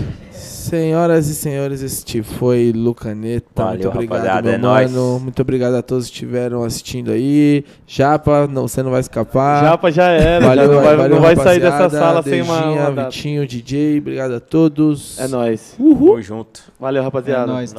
Senhoras 0.69 1.27
e 1.27 1.33
senhores, 1.33 1.81
este 1.81 2.21
foi 2.21 2.71
Lucaneta. 2.75 3.47
Valeu, 3.55 3.73
Muito 3.75 3.87
obrigado, 3.89 4.17
rapaziada, 4.17 4.41
meu 4.49 4.53
é 4.53 4.57
nóis. 4.59 4.91
Muito 5.21 5.41
obrigado 5.41 5.73
a 5.73 5.81
todos 5.81 6.05
que 6.05 6.13
estiveram 6.13 6.63
assistindo 6.63 7.09
aí. 7.09 7.65
Japa, 7.87 8.47
não, 8.47 8.67
você 8.67 8.83
não 8.83 8.91
vai 8.91 8.99
escapar. 8.99 9.63
Japa 9.63 9.91
já 9.91 10.09
era, 10.09 10.41
já 10.41 10.47
Valeu, 10.47 10.71
não 10.71 10.81
vai, 10.81 10.95
valeu, 10.95 11.15
não 11.15 11.21
vai 11.23 11.35
sair 11.35 11.59
dessa 11.59 11.89
sala 11.89 12.21
sem 12.21 12.43
uma, 12.43 12.61
Dejinha, 12.61 12.89
uma. 12.89 13.03
Vitinho, 13.05 13.47
DJ, 13.47 13.97
obrigado 13.97 14.33
a 14.35 14.39
todos. 14.39 15.19
É 15.19 15.27
nóis. 15.27 15.75
Tamo 15.75 16.21
junto. 16.21 16.61
Valeu, 16.79 17.01
É 17.01 17.05
rapaziada. 17.05 17.51
nóis. 17.51 17.73